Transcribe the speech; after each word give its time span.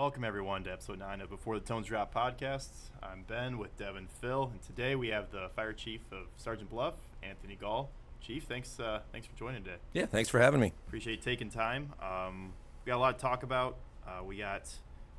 welcome 0.00 0.24
everyone 0.24 0.64
to 0.64 0.72
episode 0.72 0.98
nine 0.98 1.20
of 1.20 1.28
Before 1.28 1.58
the 1.58 1.60
Tones 1.66 1.86
Drop 1.86 2.14
podcast. 2.14 2.70
I'm 3.02 3.22
Ben 3.28 3.58
with 3.58 3.76
Devin 3.76 4.08
Phil, 4.22 4.48
and 4.50 4.62
today 4.62 4.94
we 4.94 5.08
have 5.08 5.30
the 5.30 5.50
fire 5.54 5.74
chief 5.74 6.00
of 6.10 6.24
Sergeant 6.38 6.70
Bluff, 6.70 6.94
Anthony 7.22 7.54
Gaul. 7.54 7.90
Chief, 8.18 8.44
thanks 8.44 8.80
uh, 8.80 9.00
thanks 9.12 9.26
for 9.26 9.36
joining 9.36 9.62
today. 9.62 9.76
Yeah, 9.92 10.06
thanks 10.06 10.30
for 10.30 10.40
having 10.40 10.58
me. 10.58 10.72
Appreciate 10.86 11.20
taking 11.20 11.50
time. 11.50 11.92
Um, 12.02 12.54
we 12.82 12.88
got 12.88 12.96
a 12.96 12.98
lot 12.98 13.18
to 13.18 13.22
talk 13.22 13.42
about. 13.42 13.76
Uh, 14.06 14.24
we 14.24 14.38
got 14.38 14.72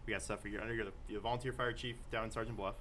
we 0.08 0.14
got 0.14 0.24
stuff 0.24 0.42
for 0.42 0.48
your 0.48 0.62
under 0.62 0.74
you're 0.74 0.88
the, 1.08 1.20
volunteer 1.20 1.54
fire 1.54 1.74
chief 1.74 1.98
down 2.12 2.24
in 2.24 2.32
Sergeant 2.32 2.58
Bluff. 2.58 2.74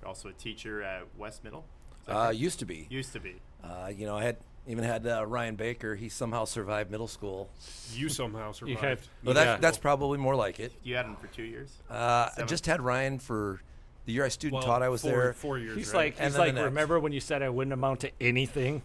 You're 0.00 0.06
also 0.06 0.28
a 0.28 0.34
teacher 0.34 0.84
at 0.84 1.08
West 1.18 1.42
Middle. 1.42 1.64
Uh, 2.06 2.32
used 2.32 2.60
to 2.60 2.66
be. 2.66 2.86
used 2.88 3.12
to 3.14 3.20
be. 3.20 3.34
Uh, 3.64 3.90
you 3.92 4.06
know, 4.06 4.16
I 4.16 4.22
had 4.22 4.36
even 4.68 4.84
had 4.84 5.06
uh, 5.06 5.26
Ryan 5.26 5.56
Baker. 5.56 5.94
He 5.96 6.08
somehow 6.08 6.44
survived 6.44 6.90
middle 6.90 7.08
school. 7.08 7.48
You 7.94 8.08
somehow 8.08 8.52
survived. 8.52 8.80
have- 8.80 9.08
Well, 9.24 9.34
Yeah. 9.36 9.44
that, 9.44 9.60
that's 9.60 9.78
probably 9.78 10.18
more 10.18 10.36
like 10.36 10.60
it. 10.60 10.72
You 10.82 10.96
had 10.96 11.06
him 11.06 11.16
for 11.16 11.26
two 11.28 11.42
years. 11.42 11.70
Uh, 11.90 11.94
I 11.94 12.30
Seven. 12.34 12.48
just 12.48 12.66
had 12.66 12.80
Ryan 12.80 13.18
for 13.18 13.60
the 14.06 14.12
year 14.12 14.24
I 14.24 14.28
student 14.28 14.60
Well, 14.60 14.66
taught. 14.66 14.82
I 14.82 14.88
was 14.88 15.02
four, 15.02 15.10
there. 15.10 15.32
four 15.32 15.58
years. 15.58 15.76
He's 15.76 15.88
right? 15.92 15.96
like, 16.06 16.14
And 16.18 16.24
he's 16.24 16.32
then 16.34 16.40
like, 16.40 16.48
the 16.54 16.60
next. 16.60 16.64
remember 16.66 17.00
when 17.00 17.12
you 17.12 17.20
said 17.20 17.42
I 17.42 17.48
wouldn't 17.48 17.72
amount 17.72 18.00
to 18.00 18.10
anything? 18.20 18.82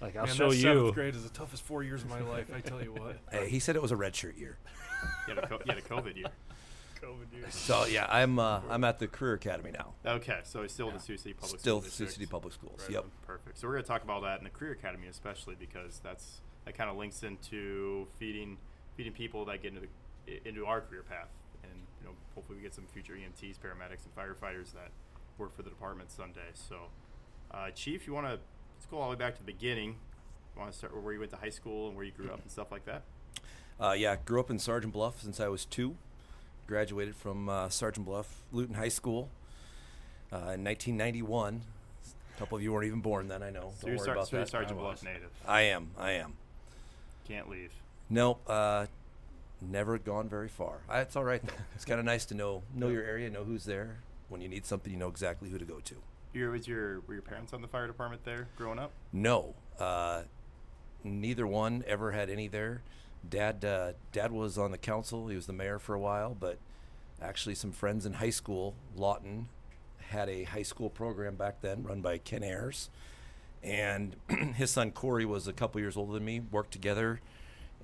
Like, 0.00 0.16
I'll 0.16 0.26
Man, 0.26 0.34
show 0.34 0.50
that 0.50 0.56
you. 0.56 0.62
Seventh 0.62 0.94
grade 0.94 1.14
is 1.14 1.22
the 1.22 1.30
toughest 1.30 1.62
four 1.62 1.82
years 1.84 2.02
of 2.02 2.10
my 2.10 2.20
life. 2.20 2.50
I 2.54 2.60
tell 2.60 2.82
you 2.82 2.92
what. 2.92 3.18
Hey, 3.30 3.48
he 3.48 3.60
said 3.60 3.76
it 3.76 3.82
was 3.82 3.92
a 3.92 3.96
redshirt 3.96 4.38
year. 4.38 4.58
You 5.28 5.34
had 5.34 5.42
a, 5.44 5.46
co- 5.48 5.58
you 5.64 5.72
had 5.72 5.78
a 5.78 5.82
COVID 5.82 6.16
year. 6.16 6.26
Years. 7.02 7.54
So 7.54 7.84
yeah, 7.86 8.06
I'm 8.08 8.38
uh, 8.38 8.60
I'm 8.70 8.84
at 8.84 8.98
the 8.98 9.08
Career 9.08 9.34
Academy 9.34 9.72
now. 9.72 9.94
Okay, 10.06 10.38
so 10.44 10.62
he's 10.62 10.72
still 10.72 10.88
in 10.88 10.94
the 10.94 11.00
Sioux 11.00 11.16
City 11.16 11.34
Public 11.34 11.58
Still 11.60 11.80
School 11.80 11.90
Sioux 11.90 12.04
District. 12.04 12.12
City 12.12 12.26
Public 12.26 12.54
Schools. 12.54 12.80
Right 12.82 12.90
yep. 12.90 13.04
on. 13.04 13.10
Perfect. 13.26 13.58
So 13.58 13.66
we're 13.66 13.74
going 13.74 13.84
to 13.84 13.88
talk 13.88 14.04
about 14.04 14.22
that 14.22 14.38
in 14.38 14.44
the 14.44 14.50
Career 14.50 14.72
Academy, 14.72 15.08
especially 15.08 15.56
because 15.58 16.00
that's 16.02 16.40
that 16.64 16.76
kind 16.76 16.88
of 16.88 16.96
links 16.96 17.22
into 17.22 18.06
feeding 18.18 18.56
feeding 18.96 19.12
people 19.12 19.44
that 19.46 19.62
get 19.62 19.74
into 19.74 19.80
the 19.80 20.32
i- 20.32 20.40
into 20.48 20.64
our 20.66 20.80
career 20.80 21.02
path, 21.02 21.28
and 21.64 21.72
you 22.00 22.06
know 22.06 22.14
hopefully 22.34 22.56
we 22.56 22.62
get 22.62 22.74
some 22.74 22.86
future 22.92 23.14
EMTs, 23.14 23.56
paramedics, 23.58 24.04
and 24.04 24.14
firefighters 24.16 24.72
that 24.72 24.90
work 25.38 25.54
for 25.56 25.62
the 25.62 25.70
department 25.70 26.10
someday. 26.12 26.50
So, 26.54 26.76
uh, 27.50 27.70
Chief, 27.70 28.06
you 28.06 28.12
want 28.12 28.26
to 28.26 28.32
let's 28.32 28.86
go 28.90 28.98
all 28.98 29.10
the 29.10 29.16
way 29.16 29.18
back 29.18 29.34
to 29.34 29.40
the 29.40 29.52
beginning. 29.52 29.96
You 30.54 30.60
want 30.60 30.70
to 30.72 30.78
start 30.78 30.96
where 31.02 31.12
you 31.12 31.18
went 31.18 31.32
to 31.32 31.38
high 31.38 31.50
school 31.50 31.88
and 31.88 31.96
where 31.96 32.04
you 32.04 32.12
grew 32.12 32.30
up 32.30 32.42
and 32.42 32.50
stuff 32.50 32.70
like 32.70 32.84
that? 32.84 33.02
Uh, 33.80 33.92
yeah, 33.92 34.16
grew 34.24 34.38
up 34.38 34.50
in 34.50 34.58
Sergeant 34.58 34.92
Bluff 34.92 35.20
since 35.22 35.40
I 35.40 35.48
was 35.48 35.64
two. 35.64 35.96
Graduated 36.72 37.14
from 37.14 37.50
uh, 37.50 37.68
Sergeant 37.68 38.06
Bluff 38.06 38.26
Luton 38.50 38.74
High 38.74 38.88
School 38.88 39.28
uh, 40.32 40.56
in 40.56 40.64
1991. 40.64 41.60
A 42.34 42.38
couple 42.38 42.56
of 42.56 42.62
you 42.64 42.72
weren't 42.72 42.86
even 42.86 43.02
born 43.02 43.28
then. 43.28 43.42
I 43.42 43.50
know. 43.50 43.74
So 43.78 43.82
Don't 43.82 43.90
you're, 43.90 43.98
worry 43.98 44.06
Sar- 44.06 44.14
about 44.14 44.28
so 44.28 44.36
that. 44.38 44.48
Sergeant 44.48 44.78
I 44.78 44.82
Bluff 44.82 45.04
native. 45.04 45.28
I 45.46 45.60
am. 45.64 45.90
I 45.98 46.12
am. 46.12 46.32
Can't 47.28 47.50
leave. 47.50 47.72
No, 48.08 48.38
uh, 48.46 48.86
never 49.60 49.98
gone 49.98 50.30
very 50.30 50.48
far. 50.48 50.78
I, 50.88 51.00
it's 51.00 51.14
all 51.14 51.24
right 51.24 51.42
though. 51.44 51.52
It's 51.74 51.84
kind 51.84 52.00
of 52.00 52.06
nice 52.06 52.24
to 52.24 52.34
know 52.34 52.62
know 52.74 52.88
your 52.88 53.04
area, 53.04 53.28
know 53.28 53.44
who's 53.44 53.66
there. 53.66 53.98
When 54.30 54.40
you 54.40 54.48
need 54.48 54.64
something, 54.64 54.90
you 54.90 54.98
know 54.98 55.08
exactly 55.08 55.50
who 55.50 55.58
to 55.58 55.66
go 55.66 55.80
to. 55.80 55.96
Your 56.32 56.52
was 56.52 56.66
your 56.66 57.00
were 57.00 57.12
your 57.12 57.22
parents 57.22 57.52
on 57.52 57.60
the 57.60 57.68
fire 57.68 57.86
department 57.86 58.24
there 58.24 58.48
growing 58.56 58.78
up? 58.78 58.92
No, 59.12 59.52
uh, 59.78 60.22
neither 61.04 61.46
one 61.46 61.84
ever 61.86 62.12
had 62.12 62.30
any 62.30 62.48
there. 62.48 62.80
Dad, 63.28 63.64
uh, 63.64 63.92
dad 64.12 64.32
was 64.32 64.58
on 64.58 64.70
the 64.72 64.78
council. 64.78 65.28
He 65.28 65.36
was 65.36 65.46
the 65.46 65.52
mayor 65.52 65.78
for 65.78 65.94
a 65.94 65.98
while, 66.00 66.36
but 66.38 66.58
actually, 67.20 67.54
some 67.54 67.72
friends 67.72 68.04
in 68.04 68.14
high 68.14 68.30
school, 68.30 68.74
Lawton, 68.96 69.48
had 70.10 70.28
a 70.28 70.44
high 70.44 70.62
school 70.64 70.90
program 70.90 71.36
back 71.36 71.60
then 71.62 71.82
run 71.84 72.00
by 72.00 72.18
Ken 72.18 72.42
Ayers, 72.42 72.90
and 73.62 74.16
his 74.56 74.70
son 74.70 74.90
Corey 74.90 75.24
was 75.24 75.46
a 75.48 75.52
couple 75.52 75.80
years 75.80 75.96
older 75.96 76.12
than 76.14 76.24
me. 76.24 76.40
Worked 76.40 76.72
together, 76.72 77.20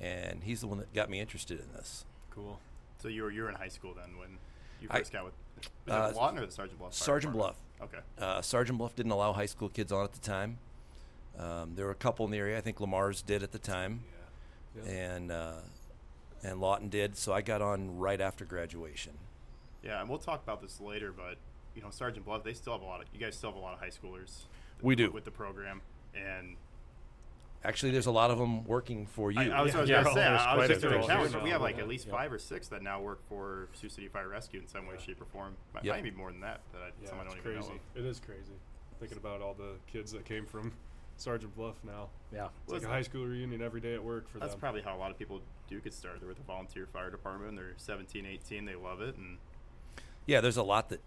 and 0.00 0.42
he's 0.42 0.60
the 0.60 0.66
one 0.66 0.78
that 0.78 0.92
got 0.92 1.08
me 1.08 1.20
interested 1.20 1.60
in 1.60 1.72
this. 1.72 2.04
Cool. 2.30 2.58
So 3.00 3.08
you 3.08 3.22
were 3.22 3.30
you 3.30 3.42
were 3.44 3.48
in 3.48 3.54
high 3.54 3.68
school 3.68 3.94
then 3.94 4.18
when 4.18 4.38
you 4.82 4.88
I- 4.90 4.98
first 4.98 5.12
got 5.12 5.24
with 5.24 5.34
was 5.86 5.92
uh, 5.94 6.10
it 6.12 6.16
Lawton 6.16 6.38
or 6.40 6.46
the 6.46 6.52
Sergeant 6.52 6.78
Bluff? 6.78 6.92
Fire 6.94 7.04
Sergeant 7.06 7.32
Department? 7.32 7.58
Bluff. 7.78 7.94
Okay. 7.94 8.02
Uh, 8.24 8.42
Sergeant 8.42 8.78
Bluff 8.78 8.94
didn't 8.94 9.12
allow 9.12 9.32
high 9.32 9.46
school 9.46 9.68
kids 9.68 9.90
on 9.92 10.04
at 10.04 10.12
the 10.12 10.20
time. 10.20 10.58
Um, 11.38 11.72
there 11.76 11.84
were 11.86 11.92
a 11.92 11.96
couple 11.96 12.24
in 12.26 12.30
the 12.32 12.38
area. 12.38 12.58
I 12.58 12.60
think 12.60 12.80
Le 12.80 12.86
Mars 12.88 13.22
did 13.22 13.42
at 13.44 13.52
the 13.52 13.58
time, 13.58 14.00
Yeah. 14.04 14.17
Yeah. 14.86 14.92
and 15.14 15.32
uh, 15.32 15.52
and 16.42 16.60
Lawton 16.60 16.88
did. 16.88 17.16
So 17.16 17.32
I 17.32 17.40
got 17.42 17.62
on 17.62 17.98
right 17.98 18.20
after 18.20 18.44
graduation. 18.44 19.12
Yeah, 19.82 20.00
and 20.00 20.08
we'll 20.08 20.18
talk 20.18 20.42
about 20.42 20.60
this 20.60 20.80
later, 20.80 21.12
but 21.12 21.36
you 21.74 21.82
know, 21.82 21.90
Sergeant 21.90 22.24
Bluff, 22.26 22.42
they 22.44 22.54
still 22.54 22.72
have 22.72 22.82
a 22.82 22.86
lot 22.86 23.00
of 23.00 23.06
you 23.12 23.20
guys 23.20 23.36
still 23.36 23.50
have 23.50 23.56
a 23.56 23.62
lot 23.62 23.74
of 23.74 23.80
high 23.80 23.90
schoolers. 23.90 24.46
We 24.82 24.94
do. 24.94 25.10
with 25.10 25.24
the 25.24 25.30
program, 25.30 25.80
and 26.14 26.56
Actually, 27.64 27.90
there's 27.90 28.06
a 28.06 28.10
lot 28.12 28.30
of 28.30 28.38
them 28.38 28.64
working 28.64 29.04
for 29.04 29.32
you. 29.32 29.40
I, 29.40 29.58
I 29.58 29.62
was, 29.62 29.74
I 29.74 29.80
was 29.80 29.90
Yeah, 29.90 30.04
gonna 30.04 30.14
say, 30.14 30.24
I, 30.24 30.54
I 30.54 30.56
was 30.56 30.68
just 30.68 30.80
gonna 30.80 31.04
count. 31.04 31.32
Yeah. 31.32 31.42
We 31.42 31.50
have 31.50 31.60
like 31.60 31.78
at 31.78 31.88
least 31.88 32.06
Yeah. 32.06 32.12
five 32.12 32.32
or 32.32 32.38
six 32.38 32.68
that 32.68 32.82
now 32.82 33.00
work 33.00 33.18
for 33.28 33.68
Sioux 33.72 33.88
City 33.88 34.06
Fire 34.06 34.28
Rescue 34.28 34.60
in 34.60 34.68
some 34.68 34.86
way, 34.86 34.94
shape, 35.04 35.20
or 35.20 35.24
form. 35.24 35.56
Might, 35.74 35.82
Yep. 35.84 35.96
might 35.96 36.04
be 36.04 36.12
more 36.12 36.30
than 36.30 36.40
that. 36.42 36.60
That 36.72 36.82
I, 36.82 36.90
Yeah, 37.02 37.08
some 37.08 37.18
I 37.18 37.24
don't 37.24 37.32
even 37.36 37.42
crazy. 37.42 37.68
know. 37.68 37.80
It 37.96 38.04
is 38.04 38.20
crazy. 38.20 38.52
Thinking 39.00 39.18
about 39.18 39.42
all 39.42 39.54
the 39.54 39.72
kids 39.90 40.12
that 40.12 40.24
came 40.24 40.46
from 40.46 40.70
Sergeant 41.20 41.54
Bluff 41.56 41.76
now. 41.84 42.08
Yeah. 42.32 42.48
It's 42.64 42.72
like 42.72 42.82
a 42.82 42.88
high 42.88 43.02
school 43.02 43.26
reunion 43.26 43.60
every 43.62 43.80
day 43.80 43.94
at 43.94 44.02
work 44.02 44.28
for 44.30 44.38
That's 44.38 44.52
them. 44.52 44.60
probably 44.60 44.82
how 44.82 44.96
a 44.96 44.98
lot 44.98 45.10
of 45.10 45.18
people 45.18 45.40
do 45.68 45.80
get 45.80 45.92
started. 45.92 46.20
They're 46.22 46.28
with 46.28 46.38
the 46.38 46.44
volunteer 46.44 46.86
fire 46.86 47.10
department. 47.10 47.56
They're 47.56 47.72
17, 47.76 48.24
18. 48.26 48.64
They 48.64 48.74
love 48.74 49.00
it, 49.00 49.16
and 49.16 49.38
yeah, 50.26 50.40
there's 50.40 50.56
a 50.56 50.62
lot 50.62 50.88
that 50.90 51.00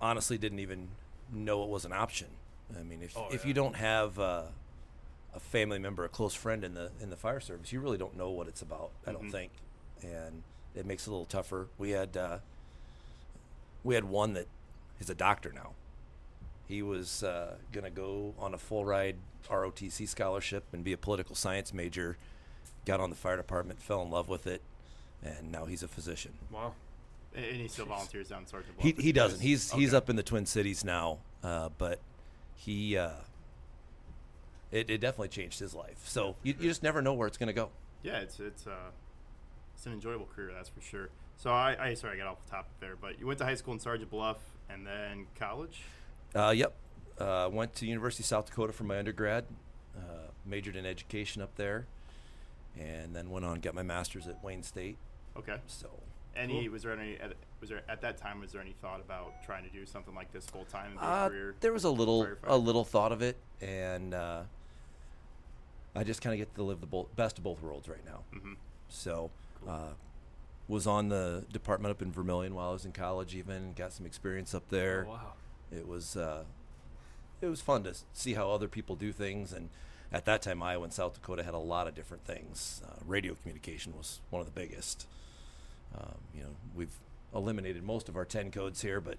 honestly 0.00 0.38
didn't 0.38 0.58
even 0.60 0.88
know 1.32 1.62
it 1.64 1.68
was 1.68 1.84
an 1.84 1.92
option. 1.92 2.28
I 2.78 2.82
mean, 2.82 3.02
if 3.02 3.16
Oh, 3.16 3.28
if 3.30 3.42
yeah. 3.42 3.48
you 3.48 3.54
don't 3.54 3.76
have 3.76 4.18
uh, 4.18 4.42
a 5.34 5.40
family 5.40 5.78
member, 5.78 6.04
a 6.04 6.08
close 6.08 6.34
friend 6.34 6.62
in 6.64 6.74
the 6.74 6.90
in 7.00 7.10
the 7.10 7.16
fire 7.16 7.40
service, 7.40 7.72
you 7.72 7.80
really 7.80 7.98
don't 7.98 8.16
know 8.16 8.30
what 8.30 8.46
it's 8.48 8.62
about. 8.62 8.90
I 9.06 9.12
don't 9.12 9.28
Mhm. 9.28 9.32
think, 9.32 9.52
and 10.02 10.42
it 10.74 10.84
makes 10.84 11.06
it 11.06 11.10
a 11.10 11.12
little 11.12 11.24
tougher. 11.26 11.68
We 11.78 11.90
had 11.90 12.16
uh, 12.16 12.38
we 13.82 13.94
had 13.94 14.04
one 14.04 14.34
that 14.34 14.46
is 15.00 15.08
a 15.08 15.14
doctor 15.14 15.50
now. 15.52 15.72
He 16.68 16.82
was 16.82 17.22
uh, 17.22 17.54
gonna 17.72 17.90
go 17.90 18.34
on 18.38 18.54
a 18.54 18.58
full 18.58 18.84
ride 18.84 19.16
ROTC 19.50 20.06
scholarship 20.06 20.64
and 20.72 20.84
be 20.84 20.92
a 20.92 20.98
political 20.98 21.34
science 21.34 21.72
major. 21.72 22.16
Got 22.84 23.00
on 23.00 23.10
the 23.10 23.16
fire 23.16 23.36
department, 23.36 23.80
fell 23.80 24.02
in 24.02 24.10
love 24.10 24.28
with 24.28 24.46
it, 24.46 24.60
and 25.22 25.50
now 25.50 25.64
he's 25.64 25.82
a 25.82 25.88
physician. 25.88 26.32
Wow. 26.50 26.74
and 27.34 27.44
he 27.44 27.68
still 27.68 27.86
volunteers 27.86 28.28
down 28.28 28.40
in 28.40 28.46
Sergeant 28.46 28.76
Bluff. 28.76 28.96
He, 28.96 29.02
he 29.02 29.12
doesn't. 29.12 29.40
He's 29.40 29.72
he's 29.72 29.94
up 29.94 30.10
in 30.10 30.16
the 30.16 30.22
Twin 30.22 30.46
Cities 30.46 30.84
now, 30.84 31.18
uh, 31.42 31.70
but 31.78 32.00
he 32.54 32.96
uh, 32.96 33.10
it, 34.70 34.90
it 34.90 35.00
definitely 35.00 35.28
changed 35.28 35.58
his 35.58 35.74
life. 35.74 36.00
So 36.04 36.36
you, 36.42 36.54
you 36.58 36.68
just 36.68 36.82
never 36.82 37.00
know 37.00 37.14
where 37.14 37.26
it's 37.26 37.38
going 37.38 37.48
to 37.48 37.52
go. 37.54 37.70
Yeah, 38.02 38.18
it's 38.18 38.38
it's 38.40 38.66
uh, 38.66 38.90
it's 39.74 39.86
an 39.86 39.92
enjoyable 39.92 40.28
career, 40.34 40.50
that's 40.54 40.68
for 40.68 40.80
sure. 40.80 41.08
So 41.36 41.50
I, 41.50 41.76
I 41.80 41.94
sorry 41.94 42.14
I 42.14 42.16
got 42.18 42.26
off 42.26 42.44
the 42.44 42.50
topic 42.50 42.72
there, 42.80 42.96
but 43.00 43.18
you 43.18 43.26
went 43.26 43.38
to 43.38 43.44
high 43.44 43.54
school 43.54 43.72
in 43.72 43.80
Sergeant 43.80 44.10
Bluff 44.10 44.38
and 44.68 44.86
then 44.86 45.26
college. 45.38 45.82
Uh, 46.34 46.50
yep. 46.50 46.74
Uh, 47.18 47.48
went 47.52 47.74
to 47.74 47.86
University 47.86 48.22
of 48.22 48.26
South 48.26 48.46
Dakota 48.46 48.72
for 48.72 48.84
my 48.84 48.98
undergrad. 48.98 49.44
Uh, 49.96 50.00
majored 50.46 50.76
in 50.76 50.86
education 50.86 51.42
up 51.42 51.54
there, 51.56 51.86
and 52.78 53.14
then 53.14 53.28
went 53.30 53.44
on 53.44 53.54
and 53.54 53.62
got 53.62 53.74
my 53.74 53.82
master's 53.82 54.28
at 54.28 54.42
Wayne 54.42 54.62
State. 54.62 54.96
Okay. 55.36 55.56
So 55.66 55.88
Any 56.36 56.62
Cool. 56.64 56.72
was 56.72 56.82
there 56.84 56.92
any 56.92 57.16
at- 57.16 57.32
was 57.60 57.68
there 57.70 57.82
at 57.88 58.00
that 58.02 58.16
time 58.16 58.40
was 58.40 58.52
there 58.52 58.60
any 58.62 58.74
thought 58.80 59.00
about 59.00 59.42
trying 59.44 59.64
to 59.64 59.70
do 59.70 59.84
something 59.84 60.14
like 60.14 60.30
this 60.32 60.46
full 60.46 60.64
time 60.66 60.92
in 60.92 60.98
your 60.98 61.02
uh, 61.04 61.28
career? 61.28 61.54
there 61.60 61.72
was 61.72 61.82
a 61.84 61.90
little 61.90 62.24
firefighter? 62.24 62.36
a 62.44 62.56
little 62.56 62.84
thought 62.84 63.10
of 63.10 63.20
it, 63.22 63.36
and 63.60 64.14
uh, 64.14 64.42
I 65.96 66.04
just 66.04 66.22
kind 66.22 66.32
of 66.34 66.38
get 66.38 66.54
to 66.54 66.62
live 66.62 66.80
the 66.80 66.86
both, 66.86 67.14
best 67.16 67.38
of 67.38 67.44
both 67.44 67.60
worlds 67.60 67.88
right 67.88 68.04
now. 68.06 68.20
hmm 68.32 68.52
So, 68.88 69.30
uh, 69.66 69.90
was 70.68 70.86
on 70.86 71.08
the 71.08 71.44
department 71.52 71.90
up 71.90 72.02
in 72.02 72.12
Vermillion 72.12 72.54
while 72.54 72.70
I 72.70 72.72
was 72.72 72.84
in 72.84 72.92
college. 72.92 73.34
Even 73.34 73.72
got 73.72 73.92
some 73.92 74.06
experience 74.06 74.54
up 74.54 74.68
there. 74.68 75.06
Oh, 75.08 75.12
wow. 75.12 75.32
It 75.72 75.86
was 75.86 76.16
uh, 76.16 76.44
it 77.40 77.46
was 77.46 77.60
fun 77.60 77.84
to 77.84 77.94
see 78.12 78.34
how 78.34 78.50
other 78.50 78.68
people 78.68 78.96
do 78.96 79.12
things. 79.12 79.52
And 79.52 79.68
at 80.12 80.24
that 80.24 80.42
time, 80.42 80.62
Iowa 80.62 80.84
and 80.84 80.92
South 80.92 81.14
Dakota 81.14 81.42
had 81.42 81.54
a 81.54 81.58
lot 81.58 81.86
of 81.86 81.94
different 81.94 82.24
things. 82.24 82.82
Uh, 82.86 82.94
radio 83.06 83.34
communication 83.34 83.96
was 83.96 84.20
one 84.30 84.40
of 84.40 84.46
the 84.46 84.52
biggest. 84.58 85.06
Um, 85.96 86.16
you 86.34 86.42
know, 86.42 86.50
we've 86.74 86.98
eliminated 87.34 87.82
most 87.82 88.08
of 88.08 88.16
our 88.16 88.24
ten 88.24 88.50
codes 88.50 88.82
here, 88.82 89.00
but 89.00 89.18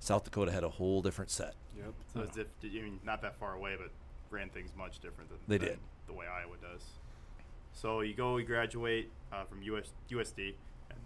South 0.00 0.24
Dakota 0.24 0.52
had 0.52 0.64
a 0.64 0.68
whole 0.70 1.02
different 1.02 1.30
set. 1.30 1.54
Yep. 1.76 1.94
So 2.12 2.20
as 2.20 2.36
if 2.36 2.46
did 2.60 2.72
you 2.72 2.80
I 2.80 2.84
mean 2.84 3.00
not 3.04 3.22
that 3.22 3.36
far 3.36 3.54
away, 3.54 3.74
but 3.78 3.90
ran 4.30 4.48
things 4.50 4.70
much 4.76 4.98
different 5.00 5.30
than 5.30 5.38
They 5.48 5.58
than 5.58 5.68
did. 5.68 5.78
the 6.06 6.12
way 6.12 6.26
Iowa 6.26 6.56
does. 6.60 6.82
So 7.72 8.00
you 8.02 8.14
go, 8.14 8.36
you 8.36 8.44
graduate 8.44 9.10
uh, 9.32 9.44
from 9.44 9.62
US, 9.62 9.92
USD, 10.10 10.54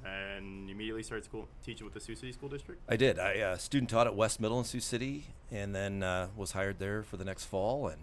and 0.05 0.69
you 0.69 0.75
immediately 0.75 1.03
started 1.03 1.25
school 1.25 1.49
teaching 1.65 1.85
with 1.85 1.95
the 1.95 2.01
Sioux 2.01 2.15
City 2.15 2.33
School 2.33 2.49
District. 2.49 2.81
I 2.89 2.97
did. 2.97 3.19
I 3.19 3.41
uh, 3.41 3.57
student 3.57 3.91
taught 3.91 4.07
at 4.07 4.15
West 4.15 4.41
Middle 4.41 4.59
in 4.59 4.65
Sioux 4.65 4.81
City, 4.81 5.25
and 5.51 5.75
then 5.75 6.03
uh, 6.03 6.29
was 6.37 6.53
hired 6.53 6.79
there 6.79 7.03
for 7.03 7.17
the 7.17 7.25
next 7.25 7.45
fall, 7.47 7.89
and 7.89 8.03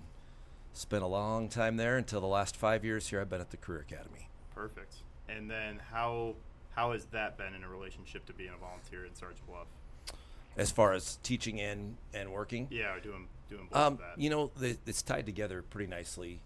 spent 0.73 1.03
a 1.03 1.07
long 1.07 1.47
time 1.49 1.77
there 1.77 1.97
until 1.97 2.19
the 2.21 2.27
last 2.27 2.55
five 2.55 2.83
years 2.83 3.07
here. 3.07 3.21
I've 3.21 3.29
been 3.29 3.41
at 3.41 3.51
the 3.51 3.57
Career 3.57 3.79
Academy. 3.81 4.29
Perfect. 4.53 4.95
And 5.29 5.49
then 5.49 5.81
how 5.91 6.35
how 6.75 6.91
has 6.91 7.05
that 7.05 7.37
been 7.37 7.53
in 7.55 7.63
a 7.63 7.69
relationship 7.69 8.25
to 8.25 8.33
being 8.33 8.51
a 8.53 8.57
volunteer 8.57 9.05
in 9.05 9.15
Sergeant 9.15 9.45
Bluff? 9.47 9.67
As 10.57 10.71
far 10.71 10.93
as 10.93 11.17
teaching 11.23 11.59
and 11.59 11.97
and 12.13 12.31
working, 12.31 12.67
Yeah, 12.69 12.95
doing 13.01 13.27
doing 13.49 13.67
both 13.71 13.79
um, 13.79 13.93
of 13.93 13.99
that. 13.99 14.13
you 14.17 14.29
know, 14.29 14.51
the, 14.57 14.77
it's 14.85 15.01
tied 15.01 15.25
together 15.25 15.61
pretty 15.61 15.89
nicely 15.89 16.39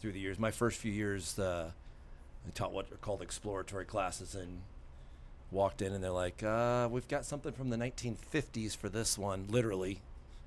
through 0.00 0.12
the 0.12 0.20
years. 0.20 0.38
My 0.38 0.50
first 0.50 0.78
few 0.78 0.92
years, 0.92 1.38
uh, 1.38 1.70
I 2.46 2.50
taught 2.50 2.72
what 2.72 2.90
are 2.92 2.96
called 2.96 3.22
exploratory 3.22 3.84
classes, 3.84 4.34
and 4.34 4.60
walked 5.56 5.82
in 5.82 5.92
and 5.92 6.04
they're 6.04 6.10
like, 6.10 6.42
uh, 6.42 6.88
"We've 6.90 7.08
got 7.08 7.24
something 7.24 7.52
from 7.52 7.70
the 7.70 7.76
1950s 7.76 8.76
for 8.76 8.88
this 8.88 9.16
one, 9.18 9.46
literally." 9.48 10.00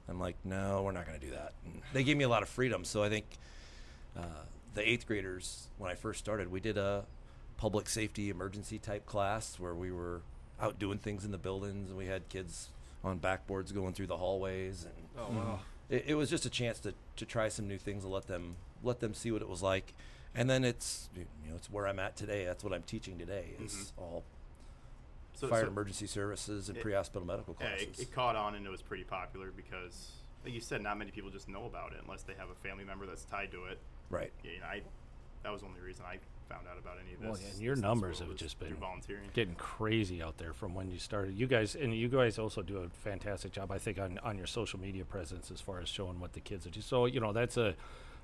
I'm 0.07 0.19
like, 0.19 0.35
"No, 0.45 0.83
we're 0.83 0.91
not 0.91 1.05
going 1.05 1.19
to 1.19 1.25
do 1.25 1.31
that." 1.33 1.53
And 1.65 1.81
they 1.93 2.03
gave 2.03 2.15
me 2.17 2.23
a 2.23 2.29
lot 2.29 2.43
of 2.43 2.49
freedom, 2.49 2.85
so 2.85 3.03
I 3.03 3.09
think 3.09 3.25
uh, 4.17 4.21
the 4.73 4.87
eighth 4.87 5.05
graders, 5.07 5.67
when 5.77 5.91
I 5.91 5.95
first 5.95 6.19
started, 6.19 6.51
we 6.51 6.59
did 6.59 6.77
a 6.77 7.05
public 7.57 7.89
safety 7.89 8.29
emergency 8.29 8.79
type 8.79 9.05
class 9.05 9.59
where 9.59 9.75
we 9.75 9.91
were 9.91 10.21
out 10.61 10.79
doing 10.79 10.97
things 10.97 11.25
in 11.25 11.31
the 11.31 11.37
buildings, 11.37 11.89
and 11.89 11.97
we 11.97 12.05
had 12.05 12.27
kids 12.29 12.69
on 13.03 13.19
backboards 13.19 13.73
going 13.73 13.93
through 13.93 14.07
the 14.07 14.17
hallways, 14.17 14.85
and 14.85 15.07
Oh 15.17 15.29
wow. 15.31 15.59
it, 15.89 16.05
it 16.07 16.15
was 16.15 16.29
just 16.29 16.45
a 16.45 16.49
chance 16.49 16.79
to, 16.79 16.93
to 17.17 17.25
try 17.25 17.49
some 17.49 17.67
new 17.67 17.77
things 17.77 18.03
and 18.03 18.13
let 18.13 18.27
them 18.27 18.55
let 18.83 18.99
them 18.99 19.13
see 19.13 19.31
what 19.31 19.41
it 19.41 19.49
was 19.49 19.61
like. 19.61 19.93
And 20.35 20.49
then 20.49 20.63
it's 20.63 21.09
you 21.15 21.25
know 21.49 21.55
it's 21.55 21.69
where 21.71 21.87
I'm 21.87 21.99
at 21.99 22.15
today. 22.15 22.45
That's 22.45 22.63
what 22.63 22.73
I'm 22.73 22.83
teaching 22.83 23.17
today. 23.17 23.45
Is 23.63 23.93
all 23.97 24.23
So, 25.39 25.47
fire 25.47 25.61
so- 25.61 25.67
emergency 25.67 26.07
services 26.07 26.67
and 26.69 26.77
it- 26.77 26.81
pre-hospital 26.81 27.25
medical 27.25 27.55
Yeah, 27.59 27.67
classes. 27.69 27.99
it, 27.99 28.03
it 28.03 28.11
caught 28.13 28.35
on 28.35 28.55
and 28.55 28.65
it 28.65 28.69
was 28.69 28.81
pretty 28.81 29.03
popular 29.05 29.51
because, 29.55 30.11
like 30.43 30.53
you 30.53 30.59
said, 30.59 30.81
not 30.81 30.97
many 30.97 31.11
people 31.11 31.29
just 31.29 31.47
know 31.47 31.65
about 31.65 31.93
it 31.93 31.99
unless 32.03 32.23
they 32.23 32.33
have 32.33 32.49
a 32.49 32.55
family 32.55 32.83
member 32.83 33.05
that's 33.05 33.23
tied 33.25 33.51
to 33.51 33.65
it. 33.65 33.79
right. 34.09 34.31
Yeah, 34.43 34.51
you 34.51 34.59
know, 34.59 34.65
I 34.65 34.81
that 35.43 35.51
was 35.53 35.61
the 35.61 35.67
only 35.67 35.79
reason 35.79 36.03
I 36.05 36.17
found 36.53 36.67
out 36.67 36.77
about 36.77 36.97
any 37.01 37.13
of 37.13 37.21
this. 37.21 37.29
Well, 37.29 37.39
yeah, 37.41 37.53
and 37.53 37.61
your 37.61 37.75
this- 37.75 37.81
this 37.81 37.89
numbers 37.89 38.19
have 38.19 38.35
just 38.35 38.59
been 38.59 38.75
volunteering. 38.75 39.29
getting 39.33 39.55
crazy 39.55 40.21
out 40.21 40.37
there 40.37 40.51
from 40.51 40.73
when 40.75 40.91
you 40.91 40.99
started. 40.99 41.33
You 41.35 41.47
guys 41.47 41.75
and 41.75 41.95
you 41.95 42.09
guys 42.09 42.37
also 42.37 42.61
do 42.61 42.79
a 42.79 42.89
fantastic 42.89 43.53
job, 43.53 43.71
I 43.71 43.77
think, 43.77 43.97
on 43.99 44.17
on 44.19 44.37
your 44.37 44.47
social 44.47 44.79
media 44.79 45.05
presence 45.05 45.49
as 45.51 45.61
far 45.61 45.79
as 45.79 45.87
showing 45.87 46.19
what 46.19 46.33
the 46.33 46.41
kids 46.41 46.67
are 46.67 46.71
doing. 46.71 46.81
So 46.81 47.05
you 47.05 47.21
know 47.21 47.31
that's 47.31 47.55
a 47.55 47.75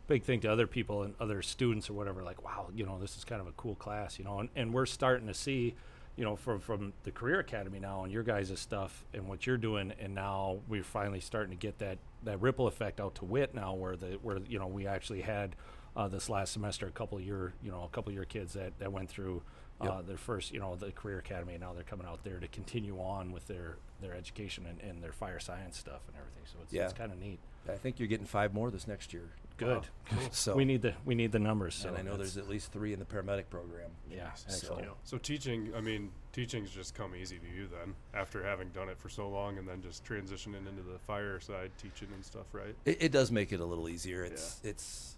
big 0.08 0.24
thing 0.24 0.42
to 0.42 0.52
other 0.52 0.68
people 0.68 1.04
and 1.04 1.16
other 1.22 1.42
students 1.42 1.90
or 1.90 1.94
whatever. 1.94 2.22
Like, 2.22 2.44
wow, 2.44 2.70
you 2.74 2.86
know, 2.86 3.00
this 3.00 3.16
is 3.18 3.24
kind 3.24 3.40
of 3.42 3.48
a 3.48 3.54
cool 3.54 3.76
class, 3.76 4.20
you 4.20 4.26
know, 4.26 4.40
and, 4.40 4.50
and 4.56 4.74
we're 4.74 4.86
starting 4.86 5.28
to 5.28 5.34
see. 5.34 5.76
You 6.18 6.24
know, 6.24 6.36
from 6.38 6.60
from 6.62 6.94
the 7.04 7.12
career 7.12 7.40
academy 7.40 7.80
now 7.80 8.04
and 8.04 8.12
your 8.14 8.24
guys' 8.24 8.58
stuff 8.60 9.04
and 9.14 9.28
what 9.28 9.46
you're 9.46 9.58
doing, 9.58 9.92
and 10.00 10.16
now 10.16 10.60
we're 10.70 10.84
finally 10.84 11.20
starting 11.20 11.52
to 11.52 11.58
get 11.58 11.80
that 11.80 11.98
that 12.24 12.40
ripple 12.42 12.68
effect 12.68 13.00
out 13.02 13.16
to 13.16 13.26
WIT 13.26 13.54
now, 13.54 13.74
where 13.74 13.96
the 13.98 14.18
where 14.22 14.38
you 14.48 14.58
know 14.58 14.68
we 14.68 14.88
actually 14.88 15.22
had 15.22 15.56
uh, 15.98 16.08
this 16.08 16.30
last 16.30 16.54
semester 16.54 16.88
a 16.88 16.92
couple 16.92 17.18
of 17.18 17.24
your 17.26 17.54
you 17.62 17.70
know 17.70 17.84
a 17.84 17.90
couple 17.90 18.12
of 18.12 18.16
your 18.16 18.24
kids 18.26 18.54
that 18.54 18.78
that 18.80 18.92
went 18.92 19.10
through 19.10 19.42
Yep. 19.84 19.92
uh, 19.92 20.02
their 20.04 20.16
first 20.16 20.54
you 20.54 20.60
know 20.62 20.78
the 20.78 20.94
career 20.94 21.20
academy 21.20 21.52
and 21.56 21.62
now 21.62 21.74
they're 21.74 21.84
coming 21.84 22.08
out 22.08 22.24
there 22.24 22.40
to 22.40 22.48
continue 22.48 22.96
on 22.98 23.34
with 23.34 23.46
their 23.48 23.76
their 24.02 24.14
education 24.14 24.66
and, 24.66 24.80
and 24.80 25.04
their 25.04 25.12
fire 25.12 25.38
science 25.38 25.78
stuff 25.78 26.00
and 26.08 26.16
everything 26.16 26.44
so 26.46 26.60
it's, 26.64 26.72
Yeah. 26.72 26.86
it's 26.86 26.94
kind 26.94 27.12
of 27.12 27.20
neat 27.20 27.40
I 27.68 27.74
think 27.76 28.00
you're 28.00 28.08
getting 28.08 28.26
five 28.26 28.54
more 28.54 28.72
this 28.72 28.88
next 28.88 29.12
year. 29.12 29.32
Good 29.58 29.88
So 30.32 30.56
we 30.56 30.66
need 30.66 30.82
the 30.82 30.94
we 31.06 31.16
need 31.16 31.32
the 31.32 31.40
numbers 31.40 31.76
so 31.76 31.90
and 31.90 31.98
I 31.98 32.02
know 32.02 32.18
there's 32.18 32.38
at 32.38 32.48
least 32.48 32.72
three 32.72 32.94
in 32.94 33.00
the 33.00 33.06
paramedic 33.06 33.50
program. 33.50 33.92
yeah 34.10 34.34
so- 34.34 34.46
excellent. 34.50 34.84
Yeah. 34.84 34.90
So 35.04 35.18
teaching, 35.18 35.72
I 35.76 35.82
mean, 35.82 36.12
teaching's 36.34 36.70
just 36.70 36.94
come 36.94 37.16
easy 37.16 37.40
to 37.40 37.48
you 37.48 37.68
then, 37.68 37.96
after 38.14 38.44
having 38.44 38.70
done 38.70 38.90
it 38.90 39.00
for 39.00 39.10
so 39.10 39.30
long, 39.30 39.58
and 39.58 39.68
then 39.68 39.82
just 39.82 40.04
transitioning 40.04 40.68
into 40.68 40.84
the 40.84 41.00
fire 41.00 41.40
side, 41.40 41.72
teaching 41.82 42.10
and 42.14 42.24
stuff, 42.24 42.46
right? 42.54 42.76
It, 42.86 42.98
it 43.02 43.12
does 43.12 43.32
make 43.32 43.52
it 43.54 43.60
a 43.60 43.66
little 43.66 43.88
easier. 43.90 44.24
It's 44.24 44.60
it's. 44.64 45.18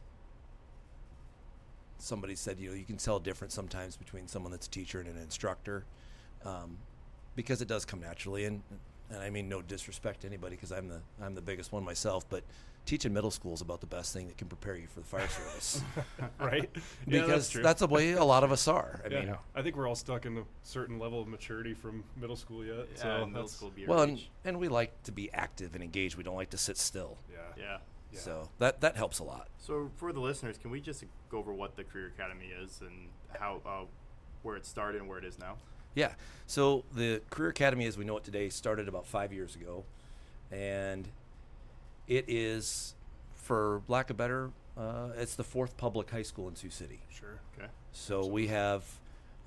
Somebody 1.99 2.35
said, 2.35 2.59
you 2.59 2.69
know, 2.69 2.75
you 2.75 2.85
can 2.85 2.97
tell 2.97 3.17
a 3.17 3.21
difference 3.21 3.55
sometimes 3.55 3.97
between 3.97 4.27
someone 4.27 4.51
that's 4.51 4.67
a 4.67 4.69
teacher 4.69 4.99
and 4.99 5.09
an 5.09 5.17
instructor, 5.17 5.83
um, 6.45 6.77
because 7.35 7.59
it 7.61 7.67
does 7.67 7.85
come 7.85 8.01
naturally. 8.01 8.45
And 8.45 8.61
and 9.09 9.19
I 9.19 9.29
mean 9.29 9.49
no 9.49 9.61
disrespect 9.61 10.21
to 10.21 10.27
anybody, 10.27 10.55
because 10.55 10.71
I'm 10.71 10.87
the 10.87 11.01
I'm 11.21 11.35
the 11.35 11.41
biggest 11.41 11.71
one 11.71 11.83
myself. 11.83 12.27
But 12.29 12.43
teaching 12.85 13.13
middle 13.13 13.31
school 13.31 13.53
is 13.53 13.61
about 13.61 13.81
the 13.81 13.87
best 13.87 14.13
thing 14.13 14.27
that 14.27 14.37
can 14.37 14.47
prepare 14.47 14.75
you 14.75 14.87
for 14.87 15.01
the 15.01 15.05
fire 15.05 15.27
service, 15.27 15.81
right? 16.39 16.69
because 17.07 17.49
true. 17.49 17.61
that's 17.61 17.81
the 17.81 17.87
way 17.87 18.13
a 18.13 18.23
lot 18.23 18.43
of 18.43 18.51
us 18.51 18.67
are. 18.67 19.01
I 19.05 19.09
yeah, 19.09 19.19
mean, 19.19 19.35
I 19.53 19.61
think 19.61 19.75
we're 19.75 19.87
all 19.87 19.95
stuck 19.95 20.25
in 20.25 20.37
a 20.37 20.43
certain 20.63 20.97
level 20.97 21.21
of 21.21 21.27
maturity 21.27 21.73
from 21.73 22.03
middle 22.19 22.35
school 22.37 22.65
yet. 22.65 22.87
Yeah, 22.95 23.01
so 23.01 23.07
middle 23.09 23.27
that's- 23.33 23.51
school 23.51 23.69
be 23.69 23.85
well, 23.85 24.01
and 24.01 24.19
and 24.45 24.57
we 24.59 24.67
like 24.69 25.03
to 25.03 25.11
be 25.11 25.31
active 25.33 25.75
and 25.75 25.83
engaged. 25.83 26.15
We 26.15 26.23
don't 26.23 26.37
like 26.37 26.51
to 26.51 26.57
sit 26.57 26.77
still. 26.77 27.17
yeah, 27.31 27.37
yeah. 27.57 27.77
yeah. 28.11 28.19
So 28.19 28.49
that 28.59 28.81
that 28.81 28.95
helps 28.95 29.19
a 29.19 29.23
lot. 29.23 29.49
So 29.57 29.91
for 29.97 30.13
the 30.13 30.21
listeners, 30.21 30.57
can 30.57 30.71
we 30.71 30.79
just 30.81 31.03
go 31.29 31.37
over 31.37 31.53
what 31.53 31.75
the 31.75 31.83
Career 31.83 32.07
Academy 32.07 32.47
is 32.63 32.79
and 32.81 33.09
how 33.37 33.61
uh, 33.65 33.85
where 34.43 34.55
it 34.55 34.65
started 34.65 35.01
and 35.01 35.09
where 35.09 35.19
it 35.19 35.25
is 35.25 35.37
now? 35.37 35.57
Yeah. 35.97 36.11
So 36.45 36.83
the 36.95 37.21
Career 37.31 37.49
Academy, 37.49 37.87
as 37.87 37.97
we 37.97 38.05
know 38.05 38.17
it 38.17 38.23
today, 38.23 38.49
started 38.49 38.87
about 38.87 39.07
five 39.07 39.33
years 39.33 39.55
ago, 39.55 39.83
and 40.51 41.07
it 42.07 42.25
is, 42.27 42.93
for 43.33 43.81
lack 43.87 44.11
of 44.11 44.15
better, 44.17 44.51
uh, 44.77 45.09
it's 45.17 45.33
the 45.35 45.43
fourth 45.43 45.75
public 45.75 46.11
high 46.11 46.21
school 46.21 46.47
in 46.47 46.55
Sioux 46.55 46.69
City. 46.69 46.99
sure. 47.09 47.39
Okay. 47.57 47.67
So 47.93 48.27
we 48.27 48.45
have 48.47 48.83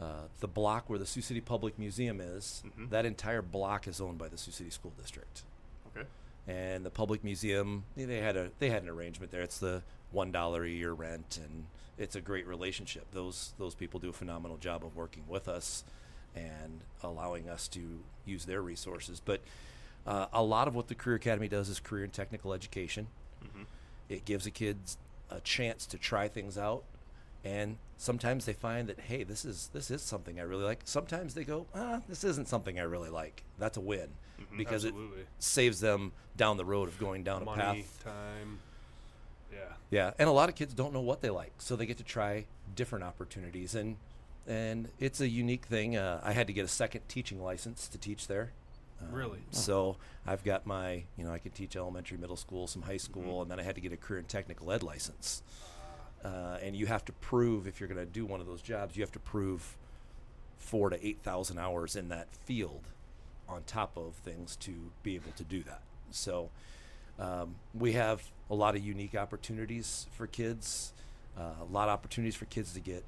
uh, 0.01 0.23
the 0.41 0.49
block 0.49 0.91
where 0.91 0.99
the 0.99 1.07
Sioux 1.07 1.23
City 1.23 1.41
Public 1.41 1.79
Museum 1.79 2.21
is. 2.21 2.65
Mhm. 2.67 2.91
That 2.91 3.07
entire 3.07 3.43
block 3.43 3.87
is 3.87 4.01
owned 4.01 4.19
by 4.19 4.27
the 4.29 4.37
Sioux 4.37 4.51
City 4.51 4.71
School 4.71 4.93
District, 5.01 5.43
Okay. 5.95 6.07
and 6.49 6.85
the 6.85 6.91
public 6.91 7.23
museum 7.23 7.85
they 7.97 8.17
had 8.21 8.37
a 8.37 8.51
they 8.59 8.71
had 8.71 8.83
an 8.83 8.89
arrangement 8.89 9.31
there. 9.31 9.43
It's 9.43 9.59
the 9.59 9.83
one 10.11 10.33
dollar 10.33 10.65
a 10.65 10.69
year 10.69 10.93
rent, 10.93 11.39
and 11.41 11.67
it's 11.97 12.17
a 12.17 12.21
great 12.21 12.47
relationship. 12.47 13.07
Those 13.13 13.53
those 13.59 13.77
people 13.77 14.01
do 14.01 14.09
a 14.09 14.13
phenomenal 14.13 14.57
job 14.57 14.85
of 14.85 14.97
working 14.97 15.23
with 15.29 15.47
us 15.47 15.85
and 16.35 16.81
allowing 17.03 17.49
us 17.49 17.69
to 17.69 18.01
use 18.25 18.45
their 18.45 18.61
resources. 18.63 19.21
But 19.25 19.41
uh, 20.07 20.27
a 20.33 20.43
lot 20.43 20.69
of 20.69 20.75
what 20.75 20.89
the 20.89 20.95
Career 20.95 21.17
Academy 21.17 21.49
does 21.49 21.69
is 21.69 21.81
career 21.81 22.05
and 22.05 22.13
technical 22.13 22.53
education. 22.53 23.07
hmm 23.43 23.63
It 24.09 24.25
gives 24.25 24.45
the 24.45 24.51
kids 24.51 24.97
a 25.31 25.41
chance 25.41 25.87
to 25.87 25.99
try 25.99 26.27
things 26.29 26.59
out, 26.59 26.83
and 27.45 27.77
sometimes 27.97 28.45
they 28.47 28.53
find 28.53 28.89
that 28.89 28.99
hey, 29.01 29.23
this 29.25 29.45
is 29.45 29.71
this 29.73 29.91
is 29.91 30.03
something 30.03 30.41
I 30.41 30.43
really 30.43 30.65
like. 30.65 30.81
Sometimes 30.85 31.35
they 31.35 31.45
go, 31.45 31.67
ah, 31.75 32.01
this 32.09 32.25
isn't 32.25 32.49
something 32.49 32.79
I 32.79 32.83
really 32.83 33.11
like. 33.11 33.43
That's 33.59 33.77
a 33.77 33.81
win 33.81 34.09
Mhm. 34.41 34.57
because 34.57 34.85
it 34.85 34.95
saves 35.39 35.81
them 35.81 36.13
down 36.37 36.57
the 36.57 36.65
road 36.65 36.89
of 36.89 36.99
going 36.99 37.23
down 37.23 37.43
a 37.43 37.45
Money, 37.45 37.83
path. 37.83 38.05
time. 38.05 38.59
Yeah. 39.53 39.59
Yeah, 39.91 40.13
and 40.19 40.29
a 40.29 40.33
lot 40.33 40.49
of 40.49 40.55
kids 40.55 40.73
don't 40.75 40.93
know 40.93 41.01
what 41.01 41.21
they 41.21 41.31
like, 41.31 41.53
so 41.59 41.77
they 41.77 41.85
get 41.87 41.99
to 41.99 42.05
try 42.05 42.47
different 42.75 43.05
opportunities, 43.05 43.75
and 43.75 43.97
and 44.47 44.89
it's 44.99 45.21
a 45.21 45.29
unique 45.29 45.67
thing. 45.67 45.97
Uh, 45.97 46.21
I 46.23 46.33
had 46.33 46.47
to 46.47 46.53
get 46.53 46.65
a 46.65 46.69
second 46.69 47.03
teaching 47.09 47.43
license 47.43 47.89
to 47.89 47.99
teach 47.99 48.27
there. 48.27 48.53
Um, 49.01 49.13
Really? 49.13 49.41
So 49.51 49.97
I've 50.27 50.45
got 50.45 50.67
my, 50.67 51.05
you 51.17 51.25
know, 51.25 51.33
I 51.33 51.39
can 51.39 51.53
teach 51.53 51.77
elementary, 51.77 52.19
middle 52.19 52.37
school, 52.37 52.67
some 52.67 52.83
high 52.83 52.97
school, 52.99 53.43
and 53.43 53.51
then 53.51 53.59
I 53.61 53.63
had 53.63 53.75
to 53.77 53.81
get 53.81 53.93
a 53.93 53.97
career 53.97 54.19
and 54.21 54.29
technical 54.29 54.71
ed 54.73 54.83
license. 54.83 55.43
Uh, 56.25 56.59
and 56.63 56.77
you 56.77 56.87
have 56.87 57.05
to 57.07 57.13
prove 57.13 57.67
if 57.67 57.81
you're 57.81 57.89
going 57.89 58.05
to 58.05 58.13
do 58.13 58.27
one 58.27 58.41
of 58.41 58.47
those 58.47 58.61
jobs, 58.61 58.97
you 58.97 59.03
have 59.03 59.13
to 59.13 59.19
prove 59.19 59.77
four 60.59 60.91
to 60.91 61.07
eight 61.07 61.19
thousand 61.23 61.59
hours 61.59 61.97
in 61.97 62.11
that 62.11 62.29
field, 62.45 62.83
on 63.49 63.63
top 63.63 63.97
of 63.97 64.15
things 64.17 64.57
to 64.57 64.91
be 65.03 65.15
able 65.15 65.33
to 65.33 65.45
do 65.45 65.63
that. 65.63 65.81
So 66.11 66.51
um, 67.19 67.55
we 67.75 67.93
have 67.93 68.23
a 68.51 68.55
lot 68.55 68.77
of 68.77 68.85
unique 68.85 69.15
opportunities 69.15 70.07
for 70.13 70.27
kids, 70.27 70.93
uh, 71.39 71.55
a 71.63 71.73
lot 71.73 71.89
of 71.89 71.95
opportunities 71.95 72.37
for 72.37 72.45
kids 72.47 72.75
to 72.75 72.81
get 72.81 73.05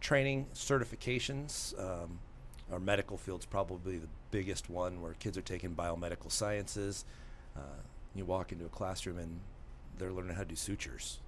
training 0.00 0.46
certifications. 0.54 1.78
Um, 1.78 2.18
our 2.72 2.80
medical 2.80 3.16
field's 3.16 3.46
probably 3.46 3.98
the 3.98 4.08
biggest 4.30 4.68
one 4.68 5.00
where 5.00 5.14
kids 5.14 5.38
are 5.38 5.42
taking 5.42 5.74
biomedical 5.74 6.30
sciences. 6.30 7.04
Uh, 7.56 7.60
you 8.14 8.24
walk 8.24 8.52
into 8.52 8.64
a 8.64 8.68
classroom 8.68 9.18
and 9.18 9.40
they're 9.98 10.12
learning 10.12 10.34
how 10.34 10.42
to 10.42 10.48
do 10.48 10.56
sutures. 10.56 11.18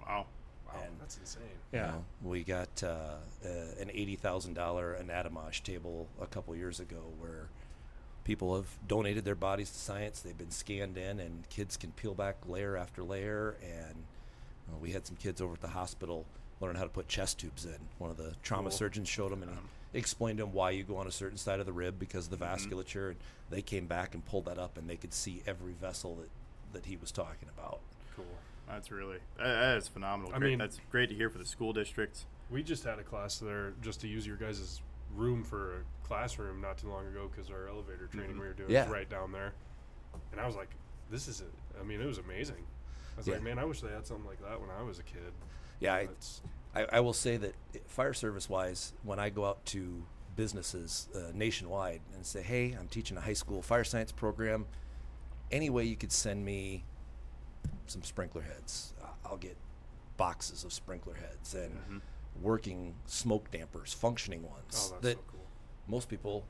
Wow. 0.00 0.26
Wow, 0.66 0.80
And- 0.84 1.00
that's 1.00 1.16
insane. 1.18 1.42
You 1.72 1.78
yeah 1.78 1.86
know, 1.92 2.04
we 2.22 2.44
got 2.44 2.82
uh, 2.82 2.86
uh, 3.44 3.48
an 3.80 3.90
eighty 3.92 4.16
thousand 4.16 4.54
dollar 4.54 4.96
anatomage 5.00 5.62
table 5.62 6.08
a 6.20 6.26
couple 6.26 6.54
years 6.56 6.80
ago 6.80 7.02
where 7.18 7.48
people 8.24 8.54
have 8.56 8.66
donated 8.86 9.24
their 9.24 9.34
bodies 9.34 9.70
to 9.70 9.78
science. 9.78 10.20
They've 10.20 10.36
been 10.36 10.50
scanned 10.50 10.96
in, 10.96 11.18
and 11.20 11.48
kids 11.48 11.76
can 11.76 11.90
peel 11.92 12.14
back 12.14 12.36
layer 12.46 12.76
after 12.76 13.02
layer. 13.02 13.56
And 13.62 14.04
uh, 14.72 14.76
we 14.80 14.92
had 14.92 15.06
some 15.06 15.16
kids 15.16 15.40
over 15.40 15.54
at 15.54 15.60
the 15.60 15.68
hospital 15.68 16.24
learn 16.60 16.76
how 16.76 16.82
to 16.84 16.88
put 16.90 17.08
chest 17.08 17.38
tubes 17.38 17.64
in. 17.64 17.78
One 17.98 18.10
of 18.10 18.16
the 18.16 18.34
trauma 18.42 18.68
Cool. 18.70 18.78
surgeons 18.78 19.08
showed 19.08 19.32
them 19.32 19.42
and 19.42 19.50
Um, 19.52 19.68
he 19.92 19.98
explained 19.98 20.38
to 20.38 20.44
them 20.44 20.52
why 20.52 20.70
you 20.70 20.84
go 20.84 20.96
on 20.98 21.06
a 21.06 21.10
certain 21.12 21.38
side 21.38 21.58
of 21.60 21.66
the 21.66 21.72
rib 21.72 21.98
because 21.98 22.26
of 22.30 22.38
the 22.38 22.44
Mhm. 22.44 22.54
vasculature. 22.56 23.08
And 23.10 23.16
they 23.48 23.62
came 23.62 23.86
back 23.86 24.14
and 24.14 24.24
pulled 24.24 24.44
that 24.44 24.58
up, 24.58 24.76
and 24.76 24.88
they 24.88 24.96
could 24.96 25.12
see 25.14 25.42
every 25.46 25.72
vessel 25.72 26.16
that 26.16 26.30
that 26.72 26.86
he 26.86 26.96
was 26.96 27.10
talking 27.10 27.48
about. 27.48 27.80
Cool. 28.14 28.24
That's 28.68 28.92
really 28.92 29.18
that, 29.38 29.44
that 29.44 29.76
is 29.78 29.88
phenomenal. 29.88 30.32
I 30.32 30.38
Great. 30.38 30.50
mean- 30.50 30.58
that's 30.60 30.78
great 30.92 31.08
to 31.08 31.16
hear 31.16 31.28
for 31.28 31.38
the 31.38 31.44
school 31.44 31.72
district. 31.72 32.26
We 32.48 32.62
just 32.62 32.84
had 32.84 33.00
a 33.00 33.02
class 33.02 33.40
there 33.40 33.72
just 33.82 34.00
to 34.02 34.06
use 34.06 34.24
your 34.24 34.36
guys' 34.36 34.80
room 35.16 35.42
for 35.42 35.78
a 35.80 35.84
classroom 36.06 36.60
not 36.60 36.78
too 36.78 36.88
long 36.88 37.08
ago 37.08 37.26
because 37.28 37.50
our 37.50 37.66
elevator 37.66 38.06
training 38.06 38.36
Mhm. 38.36 38.40
we 38.40 38.46
were 38.46 38.52
doing 38.52 38.70
Yeah. 38.70 38.84
was 38.84 38.92
right 38.92 39.08
down 39.10 39.32
there. 39.32 39.52
And 40.30 40.40
I 40.40 40.46
was 40.46 40.54
like, 40.54 40.70
this 41.10 41.26
is 41.26 41.40
it. 41.40 41.52
I 41.80 41.82
mean, 41.82 42.00
it 42.00 42.06
was 42.06 42.18
amazing. 42.18 42.64
I 43.14 43.16
was 43.16 43.26
Yeah. 43.26 43.34
like, 43.34 43.42
man, 43.42 43.58
I 43.58 43.64
wish 43.64 43.80
they 43.80 43.90
had 43.90 44.06
something 44.06 44.26
like 44.26 44.40
that 44.42 44.60
when 44.60 44.70
I 44.70 44.82
was 44.82 45.00
a 45.00 45.02
kid. 45.02 45.32
Yeah, 45.80 45.94
I, 45.94 46.06
That's, 46.06 46.42
I, 46.74 46.86
I 46.92 47.00
will 47.00 47.12
say 47.12 47.36
that 47.38 47.54
fire 47.88 48.12
service 48.12 48.48
wise, 48.48 48.92
when 49.02 49.18
I 49.18 49.30
go 49.30 49.44
out 49.44 49.64
to 49.66 50.04
businesses 50.36 51.08
uh, 51.14 51.32
nationwide 51.34 52.00
and 52.14 52.24
say, 52.24 52.42
"Hey, 52.42 52.76
I'm 52.78 52.88
teaching 52.88 53.16
a 53.16 53.20
high 53.20 53.32
school 53.34 53.62
fire 53.62 53.84
science 53.84 54.12
program. 54.12 54.66
Any 55.50 55.68
way 55.70 55.84
you 55.84 55.96
could 55.96 56.12
send 56.12 56.44
me 56.44 56.84
some 57.86 58.02
sprinkler 58.04 58.42
heads, 58.42 58.94
I- 59.02 59.28
I'll 59.28 59.36
get 59.36 59.56
boxes 60.16 60.64
of 60.64 60.72
sprinkler 60.72 61.14
heads 61.14 61.54
and 61.54 61.74
Mhm. 61.90 62.00
working 62.40 62.94
smoke 63.06 63.50
dampers, 63.50 63.92
functioning 63.92 64.42
ones 64.42 64.90
oh, 64.92 64.92
that's 64.92 65.02
that 65.02 65.16
so 65.16 65.22
cool. 65.32 65.46
most 65.88 66.08
people, 66.08 66.44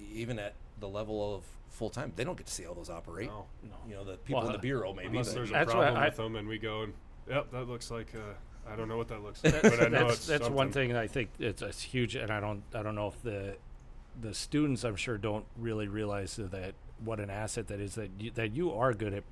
e- 0.00 0.04
even 0.14 0.38
at 0.38 0.54
the 0.80 0.88
level 0.88 1.34
of 1.36 1.44
full 1.68 1.90
time, 1.90 2.12
they 2.16 2.24
don't 2.24 2.36
get 2.36 2.46
to 2.46 2.52
see 2.52 2.66
all 2.66 2.74
those 2.74 2.90
operate. 2.90 3.28
No. 3.28 3.46
No. 3.62 3.76
You 3.86 3.94
know, 3.94 4.04
the 4.04 4.16
people 4.16 4.40
Well, 4.40 4.46
in 4.48 4.52
the 4.52 4.58
bureau 4.58 4.92
maybe. 4.92 5.08
Unless 5.08 5.32
there's 5.32 5.50
a 5.50 5.52
That's 5.52 5.68
why 5.68 5.84
problem 5.84 6.02
I- 6.02 6.06
with 6.08 6.16
them 6.16 6.34
and 6.36 6.48
we 6.48 6.58
go 6.58 6.82
and, 6.82 6.94
yep, 7.28 7.50
that 7.52 7.68
looks 7.68 7.90
like, 7.90 8.14
uh, 8.14 8.70
I 8.70 8.76
don't 8.76 8.88
know 8.88 8.96
what 8.96 9.08
that 9.08 9.22
looks 9.22 9.42
like, 9.42 9.54
that's, 9.54 9.76
but 9.76 9.86
I 9.86 9.88
know 9.88 10.08
that's, 10.08 10.18
it's 10.18 10.26
that's 10.26 10.48
one 10.48 10.70
thing 10.72 10.94
I 10.94 11.06
think 11.06 11.30
it's, 11.38 11.62
it's 11.62 11.82
huge, 11.82 12.14
and 12.16 12.30
I 12.30 12.40
don't 12.40 12.62
I 12.74 12.82
don't 12.82 12.94
know 12.94 13.08
if 13.08 13.22
the 13.22 13.56
the 14.20 14.34
students 14.34 14.84
I'm 14.84 14.96
sure 14.96 15.16
don't 15.16 15.46
really 15.56 15.88
realize 15.88 16.36
that 16.36 16.74
what 17.04 17.20
an 17.20 17.30
asset 17.30 17.68
that 17.68 17.80
is 17.80 17.94
that 17.94 18.10
you, 18.18 18.30
that 18.32 18.54
you 18.54 18.72
are 18.72 18.92
good 18.92 19.14
at 19.14 19.24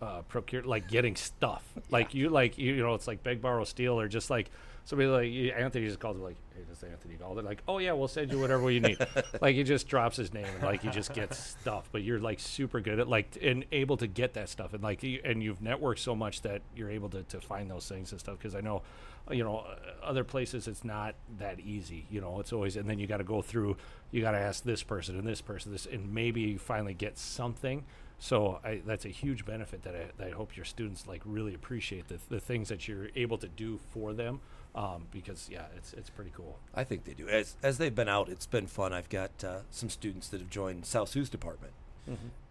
uh, 0.00 0.22
procure 0.22 0.62
like 0.62 0.88
getting 0.88 1.16
stuff. 1.16 1.64
Like 1.90 2.14
you 2.14 2.28
like 2.28 2.56
you, 2.56 2.74
you 2.74 2.82
know 2.82 2.94
it's 2.94 3.08
like 3.08 3.24
beg 3.24 3.42
borrow 3.42 3.64
steal 3.64 3.98
or 3.98 4.06
just 4.06 4.30
like 4.30 4.50
somebody 4.84 5.08
like 5.08 5.58
Anthony 5.60 5.86
just 5.86 5.98
calls 5.98 6.16
like 6.18 6.36
hey 6.54 6.62
this 6.68 6.78
is 6.78 6.84
Anthony 6.84 7.16
Galden 7.16 7.42
like 7.42 7.62
oh 7.66 7.78
yeah 7.78 7.92
we'll 7.92 8.06
send 8.06 8.30
you 8.30 8.38
whatever 8.38 8.70
you 8.70 8.80
need. 8.80 8.96
Like 9.40 9.56
he 9.56 9.64
just 9.64 9.88
drops 9.88 10.16
his 10.16 10.32
name 10.32 10.46
and 10.46 10.62
like 10.62 10.82
he 10.82 10.90
just 10.90 11.12
gets 11.12 11.36
stuff 11.36 11.88
but 11.90 12.02
you're 12.02 12.20
like 12.20 12.38
super 12.38 12.80
good 12.80 13.00
at 13.00 13.08
like 13.08 13.38
and 13.42 13.64
able 13.72 13.96
to 13.96 14.06
get 14.06 14.34
that 14.34 14.48
stuff 14.48 14.72
and 14.72 14.82
like 14.82 15.02
you, 15.02 15.20
and 15.24 15.42
you've 15.42 15.58
networked 15.60 15.98
so 15.98 16.14
much 16.14 16.42
that 16.42 16.62
you're 16.76 16.90
able 16.90 17.08
to, 17.08 17.24
to 17.24 17.40
find 17.40 17.68
those 17.68 17.88
things 17.88 18.12
and 18.12 18.20
stuff 18.20 18.38
because 18.38 18.54
I 18.54 18.60
know 18.60 18.82
uh, 19.28 19.34
you 19.34 19.42
know 19.42 19.58
uh, 19.58 20.04
other 20.04 20.22
places 20.22 20.68
it's 20.68 20.84
not 20.84 21.16
that 21.38 21.58
easy 21.58 22.06
you 22.08 22.20
know 22.20 22.38
it's 22.38 22.52
always 22.52 22.76
and 22.76 22.88
then 22.88 23.00
you 23.00 23.08
got 23.08 23.18
to 23.18 23.24
go 23.24 23.42
through 23.42 23.76
you 24.12 24.20
got 24.20 24.32
to 24.32 24.38
ask 24.38 24.62
this 24.62 24.84
person 24.84 25.18
and 25.18 25.26
this 25.26 25.40
person 25.40 25.72
this 25.72 25.86
and 25.86 26.14
maybe 26.14 26.40
you 26.42 26.58
finally 26.58 26.94
get 26.94 27.18
something 27.18 27.84
so 28.22 28.60
I, 28.62 28.82
that's 28.86 29.06
a 29.06 29.08
huge 29.08 29.44
benefit 29.46 29.82
that 29.82 29.94
I, 29.96 30.04
that 30.18 30.28
I 30.28 30.30
hope 30.30 30.54
your 30.56 30.66
students 30.66 31.06
like 31.08 31.22
really 31.24 31.54
appreciate 31.54 32.06
the, 32.08 32.18
the 32.28 32.38
things 32.38 32.68
that 32.68 32.86
you're 32.86 33.08
able 33.16 33.38
to 33.38 33.48
do 33.48 33.80
for 33.92 34.12
them 34.12 34.40
um, 34.74 35.06
because 35.10 35.48
yeah 35.50 35.64
it's 35.76 35.92
it's 35.94 36.10
pretty 36.10 36.30
cool 36.36 36.58
I 36.74 36.84
think 36.84 37.04
they 37.04 37.14
do. 37.14 37.28
As 37.28 37.56
as 37.62 37.78
they've 37.78 37.94
been 37.94 38.08
out, 38.08 38.28
it's 38.28 38.46
been 38.46 38.66
fun. 38.66 38.92
I've 38.92 39.08
got 39.08 39.42
uh, 39.42 39.60
some 39.70 39.88
students 39.88 40.28
that 40.28 40.40
have 40.40 40.50
joined 40.50 40.86
South 40.86 41.10
Sioux's 41.12 41.30
department, 41.30 41.72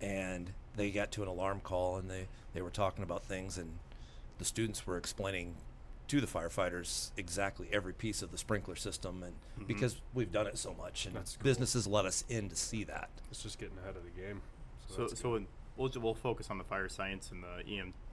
and 0.02 0.52
they 0.76 0.90
got 0.92 1.12
to 1.12 1.22
an 1.22 1.28
alarm 1.28 1.62
call, 1.62 1.98
and 1.98 2.10
they 2.10 2.28
they 2.54 2.62
were 2.62 2.70
talking 2.72 3.04
about 3.04 3.24
things, 3.24 3.58
and 3.58 3.78
the 4.40 4.46
students 4.46 4.86
were 4.88 4.98
explaining 4.98 5.56
to 6.08 6.20
the 6.20 6.28
firefighters 6.28 7.12
exactly 7.18 7.68
every 7.72 7.94
piece 7.94 8.22
of 8.24 8.32
the 8.32 8.38
sprinkler 8.38 8.76
system, 8.76 9.24
and 9.24 9.68
because 9.68 10.02
we've 10.14 10.32
done 10.32 10.48
it 10.48 10.58
so 10.58 10.74
much, 10.74 11.06
and 11.06 11.16
cool. 11.16 11.24
businesses 11.44 11.86
let 11.86 12.06
us 12.06 12.24
in 12.28 12.50
to 12.50 12.56
see 12.56 12.84
that. 12.84 13.10
It's 13.30 13.44
just 13.44 13.60
getting 13.60 13.78
ahead 13.78 13.96
of 13.96 14.04
the 14.04 14.22
game. 14.22 14.42
So, 14.88 15.08
that's 15.08 15.22
so 15.22 15.36
in, 15.36 15.46
we'll, 15.80 15.92
we'll 16.02 16.14
focus 16.14 16.50
on 16.52 16.58
the 16.60 16.64
fire 16.64 16.90
science 16.90 17.32
and 17.32 17.44
the 17.44 17.66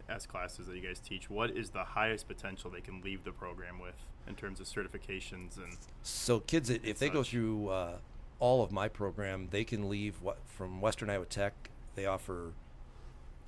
EMS 0.08 0.26
classes 0.26 0.66
that 0.68 0.76
you 0.76 0.82
guys 0.82 1.00
teach. 1.00 1.28
What 1.28 1.50
is 1.50 1.70
the 1.70 1.84
highest 1.84 2.28
potential 2.28 2.70
they 2.70 2.80
can 2.80 3.02
leave 3.02 3.24
the 3.24 3.32
program 3.32 3.78
with 3.78 3.96
in 4.28 4.34
terms 4.34 4.60
of 4.60 4.66
certifications 4.66 5.56
and 5.56 5.76
So 6.02 6.40
kids, 6.40 6.70
i- 6.70 6.80
if 6.82 6.98
they 6.98 7.08
go 7.10 7.22
through 7.22 7.68
uh, 7.68 7.98
all 8.38 8.62
of 8.62 8.72
my 8.72 8.88
program, 8.88 9.48
they 9.50 9.64
can 9.64 9.88
leave 9.88 10.22
what 10.22 10.38
from 10.46 10.80
Western 10.80 11.10
Iowa 11.10 11.26
Tech. 11.26 11.70
They 11.96 12.06
offer 12.06 12.52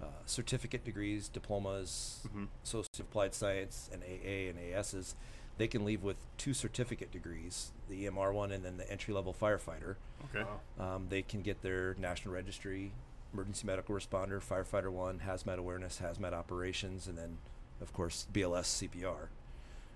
uh, 0.01 0.07
certificate 0.27 0.85
degrees, 0.85 1.29
diplomas, 1.29 2.21
Mhm. 2.33 2.47
Associate 2.63 3.01
of 3.01 3.07
Applied 3.07 3.35
Science, 3.35 3.91
and 3.93 4.03
AA 4.05 4.49
and 4.49 4.57
ASs. 4.59 5.17
They 5.57 5.67
can 5.67 5.85
leave 5.85 6.05
with 6.05 6.19
two 6.37 6.55
certificate 6.55 7.11
degrees, 7.11 7.73
the 7.89 8.05
EMR 8.05 8.33
one 8.33 8.53
and 8.53 8.65
then 8.65 8.77
the 8.77 8.89
entry 8.89 9.13
level 9.13 9.35
firefighter. 9.35 9.97
okay? 10.33 10.45
Wow. 10.79 10.95
Um, 10.97 11.09
they 11.09 11.23
can 11.23 11.43
get 11.43 11.63
their 11.63 11.95
National 11.99 12.33
Registry, 12.35 12.93
Emergency 13.33 13.67
Medical 13.67 13.95
Responder, 13.95 14.43
Firefighter 14.43 14.91
One, 14.91 15.21
Hazmat 15.27 15.59
Awareness, 15.59 16.01
Hazmat 16.03 16.33
Operations, 16.33 17.07
and 17.07 17.17
then, 17.19 17.39
of 17.81 17.93
course, 17.93 18.27
BLS 18.33 18.89
CPR. 18.89 19.29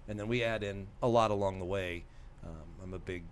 And 0.09 0.19
then 0.19 0.29
we 0.29 0.43
add 0.43 0.63
in 0.63 0.89
a 1.03 1.09
lot 1.09 1.31
along 1.31 1.59
the 1.59 1.65
way. 1.65 2.05
Um, 2.45 2.65
I'm 2.83 2.93
a 2.95 2.99
big, 2.99 3.23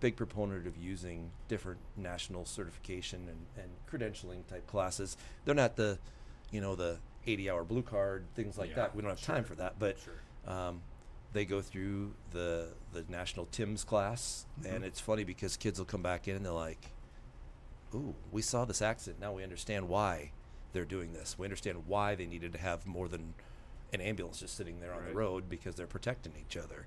big 0.00 0.14
proponent 0.16 0.66
of 0.66 0.76
using 0.76 1.30
different 1.48 1.80
national 1.96 2.44
certification 2.44 3.26
and, 3.28 3.64
and 3.64 3.70
credentialing 3.90 4.46
type 4.46 4.66
classes. 4.66 5.16
They're 5.44 5.54
not 5.54 5.76
the, 5.76 5.98
you 6.50 6.60
know, 6.60 6.74
the 6.76 6.98
80-hour 7.26 7.64
blue 7.64 7.82
card 7.82 8.24
things 8.34 8.56
like 8.58 8.70
Yeah, 8.70 8.76
that. 8.76 8.94
We 8.94 9.02
don't 9.02 9.10
have 9.10 9.22
time 9.22 9.44
for 9.44 9.54
that, 9.56 9.74
but 9.78 9.96
Sure. 9.98 10.52
um, 10.54 10.82
they 11.32 11.44
go 11.44 11.60
through 11.60 12.12
the 12.30 12.68
the 12.94 13.04
national 13.10 13.44
TIMS 13.46 13.84
class, 13.84 14.46
and 14.66 14.82
it's 14.82 14.98
funny 14.98 15.24
because 15.24 15.58
kids 15.58 15.78
will 15.78 15.84
come 15.84 16.00
back 16.02 16.26
in 16.26 16.36
and 16.36 16.44
they're 16.44 16.52
like, 16.52 16.90
"Ooh, 17.94 18.14
we 18.32 18.42
saw 18.42 18.64
this 18.64 18.82
accident. 18.82 19.20
Now 19.20 19.32
we 19.32 19.42
understand 19.42 19.88
why 19.88 20.32
they're 20.72 20.84
doing 20.84 21.12
this. 21.12 21.38
We 21.38 21.46
understand 21.46 21.86
why 21.86 22.14
they 22.14 22.26
needed 22.26 22.52
to 22.52 22.58
have 22.58 22.86
more 22.86 23.08
than 23.08 23.34
an 23.92 24.00
ambulance 24.00 24.40
just 24.40 24.54
sitting 24.56 24.80
there 24.80 24.92
on 24.92 25.04
the 25.06 25.12
road 25.14 25.48
because 25.48 25.74
they're 25.76 25.86
protecting 25.86 26.32
each 26.38 26.56
other. 26.56 26.86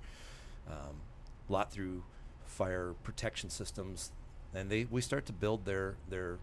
Um, 0.67 1.01
a 1.50 1.51
lot 1.51 1.72
through 1.72 2.03
fire 2.46 2.93
protection 3.03 3.50
systems, 3.50 4.12
and 4.53 4.70
they 4.70 4.86
we 4.86 5.01
start 5.01 5.25
to 5.27 5.34
build 5.34 5.65
their 5.65 5.96
their 6.10 6.38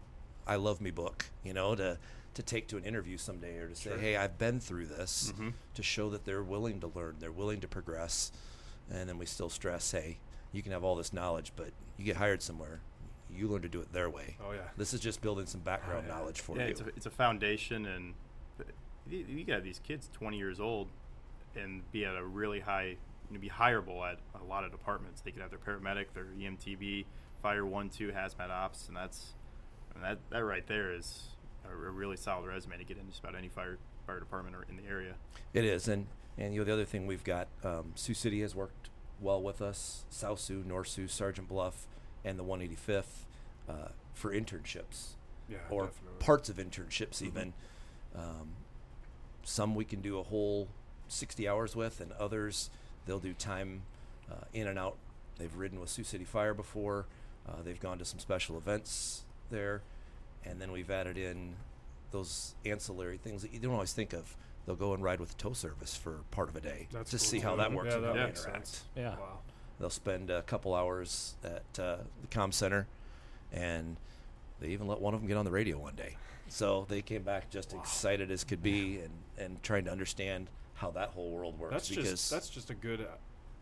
I 0.45 0.55
love 0.57 0.81
me 0.81 0.91
book, 0.91 1.25
you 1.43 1.53
know, 1.53 1.75
to 1.75 1.97
to 2.33 2.43
take 2.43 2.67
to 2.67 2.77
an 2.77 2.83
interview 2.83 3.17
someday 3.17 3.57
or 3.57 3.67
to 3.69 3.75
say, 3.75 3.89
Sure. 3.91 3.97
hey, 3.99 4.15
I've 4.17 4.37
been 4.37 4.59
through 4.59 4.85
this, 4.87 5.33
Mhm. 5.37 5.53
to 5.75 5.83
show 5.83 6.09
that 6.11 6.25
they're 6.25 6.43
willing 6.43 6.79
to 6.81 6.87
learn, 6.87 7.15
they're 7.19 7.31
willing 7.31 7.59
to 7.61 7.67
progress, 7.67 8.31
and 8.89 9.09
then 9.09 9.17
we 9.17 9.25
still 9.25 9.49
stress, 9.49 9.91
hey, 9.91 10.19
you 10.51 10.61
can 10.61 10.71
have 10.71 10.83
all 10.83 10.95
this 10.95 11.11
knowledge, 11.11 11.51
but 11.55 11.71
you 11.97 12.05
get 12.05 12.17
hired 12.17 12.41
somewhere, 12.41 12.81
you 13.35 13.47
learn 13.47 13.61
to 13.61 13.69
do 13.69 13.81
it 13.81 13.91
their 13.93 14.09
way. 14.09 14.37
Oh 14.45 14.51
yeah. 14.51 14.61
This 14.77 14.93
is 14.93 14.99
just 14.99 15.21
building 15.21 15.45
some 15.45 15.61
background 15.61 16.05
yeah. 16.07 16.15
knowledge 16.15 16.41
for 16.41 16.57
yeah, 16.57 16.65
you. 16.65 16.69
it's 16.69 16.81
a, 16.81 16.87
it's 16.95 17.05
a 17.05 17.11
foundation, 17.11 17.85
and 17.85 18.13
you, 19.09 19.43
got 19.43 19.63
these 19.63 19.79
kids 19.79 20.09
20 20.13 20.37
years 20.37 20.59
old 20.59 20.87
and 21.55 21.89
be 21.91 22.05
at 22.05 22.15
a 22.15 22.23
really 22.23 22.59
high, 22.59 22.95
you 23.29 23.33
know, 23.33 23.39
be 23.39 23.49
hireable 23.49 24.09
at 24.09 24.19
a 24.39 24.43
lot 24.45 24.63
of 24.63 24.71
departments. 24.71 25.21
They 25.21 25.31
could 25.31 25.41
have 25.41 25.51
their 25.51 25.59
paramedic, 25.59 26.05
their 26.13 26.25
EMTB, 26.37 27.05
fire 27.41 27.65
one, 27.65 27.89
two, 27.89 28.11
hazmat 28.11 28.49
ops, 28.49 28.87
and 28.87 28.95
that's 28.95 29.33
and 29.95 30.03
that 30.03 30.19
that 30.29 30.43
right 30.43 30.65
there 30.67 30.93
is 30.93 31.29
a, 31.65 31.71
a 31.71 31.91
really 31.91 32.17
solid 32.17 32.47
resume 32.47 32.77
to 32.77 32.83
get 32.83 32.97
in 32.97 33.07
just 33.07 33.19
about 33.19 33.35
any 33.35 33.47
fire 33.47 33.77
fire 34.05 34.19
department 34.19 34.55
or 34.55 34.65
in 34.69 34.77
the 34.77 34.87
area. 34.89 35.13
It 35.53 35.65
is, 35.65 35.87
and 35.87 36.07
and 36.37 36.53
you 36.53 36.61
know 36.61 36.65
the 36.65 36.73
other 36.73 36.85
thing 36.85 37.07
we've 37.07 37.23
got, 37.23 37.47
um, 37.63 37.91
Sioux 37.95 38.13
City 38.13 38.41
has 38.41 38.55
worked 38.55 38.89
well 39.19 39.41
with 39.41 39.61
us, 39.61 40.05
South 40.09 40.39
Sioux, 40.39 40.63
North 40.65 40.87
Sioux, 40.87 41.07
Sergeant 41.07 41.47
Bluff, 41.47 41.87
and 42.25 42.37
the 42.39 42.43
185th 42.43 43.03
uh, 43.69 43.73
for 44.13 44.31
internships 44.33 45.13
Yeah. 45.49 45.57
or 45.69 45.85
definitely. 45.85 46.19
parts 46.19 46.49
of 46.49 46.57
internships 46.57 47.21
even. 47.21 47.53
Um, 48.15 48.53
some 49.43 49.75
we 49.75 49.85
can 49.85 50.01
do 50.01 50.19
a 50.19 50.23
whole 50.23 50.67
60 51.07 51.47
hours 51.47 51.75
with, 51.75 52.01
and 52.01 52.11
others 52.13 52.69
they'll 53.05 53.19
do 53.19 53.33
time 53.33 53.83
uh, 54.31 54.35
in 54.53 54.67
and 54.67 54.77
out. 54.77 54.97
They've 55.37 55.55
ridden 55.55 55.79
with 55.79 55.89
Sioux 55.89 56.03
City 56.03 56.25
Fire 56.25 56.53
before. 56.53 57.05
Uh, 57.47 57.61
they've 57.63 57.79
gone 57.79 57.97
to 57.99 58.05
some 58.05 58.19
special 58.19 58.57
events 58.57 59.23
there, 59.49 59.81
and 60.45 60.61
then 60.61 60.71
we've 60.71 60.91
added 60.91 61.17
in 61.17 61.55
those 62.11 62.53
ancillary 62.65 63.17
things 63.17 63.41
that 63.43 63.53
you 63.53 63.59
don't 63.59 63.73
always 63.73 63.93
think 63.93 64.13
of. 64.13 64.35
They'll 64.65 64.75
go 64.75 64.93
and 64.93 65.01
ride 65.03 65.19
with 65.19 65.29
the 65.29 65.35
tow 65.35 65.53
service 65.53 65.95
for 65.95 66.19
part 66.31 66.49
of 66.49 66.55
a 66.55 66.61
day 66.61 66.87
That's 66.91 67.11
to 67.11 67.17
cool 67.17 67.25
see 67.25 67.39
how 67.39 67.55
that 67.55 67.71
works 67.71 67.87
Yeah, 67.89 67.95
and 67.97 68.05
how 68.05 68.13
that 68.13 68.19
they 68.19 68.25
makes 68.25 68.43
interact. 68.45 68.67
sense. 68.67 68.83
Yeah. 68.95 69.15
Wow. 69.17 69.39
They'll 69.79 69.89
spend 69.89 70.29
a 70.29 70.41
couple 70.41 70.73
hours 70.75 71.35
at 71.43 71.79
uh, 71.79 71.97
the 72.21 72.27
comm 72.29 72.53
center, 72.53 72.87
and 73.51 73.95
they 74.59 74.67
even 74.69 74.87
let 74.87 74.99
one 74.99 75.13
of 75.13 75.21
them 75.21 75.27
get 75.27 75.37
on 75.37 75.45
the 75.45 75.51
radio 75.51 75.77
one 75.77 75.95
day. 75.95 76.17
So 76.49 76.85
they 76.89 77.01
came 77.01 77.21
back 77.23 77.49
just 77.49 77.73
excited 77.73 78.31
as 78.31 78.43
could 78.43 78.61
be, 78.63 78.99
and, 78.99 79.11
and 79.37 79.63
trying 79.63 79.85
to 79.85 79.91
understand 79.91 80.47
how 80.75 80.91
that 80.91 81.09
whole 81.09 81.31
world 81.31 81.57
works. 81.59 81.71
That's 81.73 81.89
because 81.89 82.09
just 82.09 82.29
that's 82.31 82.49
just 82.49 82.69
a 82.69 82.73
good. 82.75 83.01
uh, 83.01 83.05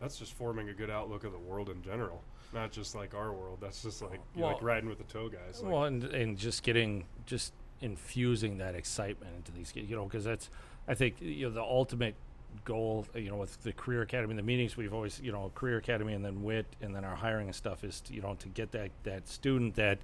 That's 0.00 0.16
just 0.18 0.32
forming 0.32 0.68
a 0.70 0.72
good 0.72 0.90
outlook 0.90 1.24
of 1.24 1.32
the 1.32 1.38
world 1.38 1.68
in 1.68 1.82
general, 1.82 2.22
not 2.54 2.72
just 2.72 2.94
like 2.94 3.14
our 3.14 3.32
world. 3.32 3.58
That's 3.60 3.82
just 3.82 4.00
like 4.02 4.20
you 4.34 4.42
like 4.42 4.62
riding 4.62 4.88
with 4.88 4.98
the 4.98 5.04
tow 5.04 5.28
guys. 5.28 5.60
Like, 5.62 5.72
well, 5.72 5.84
and 5.84 6.02
and 6.04 6.38
just 6.38 6.62
getting 6.62 7.04
just 7.26 7.52
infusing 7.80 8.58
that 8.58 8.74
excitement 8.74 9.36
into 9.36 9.52
these 9.52 9.70
kids, 9.70 9.88
you 9.90 9.94
know, 9.96 10.04
because 10.04 10.24
that's 10.24 10.48
I 10.88 10.94
think 10.94 11.20
you 11.20 11.46
know 11.48 11.52
the 11.54 11.62
ultimate 11.62 12.14
goal, 12.64 13.06
you 13.14 13.30
know, 13.30 13.36
with 13.36 13.62
the 13.62 13.72
career 13.72 14.02
academy, 14.02 14.34
the 14.34 14.42
meetings 14.42 14.76
we've 14.76 14.94
always, 14.94 15.20
you 15.20 15.32
know, 15.32 15.50
career 15.54 15.78
academy, 15.78 16.12
and 16.12 16.24
then 16.24 16.42
WIT, 16.42 16.66
and 16.80 16.94
then 16.94 17.04
our 17.04 17.16
hiring 17.16 17.46
and 17.46 17.54
stuff 17.54 17.84
is, 17.84 18.00
to, 18.02 18.14
you 18.14 18.20
know, 18.20 18.34
to 18.40 18.48
get 18.48 18.72
that 18.72 18.90
that 19.04 19.28
student 19.28 19.74
that 19.76 19.98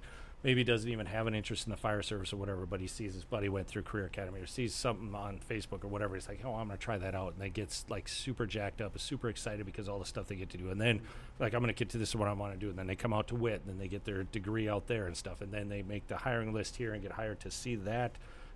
maybe 0.45 0.63
doesn't 0.63 0.91
even 0.91 1.07
have 1.07 1.25
an 1.25 1.33
interest 1.33 1.65
in 1.65 1.71
the 1.71 1.77
fire 1.77 2.03
service 2.03 2.31
or 2.31 2.37
whatever, 2.37 2.67
but 2.67 2.79
he 2.79 2.85
sees 2.85 3.15
his 3.15 3.23
buddy 3.23 3.49
went 3.49 3.65
through 3.67 3.81
career 3.81 4.05
academy 4.05 4.39
or 4.39 4.45
sees 4.45 4.75
something 4.75 5.15
on 5.15 5.39
Facebook 5.49 5.83
or 5.83 5.87
whatever. 5.87 6.13
He's 6.13 6.27
like, 6.27 6.41
oh, 6.45 6.53
I'm 6.53 6.67
gonna 6.67 6.77
try 6.77 6.99
that 6.99 7.15
out, 7.15 7.33
and 7.33 7.41
they 7.41 7.49
gets 7.49 7.83
like 7.89 8.07
super 8.07 8.45
jacked 8.45 8.79
up, 8.79 8.97
super 8.99 9.27
excited 9.27 9.65
because 9.65 9.89
all 9.89 9.97
the 9.97 10.05
stuff 10.05 10.27
they 10.27 10.35
get 10.35 10.51
to 10.51 10.57
do, 10.57 10.69
and 10.69 10.79
then 10.79 11.01
like 11.39 11.53
I'm 11.53 11.61
gonna 11.61 11.73
get 11.73 11.89
to 11.89 11.97
this 11.97 12.09
is 12.09 12.15
what 12.15 12.27
I 12.27 12.33
want 12.33 12.53
to 12.53 12.59
do, 12.59 12.69
and 12.69 12.77
then 12.77 12.85
they 12.85 12.95
come 12.95 13.11
out 13.11 13.27
to 13.29 13.35
WIT, 13.35 13.61
and 13.61 13.71
then 13.71 13.79
they 13.79 13.87
get 13.87 14.05
their 14.05 14.23
degree 14.23 14.69
out 14.69 14.85
there 14.85 15.07
and 15.07 15.17
stuff, 15.17 15.41
and 15.41 15.51
then 15.51 15.67
they 15.67 15.81
make 15.81 16.07
the 16.07 16.17
hiring 16.17 16.53
list 16.53 16.75
here 16.75 16.93
and 16.93 17.01
get 17.01 17.13
hired 17.13 17.39
to 17.39 17.49
see 17.49 17.75
that, 17.77 18.11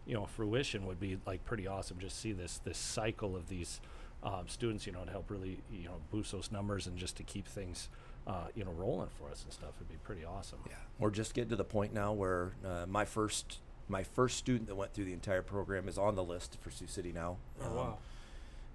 you 0.05 0.13
know, 0.15 0.25
fruition 0.25 0.85
would 0.87 0.99
be 0.99 1.17
like 1.25 1.45
pretty 1.45 1.67
awesome. 1.67 1.99
Just 1.99 2.19
see 2.19 2.31
this 2.31 2.59
this 2.63 2.77
cycle 2.77 3.35
of 3.35 3.47
these 3.49 3.81
um, 4.23 4.47
students, 4.47 4.85
you 4.85 4.93
know, 4.93 5.03
to 5.05 5.11
help 5.11 5.29
really 5.29 5.59
you 5.71 5.85
know 5.85 5.95
boost 6.11 6.31
those 6.31 6.51
numbers 6.51 6.87
and 6.87 6.97
just 6.97 7.15
to 7.17 7.23
keep 7.23 7.47
things. 7.47 7.89
Uh, 8.27 8.47
you 8.53 8.63
know, 8.63 8.71
rolling 8.71 9.09
for 9.17 9.31
us 9.31 9.43
and 9.43 9.51
stuff 9.51 9.71
would 9.79 9.89
be 9.89 9.95
pretty 10.03 10.23
awesome. 10.23 10.59
Yeah, 10.67 10.73
we're 10.99 11.09
just 11.09 11.33
getting 11.33 11.49
to 11.49 11.55
the 11.55 11.63
point 11.63 11.93
now 11.93 12.13
where 12.13 12.51
uh, 12.63 12.85
my 12.87 13.03
first 13.05 13.57
my 13.87 14.03
first 14.03 14.37
student 14.37 14.67
that 14.67 14.75
went 14.75 14.93
through 14.93 15.05
the 15.05 15.13
entire 15.13 15.41
program 15.41 15.87
is 15.87 15.97
on 15.97 16.13
the 16.15 16.23
list 16.23 16.57
for 16.61 16.69
Sioux 16.69 16.85
City 16.85 17.11
now. 17.11 17.37
oh 17.63 17.65
Um, 17.65 17.75
wow. 17.75 17.97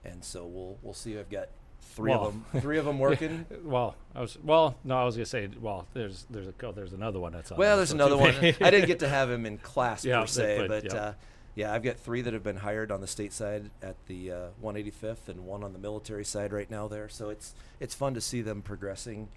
And 0.04 0.24
so 0.24 0.44
we'll 0.44 0.78
we'll 0.82 0.94
see. 0.94 1.16
I've 1.18 1.30
got 1.30 1.50
three 1.84 2.10
Well- 2.10 2.26
of 2.28 2.52
them, 2.52 2.60
three 2.62 2.78
of 2.78 2.84
them 2.84 2.98
working. 3.08 3.46
Well, 3.62 3.94
I 4.14 4.20
was 4.20 4.36
well. 4.42 4.76
No, 4.84 4.96
I 4.96 5.04
was 5.04 5.16
gonna 5.16 5.26
say. 5.26 5.48
Well, 5.60 5.86
there's 5.94 6.26
there's 6.30 6.48
a 6.48 6.52
co- 6.52 6.72
there's 6.72 6.92
another 6.92 7.20
one 7.20 7.32
that's 7.32 7.52
on. 7.52 7.58
Well, 7.58 7.76
there's 7.76 7.92
another 7.92 8.16
one. 8.16 8.34
I 8.44 8.52
didn't 8.70 8.86
get 8.86 8.98
to 9.00 9.08
have 9.08 9.30
him 9.30 9.46
in 9.46 9.58
class 9.58 10.04
Yeah, 10.04 10.20
per 10.20 10.26
se, 10.26 10.56
but- 10.58 10.68
but, 10.82 10.92
yeah. 10.92 11.00
uh, 11.00 11.12
yeah, 11.56 11.72
I've 11.72 11.84
got 11.84 11.98
three 11.98 12.20
that 12.22 12.32
have 12.34 12.42
been 12.42 12.56
hired 12.56 12.90
on 12.90 13.00
the 13.00 13.06
state 13.06 13.32
side 13.32 13.70
at 13.80 13.94
the 14.06 14.32
uh, 14.32 14.36
185th, 14.62 15.28
and 15.28 15.46
one 15.46 15.62
on 15.62 15.72
the 15.72 15.78
military 15.78 16.24
side 16.24 16.52
right 16.52 16.68
now 16.70 16.88
there. 16.88 17.08
So 17.08 17.28
it's 17.30 17.54
it's 17.80 17.94
fun 17.94 18.14
to 18.14 18.20
see 18.20 18.40
them 18.42 18.60
progressing. 18.62 19.28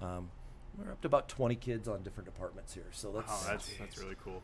Um, 0.00 0.30
we're 0.78 0.92
up 0.92 1.00
to 1.02 1.06
about 1.06 1.28
20 1.28 1.54
kids 1.56 1.88
on 1.88 2.02
different 2.02 2.26
departments 2.26 2.74
here, 2.74 2.86
so 2.92 3.10
that's 3.12 3.28
Wow, 3.28 3.38
Oh, 3.42 3.46
that's 3.50 3.70
that's 3.78 3.98
really 3.98 4.16
cool. 4.22 4.42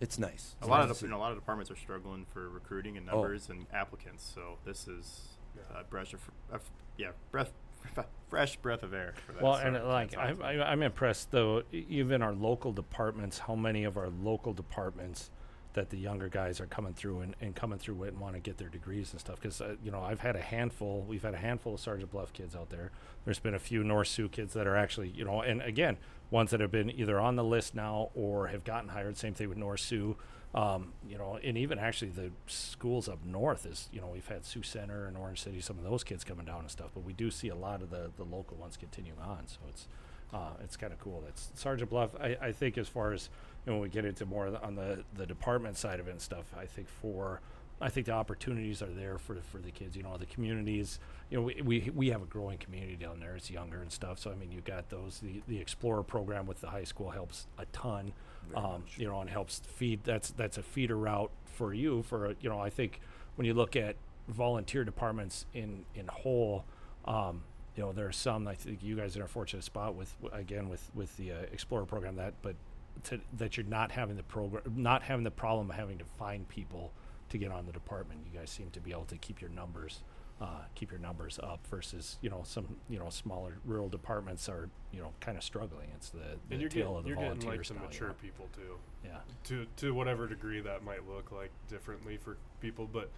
it's 0.00 0.18
nice. 0.18 0.54
A 0.60 0.64
It's 0.64 0.68
lot 0.68 0.80
nice 0.80 0.90
of 0.90 0.96
to 0.98 1.00
the, 1.02 1.06
you 1.06 1.10
know, 1.12 1.18
a 1.18 1.22
lot 1.22 1.32
of 1.32 1.38
departments 1.38 1.70
are 1.70 1.76
struggling 1.76 2.24
for 2.32 2.48
recruiting 2.48 2.96
and 2.96 3.08
Oh. 3.10 3.14
numbers 3.20 3.48
and 3.48 3.66
applicants. 3.72 4.28
So 4.34 4.58
this 4.64 4.86
is 4.88 5.28
Yeah. 5.56 5.80
a 5.80 5.84
breath 5.84 6.14
of, 6.14 6.20
uh, 6.52 6.58
yeah, 7.02 7.10
breath, 7.30 7.52
fresh 8.28 8.56
breath 8.56 8.82
of 8.82 8.94
air. 8.94 9.14
For 9.26 9.32
that. 9.32 9.42
Well, 9.42 9.56
so 9.56 9.60
and 9.62 9.84
like 9.86 10.16
I, 10.16 10.32
awesome. 10.32 10.42
I, 10.42 10.62
I'm 10.62 10.82
impressed 10.82 11.30
though. 11.30 11.62
Even 11.72 12.22
our 12.22 12.32
local 12.32 12.72
departments, 12.72 13.38
how 13.38 13.54
many 13.54 13.84
of 13.84 13.96
our 13.96 14.08
local 14.08 14.52
departments 14.52 15.30
that 15.74 15.90
the 15.90 15.96
younger 15.96 16.28
guys 16.28 16.60
are 16.60 16.66
coming 16.66 16.92
through 16.92 17.20
and, 17.20 17.34
and 17.40 17.54
coming 17.54 17.78
through 17.78 18.02
it 18.04 18.08
and 18.08 18.20
want 18.20 18.34
to 18.34 18.40
get 18.40 18.58
their 18.58 18.68
degrees 18.68 19.12
and 19.12 19.20
stuff. 19.20 19.36
Because 19.40 19.60
uh, 19.60 19.76
you 19.82 19.90
know, 19.90 20.02
I've 20.02 20.20
had 20.20 20.36
a 20.36 20.40
handful. 20.40 21.04
We've 21.08 21.22
had 21.22 21.34
a 21.34 21.38
handful 21.38 21.74
of 21.74 21.80
Sergeant 21.80 22.10
Bluff 22.10 22.32
kids 22.32 22.54
out 22.54 22.70
there. 22.70 22.90
There's 23.24 23.38
been 23.38 23.54
a 23.54 23.58
few 23.58 23.82
North 23.82 24.08
Sioux 24.08 24.28
kids 24.28 24.52
that 24.54 24.66
are 24.66 24.76
actually, 24.76 25.08
you 25.08 25.24
know, 25.24 25.40
and 25.40 25.62
again, 25.62 25.96
ones 26.30 26.50
that 26.50 26.60
have 26.60 26.70
been 26.70 26.90
either 26.90 27.20
on 27.20 27.36
the 27.36 27.44
list 27.44 27.74
now 27.74 28.10
or 28.14 28.48
have 28.48 28.64
gotten 28.64 28.90
hired. 28.90 29.16
Same 29.16 29.34
thing 29.34 29.48
with 29.48 29.58
North 29.58 29.80
Sioux. 29.80 30.16
Um, 30.54 30.92
you 31.08 31.16
know, 31.16 31.38
and 31.42 31.56
even 31.56 31.78
actually 31.78 32.10
the 32.10 32.30
schools 32.46 33.08
up 33.08 33.24
north 33.24 33.64
is, 33.64 33.88
you 33.90 34.02
know, 34.02 34.08
we've 34.08 34.26
had 34.26 34.44
Sioux 34.44 34.62
Center 34.62 35.06
and 35.06 35.16
Orange 35.16 35.40
City, 35.42 35.62
some 35.62 35.78
of 35.78 35.84
those 35.84 36.04
kids 36.04 36.24
coming 36.24 36.44
down 36.44 36.60
and 36.60 36.70
stuff, 36.70 36.90
but 36.92 37.04
we 37.04 37.14
do 37.14 37.30
see 37.30 37.48
a 37.48 37.54
lot 37.54 37.80
of 37.80 37.88
the, 37.88 38.10
the 38.18 38.24
local 38.24 38.58
ones 38.58 38.76
continuing 38.76 39.18
on. 39.18 39.46
So 39.46 39.60
it's, 39.70 39.88
uh, 40.30 40.50
it's 40.62 40.76
kind 40.76 40.92
of 40.92 40.98
cool. 40.98 41.22
That's 41.24 41.50
Sergeant 41.54 41.88
Bluff. 41.88 42.10
I, 42.20 42.36
I 42.40 42.52
think 42.52 42.76
as 42.76 42.86
far 42.86 43.14
as, 43.14 43.30
you 43.64 43.72
know, 43.72 43.78
when 43.78 43.88
we 43.88 43.92
get 43.92 44.04
into 44.04 44.26
more 44.26 44.54
on 44.62 44.74
the, 44.74 45.04
the 45.14 45.24
department 45.24 45.78
side 45.78 46.00
of 46.00 46.06
it 46.06 46.10
and 46.10 46.20
stuff, 46.20 46.44
I 46.54 46.66
think 46.66 46.86
for, 46.86 47.40
I 47.80 47.88
think 47.88 48.04
the 48.04 48.12
opportunities 48.12 48.82
are 48.82 48.92
there 48.92 49.16
for, 49.16 49.36
for 49.50 49.56
the 49.56 49.70
kids, 49.70 49.96
you 49.96 50.02
know, 50.02 50.18
the 50.18 50.26
communities, 50.26 50.98
you 51.30 51.38
know, 51.38 51.44
we, 51.44 51.62
we, 51.62 51.90
we 51.94 52.10
have 52.10 52.22
a 52.22 52.26
growing 52.26 52.58
community 52.58 52.96
down 52.96 53.20
there. 53.20 53.36
It's 53.36 53.50
younger 53.50 53.80
and 53.80 53.90
stuff. 53.90 54.18
So, 54.18 54.30
I 54.30 54.34
mean, 54.34 54.52
you've 54.52 54.64
got 54.64 54.90
those, 54.90 55.20
the, 55.20 55.42
the 55.48 55.58
Explorer 55.58 56.02
program 56.02 56.46
with 56.46 56.60
the 56.60 56.68
high 56.68 56.84
school 56.84 57.10
helps 57.10 57.46
a 57.58 57.64
ton 57.66 58.12
Very 58.50 58.64
um, 58.64 58.72
much. 58.72 58.98
you 58.98 59.06
know, 59.06 59.20
and 59.20 59.30
helps 59.30 59.60
feed. 59.66 60.00
That's 60.04 60.30
that's 60.30 60.58
a 60.58 60.62
feeder 60.62 60.96
route 60.96 61.30
for 61.44 61.72
you. 61.74 62.02
For 62.02 62.34
you 62.40 62.48
know, 62.48 62.60
I 62.60 62.70
think 62.70 63.00
when 63.36 63.46
you 63.46 63.54
look 63.54 63.76
at 63.76 63.96
volunteer 64.28 64.84
departments 64.84 65.46
in 65.54 65.84
in 65.94 66.08
whole, 66.08 66.64
um, 67.04 67.42
you 67.76 67.82
know, 67.82 67.92
there 67.92 68.06
are 68.06 68.12
some. 68.12 68.46
I 68.48 68.54
think 68.54 68.82
you 68.82 68.96
guys 68.96 69.16
are 69.16 69.20
in 69.20 69.24
a 69.24 69.28
fortunate 69.28 69.64
spot 69.64 69.94
with 69.94 70.14
again 70.32 70.68
with 70.68 70.90
with 70.94 71.16
the 71.16 71.32
uh, 71.32 71.36
Explorer 71.52 71.86
program 71.86 72.16
that, 72.16 72.34
but 72.42 72.56
to, 73.04 73.20
that 73.38 73.56
you're 73.56 73.66
not 73.66 73.92
having 73.92 74.16
the 74.16 74.22
program, 74.22 74.62
not 74.76 75.02
having 75.02 75.24
the 75.24 75.30
problem 75.30 75.70
of 75.70 75.76
having 75.76 75.98
to 75.98 76.04
find 76.04 76.48
people 76.48 76.92
to 77.30 77.38
get 77.38 77.50
on 77.50 77.66
the 77.66 77.72
department. 77.72 78.20
You 78.30 78.38
guys 78.38 78.50
seem 78.50 78.70
to 78.70 78.80
be 78.80 78.90
able 78.90 79.06
to 79.06 79.16
keep 79.16 79.40
your 79.40 79.50
numbers. 79.50 80.02
Uh, 80.42 80.64
keep 80.74 80.90
your 80.90 80.98
numbers 80.98 81.38
up 81.40 81.64
versus 81.70 82.18
you 82.20 82.28
know 82.28 82.40
some 82.42 82.66
you 82.88 82.98
know 82.98 83.08
smaller 83.10 83.58
rural 83.64 83.88
departments 83.88 84.48
are 84.48 84.68
you 84.92 85.00
know 85.00 85.12
kind 85.20 85.38
of 85.38 85.44
struggling. 85.44 85.86
It's 85.94 86.08
the, 86.10 86.18
the 86.48 86.56
tail 86.56 86.68
getting, 86.68 86.96
of 86.96 87.02
the 87.04 87.08
you're 87.10 87.16
getting 87.16 87.30
like 87.30 87.40
volunteers 87.42 87.68
some 87.68 87.76
now, 87.76 87.82
you 87.84 87.88
mature 87.88 88.08
know? 88.08 88.14
people 88.20 88.48
too. 88.52 88.76
Yeah. 89.04 89.18
To 89.44 89.66
to 89.76 89.94
whatever 89.94 90.26
degree 90.26 90.60
that 90.60 90.82
might 90.84 91.08
look 91.08 91.30
like 91.30 91.50
differently 91.68 92.16
for 92.16 92.38
people, 92.60 92.88
but 92.92 93.08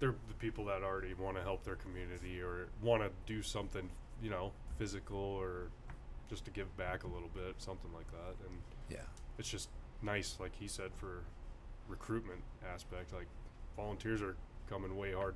they're 0.00 0.14
the 0.28 0.34
people 0.34 0.64
that 0.66 0.82
already 0.82 1.12
want 1.14 1.36
to 1.36 1.42
help 1.42 1.64
their 1.64 1.76
community 1.76 2.40
or 2.40 2.68
want 2.82 3.02
to 3.02 3.10
do 3.26 3.42
something, 3.42 3.90
you 4.22 4.30
know, 4.30 4.52
physical 4.78 5.18
or 5.18 5.68
just 6.28 6.44
to 6.46 6.50
give 6.50 6.74
back 6.76 7.04
a 7.04 7.06
little 7.06 7.30
bit, 7.34 7.54
something 7.58 7.92
like 7.94 8.10
that. 8.10 8.34
And 8.48 8.58
yeah. 8.90 9.04
it's 9.38 9.48
just 9.48 9.68
nice, 10.02 10.36
like 10.40 10.52
he 10.58 10.66
said, 10.66 10.90
for 10.94 11.24
recruitment 11.88 12.40
aspect. 12.72 13.12
Like 13.12 13.28
volunteers 13.76 14.22
are 14.22 14.36
coming 14.68 14.96
way 14.96 15.12
hard, 15.12 15.34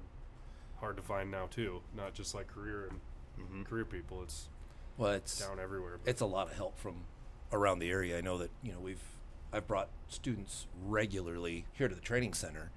hard 0.81 0.97
to 0.97 1.03
find 1.03 1.31
now 1.31 1.47
too. 1.47 1.83
Not 1.97 2.15
just 2.15 2.35
like 2.35 2.47
career 2.49 2.89
and 2.91 3.01
Mhm. 3.39 3.67
career 3.67 3.85
people. 3.85 4.23
It's 4.23 4.49
Well, 4.97 5.13
it's 5.13 5.39
down 5.39 5.59
everywhere. 5.61 5.99
but- 5.99 6.09
it's 6.09 6.21
a 6.21 6.27
lot 6.27 6.49
of 6.49 6.55
help 6.55 6.79
from 6.79 7.05
around 7.53 7.79
the 7.79 7.91
area. 7.91 8.19
I 8.19 8.21
know 8.21 8.39
that 8.39 8.51
you 8.63 8.73
know 8.73 8.81
we've 8.81 9.03
I've 9.51 9.67
brought 9.67 9.89
students 10.09 10.67
regularly 10.85 11.65
here 11.73 11.89
to 11.89 11.95
the 11.95 12.01
training 12.03 12.35
center, 12.35 12.71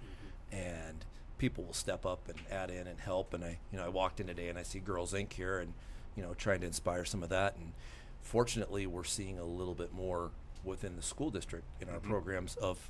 and 0.51 1.03
people 1.37 1.65
will 1.65 1.73
step 1.73 2.05
up 2.05 2.29
and 2.29 2.39
add 2.49 2.69
in 2.69 2.87
and 2.87 2.99
help. 2.99 3.33
And 3.33 3.43
I 3.43 3.59
you 3.71 3.77
know 3.77 3.85
I 3.85 3.89
walked 3.89 4.19
in 4.19 4.27
today 4.27 4.47
and 4.49 4.57
I 4.57 4.63
see 4.63 4.79
Girls 4.79 5.11
Inc. 5.13 5.33
here, 5.33 5.59
and 5.59 5.73
you 6.15 6.23
know 6.23 6.33
trying 6.33 6.61
to 6.61 6.67
inspire 6.67 7.03
some 7.05 7.23
of 7.23 7.29
that. 7.29 7.55
And 7.57 7.73
fortunately, 8.21 8.85
we're 8.87 9.03
seeing 9.03 9.37
a 9.39 9.43
little 9.43 9.75
bit 9.75 9.91
more 9.91 10.31
within 10.63 10.95
the 10.95 11.01
school 11.01 11.29
district 11.31 11.65
in 11.81 11.89
our 11.89 11.99
Mhm. 11.99 12.03
programs 12.03 12.55
of 12.57 12.89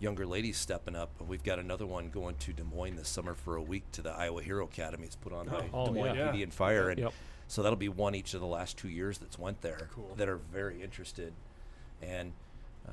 younger 0.00 0.26
ladies 0.26 0.56
stepping 0.58 0.94
up. 0.96 1.10
And 1.18 1.28
we've 1.28 1.42
got 1.42 1.58
another 1.58 1.86
one 1.86 2.10
going 2.10 2.36
to 2.36 2.52
Des 2.52 2.62
Moines 2.64 2.96
this 2.96 3.08
summer 3.08 3.34
for 3.34 3.56
a 3.56 3.62
week 3.62 3.90
to 3.92 4.02
the 4.02 4.10
Iowa 4.10 4.42
Hero 4.42 4.64
Academy. 4.64 5.04
It's 5.04 5.16
put 5.16 5.32
on 5.32 5.46
by 5.48 5.68
Oh, 5.72 5.86
Des 5.86 5.92
Moines 5.92 6.16
yeah. 6.16 6.32
PD 6.32 6.42
and 6.42 6.52
Fire, 6.54 6.88
and 6.90 6.98
Yep. 7.00 7.12
so 7.48 7.62
that'll 7.62 7.76
be 7.76 7.88
one 7.88 8.14
each 8.14 8.34
of 8.34 8.40
the 8.40 8.46
last 8.46 8.76
two 8.76 8.88
years 8.88 9.18
that's 9.18 9.38
went 9.38 9.60
there 9.62 9.88
Cool. 9.94 10.14
that 10.16 10.28
are 10.28 10.36
very 10.36 10.82
interested, 10.82 11.32
and 12.02 12.32
uh, 12.88 12.92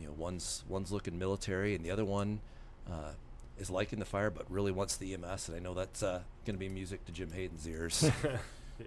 you 0.00 0.06
know 0.06 0.12
one's 0.16 0.64
one's 0.68 0.90
looking 0.92 1.18
military, 1.18 1.74
and 1.74 1.84
the 1.84 1.90
other 1.90 2.04
one 2.04 2.40
uh, 2.90 3.12
is 3.58 3.70
liking 3.70 3.98
the 3.98 4.04
fire, 4.04 4.30
but 4.30 4.50
really 4.50 4.72
wants 4.72 4.96
the 4.96 5.12
EMS, 5.14 5.48
and 5.48 5.56
I 5.56 5.60
know 5.60 5.74
that's 5.74 6.02
uh, 6.02 6.22
going 6.46 6.56
to 6.56 6.58
be 6.60 6.68
music 6.68 7.04
to 7.06 7.12
Jim 7.12 7.30
Hayden's 7.32 7.68
ears. 7.68 8.02
yeah. 8.24 8.86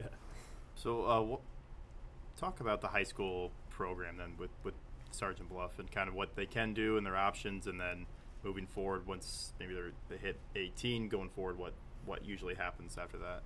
So, 0.75 1.03
uh, 1.05 1.37
wh- 1.37 2.39
talk 2.39 2.59
about 2.59 2.81
the 2.81 2.87
high 2.87 3.03
school 3.03 3.51
program 3.69 4.17
then 4.17 4.33
with, 4.37 4.49
with 4.63 4.73
Sergeant 5.13 5.49
Bluff 5.49 5.79
and 5.79 5.91
kind 5.91 6.09
of 6.09 6.15
what 6.15 6.35
they 6.35 6.45
can 6.45 6.73
do 6.73 6.97
and 6.97 7.05
their 7.05 7.15
options, 7.17 7.67
and 7.67 7.79
then 7.79 8.05
moving 8.43 8.65
forward 8.67 9.05
once 9.07 9.53
maybe 9.59 9.73
they're, 9.73 9.91
they 10.09 10.17
hit 10.17 10.37
18, 10.55 11.07
going 11.09 11.29
forward, 11.29 11.57
what 11.57 11.73
what 12.05 12.25
usually 12.25 12.55
happens 12.55 12.97
after 12.97 13.17
that? 13.17 13.41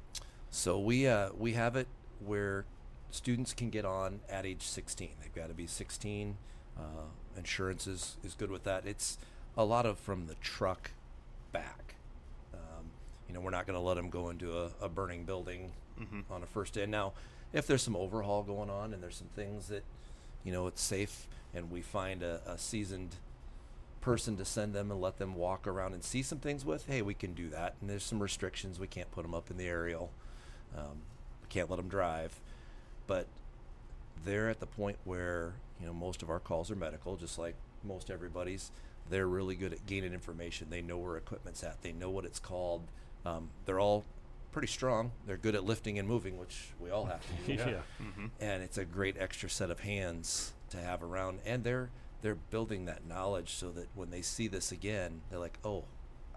So 0.49 0.79
we 0.79 1.07
uh, 1.07 1.29
we 1.37 1.53
have 1.53 1.75
it 1.75 1.87
where 2.25 2.65
students 3.11 3.53
can 3.53 3.69
get 3.69 3.85
on 3.85 4.19
at 4.29 4.45
age 4.45 4.63
16. 4.63 5.09
They've 5.21 5.33
got 5.35 5.47
to 5.49 5.53
be 5.53 5.67
16. 5.67 6.37
Uh, 6.77 6.81
insurance 7.37 7.85
is, 7.87 8.17
is 8.23 8.33
good 8.33 8.49
with 8.51 8.63
that. 8.63 8.85
It's 8.85 9.17
a 9.55 9.63
lot 9.63 9.85
of 9.85 9.97
from 9.99 10.27
the 10.27 10.35
truck 10.35 10.91
back. 11.51 11.95
Um, 12.53 12.85
you 13.27 13.33
know, 13.33 13.39
we're 13.39 13.51
not 13.51 13.65
going 13.67 13.75
to 13.79 13.81
let 13.85 13.95
them 13.95 14.09
go 14.09 14.29
into 14.29 14.57
a, 14.57 14.69
a 14.81 14.89
burning 14.89 15.23
building 15.23 15.71
Mhm. 15.99 16.23
on 16.29 16.43
a 16.43 16.45
first 16.45 16.73
day. 16.73 16.85
Now, 16.85 17.13
if 17.53 17.65
there's 17.65 17.81
some 17.81 17.95
overhaul 17.95 18.43
going 18.43 18.69
on 18.69 18.93
and 18.93 19.01
there's 19.01 19.15
some 19.15 19.29
things 19.35 19.67
that, 19.69 19.83
you 20.43 20.51
know, 20.51 20.67
it's 20.67 20.81
safe 20.81 21.27
and 21.57 21.71
we 21.71 21.81
find 21.81 22.21
a, 22.21 22.39
a 22.45 22.57
seasoned 22.57 23.15
person 23.99 24.37
to 24.37 24.45
send 24.45 24.73
them 24.73 24.91
and 24.91 25.01
let 25.01 25.17
them 25.17 25.33
walk 25.33 25.65
around 25.65 25.93
and 25.93 26.03
see 26.03 26.21
some 26.21 26.37
things 26.37 26.63
with, 26.63 26.85
hey, 26.85 27.01
we 27.01 27.15
can 27.15 27.33
do 27.33 27.49
that. 27.49 27.75
And 27.81 27.89
there's 27.89 28.03
some 28.03 28.21
restrictions. 28.21 28.79
We 28.79 28.87
can't 28.87 29.11
put 29.11 29.23
them 29.23 29.33
up 29.33 29.49
in 29.49 29.57
the 29.57 29.65
aerial. 29.65 30.11
Um, 30.77 31.01
we 31.41 31.47
can't 31.49 31.69
let 31.69 31.77
them 31.77 31.89
drive. 31.89 32.39
But 33.07 33.25
they're 34.23 34.49
at 34.49 34.59
the 34.59 34.67
point 34.67 34.97
where, 35.03 35.55
you 35.81 35.87
know, 35.87 35.93
most 35.93 36.21
of 36.21 36.29
our 36.29 36.39
calls 36.39 36.69
are 36.69 36.75
medical, 36.75 37.15
just 37.15 37.39
like 37.39 37.55
most 37.83 38.11
everybody's. 38.11 38.71
They're 39.09 39.27
really 39.27 39.55
good 39.55 39.73
at 39.73 39.85
gaining 39.87 40.13
information. 40.13 40.67
They 40.69 40.81
know 40.81 40.97
where 40.97 41.17
equipment's 41.17 41.63
at. 41.63 41.81
They 41.81 41.91
know 41.91 42.09
what 42.09 42.25
it's 42.25 42.39
called. 42.39 42.83
Um, 43.25 43.49
they're 43.65 43.79
all 43.79 44.05
pretty 44.51 44.67
strong. 44.67 45.11
They're 45.25 45.37
good 45.37 45.55
at 45.55 45.63
lifting 45.63 45.97
and 45.97 46.07
moving, 46.07 46.37
which 46.37 46.69
we 46.79 46.91
all 46.91 47.05
have 47.05 47.21
to 47.21 47.33
do 47.47 47.53
yeah. 47.71 47.81
Mm-hmm. 48.01 48.25
and 48.39 48.63
it's 48.63 48.77
a 48.77 48.85
great 48.85 49.15
extra 49.17 49.49
set 49.49 49.71
of 49.71 49.79
hands 49.79 50.53
to 50.69 50.77
have 50.77 51.03
around 51.03 51.39
and 51.45 51.63
they're 51.63 51.89
they're 52.21 52.35
building 52.35 52.85
that 52.85 53.05
knowledge 53.05 53.53
so 53.53 53.69
that 53.71 53.87
when 53.95 54.09
they 54.09 54.21
see 54.21 54.47
this 54.47 54.71
again 54.71 55.21
they're 55.29 55.39
like 55.39 55.59
oh 55.63 55.83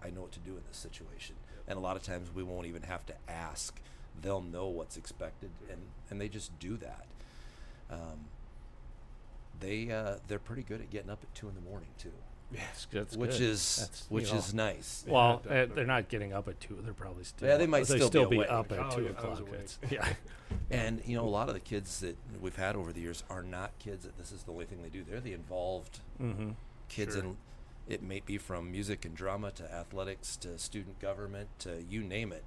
i 0.03 0.11
know 0.11 0.23
what 0.23 0.33
to 0.33 0.41
do 0.41 0.53
in 0.53 0.63
this 0.69 0.77
situation. 0.77 1.37
And 1.69 1.77
a 1.77 1.81
lot 1.81 1.97
of 1.97 2.03
times 2.03 2.35
we 2.35 2.43
won't 2.43 2.67
even 2.67 2.83
have 2.83 3.07
to 3.07 3.15
ask. 3.29 3.81
They'll 4.21 4.43
know 4.43 4.67
what's 4.67 4.97
expected 4.97 5.51
and 5.71 5.81
and 6.11 6.21
they 6.21 6.29
just 6.29 6.59
do 6.59 6.77
that. 6.79 7.07
Um, 7.91 8.27
they 9.61 9.91
uh, 9.91 10.17
they're 10.27 10.39
pretty 10.39 10.63
good 10.63 10.81
at 10.81 10.91
getting 10.91 11.11
up 11.11 11.21
at 11.23 11.35
two 11.35 11.49
in 11.49 11.55
the 11.55 11.61
morning 11.61 11.91
too 11.99 12.13
That's, 12.53 12.87
that's 12.93 13.17
which 13.17 13.31
good. 13.33 13.41
is 13.43 13.77
That's, 13.77 14.07
you 14.11 14.15
which 14.15 14.33
know, 14.33 14.39
is 14.39 14.55
nice 14.55 15.05
Yeah, 15.07 15.13
well, 15.15 15.43
uh, 15.49 15.67
they're 15.75 15.87
not 15.87 16.09
getting 16.09 16.33
up 16.33 16.49
at 16.49 16.61
two. 16.61 16.79
They're 16.83 16.93
probably 16.93 17.25
still. 17.25 17.49
Yeah, 17.49 17.57
they 17.57 17.67
might 17.67 17.87
they 17.87 18.01
still 18.01 18.29
be 18.29 18.37
awake. 18.37 18.51
up 18.51 18.73
at 18.73 18.79
Oh, 18.79 18.97
two 18.97 19.03
yeah, 19.05 19.11
o'clock. 19.11 19.41
yeah, 19.91 20.09
And 20.71 21.01
you 21.07 21.17
know, 21.17 21.25
a 21.25 21.29
lot 21.29 21.49
of 21.49 21.55
the 21.55 21.61
kids 21.61 22.01
that 22.01 22.17
we've 22.41 22.57
had 22.57 22.75
over 22.77 22.93
the 22.93 23.01
years 23.01 23.23
are 23.31 23.43
not 23.43 23.79
kids 23.79 24.05
that 24.05 24.17
this 24.19 24.33
is 24.33 24.43
the 24.43 24.53
only 24.53 24.65
thing 24.65 24.83
they 24.83 24.89
do. 24.89 25.05
They're 25.09 25.21
the 25.21 25.33
involved 25.33 26.01
mm-hmm. 26.21 26.51
kids 26.89 27.15
Sure. 27.15 27.37
it 27.89 28.03
may 28.03 28.21
be 28.21 28.37
from 28.39 28.71
music 28.71 29.05
and 29.05 29.15
drama 29.15 29.51
to 29.53 29.73
athletics 29.73 30.37
to 30.39 30.59
student 30.59 30.99
government 31.01 31.49
to 31.61 31.85
you 31.89 32.03
name 32.03 32.33
it. 32.33 32.45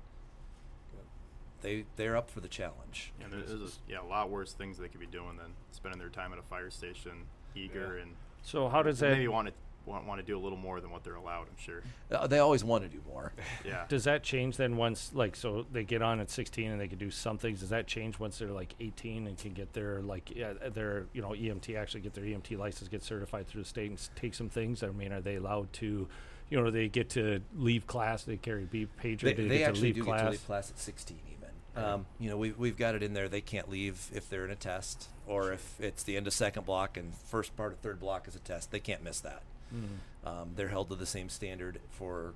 They 1.62 1.86
they're 1.96 2.18
up 2.18 2.30
for 2.30 2.42
the 2.42 2.50
challenge. 2.50 3.14
Yeah, 3.22 3.28
there's 3.32 3.52
a, 3.52 3.68
yeah, 3.90 4.02
a 4.02 4.04
lot 4.06 4.30
worse 4.30 4.52
things 4.52 4.78
they 4.78 4.90
could 4.90 5.00
be 5.00 5.06
doing 5.06 5.38
than 5.38 5.54
spending 5.72 5.98
their 6.00 6.10
time 6.10 6.34
at 6.34 6.40
a 6.40 6.42
fire 6.44 6.70
station, 6.70 7.12
eager 7.56 7.96
Yeah. 7.96 8.04
and 8.04 8.16
So 8.42 8.68
how 8.68 8.84
does 8.84 9.00
that? 9.00 9.12
maybe 9.12 9.30
want 9.30 9.48
to 9.48 9.54
want, 9.86 10.06
want 10.06 10.20
to 10.20 10.26
do 10.26 10.38
a 10.38 10.42
little 10.42 10.58
more 10.58 10.80
than 10.82 10.92
what 10.92 11.04
they're 11.04 11.16
allowed. 11.16 11.48
I'm 11.50 11.58
sure. 11.58 11.82
Uh, 12.12 12.28
they 12.28 12.40
always 12.40 12.64
want 12.64 12.84
to 12.84 12.90
do 12.90 13.02
more. 13.08 13.34
Yeah. 13.66 13.86
Does 13.88 14.04
that 14.06 14.24
change 14.24 14.58
then 14.58 14.76
once, 14.76 15.12
like, 15.14 15.36
so 15.36 15.66
they 15.72 15.84
get 15.84 16.02
on 16.02 16.20
at 16.20 16.30
16 16.30 16.70
and 16.70 16.82
they 16.82 16.88
can 16.88 16.98
do 16.98 17.10
some 17.10 17.38
things? 17.38 17.62
Does 17.62 17.70
that 17.70 17.88
change 17.88 18.20
once 18.20 18.40
they're 18.40 18.50
like 18.50 18.74
18 18.80 19.28
and 19.28 19.38
can 19.38 19.54
get 19.54 19.72
their 19.74 20.02
like 20.02 20.36
yeah, 20.36 20.54
their 20.74 21.06
you 21.14 21.22
know 21.22 21.30
EMT 21.30 21.78
actually 21.78 22.02
get 22.02 22.14
their 22.14 22.26
EMT 22.26 22.58
license, 22.58 22.90
get 22.90 23.04
certified 23.04 23.48
through 23.48 23.62
the 23.62 23.68
state 23.68 23.90
and 23.90 24.10
take 24.16 24.34
some 24.34 24.50
things? 24.50 24.84
I 24.84 24.88
mean, 24.88 25.14
are 25.14 25.22
they 25.22 25.36
allowed 25.36 25.72
to, 25.74 26.08
you 26.50 26.62
know, 26.62 26.70
they 26.72 26.90
get 26.90 27.10
to 27.12 27.42
leave 27.56 27.88
class? 27.88 28.24
They 28.24 28.38
carry 28.38 28.66
B 28.66 28.88
pager. 29.02 29.22
They, 29.22 29.34
do 29.34 29.48
they 29.48 29.60
get 29.60 29.64
to 29.66 29.70
actually 29.70 29.88
leave 29.88 29.96
do 29.96 30.04
class? 30.04 30.20
get 30.20 30.26
to 30.26 30.32
leave 30.32 30.46
class 30.46 30.70
at 30.72 30.80
16 30.80 31.18
even. 31.28 31.84
Um, 31.84 32.06
you 32.20 32.30
know, 32.30 32.38
we've, 32.38 32.58
we've 32.58 32.78
got 32.78 32.96
it 32.96 33.02
in 33.02 33.14
there. 33.14 33.28
They 33.28 33.42
can't 33.42 33.70
leave 33.70 34.10
if 34.14 34.30
they're 34.30 34.46
in 34.46 34.52
a 34.52 34.56
test 34.56 35.10
or 35.26 35.52
if 35.54 35.80
it's 35.80 36.04
the 36.04 36.18
end 36.18 36.28
of 36.28 36.34
second 36.34 36.66
block 36.66 36.98
and 36.98 37.14
first 37.16 37.56
part 37.56 37.74
of 37.74 37.80
third 37.80 38.00
block 38.00 38.28
is 38.28 38.36
a 38.36 38.40
test. 38.40 38.72
They 38.72 38.80
can't 38.80 39.04
miss 39.04 39.20
that. 39.22 39.42
Mhm. 39.74 40.28
Um, 40.28 40.52
they're 40.56 40.70
held 40.70 40.90
to 40.90 40.96
the 40.96 41.06
same 41.06 41.30
standard 41.30 41.80
for 41.90 42.34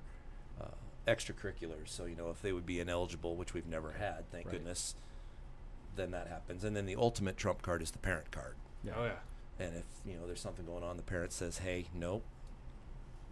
uh, 0.60 0.66
extracurriculars. 1.06 1.88
So, 1.88 2.04
you 2.04 2.16
know, 2.16 2.30
if 2.30 2.42
they 2.42 2.52
would 2.52 2.66
be 2.66 2.80
ineligible, 2.80 3.36
which 3.36 3.54
we've 3.54 3.66
never 3.66 3.92
had, 3.92 4.30
thank 4.30 4.46
Right. 4.46 4.52
goodness, 4.52 4.94
then 5.96 6.10
that 6.10 6.26
happens. 6.28 6.64
And 6.64 6.76
then 6.76 6.86
the 6.86 6.96
ultimate 6.96 7.36
trump 7.36 7.62
card 7.62 7.82
is 7.82 7.90
the 7.92 7.98
parent 7.98 8.30
card. 8.30 8.56
Yeah. 8.84 8.92
Oh 8.96 9.04
yeah. 9.04 9.18
And 9.58 9.76
if, 9.76 9.84
you 10.04 10.14
know, 10.14 10.26
there's 10.26 10.40
something 10.40 10.64
going 10.66 10.84
on, 10.84 10.96
the 10.96 11.02
parent 11.02 11.32
says, 11.32 11.58
hey, 11.58 11.86
no, 11.94 12.22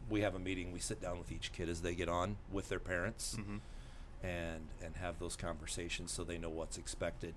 we 0.08 0.20
have 0.22 0.34
a 0.34 0.38
meeting. 0.38 0.72
We 0.72 0.78
sit 0.80 1.00
down 1.00 1.18
with 1.18 1.30
each 1.32 1.52
kid 1.52 1.68
as 1.68 1.82
they 1.82 1.94
get 1.94 2.08
on 2.08 2.36
with 2.50 2.68
their 2.68 2.80
parents 2.80 3.34
hmm 3.36 3.58
and 4.22 4.68
and 4.82 4.96
have 4.96 5.18
those 5.18 5.36
conversations 5.36 6.10
so 6.10 6.24
they 6.24 6.38
know 6.38 6.48
what's 6.48 6.78
expected. 6.78 7.34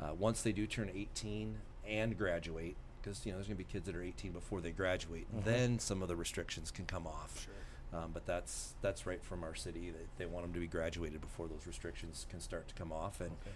Uh, 0.00 0.14
once 0.14 0.42
they 0.42 0.52
do 0.52 0.66
turn 0.66 0.88
18 0.94 1.56
and 1.86 2.16
graduate, 2.16 2.76
because 3.04 3.24
you 3.26 3.32
know 3.32 3.38
there's 3.38 3.46
going 3.48 3.56
to 3.58 3.64
be 3.64 3.70
kids 3.70 3.86
that 3.86 3.94
are 3.94 4.02
18 4.02 4.32
before 4.32 4.60
they 4.60 4.70
graduate, 4.70 5.26
Mhm. 5.34 5.44
then 5.44 5.78
some 5.78 6.00
of 6.02 6.08
the 6.08 6.16
restrictions 6.16 6.70
can 6.70 6.86
come 6.86 7.06
off. 7.06 7.40
Sure. 7.44 7.98
Um, 8.00 8.10
but 8.12 8.26
that's 8.26 8.74
that's 8.80 9.06
right 9.06 9.22
from 9.22 9.44
our 9.44 9.54
city. 9.54 9.90
They, 9.90 10.24
they 10.24 10.26
want 10.26 10.44
them 10.46 10.52
to 10.54 10.60
be 10.60 10.66
graduated 10.66 11.20
before 11.20 11.46
those 11.46 11.66
restrictions 11.66 12.26
can 12.28 12.40
start 12.40 12.66
to 12.68 12.74
come 12.74 12.90
off. 12.92 13.20
And 13.20 13.32
Okay. 13.32 13.50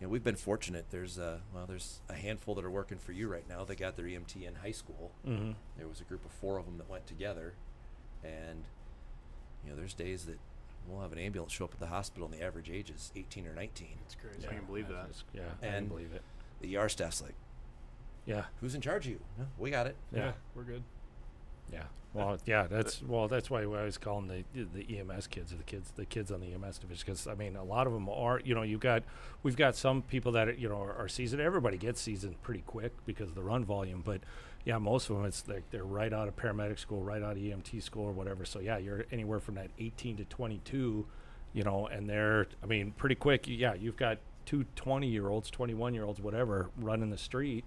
you 0.00 0.06
know 0.06 0.10
we've 0.10 0.24
been 0.24 0.36
fortunate. 0.36 0.86
There's 0.90 1.16
a 1.18 1.40
well, 1.54 1.66
there's 1.66 2.00
a 2.08 2.14
handful 2.14 2.54
that 2.56 2.64
are 2.64 2.70
working 2.70 2.98
for 2.98 3.12
you 3.12 3.28
right 3.28 3.48
now. 3.48 3.64
They 3.64 3.76
got 3.76 3.96
their 3.96 4.06
EMT 4.06 4.44
in 4.46 4.56
high 4.56 4.72
school. 4.72 5.12
Mm-hmm. 5.26 5.52
There 5.78 5.88
was 5.88 6.00
a 6.00 6.04
group 6.04 6.24
of 6.24 6.32
four 6.32 6.58
of 6.58 6.66
them 6.66 6.76
that 6.78 6.88
went 6.90 7.06
together, 7.06 7.54
and 8.22 8.64
you 9.64 9.70
know 9.70 9.76
there's 9.76 9.94
days 9.94 10.26
that 10.26 10.38
we'll 10.86 11.00
have 11.00 11.12
an 11.12 11.18
ambulance 11.18 11.52
show 11.52 11.64
up 11.64 11.72
at 11.72 11.80
the 11.80 11.86
hospital 11.86 12.26
and 12.30 12.34
the 12.38 12.44
average 12.44 12.68
age 12.68 12.90
is 12.90 13.10
18 13.16 13.46
or 13.46 13.54
19. 13.54 13.88
It's 14.04 14.14
crazy. 14.14 14.40
Yeah, 14.42 14.50
I 14.50 14.54
can 14.56 14.66
believe 14.66 14.88
that. 14.88 15.08
Yeah, 15.32 15.40
I 15.62 15.64
can 15.64 15.74
And- 15.74 15.88
believe 15.88 16.12
it. 16.12 16.20
The 16.60 16.76
ER 16.76 16.90
staff's 16.90 17.22
like, 17.22 17.34
Yeah. 18.26 18.44
"Who's 18.60 18.74
in 18.74 18.80
charge 18.80 19.06
of 19.06 19.12
you?" 19.12 19.20
No, 19.38 19.46
we 19.58 19.70
got 19.70 19.86
it. 19.86 19.96
Yeah. 20.12 20.26
Yeah. 20.26 20.32
we're 20.54 20.64
good. 20.64 20.82
Yeah. 21.72 21.84
Well, 22.14 22.38
yeah, 22.46 22.68
that's 22.68 23.02
well, 23.02 23.26
that's 23.26 23.50
why 23.50 23.66
we 23.66 23.76
always 23.76 23.98
call 23.98 24.20
them 24.20 24.44
the 24.54 24.64
the 24.72 24.98
EMS 24.98 25.26
kids 25.26 25.52
or 25.52 25.56
the 25.56 25.64
kids 25.64 25.90
the 25.96 26.06
kids 26.06 26.30
on 26.30 26.40
the 26.40 26.54
EMS 26.54 26.78
division 26.78 27.02
because 27.04 27.26
I 27.26 27.34
mean 27.34 27.56
a 27.56 27.64
lot 27.64 27.88
of 27.88 27.92
them 27.92 28.08
are 28.08 28.40
you 28.44 28.54
know 28.54 28.62
you've 28.62 28.80
got 28.80 29.02
we've 29.42 29.56
got 29.56 29.74
some 29.74 30.02
people 30.02 30.30
that 30.32 30.48
are, 30.48 30.52
you 30.52 30.68
know 30.68 30.80
are, 30.80 30.94
are 30.94 31.08
seasoned. 31.08 31.42
Everybody 31.42 31.76
gets 31.76 32.00
seasoned 32.00 32.40
pretty 32.42 32.62
quick 32.64 32.92
because 33.04 33.30
of 33.30 33.34
the 33.34 33.42
run 33.42 33.64
volume, 33.64 34.00
but 34.04 34.20
yeah, 34.64 34.78
most 34.78 35.10
of 35.10 35.16
them 35.16 35.24
it's 35.24 35.46
like 35.48 35.68
they're 35.70 35.84
right 35.84 36.12
out 36.12 36.28
of 36.28 36.36
paramedic 36.36 36.78
school, 36.78 37.02
right 37.02 37.20
out 37.20 37.32
of 37.32 37.38
EMT 37.38 37.82
school 37.82 38.04
or 38.04 38.12
whatever. 38.12 38.44
So 38.44 38.60
yeah, 38.60 38.78
you're 38.78 39.04
anywhere 39.10 39.40
from 39.40 39.56
that 39.56 39.70
18 39.80 40.18
to 40.18 40.24
22, 40.24 41.04
you 41.52 41.62
know, 41.64 41.88
and 41.88 42.08
they're 42.08 42.46
I 42.62 42.66
mean 42.66 42.92
pretty 42.92 43.16
quick. 43.16 43.48
Yeah, 43.48 43.74
you've 43.74 43.96
got 43.96 44.18
two 44.46 44.66
20 44.76 45.08
year 45.08 45.28
olds, 45.28 45.50
21 45.50 45.94
year 45.94 46.04
olds, 46.04 46.20
whatever, 46.20 46.70
running 46.78 47.10
the 47.10 47.18
street. 47.18 47.64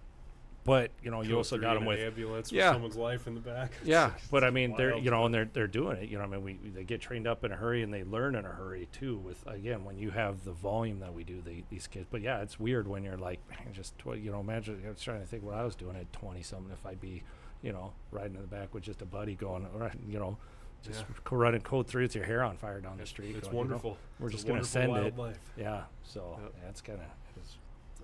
But 0.68 0.92
you 1.02 1.10
know, 1.10 1.22
you 1.22 1.30
Go 1.32 1.38
also 1.38 1.58
got 1.58 1.76
them 1.76 1.86
with 1.86 1.98
ambulance 1.98 2.52
Yeah. 2.52 2.68
with 2.68 2.76
someone's 2.76 2.96
life 2.98 3.26
in 3.26 3.36
the 3.36 3.40
back. 3.40 3.72
yeah, 3.86 4.12
It's 4.18 4.28
but 4.28 4.44
I 4.44 4.50
mean, 4.50 4.76
they're 4.76 4.98
you 4.98 5.10
know, 5.10 5.26
and 5.26 5.34
they're 5.34 5.46
they're 5.52 5.66
doing 5.66 5.96
it. 5.98 6.10
You 6.10 6.18
know, 6.18 6.26
I 6.26 6.28
mean, 6.28 6.44
we 6.44 6.60
we- 6.62 6.70
they 6.70 6.84
get 6.84 7.00
trained 7.00 7.26
up 7.26 7.46
in 7.46 7.54
a 7.54 7.56
hurry 7.56 7.84
and 7.84 7.94
they 7.94 8.04
learn 8.04 8.36
in 8.36 8.44
a 8.46 8.50
hurry 8.50 8.90
too. 8.92 9.18
With 9.18 9.48
again, 9.48 9.86
when 9.86 9.98
you 9.98 10.12
have 10.12 10.44
the 10.44 10.52
volume 10.52 11.00
that 11.00 11.14
we 11.14 11.24
do, 11.24 11.42
the, 11.42 11.64
these 11.70 11.88
kids. 11.88 12.06
But 12.12 12.22
yeah, 12.22 12.42
it's 12.42 12.60
weird 12.60 12.86
when 12.86 13.04
you're 13.06 13.18
like, 13.18 13.40
man, 13.50 13.72
just 13.74 13.98
tw- 13.98 14.18
you 14.22 14.30
know, 14.30 14.42
imagine. 14.42 14.84
I 14.86 14.90
was 14.90 15.02
trying 15.02 15.22
to 15.22 15.26
think 15.26 15.42
what 15.44 15.56
I 15.56 15.64
was 15.64 15.74
doing 15.76 15.96
at 15.96 16.12
twenty 16.12 16.42
something. 16.44 16.72
If 16.74 16.86
I'd 16.86 17.00
be, 17.00 17.24
you 17.62 17.72
know, 17.72 17.94
riding 18.12 18.36
in 18.36 18.42
the 18.42 18.48
back 18.48 18.74
with 18.74 18.84
just 18.84 19.02
a 19.02 19.06
buddy 19.06 19.36
going, 19.36 19.66
all 19.74 19.80
right, 19.88 19.98
you 20.06 20.20
know, 20.20 20.38
just 20.84 21.00
Yeah. 21.10 21.16
running 21.32 21.62
code 21.62 21.88
three 21.88 22.04
with 22.04 22.14
your 22.14 22.26
hair 22.26 22.44
on 22.44 22.58
fire 22.58 22.82
down 22.82 22.98
the 22.98 23.06
street. 23.06 23.38
It's 23.38 23.48
going, 23.48 23.52
you 23.52 23.52
know, 23.70 23.76
wonderful. 23.76 23.98
we're 24.20 24.28
It's 24.28 24.36
just 24.36 24.48
gonna 24.48 24.66
send 24.66 24.98
it. 24.98 25.18
life. 25.18 25.40
Yeah, 25.58 25.84
so 26.04 26.38
Yep. 26.44 26.54
yeah, 26.62 26.82
kind 26.94 27.00
of. 27.00 27.08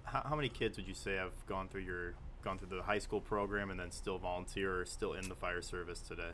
How, 0.05 0.21
how 0.29 0.35
many 0.35 0.47
kids 0.49 0.77
would 0.77 0.87
you 0.87 0.93
say 0.93 1.15
have 1.15 1.31
gone 1.47 1.67
through 1.67 1.81
your 1.81 2.13
gone 2.43 2.57
through 2.57 2.75
the 2.75 2.83
high 2.83 2.99
school 2.99 3.21
program 3.21 3.69
and 3.69 3.79
then 3.79 3.91
still 3.91 4.17
volunteer 4.17 4.81
or 4.81 4.85
still 4.85 5.13
in 5.13 5.29
the 5.29 5.35
fire 5.35 5.61
service 5.61 5.99
today? 5.99 6.31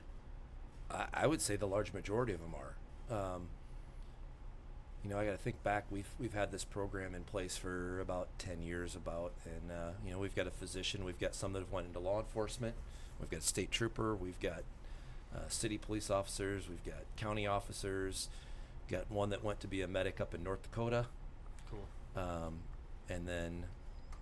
I, 0.90 1.06
I 1.14 1.28
would 1.28 1.42
say 1.42 1.56
the 1.56 1.68
large 1.68 1.94
majority 1.94 2.34
of 2.34 2.40
them 2.40 2.54
are. 2.56 2.76
Um, 3.16 3.48
you 5.04 5.10
know, 5.10 5.18
I 5.18 5.26
got 5.26 5.32
to 5.32 5.38
think 5.38 5.64
back. 5.64 5.86
We've 5.90 6.10
we've 6.20 6.34
had 6.34 6.52
this 6.52 6.66
program 6.66 7.16
in 7.16 7.24
place 7.24 7.56
for 7.56 8.02
about 8.02 8.28
ten 8.38 8.62
years, 8.62 8.96
about, 8.96 9.32
and 9.46 9.72
uh, 9.72 9.92
you 10.06 10.12
know, 10.12 10.20
we've 10.20 10.36
got 10.36 10.48
a 10.48 10.52
physician. 10.52 11.06
We've 11.06 11.20
got 11.20 11.36
some 11.36 11.54
that 11.54 11.60
have 11.60 11.72
went 11.72 11.88
into 11.88 12.00
law 12.00 12.20
enforcement. 12.20 12.76
We've 13.20 13.30
got 13.30 13.44
state 13.44 13.72
trooper. 13.72 14.16
We've 14.16 14.40
got 14.40 14.64
uh, 15.34 15.48
city 15.48 15.78
police 15.78 16.10
officers. 16.10 16.68
We've 16.68 16.84
got 16.84 17.04
county 17.16 17.48
officers. 17.48 18.30
Got 18.90 19.10
one 19.10 19.30
that 19.30 19.44
went 19.44 19.60
to 19.62 19.68
be 19.68 19.82
a 19.82 19.88
medic 19.88 20.20
up 20.20 20.34
in 20.34 20.44
North 20.44 20.64
Dakota. 20.64 21.06
Cool. 21.70 22.22
Um, 22.22 22.60
and 23.08 23.28
then, 23.28 23.66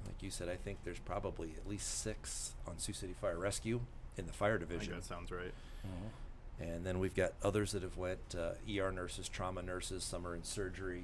like 0.06 0.22
you 0.22 0.30
said, 0.30 0.50
I 0.50 0.56
think 0.56 0.80
there's 0.84 1.00
probably 1.00 1.54
at 1.58 1.68
least 1.70 2.00
six 2.02 2.54
on 2.68 2.78
Sioux 2.80 2.94
City 2.94 3.14
Fire 3.20 3.38
Rescue 3.38 3.82
in 4.18 4.26
the 4.28 4.34
fire 4.34 4.56
I 4.56 4.58
think 4.60 4.70
division. 4.70 4.94
that 4.96 5.06
sounds 5.06 5.32
right. 5.32 5.54
And 6.60 6.86
then 6.86 7.00
we've 7.00 7.14
got 7.16 7.34
others 7.44 7.72
that 7.74 7.84
have 7.84 7.98
went 7.98 8.36
uh, 8.38 8.52
ER 8.82 8.92
nurses, 8.92 9.30
trauma 9.30 9.62
nurses. 9.62 10.04
Some 10.04 10.26
are 10.26 10.34
in 10.36 10.44
surgery, 10.44 11.04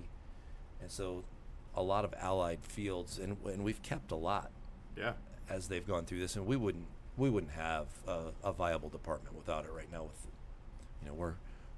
and 0.82 0.90
so 0.90 1.24
a 1.76 1.84
lot 1.84 2.06
of 2.06 2.14
allied 2.20 2.60
fields. 2.64 3.20
And 3.20 3.38
and 3.46 3.64
we've 3.64 3.82
kept 3.84 4.12
a 4.12 4.16
lot 4.16 4.50
Yeah. 4.98 5.14
as 5.50 5.68
they've 5.68 5.86
gone 5.86 6.06
through 6.06 6.20
this. 6.22 6.36
And 6.36 6.48
we 6.48 6.56
wouldn't 6.56 6.88
we 7.18 7.30
wouldn't 7.30 7.52
have 7.54 7.86
a, 8.08 8.32
a 8.44 8.52
viable 8.52 8.90
department 8.90 9.36
without 9.36 9.66
it 9.66 9.72
right 9.72 9.92
now. 9.92 10.04
With 10.04 10.28
you 11.04 11.08
know 11.10 11.14
we're 11.14 11.34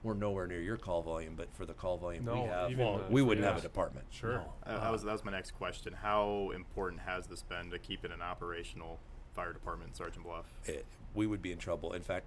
we're 0.06 0.14
nowhere 0.14 0.46
near 0.46 0.62
your 0.62 0.78
call 0.78 1.02
volume, 1.02 1.34
but 1.36 1.48
for 1.56 1.66
the 1.66 1.74
call 1.74 1.98
volume 1.98 2.26
No, 2.26 2.44
we 2.44 2.48
have, 2.48 2.78
Well, 2.78 2.98
the- 3.00 3.12
we 3.12 3.22
wouldn't 3.24 3.46
have 3.46 3.58
a 3.58 3.62
department. 3.62 4.06
Sure. 4.12 4.38
No. 4.38 4.54
Uh, 4.66 4.80
that 4.80 4.92
was 4.92 5.04
that 5.04 5.12
was 5.12 5.26
my 5.26 5.32
next 5.32 5.52
question. 5.52 5.94
How 5.94 6.52
important 6.54 7.02
has 7.02 7.26
this 7.28 7.42
been 7.42 7.72
to 7.72 7.80
keep 7.80 8.06
it 8.06 8.12
an 8.12 8.22
operational 8.22 9.00
fire 9.34 9.52
department 9.52 9.90
in 9.90 9.96
Sergeant 9.96 10.24
Bluff? 10.24 10.46
it, 10.66 10.86
we 11.16 11.26
would 11.26 11.42
be 11.42 11.52
in 11.52 11.58
trouble. 11.58 11.94
In 11.94 12.04
fact, 12.04 12.26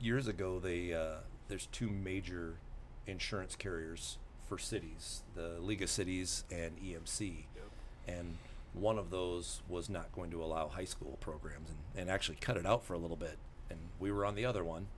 years 0.00 0.26
ago, 0.26 0.58
they 0.58 0.92
uh, 0.92 1.18
there's 1.48 1.66
two 1.66 1.88
major 1.88 2.56
insurance 3.06 3.54
carriers 3.54 4.18
for 4.48 4.58
cities: 4.58 5.22
the 5.36 5.60
League 5.60 5.82
of 5.82 5.88
Cities 5.88 6.44
and 6.50 6.76
EMC, 6.78 7.46
yep. 7.54 8.18
and 8.18 8.38
one 8.72 8.98
of 8.98 9.10
those 9.10 9.62
was 9.68 9.88
not 9.88 10.12
going 10.12 10.30
to 10.32 10.42
allow 10.42 10.66
high 10.68 10.84
school 10.84 11.16
programs 11.20 11.70
and, 11.70 11.78
and 11.96 12.10
actually 12.10 12.36
cut 12.40 12.56
it 12.56 12.66
out 12.66 12.84
for 12.84 12.94
a 12.94 12.98
little 12.98 13.16
bit. 13.16 13.38
And 13.70 13.78
we 14.00 14.10
were 14.10 14.26
on 14.26 14.34
the 14.34 14.44
other 14.44 14.64
one, 14.64 14.88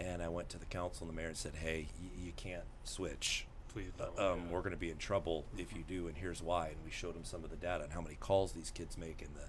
and 0.00 0.22
I 0.22 0.28
went 0.28 0.48
to 0.50 0.58
the 0.58 0.66
council 0.66 1.06
and 1.06 1.12
the 1.14 1.16
mayor 1.20 1.28
and 1.28 1.36
said, 1.36 1.54
"Hey, 1.56 1.86
y- 2.00 2.08
you 2.24 2.32
can't 2.36 2.64
switch." 2.84 3.46
Please 3.68 3.92
uh, 4.00 4.06
don't. 4.06 4.18
um, 4.18 4.38
yeah. 4.46 4.52
we're 4.52 4.60
going 4.60 4.72
to 4.72 4.76
be 4.76 4.90
in 4.90 4.96
trouble 4.96 5.44
if 5.56 5.72
you 5.72 5.84
do, 5.86 6.08
and 6.08 6.16
here's 6.16 6.42
why. 6.42 6.68
And 6.68 6.76
we 6.84 6.90
showed 6.90 7.14
them 7.14 7.22
some 7.24 7.44
of 7.44 7.50
the 7.50 7.56
data 7.56 7.84
and 7.84 7.92
how 7.92 8.00
many 8.00 8.16
calls 8.16 8.50
these 8.52 8.70
kids 8.72 8.98
make 8.98 9.22
and 9.22 9.30
the, 9.36 9.44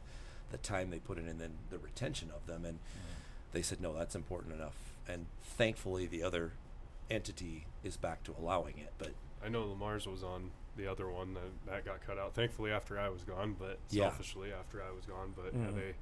the 0.51 0.57
time 0.57 0.91
they 0.91 0.99
put 0.99 1.17
in, 1.17 1.27
and 1.27 1.39
then 1.41 1.53
the 1.71 1.79
retention 1.79 2.29
of 2.35 2.45
them. 2.45 2.63
And 2.63 2.77
they 3.51 3.63
said, 3.63 3.81
no, 3.81 3.93
that's 3.97 4.13
important 4.15 4.53
enough. 4.53 4.75
And 5.07 5.25
thankfully, 5.43 6.05
the 6.05 6.21
other 6.21 6.51
entity 7.09 7.65
is 7.83 7.97
back 7.97 8.21
to 8.25 8.35
allowing 8.39 8.77
it. 8.77 8.93
But 8.99 9.09
I 9.43 9.49
know 9.49 9.65
Le 9.65 9.75
Mars 9.75 10.05
was 10.05 10.21
on 10.23 10.51
the 10.77 10.85
other 10.85 11.09
one 11.09 11.33
that 11.33 11.71
that 11.71 11.85
got 11.85 12.05
cut 12.05 12.19
out. 12.19 12.35
Thankfully, 12.35 12.69
after 12.71 12.99
I 12.99 13.09
was 13.09 13.23
gone, 13.23 13.55
but 13.57 13.79
Yeah. 13.89 14.03
selfishly 14.09 14.53
after 14.53 14.83
I 14.83 14.91
was 14.95 15.05
gone. 15.05 15.33
But 15.35 15.53
yeah, 15.55 15.65
Mhm. 15.71 15.75
they 15.75 15.93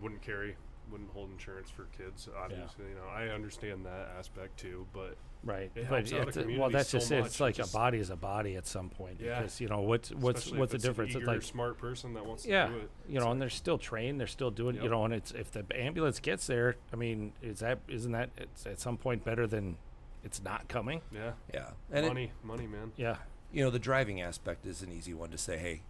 wouldn't 0.00 0.22
carry, 0.22 0.56
wouldn't 0.90 1.10
hold 1.12 1.30
insurance 1.30 1.70
for 1.70 1.84
kids. 1.96 2.28
Obviously, 2.36 2.86
you 2.88 2.94
know, 2.94 3.08
I 3.14 3.28
understand 3.28 3.86
that 3.86 4.10
aspect 4.18 4.58
too. 4.58 4.86
But 4.92 5.16
Right, 5.44 5.72
It 5.74 5.88
but 5.88 6.06
helps 6.06 6.12
out 6.12 6.28
it's, 6.28 6.56
well, 6.56 6.70
that's 6.70 6.90
so 6.90 6.98
just 6.98 7.10
much. 7.10 7.24
It's 7.26 7.40
like 7.40 7.56
Just- 7.56 7.74
a 7.74 7.76
body 7.76 7.98
is 7.98 8.10
a 8.10 8.16
body 8.16 8.54
at 8.54 8.64
some 8.66 8.88
point 8.90 9.18
Yeah. 9.20 9.40
because 9.40 9.60
you 9.60 9.66
know 9.68 9.80
what's 9.80 10.10
what's 10.12 10.40
especially 10.42 10.58
what's 10.60 10.70
the 10.70 10.76
it's 10.76 10.84
difference? 10.84 11.10
Eager, 11.10 11.18
it's 11.20 11.26
like 11.26 11.42
smart 11.42 11.78
person 11.78 12.14
that 12.14 12.24
wants 12.24 12.46
yeah, 12.46 12.66
to 12.66 12.72
do 12.72 12.78
it. 12.78 12.90
you 13.08 13.18
know, 13.18 13.30
and 13.32 13.42
they're 13.42 13.50
still 13.50 13.76
trained. 13.78 14.20
They're 14.20 14.26
still 14.28 14.52
doing 14.52 14.76
you 14.76 14.88
know, 14.88 15.04
and 15.04 15.12
it's 15.12 15.32
if 15.32 15.50
the 15.50 15.64
ambulance 15.74 16.20
gets 16.20 16.46
there, 16.46 16.76
I 16.92 16.96
mean, 16.96 17.32
is 17.42 17.58
that 17.58 17.80
isn't 17.88 18.12
that 18.12 18.30
it's 18.36 18.66
at 18.66 18.78
some 18.78 18.96
point 18.96 19.24
better 19.24 19.48
than 19.48 19.78
it's 20.22 20.40
not 20.44 20.68
coming? 20.68 21.00
Yeah, 21.10 21.32
yeah, 21.52 21.70
and 21.90 22.04
it, 22.06 22.08
money, 22.08 22.32
money, 22.44 22.66
man. 22.68 22.92
Yeah, 22.96 23.16
you 23.50 23.64
know, 23.64 23.70
the 23.70 23.80
driving 23.80 24.20
aspect 24.20 24.64
is 24.64 24.80
an 24.82 24.92
easy 24.92 25.12
one 25.12 25.30
to 25.30 25.38
say, 25.38 25.58
hey, 25.58 25.64
w- 25.72 25.82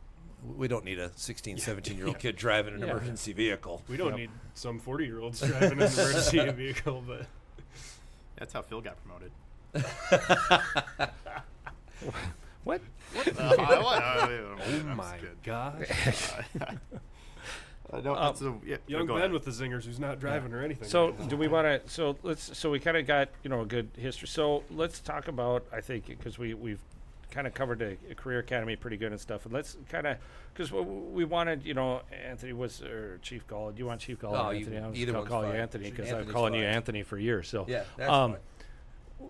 we 0.56 0.68
don't 0.68 0.84
need 0.84 0.98
a 0.98 1.10
16, 1.16 1.58
17 1.58 1.96
year 1.96 2.06
old 2.08 2.18
kid 2.20 2.36
driving 2.36 2.74
an 2.74 2.80
Yeah. 2.80 2.90
emergency 2.90 3.32
vehicle. 3.32 3.82
We 3.88 3.96
don't 3.96 4.10
Yep. 4.10 4.16
need 4.18 4.30
some 4.54 4.78
forty-year-olds 4.80 5.40
driving 5.40 5.72
an 5.72 5.78
emergency 5.82 6.50
vehicle, 6.50 7.02
but 7.06 7.26
That's 8.36 8.52
how 8.52 8.62
Phil 8.62 8.80
got 8.80 8.96
promoted. 9.04 9.30
what? 12.64 12.80
Uh, 13.16 13.20
I- 13.38 13.54
I- 13.54 14.24
I- 14.26 14.30
oh 14.32 14.56
I'm 14.60 14.96
my 14.96 15.02
just 15.04 15.14
kidding. 15.20 15.36
gosh. 15.44 16.32
I 17.92 18.00
know. 18.00 18.14
Um, 18.16 18.34
so, 18.34 18.60
yeah, 18.64 18.78
Young 18.86 19.06
go 19.06 19.14
Ben 19.14 19.22
ahead. 19.24 19.32
with 19.32 19.44
the 19.44 19.50
zingers, 19.50 19.84
who's 19.84 20.00
not 20.00 20.18
driving 20.18 20.54
or 20.54 20.62
anything. 20.62 20.88
So 20.88 21.10
right 21.10 21.28
do 21.28 21.36
we 21.36 21.46
want 21.48 21.66
to? 21.66 21.90
So 21.90 22.16
let's. 22.22 22.56
So 22.56 22.70
we 22.70 22.80
kind 22.80 22.96
of 22.96 23.06
got 23.06 23.28
you 23.44 23.50
know 23.50 23.60
a 23.60 23.66
good 23.66 23.90
history. 23.98 24.28
So 24.28 24.64
let's 24.70 24.98
talk 25.00 25.28
about. 25.28 25.66
I 25.72 25.80
think 25.82 26.06
because 26.06 26.38
we 26.38 26.54
we've 26.54 26.80
kind 27.32 27.46
of 27.46 27.54
covered 27.54 27.78
the 27.80 28.14
career 28.14 28.38
academy 28.38 28.76
pretty 28.76 28.96
good 28.96 29.10
and 29.10 29.20
stuff. 29.20 29.44
And 29.44 29.54
let's 29.54 29.76
kind 29.88 30.06
of 30.06 30.18
because 30.52 30.70
we 30.70 31.24
wanted 31.24 31.64
you 31.64 31.74
know 31.74 32.02
Anthony 32.26 32.52
was 32.52 32.82
or 32.82 33.18
Chief 33.22 33.46
Gaul. 33.46 33.72
Do 33.72 33.78
you 33.80 33.86
want 33.86 34.00
Chief 34.00 34.20
Gaul? 34.20 34.36
Oh, 34.36 34.46
or 34.48 34.52
you- 34.54 34.60
Anthony? 34.60 34.76
I'm 34.76 34.94
either 34.94 35.12
gonna 35.12 35.28
call 35.28 35.44
you. 35.46 35.52
Anthony 35.52 35.90
because 35.90 36.08
I'm 36.10 36.16
Anthony's 36.18 36.32
calling 36.34 36.54
you. 36.54 36.62
Anthony 36.62 37.02
for 37.02 37.18
years. 37.18 37.48
So 37.48 37.64
Yeah, 37.66 37.84
that's 37.96 38.10
um, 38.10 38.36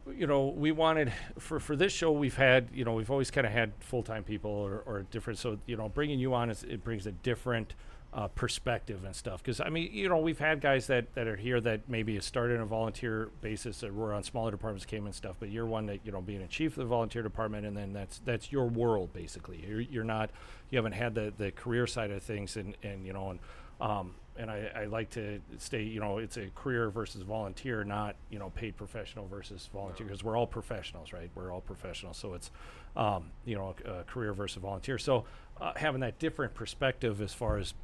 fine. 0.04 0.16
you 0.18 0.26
know, 0.26 0.48
we 0.48 0.72
wanted 0.72 1.12
for 1.38 1.60
for 1.60 1.76
this 1.76 1.92
show. 1.92 2.10
We've 2.12 2.36
had, 2.36 2.68
you 2.74 2.84
know, 2.84 2.94
we've 2.94 3.10
always 3.10 3.30
kind 3.30 3.46
of 3.46 3.52
had 3.52 3.72
full 3.80 4.02
time 4.02 4.24
people 4.24 4.50
or, 4.50 4.82
or 4.84 5.02
different. 5.10 5.38
So 5.38 5.58
you 5.66 5.76
know, 5.76 5.88
bringing 5.88 6.18
you 6.18 6.34
on 6.34 6.50
is 6.50 6.64
it 6.64 6.82
brings 6.84 7.06
a 7.06 7.12
different 7.12 7.74
uh, 8.14 8.28
perspective 8.28 9.04
and 9.04 9.16
stuff. 9.16 9.42
Because 9.42 9.60
I 9.60 9.68
mean, 9.68 9.90
you 9.92 10.08
know, 10.08 10.18
we've 10.18 10.38
had 10.38 10.60
guys 10.60 10.86
that 10.88 11.14
that 11.14 11.26
are 11.26 11.36
here 11.36 11.60
that 11.60 11.88
maybe 11.88 12.18
started 12.20 12.56
on 12.56 12.62
a 12.62 12.66
volunteer 12.66 13.30
basis 13.40 13.82
or 13.82 13.92
were 13.92 14.12
on 14.12 14.22
smaller 14.22 14.50
departments, 14.50 14.84
came 14.84 15.06
and 15.06 15.14
stuff. 15.14 15.36
But 15.40 15.50
you're 15.50 15.66
one 15.66 15.86
that 15.86 16.00
you 16.04 16.12
know, 16.12 16.20
being 16.20 16.42
a 16.42 16.48
chief 16.48 16.72
of 16.72 16.78
the 16.78 16.84
volunteer 16.84 17.22
department, 17.22 17.66
and 17.66 17.76
then 17.76 17.92
that's 17.92 18.20
that's 18.24 18.52
your 18.52 18.66
world 18.66 19.12
basically. 19.12 19.64
You're, 19.66 19.80
you're 19.80 20.04
not, 20.04 20.30
you 20.70 20.76
haven't 20.76 20.92
had 20.92 21.14
the 21.14 21.32
the 21.36 21.50
career 21.52 21.86
side 21.86 22.10
of 22.10 22.22
things, 22.22 22.56
and 22.56 22.76
and 22.82 23.06
you 23.06 23.12
know, 23.12 23.30
and 23.30 23.40
um, 23.80 24.14
and 24.36 24.50
I, 24.50 24.70
I 24.74 24.84
like 24.86 25.10
to 25.10 25.40
stay, 25.58 25.82
you 25.82 26.00
know, 26.00 26.18
it's 26.18 26.36
a 26.36 26.46
career 26.54 26.88
versus 26.90 27.22
volunteer, 27.22 27.84
not, 27.84 28.16
you 28.30 28.38
know, 28.38 28.50
paid 28.50 28.76
professional 28.76 29.26
versus 29.26 29.68
volunteer, 29.72 30.06
because 30.06 30.24
we're 30.24 30.36
all 30.36 30.46
professionals, 30.46 31.12
right? 31.12 31.30
We're 31.34 31.52
all 31.52 31.60
professionals. 31.60 32.16
So 32.16 32.34
it's, 32.34 32.50
um, 32.96 33.30
you 33.44 33.56
know, 33.56 33.74
a, 33.84 34.04
career 34.04 34.32
versus 34.32 34.62
volunteer. 34.62 34.98
So 34.98 35.24
uh, 35.60 35.72
having 35.76 36.00
that 36.00 36.18
different 36.18 36.54
perspective 36.54 37.20
as 37.20 37.34
far 37.34 37.58
as, 37.58 37.74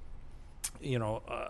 you 0.81 0.99
know, 0.99 1.23
uh, 1.29 1.49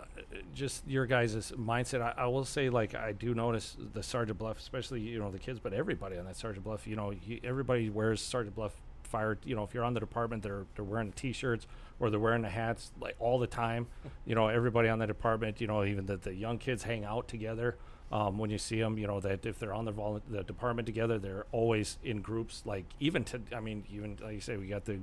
just 0.53 0.87
your 0.87 1.05
guys' 1.05 1.51
mindset. 1.57 2.01
I, 2.01 2.23
I 2.23 2.27
will 2.27 2.45
say, 2.45 2.69
like, 2.69 2.95
I 2.95 3.11
do 3.11 3.33
notice 3.33 3.77
the 3.93 4.03
Sergeant 4.03 4.39
Bluff, 4.39 4.57
especially, 4.57 5.01
you 5.01 5.19
know, 5.19 5.31
the 5.31 5.39
kids, 5.39 5.59
but 5.59 5.73
everybody 5.73 6.17
on 6.17 6.25
that 6.25 6.35
Sergeant 6.35 6.63
Bluff, 6.63 6.87
you 6.87 6.95
know, 6.95 7.11
he, 7.11 7.39
everybody 7.43 7.89
wears 7.89 8.21
Sergeant 8.21 8.55
Bluff 8.55 8.73
fire. 9.03 9.37
You 9.43 9.55
know, 9.55 9.63
if 9.63 9.73
you're 9.73 9.83
on 9.83 9.93
the 9.93 9.99
department, 9.99 10.43
they're, 10.43 10.65
they're 10.75 10.85
wearing 10.85 11.09
the 11.09 11.15
t-shirts 11.15 11.67
or 11.99 12.09
they're 12.09 12.19
wearing 12.19 12.41
the 12.41 12.49
hats 12.49 12.91
like 12.99 13.15
all 13.19 13.39
the 13.39 13.47
time. 13.47 13.87
You 14.25 14.35
know, 14.35 14.47
everybody 14.47 14.89
on 14.89 14.99
the 14.99 15.07
department, 15.07 15.59
you 15.59 15.65
know, 15.65 15.83
even 15.83 16.05
the, 16.05 16.17
the 16.17 16.33
young 16.33 16.59
kids 16.59 16.83
hang 16.83 17.03
out 17.03 17.27
together. 17.27 17.77
Um, 18.11 18.37
when 18.37 18.51
you 18.51 18.59
see 18.59 18.79
them, 18.79 18.99
you 18.99 19.07
know, 19.07 19.19
that 19.21 19.43
if 19.43 19.57
they're 19.57 19.73
on 19.73 19.85
the, 19.85 19.91
volu- 19.91 20.21
the 20.29 20.43
department 20.43 20.85
together, 20.85 21.17
they're 21.17 21.47
always 21.51 21.97
in 22.03 22.21
groups. 22.21 22.61
Like 22.63 22.85
even 22.99 23.23
to, 23.25 23.41
I 23.55 23.59
mean, 23.59 23.85
even 23.91 24.19
like 24.21 24.35
you 24.35 24.41
say, 24.41 24.57
we 24.57 24.67
got 24.67 24.85
the, 24.85 24.99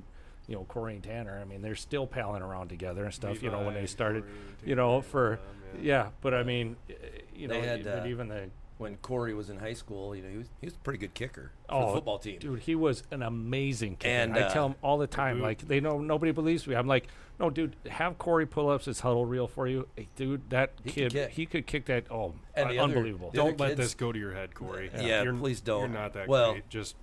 you 0.47 0.55
know, 0.57 0.65
Corey 0.65 0.95
and 0.95 1.03
Tanner. 1.03 1.39
I 1.41 1.45
mean, 1.45 1.63
they're 1.63 1.75
still 1.75 2.07
palling 2.07 2.43
around 2.43 2.69
together 2.69 3.05
and 3.05 3.13
stuff. 3.15 3.43
you 3.43 3.51
know, 3.51 3.63
when 3.65 3.75
they 3.75 3.87
started, 3.87 4.23
Corey, 4.25 4.35
you 4.65 4.75
know, 4.77 4.91
Taylor, 5.01 5.03
for 5.03 5.33
um, 5.35 5.81
yeah. 5.83 6.09
But 6.21 6.35
I 6.35 6.43
mean, 6.43 6.77
eh, 6.89 6.95
you 7.35 7.49
know, 7.49 7.61
had, 7.61 7.85
but 7.85 8.03
uh, 8.05 8.07
even 8.07 8.29
the 8.29 8.51
when 8.79 8.97
Corey 8.99 9.33
was 9.33 9.49
in 9.49 9.59
high 9.59 9.73
school, 9.73 10.15
you 10.15 10.23
know, 10.23 10.29
he 10.29 10.37
was 10.37 10.49
he 10.61 10.67
was 10.67 10.75
a 10.75 10.79
pretty 10.79 10.99
good 10.99 11.15
kicker 11.15 11.51
for 11.69 11.75
Oh, 11.75 11.87
the 11.89 11.93
football 11.95 12.19
team. 12.19 12.39
Dude, 12.39 12.61
he 12.61 12.75
was 12.75 13.03
an 13.11 13.23
amazing 13.23 13.97
kicker. 13.97 14.15
And, 14.15 14.37
I 14.37 14.43
uh, 14.43 14.53
tell 14.53 14.67
him 14.67 14.75
all 14.83 14.99
the 14.99 15.07
time, 15.07 15.41
like 15.41 15.67
they 15.67 15.81
know 15.81 15.99
nobody 15.99 16.31
believes 16.33 16.67
me. 16.67 16.75
I'm 16.77 16.87
like, 16.87 17.07
no, 17.41 17.49
dude, 17.51 17.75
have 17.89 18.19
Corey 18.19 18.45
pull 18.47 18.69
ups 18.69 18.85
his 18.85 19.01
Hudl 19.01 19.29
reel 19.29 19.47
for 19.49 19.67
you, 19.67 19.89
Hey, 19.97 20.09
dude. 20.15 20.49
That 20.51 20.73
He 20.85 20.91
kid, 20.91 21.13
kick. 21.13 21.31
he 21.31 21.47
could 21.47 21.67
kick 21.67 21.87
that. 21.87 22.05
Oh, 22.11 22.35
And 22.55 22.69
uh, 22.69 22.73
other- 22.73 22.81
unbelievable. 22.81 23.31
Don't 23.33 23.59
let 23.59 23.71
kids- 23.71 23.81
this 23.81 23.95
go 23.95 24.13
to 24.13 24.19
your 24.19 24.33
head, 24.35 24.55
Corey. 24.55 24.91
Yeah, 24.95 25.23
You're- 25.23 25.39
please 25.39 25.61
don't. 25.63 25.81
You're 25.93 26.01
not 26.01 26.13
that 26.13 26.29
Well, 26.29 26.53
great. 26.53 26.69
Just 26.69 26.97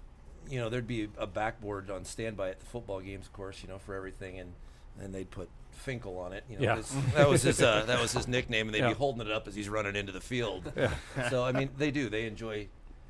you 0.50 0.60
know, 0.60 0.70
there'd 0.70 0.88
be 0.88 1.10
a 1.18 1.28
backboard 1.28 1.90
on 1.90 2.06
standby 2.06 2.50
at 2.50 2.60
the 2.60 2.66
football 2.66 3.00
games, 3.02 3.26
of 3.26 3.34
course, 3.34 3.62
you 3.64 3.70
know, 3.70 3.80
for 3.80 3.96
everything, 3.96 4.40
and 4.40 4.54
and 5.00 5.14
they'd 5.14 5.30
put 5.32 5.50
Finkel 5.72 6.18
on 6.20 6.34
it. 6.34 6.44
You 6.50 6.58
know, 6.60 6.64
Yeah. 6.76 6.82
that 7.16 7.28
was 7.30 7.42
his 7.44 7.62
uh, 7.62 7.84
that 7.88 8.00
was 8.00 8.14
his 8.14 8.28
nickname, 8.28 8.68
and 8.68 8.76
they'd 8.76 8.80
Yeah. 8.80 8.90
be 8.90 8.94
holding 8.96 9.26
it 9.26 9.32
up 9.32 9.48
as 9.48 9.56
he's 9.56 9.70
running 9.70 9.96
into 9.96 10.12
the 10.12 10.22
field. 10.22 10.72
So 11.30 11.44
I 11.44 11.52
mean, 11.52 11.70
they 11.78 11.92
do. 11.92 12.10
They 12.10 12.26
enjoy 12.28 12.68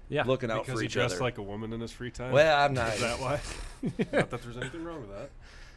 yeah, 0.09 0.23
looking 0.25 0.51
out 0.51 0.63
because 0.65 0.75
for 0.75 0.81
he 0.81 0.85
each 0.85 0.93
dressed 0.93 1.15
other. 1.15 1.23
like 1.23 1.37
a 1.37 1.41
woman 1.41 1.73
in 1.73 1.79
his 1.81 1.91
free 1.91 2.11
time. 2.11 2.31
well, 2.31 2.59
I'm 2.65 2.73
not. 2.73 2.93
Is 2.93 3.01
that 3.01 3.19
why? 3.19 3.39
not 4.13 4.29
that 4.29 4.41
there's 4.43 4.57
anything 4.57 4.83
wrong 4.83 5.01
with 5.01 5.09
that. 5.11 5.29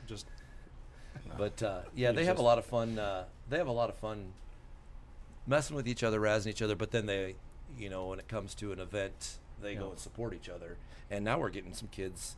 Just 0.07 0.27
But 1.39 1.63
uh, 1.63 1.81
yeah, 1.95 2.13
they 2.13 2.25
have 2.25 2.39
a 2.39 2.43
lot 2.43 2.59
of 2.59 2.65
fun. 2.67 2.99
Uh, 2.99 3.25
they 3.49 3.59
have 3.59 3.69
a 3.69 3.73
lot 3.73 3.89
of 3.89 3.97
fun 3.97 4.33
messing 5.47 5.77
with 5.77 5.89
each 5.89 6.03
other, 6.03 6.21
razzing 6.21 6.49
each 6.49 6.63
other. 6.63 6.77
But 6.77 6.91
then 6.91 7.07
they, 7.07 7.37
you 7.79 7.89
know, 7.89 8.07
when 8.07 8.19
it 8.19 8.29
comes 8.29 8.55
to 8.57 8.73
an 8.73 8.79
event, 8.81 9.39
they 9.61 9.73
Yeah. 9.75 9.81
go 9.81 9.91
and 9.91 9.99
support 9.99 10.35
each 10.35 10.49
other. 10.49 10.77
And 11.11 11.25
now 11.25 11.39
we're 11.39 11.51
getting 11.51 11.73
some 11.75 11.89
kids 11.89 12.37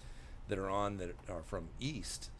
that 0.48 0.58
are 0.58 0.70
on 0.70 0.96
that 0.98 1.14
are 1.28 1.42
from 1.42 1.68
East, 1.80 2.30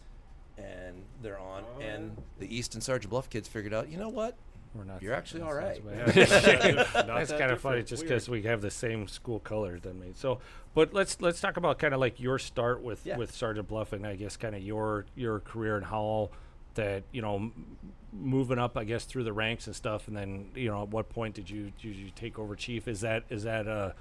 and 0.57 1.05
they're 1.23 1.39
on, 1.39 1.65
Oh, 1.77 1.81
and 1.81 2.13
yeah. 2.17 2.23
the 2.41 2.55
East 2.57 2.75
and 2.75 2.83
Sergeant 2.83 3.11
Bluff 3.11 3.31
kids 3.31 3.49
figured 3.49 3.75
out, 3.75 3.89
you 3.89 3.97
know 3.99 4.09
what? 4.09 4.37
we're 4.75 4.85
not. 4.85 5.03
You're 5.03 5.15
actually 5.15 5.41
all 5.41 5.55
right. 5.55 5.83
that's- 5.85 6.31
right. 6.31 6.31
that's 6.31 6.47
bad. 6.47 6.75
Yeah, 6.95 7.03
That's 7.03 7.31
that 7.31 7.39
kind 7.39 7.51
of 7.51 7.59
funny, 7.61 7.83
just 7.83 8.03
because 8.03 8.29
we 8.29 8.43
have 8.43 8.61
the 8.61 8.71
same 8.71 9.09
school 9.09 9.41
colors 9.41 9.81
than 9.81 9.99
me. 9.99 10.13
So, 10.15 10.41
but 10.75 10.93
let's 10.93 11.21
let's 11.23 11.41
talk 11.41 11.57
about 11.57 11.79
kind 11.79 11.95
of 11.95 12.01
like 12.01 12.21
your 12.21 12.39
start 12.39 12.83
with 12.83 13.05
Yeah. 13.07 13.17
with 13.17 13.33
Sergeant 13.35 13.67
Bluff, 13.67 13.95
and 13.95 14.07
I 14.07 14.15
guess 14.15 14.37
kind 14.37 14.55
of 14.55 14.63
your 14.63 15.07
your 15.17 15.41
career 15.41 15.77
and 15.79 15.87
how 15.87 16.29
that 16.75 17.03
you 17.13 17.23
know 17.23 17.37
m- 17.37 17.67
moving 18.13 18.59
up, 18.59 18.77
I 18.77 18.85
guess 18.85 19.07
through 19.07 19.25
the 19.25 19.33
ranks 19.33 19.67
and 19.67 19.75
stuff, 19.75 20.07
and 20.07 20.15
then 20.17 20.51
you 20.55 20.69
know 20.69 20.83
at 20.83 20.89
what 20.91 21.09
point 21.09 21.35
did 21.35 21.49
you 21.49 21.73
did 21.81 21.97
you 21.97 22.11
take 22.15 22.39
over 22.39 22.55
chief? 22.55 22.87
Is 22.87 23.01
that 23.01 23.25
is 23.31 23.45
that 23.45 23.67
a 23.67 23.95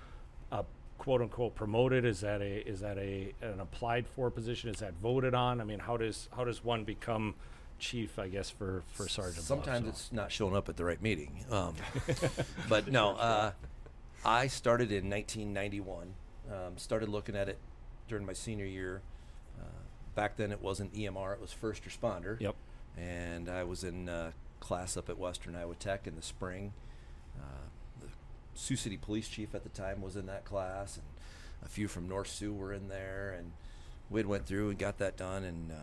a 0.51 0.63
quote 0.97 1.21
unquote 1.21 1.55
promoted? 1.55 2.05
Is 2.05 2.21
that 2.21 2.41
a 2.41 2.67
is 2.67 2.79
that 2.81 2.97
a 2.97 3.33
an 3.41 3.59
applied 3.59 4.07
for 4.07 4.29
position? 4.29 4.69
Is 4.69 4.79
that 4.79 4.93
voted 5.01 5.33
on? 5.33 5.61
I 5.61 5.63
mean, 5.63 5.79
how 5.79 5.97
does 5.97 6.29
how 6.35 6.43
does 6.43 6.63
one 6.63 6.83
become 6.83 7.35
chief? 7.79 8.19
I 8.19 8.27
guess 8.27 8.49
for 8.49 8.83
for 8.93 9.07
Sergeant. 9.07 9.47
Bluff, 9.47 9.65
Sometimes 9.65 9.85
so. 9.85 9.89
it's 9.89 10.11
not 10.11 10.31
showing 10.31 10.55
up 10.55 10.69
at 10.69 10.77
the 10.77 10.85
right 10.85 11.01
meeting. 11.01 11.45
Um, 11.51 11.75
but 12.69 12.87
no, 12.87 13.15
uh, 13.15 13.51
I 14.25 14.47
started 14.47 14.91
in 14.91 15.09
1991. 15.09 16.13
Um, 16.49 16.77
started 16.77 17.09
looking 17.09 17.35
at 17.35 17.49
it 17.49 17.57
during 18.07 18.25
my 18.25 18.33
senior 18.33 18.65
year. 18.65 19.01
Uh, 19.59 19.63
back 20.15 20.37
then, 20.37 20.51
it 20.51 20.61
wasn't 20.61 20.93
EMR; 20.93 21.33
it 21.33 21.41
was 21.41 21.51
first 21.51 21.83
responder. 21.83 22.39
Yep. 22.39 22.55
And 22.97 23.49
I 23.49 23.63
was 23.63 23.83
in 23.83 24.09
uh, 24.09 24.31
class 24.59 24.97
up 24.97 25.09
at 25.09 25.17
Western 25.17 25.55
Iowa 25.55 25.75
Tech 25.75 26.07
in 26.07 26.15
the 26.15 26.21
spring. 26.21 26.73
Uh, 27.37 27.67
Sioux 28.57 28.75
City 28.75 28.97
Police 28.97 29.27
Chief 29.27 29.53
at 29.53 29.63
the 29.63 29.69
time 29.69 30.01
was 30.01 30.15
in 30.15 30.25
that 30.25 30.43
class, 30.43 30.97
and 30.97 31.05
a 31.63 31.69
few 31.69 31.87
from 31.87 32.09
North 32.09 32.27
Sioux 32.27 32.51
were 32.51 32.73
in 32.73 32.89
there, 32.89 33.35
and 33.37 33.51
we 34.09 34.23
went 34.23 34.45
through 34.45 34.69
and 34.69 34.79
got 34.79 34.97
that 34.97 35.15
done. 35.15 35.43
And 35.43 35.71
uh, 35.71 35.75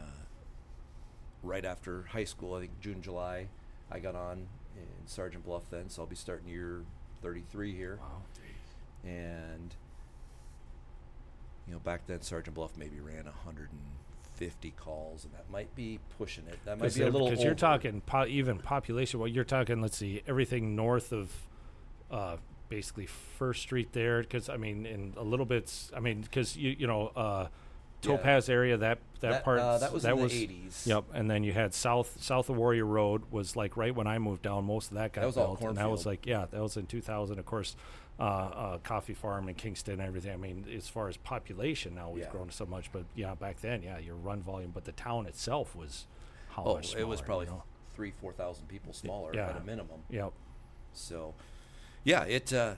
right 1.42 1.64
after 1.64 2.02
high 2.10 2.24
school, 2.24 2.54
I 2.54 2.60
think 2.60 2.80
June, 2.80 3.00
July, 3.00 3.46
I 3.90 4.00
got 4.00 4.16
on 4.16 4.48
in 4.76 5.06
Sergeant 5.06 5.44
Bluff 5.44 5.62
then, 5.70 5.88
so 5.88 6.02
I'll 6.02 6.08
be 6.08 6.16
starting 6.16 6.48
year 6.48 6.82
33 7.22 7.74
here. 7.74 7.98
Wow. 8.00 8.22
And, 9.04 9.74
you 11.68 11.74
know, 11.74 11.78
back 11.78 12.06
then 12.08 12.22
Sergeant 12.22 12.56
Bluff 12.56 12.72
maybe 12.76 12.98
ran 12.98 13.24
150 13.24 14.70
calls, 14.72 15.24
and 15.24 15.32
that 15.34 15.48
might 15.48 15.72
be 15.76 16.00
pushing 16.18 16.46
it. 16.48 16.58
That 16.64 16.80
might 16.80 16.92
be 16.92 17.02
a 17.02 17.10
little 17.10 17.28
because 17.28 17.44
you're 17.44 17.54
talking 17.54 18.00
po- 18.00 18.26
even 18.26 18.58
population. 18.58 19.20
Well, 19.20 19.28
you're 19.28 19.44
talking. 19.44 19.80
Let's 19.80 19.96
see, 19.96 20.22
everything 20.26 20.74
north 20.74 21.12
of 21.12 21.30
uh, 22.10 22.36
basically 22.68 23.06
First 23.06 23.62
Street 23.62 23.92
there. 23.92 24.20
Because 24.20 24.48
I 24.48 24.56
mean, 24.56 24.86
in 24.86 25.14
a 25.16 25.22
little 25.24 25.46
bit. 25.46 25.72
I 25.94 26.00
mean, 26.00 26.22
because 26.22 26.56
you 26.56 26.70
you 26.78 26.86
know 26.86 27.08
uh, 27.16 27.48
Yeah. 28.02 28.16
Topaz 28.16 28.48
area 28.50 28.76
that 28.76 28.98
that, 29.20 29.30
That, 29.30 29.44
part 29.44 29.58
uh, 29.60 29.78
that 29.78 29.92
was 29.92 30.02
that 30.02 30.12
in 30.12 30.16
the 30.18 30.22
was 30.24 30.32
80s. 30.32 30.86
Yep, 30.86 31.04
and 31.14 31.30
then 31.30 31.42
you 31.44 31.52
had 31.52 31.72
south 31.72 32.22
south 32.22 32.50
of 32.50 32.56
Warrior 32.56 32.84
Road 32.84 33.22
was 33.30 33.56
like 33.56 33.76
right 33.76 33.94
when 33.94 34.06
I 34.06 34.18
moved 34.18 34.42
down. 34.42 34.64
Most 34.66 34.90
of 34.90 34.96
that 34.98 35.12
got 35.12 35.22
That 35.22 35.34
built, 35.34 35.60
and 35.62 35.76
that 35.78 35.90
was 35.90 36.04
like 36.06 36.26
yeah, 36.26 36.44
that 36.50 36.60
was 36.60 36.76
in 36.76 36.86
2000. 36.86 37.38
Of 37.38 37.46
course, 37.46 37.76
uh, 38.20 38.22
uh, 38.22 38.78
Coffee 38.78 39.14
Farm 39.14 39.48
and 39.48 39.56
Kingston 39.56 39.94
and 39.94 40.02
everything. 40.02 40.32
I 40.32 40.36
mean, 40.36 40.66
as 40.76 40.88
far 40.88 41.08
as 41.08 41.16
population 41.16 41.94
now, 41.94 42.10
we've 42.10 42.24
Yeah. 42.24 42.30
grown 42.30 42.50
so 42.50 42.66
much, 42.66 42.92
but 42.92 43.04
yeah, 43.14 43.34
back 43.34 43.60
then, 43.62 43.82
yeah, 43.82 43.98
your 43.98 44.16
run 44.16 44.42
volume, 44.42 44.70
but 44.74 44.84
the 44.84 44.92
town 44.92 45.26
itself 45.26 45.74
was 45.74 46.06
how 46.50 46.62
Oh, 46.64 46.74
much 46.74 46.94
it 46.94 47.08
was 47.08 47.20
probably 47.22 47.46
you 47.46 47.52
know? 47.52 47.62
three, 47.96 48.12
4,000 48.20 48.68
people 48.68 48.92
smaller 48.92 49.32
yeah. 49.34 49.48
at 49.48 49.56
a 49.56 49.60
minimum. 49.64 50.02
Yep. 50.10 50.32
So, 50.92 51.34
yeah, 52.04 52.24
it. 52.24 52.52
Uh, 52.52 52.74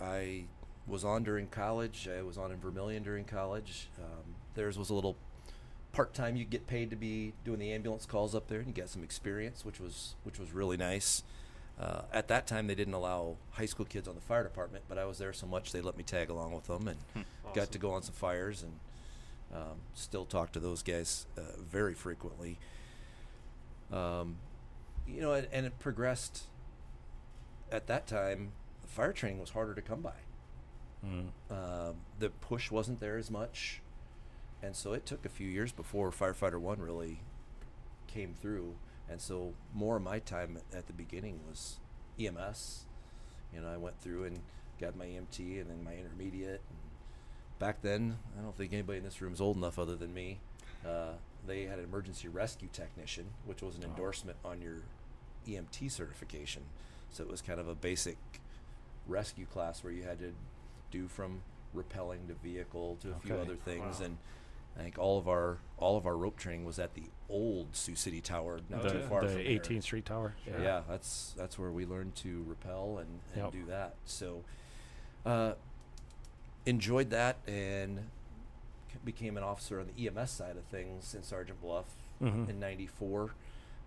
I 0.00 0.44
was 0.86 1.04
on 1.04 1.22
during 1.22 1.46
college. 1.46 2.08
I 2.08 2.22
was 2.22 2.36
on 2.36 2.50
in 2.52 2.58
Vermillion 2.58 3.02
during 3.02 3.24
college. 3.24 3.88
Um, 3.98 4.34
theirs 4.54 4.78
was 4.78 4.90
a 4.90 4.94
little 4.94 5.16
part 5.92 6.12
time. 6.12 6.36
You 6.36 6.44
get 6.44 6.66
paid 6.66 6.90
to 6.90 6.96
be 6.96 7.32
doing 7.44 7.58
the 7.58 7.72
ambulance 7.72 8.04
calls 8.04 8.34
up 8.34 8.48
there, 8.48 8.58
and 8.58 8.68
you 8.68 8.74
got 8.74 8.88
some 8.88 9.02
experience, 9.02 9.64
which 9.64 9.80
was 9.80 10.16
which 10.24 10.38
was 10.38 10.52
really 10.52 10.76
nice. 10.76 11.22
Uh, 11.80 12.02
at 12.12 12.28
that 12.28 12.46
time, 12.46 12.66
they 12.66 12.74
didn't 12.74 12.94
allow 12.94 13.36
high 13.52 13.66
school 13.66 13.84
kids 13.84 14.06
on 14.06 14.14
the 14.14 14.20
fire 14.20 14.44
department, 14.44 14.84
but 14.88 14.96
I 14.96 15.04
was 15.06 15.18
there 15.18 15.32
so 15.32 15.46
much 15.46 15.72
they 15.72 15.80
let 15.80 15.96
me 15.96 16.04
tag 16.04 16.30
along 16.30 16.52
with 16.52 16.66
them 16.68 16.86
and 16.86 17.24
got 17.54 17.72
to 17.72 17.78
go 17.78 17.90
on 17.92 18.02
some 18.02 18.14
fires 18.14 18.62
and 18.62 18.72
um, 19.52 19.78
still 19.92 20.24
talk 20.24 20.52
to 20.52 20.60
those 20.60 20.82
guys 20.82 21.26
uh, 21.36 21.42
very 21.58 21.94
frequently. 21.94 22.58
Um, 23.92 24.36
you 25.06 25.20
know, 25.20 25.32
and, 25.32 25.48
and 25.52 25.66
it 25.66 25.78
progressed. 25.78 26.44
At 27.72 27.88
that 27.88 28.06
time, 28.06 28.52
fire 28.94 29.12
training 29.12 29.40
was 29.40 29.50
harder 29.50 29.74
to 29.74 29.82
come 29.82 30.00
by. 30.00 30.14
Mm. 31.04 31.28
Um, 31.50 31.96
the 32.18 32.30
push 32.30 32.70
wasn't 32.70 33.00
there 33.00 33.18
as 33.18 33.30
much, 33.30 33.82
and 34.62 34.74
so 34.74 34.92
it 34.92 35.04
took 35.04 35.26
a 35.26 35.28
few 35.28 35.48
years 35.48 35.72
before 35.72 36.10
firefighter 36.10 36.58
one 36.58 36.80
really 36.80 37.20
came 38.06 38.34
through. 38.34 38.76
and 39.10 39.20
so 39.20 39.52
more 39.74 39.96
of 39.96 40.02
my 40.02 40.18
time 40.18 40.56
at, 40.72 40.86
the 40.86 40.92
beginning 40.92 41.40
was 41.46 41.78
EMS. 42.18 42.84
You 43.52 43.60
know, 43.60 43.68
I 43.68 43.76
went 43.76 44.00
through 44.00 44.24
and 44.24 44.40
got 44.80 44.96
my 44.96 45.04
EMT 45.04 45.60
and 45.60 45.68
then 45.68 45.84
my 45.84 45.94
intermediate. 45.94 46.62
And 46.70 46.78
back 47.58 47.82
then, 47.82 48.16
I 48.38 48.42
don't 48.42 48.56
think 48.56 48.72
anybody 48.72 48.98
in 48.98 49.04
this 49.04 49.20
room 49.20 49.32
is 49.34 49.40
old 49.40 49.56
enough 49.56 49.78
other 49.78 49.94
than 49.94 50.14
me. 50.14 50.40
Uh, 50.86 51.12
they 51.46 51.64
had 51.64 51.78
an 51.78 51.84
emergency 51.84 52.28
rescue 52.28 52.68
technician, 52.72 53.26
which 53.44 53.60
was 53.60 53.76
an 53.76 53.82
endorsement 53.82 54.38
on 54.44 54.62
your 54.62 54.76
EMT 55.46 55.90
certification. 55.90 56.62
So 57.10 57.22
it 57.22 57.30
was 57.30 57.42
kind 57.42 57.60
of 57.60 57.68
a 57.68 57.74
basic 57.74 58.16
rescue 59.06 59.46
class 59.46 59.82
where 59.84 59.92
you 59.92 60.02
had 60.02 60.18
to 60.18 60.32
do 60.90 61.06
from 61.08 61.40
rappelling 61.74 62.26
to 62.28 62.34
vehicle 62.34 62.96
to 63.00 63.10
a 63.12 63.14
few 63.16 63.34
other 63.34 63.56
things 63.56 63.98
Wow. 64.00 64.06
and 64.06 64.18
I 64.78 64.82
think 64.82 64.98
all 64.98 65.18
of 65.18 65.28
our 65.28 65.58
all 65.78 65.96
of 65.96 66.06
our 66.06 66.16
rope 66.16 66.36
training 66.36 66.64
was 66.64 66.78
at 66.80 66.94
the 66.94 67.04
old 67.28 67.74
Sioux 67.76 67.94
City 67.94 68.20
Tower, 68.20 68.58
not 68.68 68.84
Oh, 68.86 68.88
too 68.88 69.00
far 69.08 69.22
the 69.22 69.28
from 69.28 69.38
here. 69.40 69.60
18th 69.60 69.82
Street 69.84 70.04
Tower. 70.04 70.34
Yeah. 70.46 70.82
that's 70.88 71.32
that's 71.36 71.58
where 71.58 71.70
we 71.70 71.86
learned 71.86 72.16
to 72.16 72.42
rappel 72.48 72.98
and, 72.98 73.20
and 73.34 73.42
Yep. 73.44 73.52
do 73.52 73.64
that. 73.66 73.94
So, 74.04 74.42
uh, 75.24 75.54
enjoyed 76.66 77.10
that 77.10 77.36
and 77.46 78.08
became 79.04 79.36
an 79.36 79.42
officer 79.42 79.80
on 79.80 79.86
the 79.94 80.06
EMS 80.06 80.30
side 80.30 80.56
of 80.56 80.64
things 80.64 81.14
in 81.14 81.22
Sergeant 81.22 81.60
Bluff 81.60 81.86
Mhm. 82.22 82.48
in 82.48 82.58
'94, 82.58 83.34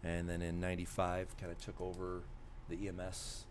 and 0.03 0.29
then 0.29 0.41
in 0.41 0.59
'95 0.59 1.35
kind 1.37 1.51
of 1.51 1.59
took 1.59 1.79
over 1.81 2.21
the 2.69 2.87
EMS 2.87 3.45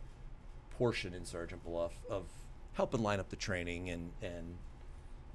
portion 0.79 1.15
in 1.15 1.25
Sergeant 1.25 1.65
Bluff 1.65 1.93
of 2.11 2.25
helping 2.75 3.03
line 3.03 3.21
up 3.21 3.29
the 3.31 3.37
training 3.37 3.89
and 3.91 4.13
and 4.23 4.57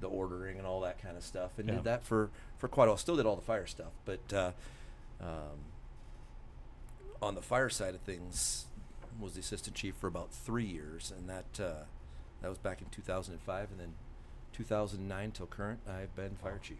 the 0.00 0.06
ordering 0.08 0.58
and 0.58 0.66
all 0.66 0.80
that 0.80 1.00
kind 1.00 1.16
of 1.16 1.22
stuff, 1.22 1.58
and 1.58 1.68
Yeah. 1.68 1.74
did 1.76 1.84
that 1.84 2.02
for 2.04 2.30
for 2.58 2.68
quite 2.68 2.84
a 2.84 2.88
while. 2.88 2.96
Still 2.96 3.16
did 3.16 3.26
all 3.26 3.36
the 3.36 3.42
fire 3.42 3.66
stuff, 3.66 3.92
but 4.04 4.32
uh, 4.32 4.50
um, 5.20 5.66
on 7.20 7.34
the 7.34 7.42
fire 7.42 7.68
side 7.68 7.94
of 7.94 8.00
things, 8.00 8.66
was 9.20 9.34
the 9.34 9.40
assistant 9.40 9.76
chief 9.76 9.94
for 9.96 10.06
about 10.08 10.32
three 10.32 10.64
years, 10.64 11.12
and 11.16 11.28
that 11.28 11.60
uh, 11.60 11.84
that 12.40 12.48
was 12.48 12.58
back 12.58 12.80
in 12.82 12.88
2005, 12.90 13.70
and 13.70 13.78
then 13.80 13.94
2009 14.52 15.30
till 15.30 15.46
current, 15.46 15.80
I've 15.88 16.14
been 16.16 16.36
fire 16.36 16.58
chief. 16.60 16.78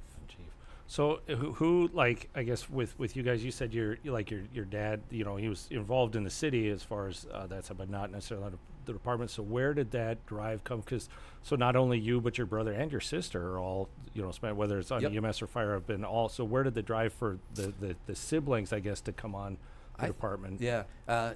So 0.92 1.20
uh, 1.26 1.36
who, 1.36 1.52
who 1.54 1.90
like 1.94 2.28
I 2.34 2.42
guess 2.42 2.68
with 2.68 2.98
with 2.98 3.16
you 3.16 3.22
guys, 3.22 3.42
you 3.42 3.50
said 3.50 3.72
your 3.72 3.96
like 4.04 4.30
your 4.30 4.42
your 4.52 4.66
dad, 4.66 5.00
you 5.08 5.24
know, 5.24 5.36
he 5.36 5.48
was 5.48 5.66
involved 5.70 6.16
in 6.16 6.22
the 6.22 6.28
city 6.28 6.68
as 6.68 6.82
far 6.82 7.08
as 7.08 7.26
uh, 7.32 7.46
that's 7.46 7.70
but 7.70 7.88
not 7.88 8.12
necessarily 8.12 8.50
the 8.84 8.92
department. 8.92 9.30
So 9.30 9.42
where 9.42 9.72
did 9.72 9.90
that 9.92 10.26
drive 10.26 10.64
come? 10.64 10.80
Because 10.80 11.08
so 11.42 11.56
not 11.56 11.76
only 11.76 11.98
you 11.98 12.20
but 12.20 12.36
your 12.36 12.46
brother 12.46 12.72
and 12.72 12.92
your 12.92 13.00
sister 13.00 13.52
are 13.54 13.58
all 13.58 13.88
you 14.12 14.20
know 14.20 14.30
spent 14.32 14.54
whether 14.56 14.78
it's 14.78 14.90
on 14.90 15.00
Yep. 15.00 15.14
EMS 15.24 15.40
or 15.40 15.46
fire 15.46 15.72
have 15.72 15.86
been 15.86 16.04
all. 16.04 16.28
So 16.28 16.44
where 16.44 16.62
did 16.62 16.74
the 16.74 16.82
drive 16.82 17.14
for 17.14 17.38
the 17.54 17.72
the, 17.80 17.96
the 18.04 18.14
siblings 18.14 18.70
I 18.70 18.80
guess 18.80 19.00
to 19.02 19.12
come 19.12 19.34
on 19.34 19.56
the 19.96 20.04
I- 20.04 20.06
department? 20.08 20.60
Yeah, 20.60 20.82
uh, 21.08 21.32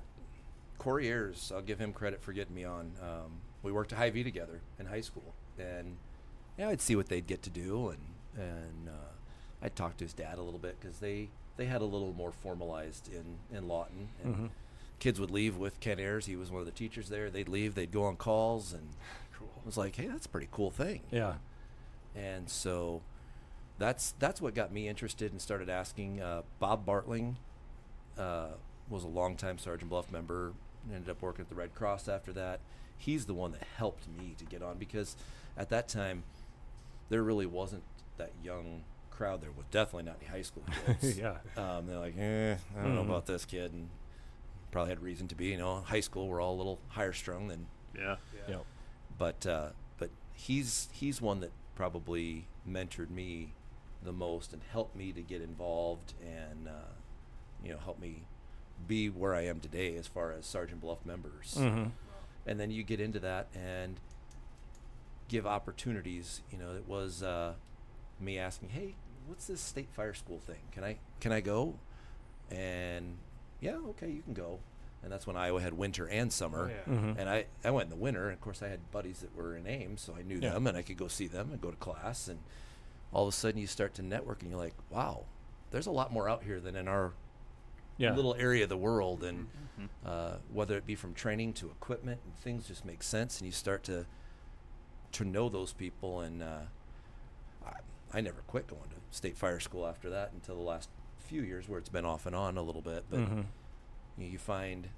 Corey 0.76 1.08
Ayers, 1.08 1.50
I'll 1.50 1.62
give 1.62 1.78
him 1.78 1.94
credit 1.94 2.20
for 2.20 2.34
getting 2.34 2.54
me 2.54 2.64
on. 2.64 2.92
Um, 3.00 3.40
we 3.62 3.72
worked 3.72 3.90
at 3.94 3.98
Hy-Vee 3.98 4.22
together 4.22 4.60
in 4.78 4.84
high 4.84 5.00
school, 5.00 5.32
and 5.58 5.96
yeah, 6.58 6.68
I'd 6.68 6.82
see 6.82 6.94
what 6.94 7.08
they'd 7.08 7.26
get 7.26 7.40
to 7.44 7.50
do, 7.50 7.88
and 7.88 8.00
and 8.36 8.90
uh, 8.90 9.15
I'd 9.62 9.74
talk 9.76 9.96
to 9.98 10.04
his 10.04 10.12
dad 10.12 10.38
a 10.38 10.42
little 10.42 10.60
bit 10.60 10.76
because 10.80 10.98
they 10.98 11.28
they 11.56 11.64
had 11.66 11.80
a 11.80 11.84
little 11.86 12.12
more 12.12 12.32
formalized 12.32 13.10
in 13.12 13.38
in 13.56 13.66
Lawton, 13.68 14.08
and 14.22 14.34
Mhm. 14.36 14.50
kids 14.98 15.18
would 15.20 15.30
leave 15.30 15.56
with 15.56 15.80
Ken 15.80 15.98
Ayers. 15.98 16.26
He 16.26 16.36
was 16.36 16.50
one 16.50 16.60
of 16.60 16.66
the 16.66 16.72
teachers 16.72 17.08
there. 17.08 17.30
They'd 17.30 17.48
leave, 17.48 17.74
they'd 17.74 17.92
go 17.92 18.04
on 18.04 18.16
calls, 18.16 18.72
and 18.72 18.88
Cool. 19.32 19.48
I 19.62 19.66
was 19.66 19.76
like, 19.76 19.96
hey, 19.96 20.06
that's 20.06 20.26
a 20.26 20.28
pretty 20.30 20.48
cool 20.50 20.70
thing. 20.70 21.02
Yeah. 21.10 21.34
And 22.14 22.48
so 22.48 23.02
that's 23.78 24.12
that's 24.18 24.40
what 24.40 24.54
got 24.54 24.72
me 24.72 24.88
interested 24.88 25.32
and 25.32 25.40
started 25.40 25.68
asking. 25.68 26.20
Uh, 26.22 26.42
Bob 26.58 26.86
Bartling 26.86 27.34
uh, 28.18 28.48
was 28.88 29.04
a 29.04 29.08
longtime 29.08 29.58
Sergeant 29.58 29.90
Bluff 29.90 30.10
member. 30.10 30.52
Ended 30.92 31.10
up 31.10 31.20
working 31.20 31.42
at 31.42 31.48
the 31.48 31.54
Red 31.54 31.74
Cross 31.74 32.08
after 32.08 32.32
that. 32.34 32.60
He's 32.96 33.26
the 33.26 33.34
one 33.34 33.52
that 33.52 33.64
helped 33.76 34.06
me 34.08 34.34
to 34.38 34.44
get 34.46 34.62
on 34.62 34.78
because 34.78 35.16
at 35.56 35.68
that 35.70 35.88
time 35.88 36.22
there 37.10 37.22
really 37.22 37.44
wasn't 37.46 37.82
that 38.16 38.30
young 38.42 38.84
crowd. 39.16 39.40
There 39.40 39.50
was 39.50 39.66
definitely 39.70 40.04
not 40.04 40.16
any 40.20 40.30
high 40.30 40.42
school 40.42 40.64
kids. 40.86 41.18
yeah. 41.18 41.38
Um, 41.56 41.86
they're 41.86 41.98
like, 41.98 42.16
eh, 42.18 42.56
I 42.78 42.82
don't 42.82 42.94
know 42.94 43.02
Mhm. 43.02 43.06
about 43.08 43.26
this 43.26 43.44
kid, 43.44 43.72
and 43.72 43.88
probably 44.70 44.90
had 44.90 45.02
reason 45.02 45.26
to 45.28 45.34
be. 45.34 45.46
You 45.46 45.58
know, 45.58 45.80
high 45.80 46.00
school 46.00 46.28
we're 46.28 46.40
all 46.40 46.54
a 46.54 46.58
little 46.58 46.78
higher 46.88 47.12
strung 47.12 47.48
than 47.48 47.66
Yeah. 47.96 48.16
Yeah. 48.48 48.56
Yep. 48.56 48.64
but 49.18 49.46
uh, 49.46 49.68
but 49.98 50.10
he's 50.34 50.88
he's 50.92 51.20
one 51.22 51.40
that 51.40 51.52
probably 51.74 52.46
mentored 52.68 53.10
me 53.10 53.52
the 54.02 54.12
most 54.12 54.52
and 54.52 54.62
helped 54.70 54.94
me 54.96 55.12
to 55.12 55.22
get 55.22 55.40
involved 55.40 56.14
and 56.22 56.68
uh, 56.68 56.92
you 57.64 57.70
know 57.72 57.78
help 57.78 57.98
me 57.98 58.26
be 58.86 59.08
where 59.08 59.34
I 59.34 59.42
am 59.46 59.58
today 59.60 59.96
as 59.96 60.06
far 60.06 60.32
as 60.32 60.44
Sergeant 60.46 60.80
Bluff 60.82 61.04
members. 61.06 61.54
Mm-hmm. 61.58 61.90
And 62.46 62.60
then 62.60 62.70
you 62.70 62.82
get 62.84 63.00
into 63.00 63.18
that 63.20 63.48
and 63.54 63.98
give 65.28 65.46
opportunities. 65.46 66.42
You 66.52 66.58
know, 66.58 66.74
it 66.76 66.86
was 66.86 67.22
uh, 67.22 67.54
me 68.20 68.38
asking, 68.38 68.68
"Hey, 68.70 68.94
what's 69.26 69.46
this 69.46 69.60
state 69.60 69.88
fire 69.92 70.14
school 70.14 70.38
thing? 70.38 70.60
Can 70.72 70.84
I 70.84 70.98
can 71.20 71.32
I 71.32 71.40
go?" 71.40 71.74
And 72.50 73.16
yeah, 73.60 73.76
okay, 73.90 74.10
you 74.10 74.22
can 74.22 74.34
go. 74.34 74.60
And 75.02 75.12
that's 75.12 75.26
when 75.26 75.36
Iowa 75.36 75.60
had 75.60 75.74
winter 75.74 76.08
and 76.08 76.32
summer. 76.32 76.70
Oh, 76.72 76.90
yeah. 76.90 76.94
Mhm. 76.98 77.14
And 77.18 77.28
I, 77.28 77.46
I 77.64 77.70
went 77.70 77.84
in 77.86 77.90
the 77.90 78.02
winter, 78.02 78.24
and 78.24 78.32
of 78.34 78.40
course 78.40 78.60
I 78.62 78.68
had 78.68 78.90
buddies 78.90 79.20
that 79.20 79.34
were 79.36 79.54
in 79.56 79.66
Ames, 79.66 80.00
so 80.00 80.14
I 80.18 80.22
knew 80.22 80.38
Yeah. 80.38 80.50
them, 80.54 80.66
and 80.66 80.76
I 80.76 80.82
could 80.82 80.96
go 80.96 81.06
see 81.06 81.26
them 81.28 81.50
and 81.52 81.60
go 81.60 81.70
to 81.70 81.76
class. 81.76 82.26
And 82.28 82.40
all 83.12 83.22
of 83.28 83.28
a 83.28 83.36
sudden, 83.36 83.60
you 83.60 83.66
start 83.68 83.94
to 83.94 84.02
network, 84.02 84.42
and 84.42 84.50
you're 84.50 84.58
like, 84.60 84.74
"Wow, 84.90 85.24
there's 85.70 85.86
a 85.86 85.92
lot 85.92 86.12
more 86.12 86.28
out 86.28 86.42
here 86.42 86.58
than 86.60 86.74
in 86.74 86.88
our 86.88 87.12
Yeah. 87.98 88.14
little 88.14 88.34
area 88.34 88.64
of 88.64 88.68
the 88.68 88.76
world." 88.76 89.22
And 89.22 89.48
Mhm. 89.78 89.88
uh, 90.04 90.38
whether 90.52 90.76
it 90.76 90.86
be 90.86 90.94
from 90.96 91.14
training 91.14 91.52
to 91.54 91.70
equipment, 91.70 92.20
and 92.24 92.34
things 92.36 92.66
just 92.66 92.84
make 92.84 93.02
sense, 93.02 93.38
and 93.38 93.46
you 93.46 93.52
start 93.52 93.82
to 93.84 94.06
to 95.12 95.24
know 95.24 95.48
those 95.48 95.72
people. 95.72 96.20
And 96.20 96.42
uh, 96.42 96.62
I, 98.16 98.20
never 98.20 98.40
quit 98.46 98.66
going 98.66 98.82
to 98.90 98.96
state 99.16 99.36
fire 99.36 99.60
school 99.60 99.86
after 99.86 100.10
that 100.10 100.32
until 100.32 100.56
the 100.56 100.62
last 100.62 100.88
few 101.18 101.42
years, 101.42 101.68
where 101.68 101.78
it's 101.78 101.88
been 101.88 102.04
off 102.04 102.26
and 102.26 102.34
on 102.36 102.56
a 102.56 102.62
little 102.62 102.82
bit. 102.82 103.04
But 103.10 103.20
Mhm. 103.20 103.46
you, 104.18 104.26
you 104.26 104.38
find 104.38 104.88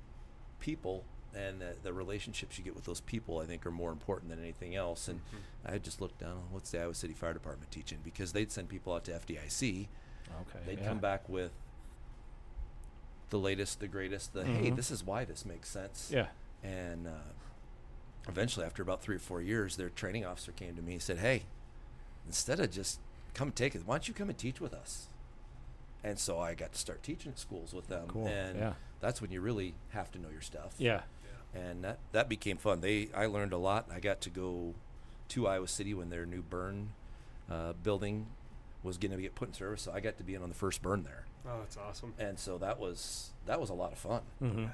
people 0.60 1.04
and 1.34 1.60
the, 1.60 1.76
the 1.82 1.92
relationships 1.92 2.56
you 2.58 2.64
get 2.64 2.74
with 2.74 2.86
those 2.86 3.02
people 3.02 3.38
i 3.38 3.44
think 3.44 3.66
are 3.66 3.70
more 3.70 3.92
important 3.92 4.30
than 4.30 4.38
anything 4.40 4.74
else 4.74 5.08
and 5.08 5.20
Mhm. 5.20 5.72
i 5.74 5.78
just 5.78 6.00
looked 6.00 6.18
down 6.18 6.32
on 6.38 6.44
what's 6.50 6.70
the 6.70 6.80
iowa 6.80 6.94
city 6.94 7.12
fire 7.12 7.34
department 7.34 7.70
teaching 7.70 7.98
because 8.02 8.32
they'd 8.32 8.50
send 8.50 8.68
people 8.70 8.94
out 8.94 9.04
to 9.04 9.12
fdic 9.12 9.88
Okay. 10.40 10.58
they'd 10.64 10.78
yeah. 10.78 10.88
come 10.88 10.98
back 11.00 11.28
with 11.28 11.52
the 13.30 13.38
latest 13.38 13.78
the 13.80 13.88
greatest 13.88 14.32
the 14.32 14.44
hey 14.44 14.70
Mhm. 14.70 14.76
this 14.76 14.90
is 14.90 15.04
why 15.04 15.24
this 15.26 15.44
makes 15.44 15.68
sense 15.68 16.10
Yeah. 16.10 16.28
and 16.62 17.06
uh, 17.06 17.10
eventually 18.26 18.64
after 18.64 18.82
about 18.82 19.02
three 19.02 19.16
or 19.16 19.20
four 19.20 19.42
years 19.42 19.76
their 19.76 19.90
training 19.90 20.24
officer 20.24 20.52
came 20.52 20.76
to 20.76 20.82
me 20.82 20.94
and 20.94 21.02
said 21.02 21.18
hey 21.18 21.44
instead 22.26 22.58
of 22.58 22.70
just 22.70 23.00
come 23.38 23.52
take 23.52 23.74
it 23.74 23.82
why 23.86 23.94
don't 23.94 24.08
you 24.08 24.14
come 24.14 24.28
and 24.28 24.36
teach 24.38 24.60
with 24.60 24.74
us 24.74 25.08
and 26.04 26.18
so 26.18 26.38
i 26.38 26.54
got 26.54 26.72
to 26.72 26.78
start 26.78 27.02
teaching 27.02 27.30
at 27.32 27.38
schools 27.38 27.72
with 27.72 27.86
them 27.88 28.06
Cool. 28.08 28.26
and 28.26 28.58
Yeah. 28.58 28.72
that's 29.00 29.20
when 29.22 29.30
you 29.30 29.40
really 29.40 29.74
have 29.90 30.10
to 30.12 30.18
know 30.18 30.28
your 30.30 30.40
stuff 30.40 30.74
Yeah. 30.78 31.02
and 31.54 31.82
that 31.84 31.98
that 32.12 32.28
became 32.28 32.56
fun. 32.58 32.80
They 32.80 33.08
I 33.14 33.26
learned 33.26 33.52
a 33.52 33.58
lot. 33.58 33.86
I 33.90 34.00
got 34.00 34.20
to 34.22 34.30
go 34.30 34.74
to 35.28 35.46
Iowa 35.46 35.68
City 35.68 35.94
when 35.94 36.10
their 36.10 36.26
new 36.26 36.42
burn 36.42 36.90
uh, 37.50 37.72
building 37.82 38.26
was 38.82 38.96
going 38.98 39.12
to 39.12 39.20
get 39.20 39.34
put 39.34 39.48
in 39.48 39.54
service. 39.54 39.82
So 39.82 39.92
I 39.92 40.00
got 40.00 40.16
to 40.18 40.24
be 40.24 40.34
in 40.34 40.42
on 40.42 40.48
the 40.50 40.54
first 40.54 40.82
burn 40.82 41.02
there, 41.04 41.24
Oh, 41.46 41.58
that's 41.60 41.76
awesome. 41.76 42.12
and 42.18 42.38
so 42.38 42.58
that 42.58 42.78
was 42.78 43.30
that 43.46 43.60
was 43.60 43.70
a 43.70 43.74
lot 43.74 43.92
of 43.92 43.98
fun. 43.98 44.22
Mm-hmm. 44.42 44.66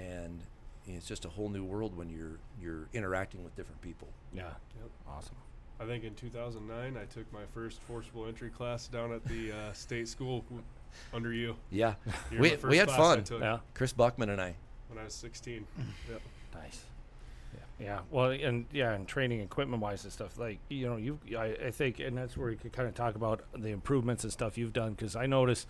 And 0.00 0.40
it's 0.86 1.06
just 1.06 1.24
a 1.24 1.28
whole 1.28 1.48
new 1.50 1.64
world 1.64 1.96
when 1.96 2.08
you're 2.10 2.38
you're 2.60 2.88
interacting 2.92 3.44
with 3.44 3.54
different 3.56 3.80
people. 3.82 4.08
Yeah. 4.32 4.54
Yep. 4.80 4.90
Awesome. 5.08 5.36
I 5.80 5.84
think 5.86 6.04
in 6.04 6.14
2009, 6.14 6.96
I 7.00 7.04
took 7.06 7.32
my 7.32 7.42
first 7.54 7.80
forcible 7.82 8.26
entry 8.26 8.50
class 8.50 8.88
down 8.88 9.12
at 9.12 9.24
the 9.26 9.52
uh, 9.52 9.72
state 9.72 10.08
school 10.08 10.40
w- 10.42 10.62
under 11.14 11.32
you. 11.32 11.54
Yeah, 11.70 11.94
You 12.30 12.38
were 12.38 12.42
we 12.42 12.56
we 12.70 12.76
had 12.78 12.90
fun. 12.90 13.24
Yeah. 13.40 13.58
Chris 13.74 13.92
Buckman 13.92 14.28
and 14.30 14.40
I. 14.40 14.54
when 14.88 14.98
I 14.98 15.04
was 15.04 15.14
16. 15.14 15.64
yep. 16.10 16.20
Nice. 16.54 16.80
Yeah. 17.54 17.60
Yeah. 17.86 17.98
Well, 18.10 18.30
and 18.30 18.66
yeah, 18.72 18.92
and 18.94 19.06
training 19.06 19.40
equipment 19.40 19.80
wise 19.80 20.02
and 20.04 20.12
stuff 20.12 20.36
like 20.38 20.58
you 20.68 20.88
know 20.88 20.96
you 20.96 21.18
I, 21.38 21.56
I 21.66 21.70
think 21.70 22.00
and 22.00 22.16
that's 22.18 22.36
where 22.36 22.50
you 22.50 22.56
could 22.56 22.72
kind 22.72 22.88
of 22.88 22.94
talk 22.94 23.14
about 23.14 23.42
the 23.56 23.68
improvements 23.68 24.24
and 24.24 24.32
stuff 24.32 24.58
you've 24.58 24.72
done 24.72 24.94
because 24.94 25.14
I 25.14 25.26
notice, 25.26 25.66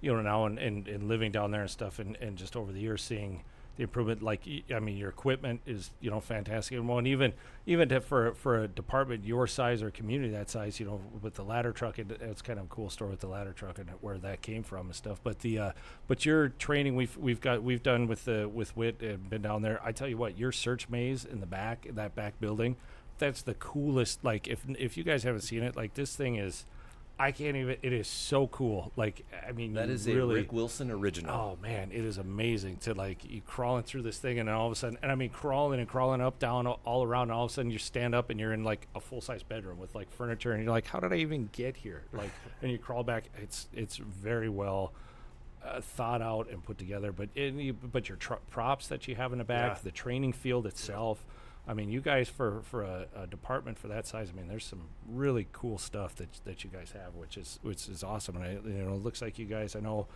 you 0.00 0.14
know, 0.14 0.22
now 0.22 0.46
and, 0.46 0.58
and, 0.58 0.88
and 0.88 1.06
living 1.08 1.32
down 1.32 1.50
there 1.50 1.60
and 1.62 1.70
stuff 1.70 1.98
and, 1.98 2.16
and 2.16 2.38
just 2.38 2.56
over 2.56 2.72
the 2.72 2.80
years 2.80 3.02
seeing 3.02 3.42
the 3.80 3.84
improvement 3.84 4.22
like 4.22 4.42
I 4.74 4.78
mean 4.78 4.98
your 4.98 5.08
equipment 5.08 5.62
is 5.64 5.90
you 6.00 6.10
know 6.10 6.20
fantastic. 6.20 6.76
And 6.78 7.06
even 7.06 7.32
even 7.64 8.00
for 8.00 8.34
for 8.34 8.58
a 8.58 8.68
department 8.68 9.24
your 9.24 9.46
size 9.46 9.82
or 9.82 9.90
community 9.90 10.30
that 10.32 10.50
size 10.50 10.78
you 10.78 10.84
know 10.84 11.00
with 11.22 11.34
the 11.34 11.42
ladder 11.42 11.72
truck 11.72 11.98
it, 11.98 12.10
it's 12.20 12.42
kind 12.42 12.58
of 12.58 12.66
a 12.66 12.68
cool 12.68 12.90
story 12.90 13.10
with 13.10 13.20
the 13.20 13.26
ladder 13.26 13.52
truck 13.52 13.78
and 13.78 13.88
where 14.02 14.18
that 14.18 14.42
came 14.42 14.62
from 14.62 14.88
and 14.88 14.94
stuff. 14.94 15.18
But 15.22 15.38
the 15.38 15.58
uh 15.58 15.72
but 16.08 16.26
your 16.26 16.50
training 16.50 16.94
we've 16.94 17.16
we've 17.16 17.40
got 17.40 17.62
we've 17.62 17.82
done 17.82 18.06
with 18.06 18.26
the 18.26 18.50
with 18.52 18.76
WIT 18.76 19.00
and 19.00 19.30
been 19.30 19.42
down 19.42 19.62
there. 19.62 19.80
I 19.82 19.92
tell 19.92 20.08
you 20.08 20.18
what 20.18 20.38
your 20.38 20.52
search 20.52 20.90
maze 20.90 21.24
in 21.24 21.40
the 21.40 21.46
back 21.46 21.86
that 21.90 22.14
back 22.14 22.38
building 22.38 22.76
that's 23.16 23.42
the 23.42 23.54
coolest 23.54 24.24
like 24.24 24.48
if 24.48 24.64
if 24.78 24.96
you 24.96 25.04
guys 25.04 25.24
haven't 25.24 25.42
seen 25.42 25.62
it 25.62 25.76
like 25.76 25.92
this 25.92 26.16
thing 26.16 26.36
is 26.36 26.64
I 27.20 27.32
can't 27.32 27.56
even. 27.56 27.76
It 27.82 27.92
is 27.92 28.08
so 28.08 28.46
cool. 28.46 28.92
Like 28.96 29.24
I 29.46 29.52
mean, 29.52 29.74
that 29.74 29.90
is 29.90 30.06
really, 30.06 30.34
a 30.34 30.38
Rick 30.38 30.52
Wilson 30.52 30.90
original. 30.90 31.34
Oh 31.34 31.58
man, 31.60 31.90
it 31.92 32.04
is 32.04 32.16
amazing 32.16 32.78
to 32.78 32.94
like 32.94 33.24
you 33.30 33.42
crawling 33.46 33.82
through 33.82 34.02
this 34.02 34.18
thing 34.18 34.38
and 34.38 34.48
then 34.48 34.54
all 34.56 34.66
of 34.66 34.72
a 34.72 34.76
sudden, 34.76 34.98
and 35.02 35.12
I 35.12 35.14
mean 35.14 35.28
crawling 35.30 35.80
and 35.80 35.88
crawling 35.88 36.20
up, 36.22 36.38
down, 36.38 36.66
all- 36.66 37.04
around, 37.04 37.24
and 37.24 37.32
all 37.32 37.44
of 37.44 37.50
a 37.50 37.54
sudden 37.54 37.70
you 37.70 37.78
stand 37.78 38.14
up 38.14 38.30
and 38.30 38.40
you're 38.40 38.52
in 38.54 38.64
like 38.64 38.86
a 38.94 39.00
full 39.00 39.20
size 39.20 39.42
bedroom 39.42 39.78
with 39.78 39.94
like 39.94 40.10
furniture, 40.10 40.52
and 40.52 40.62
you're 40.64 40.72
like, 40.72 40.86
how 40.86 40.98
did 40.98 41.12
I 41.12 41.16
even 41.16 41.50
get 41.52 41.76
here? 41.76 42.02
Like, 42.12 42.30
and 42.62 42.72
you 42.72 42.78
crawl 42.78 43.02
back. 43.04 43.24
It's 43.36 43.68
it's 43.74 43.96
very 43.98 44.48
well. 44.48 44.92
Uh, 45.62 45.78
thought 45.82 46.22
out 46.22 46.48
and 46.48 46.64
put 46.64 46.78
together, 46.78 47.12
but 47.12 47.28
in 47.34 47.76
but 47.92 48.08
your 48.08 48.16
tr- 48.16 48.40
props 48.48 48.86
that 48.88 49.06
you 49.06 49.14
have 49.14 49.30
in 49.32 49.38
the 49.38 49.44
back, 49.44 49.72
Yeah. 49.76 49.78
the 49.84 49.90
training 49.90 50.32
field 50.32 50.66
itself. 50.66 51.22
I 51.68 51.74
mean, 51.74 51.90
you 51.90 52.00
guys 52.00 52.28
for 52.28 52.62
for 52.62 52.82
a, 52.82 53.06
a 53.14 53.26
department 53.26 53.78
for 53.78 53.88
that 53.88 54.06
size. 54.06 54.28
I 54.32 54.36
mean, 54.36 54.48
there's 54.48 54.64
some 54.64 54.88
really 55.08 55.46
cool 55.52 55.78
stuff 55.78 56.16
that 56.16 56.28
that 56.44 56.64
you 56.64 56.70
guys 56.70 56.92
have, 56.92 57.14
which 57.14 57.36
is 57.36 57.58
which 57.62 57.88
is 57.88 58.02
awesome. 58.02 58.36
And 58.36 58.44
I, 58.44 58.50
you 58.52 58.84
know, 58.84 58.94
it 58.94 59.02
looks 59.02 59.22
like 59.22 59.38
you 59.38 59.46
guys. 59.46 59.76
I 59.76 59.80
know, 59.80 60.06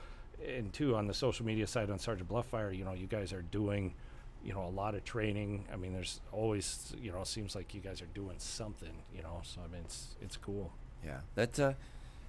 and 0.46 0.72
too 0.72 0.96
on 0.96 1.06
the 1.06 1.14
social 1.14 1.44
media 1.46 1.66
side 1.66 1.90
on 1.90 1.98
Sergeant 1.98 2.28
Bluff 2.28 2.46
Fire, 2.46 2.72
you 2.72 2.84
know, 2.84 2.92
you 2.92 3.06
guys 3.06 3.32
are 3.32 3.42
doing, 3.42 3.94
you 4.42 4.52
know, 4.52 4.64
a 4.64 4.70
lot 4.70 4.94
of 4.94 5.04
training. 5.04 5.66
I 5.72 5.76
mean, 5.76 5.92
there's 5.92 6.20
always, 6.32 6.94
you 7.00 7.12
know, 7.12 7.20
it 7.20 7.26
seems 7.28 7.54
like 7.54 7.74
you 7.74 7.80
guys 7.80 8.00
are 8.02 8.08
doing 8.14 8.36
something, 8.38 9.02
you 9.14 9.22
know. 9.22 9.40
So 9.44 9.60
I 9.64 9.72
mean, 9.72 9.82
it's 9.84 10.16
it's 10.20 10.36
cool. 10.36 10.72
Yeah, 11.04 11.20
that 11.34 11.60
uh, 11.60 11.72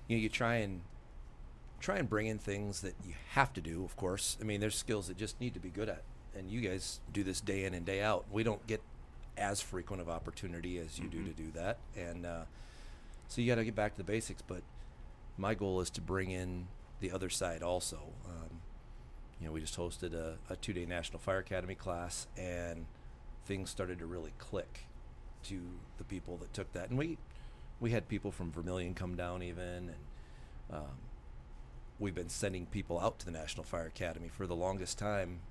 you 0.07 0.17
know, 0.17 0.21
you 0.21 0.29
try 0.29 0.57
and 0.57 0.81
try 1.79 1.97
and 1.97 2.09
bring 2.09 2.27
in 2.27 2.37
things 2.37 2.81
that 2.81 2.95
you 3.05 3.13
have 3.31 3.53
to 3.53 3.61
do. 3.61 3.83
Of 3.85 3.95
course, 3.95 4.37
I 4.41 4.43
mean, 4.43 4.59
there's 4.59 4.75
skills 4.75 5.07
that 5.07 5.17
just 5.17 5.39
need 5.39 5.53
to 5.53 5.59
be 5.59 5.69
good 5.69 5.89
at, 5.89 6.03
and 6.37 6.51
you 6.51 6.61
guys 6.61 6.99
do 7.13 7.23
this 7.23 7.41
day 7.41 7.63
in 7.63 7.73
and 7.73 7.85
day 7.85 8.01
out. 8.01 8.25
We 8.31 8.43
don't 8.43 8.65
get 8.67 8.81
as 9.37 9.61
frequent 9.61 10.01
of 10.01 10.09
opportunity 10.09 10.77
as 10.77 10.99
you 10.99 11.07
do 11.07 11.23
to 11.23 11.31
do 11.31 11.51
that, 11.51 11.77
and 11.95 12.25
uh, 12.25 12.43
so 13.27 13.41
you 13.41 13.47
got 13.47 13.55
to 13.55 13.65
get 13.65 13.75
back 13.75 13.93
to 13.93 13.97
the 13.97 14.03
basics. 14.03 14.41
But 14.41 14.61
my 15.37 15.53
goal 15.53 15.81
is 15.81 15.89
to 15.91 16.01
bring 16.01 16.31
in 16.31 16.67
the 16.99 17.11
other 17.11 17.29
side 17.29 17.61
also. 17.61 17.99
Um, 18.25 18.61
you 19.39 19.47
know, 19.47 19.53
we 19.53 19.59
just 19.59 19.77
hosted 19.77 20.13
a, 20.13 20.37
a 20.49 20.55
two-day 20.55 20.85
National 20.85 21.19
Fire 21.19 21.39
Academy 21.39 21.75
class, 21.75 22.27
and 22.37 22.85
things 23.45 23.69
started 23.69 23.99
to 23.99 24.05
really 24.05 24.33
click 24.37 24.85
to 25.43 25.61
the 25.97 26.03
people 26.03 26.37
that 26.37 26.53
took 26.53 26.71
that, 26.73 26.89
and 26.89 26.97
we 26.97 27.17
we 27.79 27.91
had 27.91 28.07
people 28.07 28.31
from 28.31 28.51
Vermillion 28.51 28.93
come 28.93 29.15
down 29.15 29.43
even, 29.43 29.89
and 29.89 29.95
um, 30.71 30.97
we've 31.99 32.15
been 32.15 32.29
sending 32.29 32.65
people 32.65 32.99
out 32.99 33.19
to 33.19 33.25
the 33.25 33.31
National 33.31 33.63
Fire 33.63 33.87
Academy 33.87 34.29
for 34.29 34.47
the 34.47 34.55
longest 34.55 34.97
time. 34.97 35.41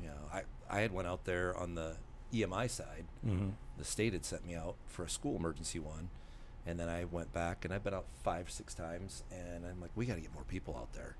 You 0.00 0.08
know, 0.08 0.14
I 0.32 0.42
I 0.70 0.80
had 0.80 0.92
went 0.92 1.08
out 1.08 1.24
there 1.24 1.56
on 1.56 1.74
the 1.74 1.96
EMI 2.32 2.68
side. 2.70 3.04
Mm-hmm. 3.26 3.50
The 3.78 3.84
state 3.84 4.12
had 4.12 4.24
sent 4.24 4.46
me 4.46 4.54
out 4.54 4.74
for 4.86 5.04
a 5.04 5.08
school 5.08 5.36
emergency 5.36 5.78
one, 5.78 6.08
and 6.66 6.78
then 6.78 6.88
I 6.88 7.04
went 7.04 7.32
back 7.32 7.64
and 7.64 7.72
I've 7.74 7.84
been 7.84 7.94
out 7.94 8.06
five 8.22 8.50
six 8.50 8.74
times, 8.74 9.22
and 9.30 9.66
I'm 9.66 9.80
like, 9.80 9.90
we 9.96 10.06
got 10.06 10.14
to 10.14 10.20
get 10.20 10.32
more 10.34 10.44
people 10.44 10.76
out 10.76 10.92
there. 10.92 11.16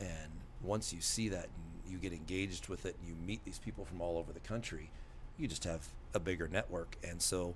And 0.00 0.30
once 0.62 0.92
you 0.92 1.00
see 1.00 1.28
that 1.28 1.44
and 1.44 1.92
you 1.92 1.98
get 1.98 2.12
engaged 2.12 2.68
with 2.68 2.86
it 2.86 2.96
and 3.00 3.08
you 3.08 3.14
meet 3.26 3.44
these 3.44 3.58
people 3.58 3.84
from 3.84 4.00
all 4.00 4.18
over 4.18 4.32
the 4.32 4.40
country, 4.40 4.90
you 5.38 5.46
just 5.48 5.64
have 5.64 5.86
a 6.14 6.20
bigger 6.20 6.48
network. 6.48 6.96
And 7.08 7.20
so, 7.22 7.54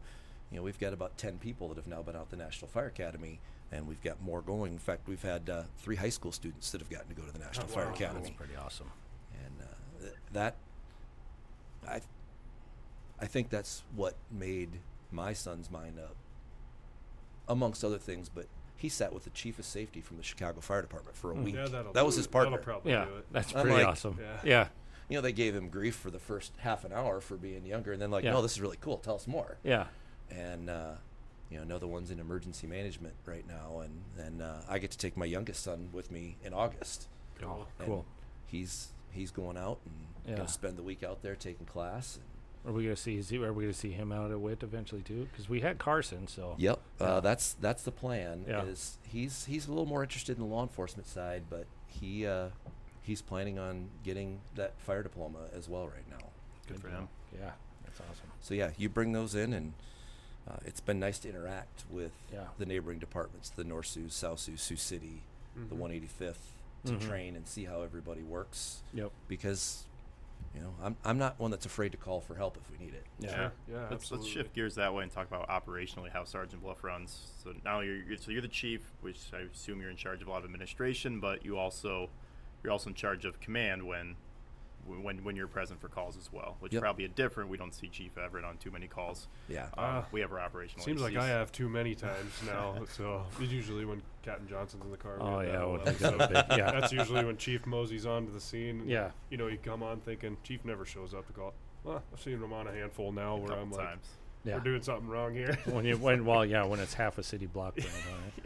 you 0.50 0.56
know, 0.56 0.62
we've 0.62 0.78
got 0.78 0.92
about 0.92 1.16
10 1.18 1.38
people 1.38 1.68
that 1.68 1.76
have 1.76 1.86
now 1.86 2.02
been 2.02 2.16
out 2.16 2.30
the 2.30 2.36
National 2.36 2.68
Fire 2.68 2.86
Academy, 2.86 3.40
and 3.72 3.86
we've 3.88 4.02
got 4.02 4.22
more 4.22 4.40
going. 4.42 4.72
In 4.72 4.78
fact, 4.78 5.08
we've 5.08 5.22
had 5.22 5.50
uh, 5.50 5.62
three 5.78 5.96
high 5.96 6.08
school 6.08 6.30
students 6.32 6.70
that 6.70 6.80
have 6.80 6.90
gotten 6.90 7.08
to 7.08 7.14
go 7.14 7.22
to 7.26 7.32
the 7.32 7.38
National 7.40 7.66
Oh, 7.68 7.74
Fire 7.74 7.86
wow. 7.86 7.92
Academy. 7.94 8.20
That's 8.22 8.36
pretty 8.36 8.56
awesome. 8.56 8.90
And 9.44 9.54
uh, 9.68 10.00
th- 10.02 10.14
that, 10.32 10.54
I, 11.88 12.00
I 13.20 13.26
think 13.26 13.50
that's 13.50 13.82
what 13.94 14.14
made 14.30 14.80
my 15.10 15.32
son's 15.32 15.70
mind 15.70 15.98
up, 15.98 16.16
amongst 17.48 17.84
other 17.84 17.98
things. 17.98 18.28
But 18.28 18.46
he 18.76 18.88
sat 18.88 19.12
with 19.12 19.24
the 19.24 19.30
chief 19.30 19.58
of 19.58 19.64
safety 19.64 20.00
from 20.00 20.16
the 20.18 20.22
Chicago 20.22 20.60
Fire 20.60 20.82
Department 20.82 21.16
for 21.16 21.32
a 21.32 21.34
Mm. 21.34 21.44
week. 21.44 21.54
Yeah, 21.54 21.66
that'll 21.68 22.06
was 22.06 22.16
his 22.16 22.26
partner. 22.26 22.50
That'll 22.58 22.64
probably 22.64 22.92
Yeah, 22.92 23.06
do 23.06 23.16
it. 23.16 23.26
that's 23.32 23.52
pretty 23.52 23.70
like- 23.70 23.86
awesome. 23.86 24.18
Yeah. 24.20 24.40
yeah, 24.44 24.68
You 25.08 25.16
know, 25.16 25.22
they 25.22 25.32
gave 25.32 25.54
him 25.54 25.68
grief 25.68 25.94
for 25.94 26.10
the 26.10 26.18
first 26.18 26.52
half 26.58 26.84
an 26.84 26.92
hour 26.92 27.20
for 27.20 27.36
being 27.36 27.64
younger, 27.64 27.92
and 27.92 28.02
then 28.02 28.10
like, 28.10 28.24
Yeah. 28.24 28.32
no, 28.32 28.42
this 28.42 28.52
is 28.52 28.60
really 28.60 28.76
cool. 28.78 28.98
Tell 28.98 29.14
us 29.14 29.26
more. 29.26 29.58
yeah. 29.62 29.86
and 30.28 30.68
uh, 30.68 30.96
you 31.48 31.56
know 31.56 31.62
another 31.62 31.86
one's 31.86 32.10
in 32.10 32.18
emergency 32.18 32.66
management 32.66 33.14
right 33.26 33.46
now 33.46 33.78
and 33.78 34.02
and 34.18 34.42
uh, 34.42 34.56
I 34.68 34.80
get 34.80 34.90
to 34.90 34.98
take 34.98 35.16
my 35.16 35.24
youngest 35.24 35.62
son 35.62 35.90
with 35.92 36.10
me 36.10 36.36
in 36.42 36.52
August. 36.52 37.06
Oh, 37.44 37.68
And 37.78 37.86
cool. 37.86 38.06
He's 38.44 38.88
he's 39.12 39.30
going 39.30 39.56
out 39.56 39.78
and 39.86 40.08
Yeah. 40.26 40.36
gonna 40.38 40.48
spend 40.48 40.76
the 40.76 40.82
week 40.82 41.04
out 41.04 41.22
there 41.22 41.36
taking 41.36 41.64
class. 41.66 42.16
And, 42.16 42.24
Are 42.66 42.72
we 42.72 42.82
gonna 42.84 42.96
see? 42.96 43.16
Is 43.16 43.28
he, 43.28 43.38
are 43.42 43.52
we 43.52 43.64
gonna 43.64 43.72
see 43.72 43.92
him 43.92 44.10
out 44.10 44.30
at 44.32 44.40
WIT 44.40 44.62
eventually 44.62 45.02
too? 45.02 45.28
Because 45.30 45.48
we 45.48 45.60
had 45.60 45.78
Carson, 45.78 46.26
so 46.26 46.56
yep, 46.58 46.80
Yeah. 47.00 47.06
uh, 47.06 47.20
that's 47.20 47.52
that's 47.54 47.84
the 47.84 47.92
plan. 47.92 48.44
Yeah. 48.48 48.64
Is 48.64 48.98
he's 49.06 49.44
he's 49.44 49.66
a 49.66 49.70
little 49.70 49.86
more 49.86 50.02
interested 50.02 50.36
in 50.36 50.42
the 50.42 50.48
law 50.52 50.62
enforcement 50.62 51.06
side, 51.06 51.44
but 51.48 51.66
he 51.86 52.26
uh, 52.26 52.48
he's 53.02 53.22
planning 53.22 53.58
on 53.58 53.88
getting 54.02 54.40
that 54.56 54.72
fire 54.80 55.02
diploma 55.04 55.38
as 55.56 55.68
well 55.68 55.86
right 55.86 56.08
now. 56.10 56.26
Good 56.66 56.80
for 56.80 56.88
deal. 56.88 56.98
him. 56.98 57.08
Yeah, 57.38 57.52
that's 57.84 58.00
awesome. 58.00 58.30
So 58.40 58.54
yeah, 58.54 58.70
you 58.76 58.88
bring 58.88 59.12
those 59.12 59.36
in, 59.36 59.52
and 59.52 59.72
uh, 60.50 60.56
it's 60.64 60.80
been 60.80 60.98
nice 60.98 61.20
to 61.20 61.28
interact 61.28 61.84
with 61.88 62.12
Yeah. 62.32 62.46
the 62.58 62.66
neighboring 62.66 62.98
departments, 62.98 63.50
the 63.50 63.62
North 63.64 63.86
Sioux, 63.86 64.08
South 64.08 64.40
Sioux, 64.40 64.56
Sioux 64.56 64.76
City, 64.76 65.22
the 65.54 65.74
Mhm. 65.76 65.78
185th, 65.78 66.52
to 66.84 66.92
Mhm. 66.94 67.00
train 67.00 67.36
and 67.36 67.46
see 67.46 67.64
how 67.64 67.82
everybody 67.82 68.22
works. 68.22 68.82
Yep. 68.92 69.10
Because, 69.28 69.85
you 70.56 70.62
know, 70.62 70.74
I'm 70.82 70.96
I'm 71.04 71.18
not 71.18 71.38
one 71.38 71.50
that's 71.50 71.66
afraid 71.66 71.92
to 71.92 71.98
call 71.98 72.20
for 72.20 72.34
help 72.34 72.56
if 72.56 72.70
we 72.70 72.84
need 72.84 72.94
it. 72.94 73.04
Yeah. 73.18 73.34
Sure. 73.34 73.52
Yeah, 73.68 73.76
let's, 73.82 73.92
absolutely. 73.92 74.26
let's 74.26 74.34
shift 74.34 74.54
gears 74.54 74.74
that 74.76 74.94
way 74.94 75.02
and 75.02 75.12
talk 75.12 75.28
about 75.28 75.48
operationally 75.48 76.10
how 76.10 76.24
Sergeant 76.24 76.62
Bluff 76.62 76.82
runs. 76.82 77.32
So 77.42 77.52
now 77.64 77.80
you're, 77.80 78.02
you're 78.02 78.16
so 78.16 78.30
you're 78.30 78.42
the 78.42 78.48
chief, 78.48 78.80
which 79.02 79.18
I 79.34 79.40
assume 79.52 79.80
you're 79.80 79.90
in 79.90 79.96
charge 79.96 80.22
of 80.22 80.28
a 80.28 80.30
lot 80.30 80.38
of 80.38 80.44
administration, 80.46 81.20
but 81.20 81.44
you 81.44 81.58
also 81.58 82.08
you're 82.64 82.72
also 82.72 82.88
in 82.88 82.94
charge 82.94 83.24
of 83.24 83.38
command 83.38 83.86
when 83.86 84.16
when 84.86 85.24
when 85.24 85.36
you're 85.36 85.46
present 85.46 85.80
for 85.80 85.88
calls 85.88 86.16
as 86.16 86.32
well, 86.32 86.56
which 86.60 86.72
Yep. 86.72 86.82
probably 86.82 87.04
a 87.04 87.08
different. 87.08 87.50
We 87.50 87.56
don't 87.56 87.74
see 87.74 87.88
Chief 87.88 88.16
Everett 88.18 88.44
on 88.44 88.56
too 88.58 88.70
many 88.70 88.86
calls. 88.88 89.28
Yeah. 89.48 89.64
Um, 89.76 89.84
Uh, 89.84 90.02
we 90.12 90.20
have 90.20 90.32
our 90.32 90.40
operational. 90.40 90.84
Seems 90.84 91.00
like 91.02 91.16
I 91.16 91.26
have 91.26 91.52
too 91.52 91.68
many 91.68 91.94
times 91.94 92.32
now. 92.46 92.76
so 92.92 93.24
it's 93.40 93.52
usually 93.52 93.84
when 93.84 94.02
Captain 94.22 94.48
Johnson's 94.48 94.84
in 94.84 94.90
the 94.90 94.96
car. 94.96 95.18
Oh 95.20 95.38
have 95.38 95.46
that 95.46 95.52
yeah, 95.52 95.62
all 95.62 95.72
when 95.72 95.80
out. 95.80 95.86
we 95.86 95.92
got 95.92 96.18
big, 96.48 96.58
yeah, 96.58 96.70
That's 96.72 96.92
usually 96.92 97.24
when 97.24 97.36
Chief 97.36 97.66
Mosey's 97.66 98.06
onto 98.06 98.32
the 98.32 98.40
scene. 98.40 98.80
and, 98.80 98.90
Yeah. 98.90 99.10
You 99.30 99.36
know, 99.36 99.46
you 99.48 99.58
come 99.58 99.82
on 99.82 100.00
thinking 100.00 100.36
Chief 100.42 100.64
never 100.64 100.84
shows 100.84 101.14
up 101.14 101.26
to 101.26 101.32
call. 101.32 101.54
Well, 101.84 102.02
I've 102.12 102.20
seen 102.20 102.34
him 102.34 102.52
on 102.52 102.66
a 102.66 102.72
handful 102.72 103.12
now 103.12 103.36
a 103.36 103.36
where 103.36 103.52
I'm 103.52 103.70
like, 103.70 103.98
yeah. 104.44 104.54
we're 104.54 104.60
doing 104.60 104.82
something 104.82 105.08
wrong 105.08 105.34
here. 105.34 105.56
when 105.66 105.84
you 105.84 105.96
when 105.96 106.24
well 106.24 106.44
yeah 106.44 106.64
when 106.64 106.80
it's 106.80 106.94
half 106.94 107.18
a 107.18 107.22
city 107.22 107.46
block. 107.46 107.76
Then, 107.76 107.86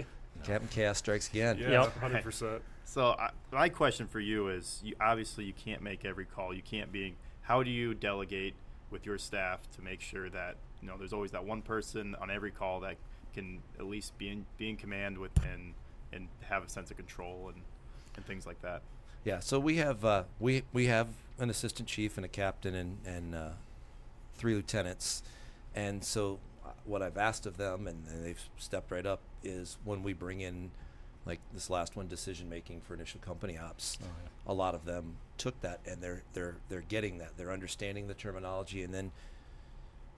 uh, 0.00 0.02
Captain 0.44 0.68
Chaos 0.68 0.98
strikes 0.98 1.28
again. 1.28 1.58
yeah, 1.58 1.70
Yep. 1.82 1.96
hundred 1.98 2.22
percent. 2.22 2.62
So 2.84 3.10
I, 3.18 3.30
my 3.52 3.68
question 3.68 4.06
for 4.06 4.20
you 4.20 4.48
is: 4.48 4.80
you, 4.84 4.94
obviously, 5.00 5.44
you 5.44 5.52
can't 5.52 5.82
make 5.82 6.04
every 6.04 6.24
call. 6.24 6.52
You 6.54 6.62
can't 6.62 6.90
be. 6.92 7.14
How 7.42 7.62
do 7.62 7.70
you 7.70 7.94
delegate 7.94 8.54
with 8.90 9.06
your 9.06 9.18
staff 9.18 9.60
to 9.76 9.82
make 9.82 10.00
sure 10.00 10.28
that 10.30 10.56
you 10.82 10.88
know 10.88 10.96
there's 10.98 11.12
always 11.12 11.30
that 11.32 11.44
one 11.44 11.62
person 11.62 12.16
on 12.20 12.30
every 12.30 12.50
call 12.50 12.80
that 12.80 12.96
can 13.34 13.60
at 13.78 13.86
least 13.86 14.16
be 14.18 14.28
in 14.28 14.46
be 14.58 14.68
in 14.70 14.76
command 14.76 15.18
with 15.18 15.30
and 15.52 15.74
and 16.12 16.26
have 16.48 16.64
a 16.64 16.68
sense 16.68 16.90
of 16.90 16.96
control 16.96 17.50
and 17.54 17.62
and 18.16 18.26
things 18.26 18.46
like 18.46 18.60
that. 18.62 18.82
Yeah, 19.24 19.38
so 19.40 19.60
we 19.60 19.76
have 19.76 20.04
uh, 20.04 20.24
we 20.40 20.64
we 20.72 20.86
have 20.86 21.08
an 21.38 21.48
assistant 21.50 21.88
chief 21.88 22.16
and 22.16 22.24
a 22.24 22.28
captain 22.28 22.74
and 22.74 22.98
and 23.06 23.34
uh, 23.34 23.48
three 24.34 24.54
lieutenants, 24.54 25.22
and 25.74 26.02
so 26.02 26.38
uh, 26.64 26.70
what 26.84 27.02
I've 27.02 27.18
asked 27.18 27.46
of 27.46 27.56
them, 27.56 27.86
and, 27.86 28.06
and 28.08 28.24
they've 28.24 28.42
stepped 28.56 28.90
right 28.90 29.06
up, 29.06 29.20
is 29.42 29.76
when 29.84 30.02
we 30.02 30.12
bring 30.12 30.40
in, 30.40 30.70
like 31.26 31.40
this 31.52 31.68
last 31.70 31.96
one, 31.96 32.08
decision 32.08 32.48
making 32.48 32.80
for 32.80 32.94
initial 32.94 33.20
company 33.20 33.58
ops. 33.58 33.98
Oh, 34.02 34.52
A 34.52 34.54
lot 34.54 34.74
of 34.74 34.84
them 34.84 35.16
took 35.38 35.60
that, 35.62 35.80
and 35.86 36.00
they're 36.02 36.22
they're 36.32 36.56
they're 36.68 36.80
getting 36.82 37.18
that. 37.18 37.36
They're 37.36 37.52
understanding 37.52 38.06
the 38.08 38.14
terminology, 38.14 38.82
and 38.82 38.92
then 38.94 39.12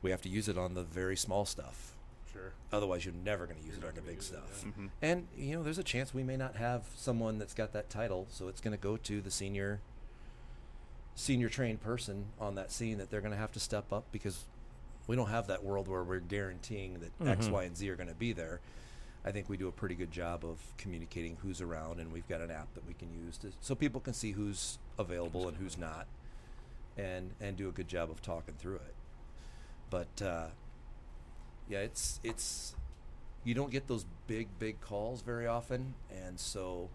we 0.02 0.10
have 0.10 0.22
to 0.22 0.28
use 0.28 0.48
it 0.48 0.56
on 0.58 0.74
the 0.74 0.82
very 0.82 1.16
small 1.16 1.44
stuff. 1.44 1.92
Sure. 2.32 2.52
Otherwise, 2.72 3.04
you're 3.04 3.14
never 3.24 3.46
going 3.46 3.58
to 3.60 3.64
use 3.66 3.76
You're 3.76 3.86
it 3.90 3.90
on 3.90 3.94
the 3.96 4.00
big 4.00 4.16
use 4.16 4.24
it, 4.30 4.34
stuff. 4.34 4.64
yeah. 4.64 4.70
hmm 4.72 4.86
And 5.02 5.26
you 5.36 5.54
know, 5.54 5.62
there's 5.62 5.78
a 5.78 5.82
chance 5.84 6.14
we 6.14 6.22
may 6.22 6.36
not 6.36 6.56
have 6.56 6.84
someone 6.96 7.38
that's 7.38 7.52
got 7.54 7.72
that 7.74 7.90
title, 7.90 8.26
so 8.30 8.48
it's 8.48 8.60
going 8.60 8.76
to 8.76 8.82
go 8.82 8.96
to 8.96 9.20
the 9.20 9.30
senior 9.30 9.80
senior 11.14 11.48
trained 11.50 11.82
person 11.82 12.24
on 12.40 12.54
that 12.54 12.72
scene 12.72 12.96
that 12.98 13.10
they're 13.10 13.20
going 13.20 13.32
to 13.32 13.38
have 13.38 13.52
to 13.52 13.60
step 13.60 13.92
up 13.92 14.04
because 14.12 14.44
we 15.06 15.14
don't 15.14 15.28
have 15.28 15.46
that 15.48 15.62
world 15.62 15.86
where 15.88 16.02
we're 16.02 16.20
guaranteeing 16.20 17.00
that 17.00 17.28
X, 17.28 17.48
Mhm. 17.48 17.50
Y, 17.50 17.64
and 17.64 17.76
Z 17.76 17.90
are 17.90 17.96
going 17.96 18.08
to 18.08 18.14
be 18.14 18.32
there. 18.32 18.60
I 19.24 19.30
think 19.30 19.48
we 19.48 19.56
do 19.56 19.68
a 19.68 19.72
pretty 19.72 19.94
good 19.94 20.10
job 20.10 20.44
of 20.44 20.58
communicating 20.78 21.36
who's 21.42 21.60
around, 21.60 22.00
and 22.00 22.12
we've 22.12 22.26
got 22.28 22.40
an 22.40 22.50
app 22.50 22.74
that 22.74 22.86
we 22.86 22.94
can 22.94 23.08
use 23.12 23.38
to, 23.38 23.52
so 23.60 23.74
people 23.74 24.00
can 24.00 24.14
see 24.14 24.32
who's 24.32 24.78
available 24.98 25.46
and 25.48 25.56
who's 25.56 25.78
not, 25.78 26.06
and 26.96 27.30
and 27.40 27.56
do 27.56 27.68
a 27.68 27.72
good 27.72 27.88
job 27.88 28.10
of 28.10 28.20
talking 28.22 28.54
through 28.58 28.76
it. 28.76 28.94
But 29.90 30.22
uh, 30.22 30.46
yeah, 31.68 31.80
it's 31.80 32.18
it's 32.24 32.74
you 33.44 33.54
don't 33.54 33.70
get 33.70 33.86
those 33.86 34.06
big 34.26 34.48
big 34.58 34.80
calls 34.80 35.22
very 35.22 35.46
often, 35.46 35.94
and 36.10 36.38
so 36.40 36.88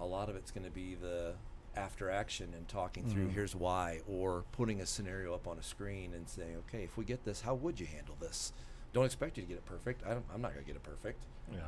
a 0.00 0.04
lot 0.04 0.28
of 0.28 0.36
it's 0.36 0.50
going 0.50 0.64
to 0.64 0.70
be 0.70 0.96
the 1.00 1.34
after 1.76 2.10
action 2.10 2.48
and 2.56 2.66
talking 2.66 3.04
through 3.08 3.28
Mhm. 3.28 3.32
here's 3.32 3.54
why 3.54 4.00
or 4.08 4.42
putting 4.50 4.80
a 4.80 4.86
scenario 4.86 5.32
up 5.34 5.46
on 5.46 5.56
a 5.56 5.62
screen 5.62 6.12
and 6.14 6.28
saying 6.28 6.56
okay 6.66 6.82
if 6.82 6.96
we 6.96 7.04
get 7.04 7.24
this 7.24 7.42
how 7.42 7.54
would 7.54 7.78
you 7.78 7.86
handle 7.86 8.16
this 8.18 8.52
don't 8.92 9.04
expect 9.04 9.36
you 9.36 9.42
to 9.42 9.48
get 9.48 9.56
it 9.58 9.66
perfect 9.66 10.02
I 10.06 10.10
don't, 10.10 10.24
i'm 10.34 10.40
not 10.42 10.52
going 10.54 10.64
to 10.64 10.66
get 10.66 10.76
it 10.76 10.82
perfect 10.82 11.24
yeah. 11.52 11.60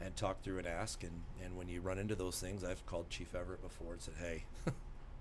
and 0.00 0.14
talk 0.16 0.42
through 0.42 0.58
and 0.58 0.66
ask. 0.66 1.02
And, 1.02 1.22
and 1.44 1.56
when 1.56 1.68
you 1.68 1.80
run 1.80 1.98
into 1.98 2.14
those 2.14 2.38
things, 2.40 2.62
I've 2.64 2.84
called 2.86 3.10
Chief 3.10 3.34
Everett 3.34 3.62
before 3.62 3.92
and 3.94 4.00
said, 4.02 4.14
"Hey, 4.20 4.44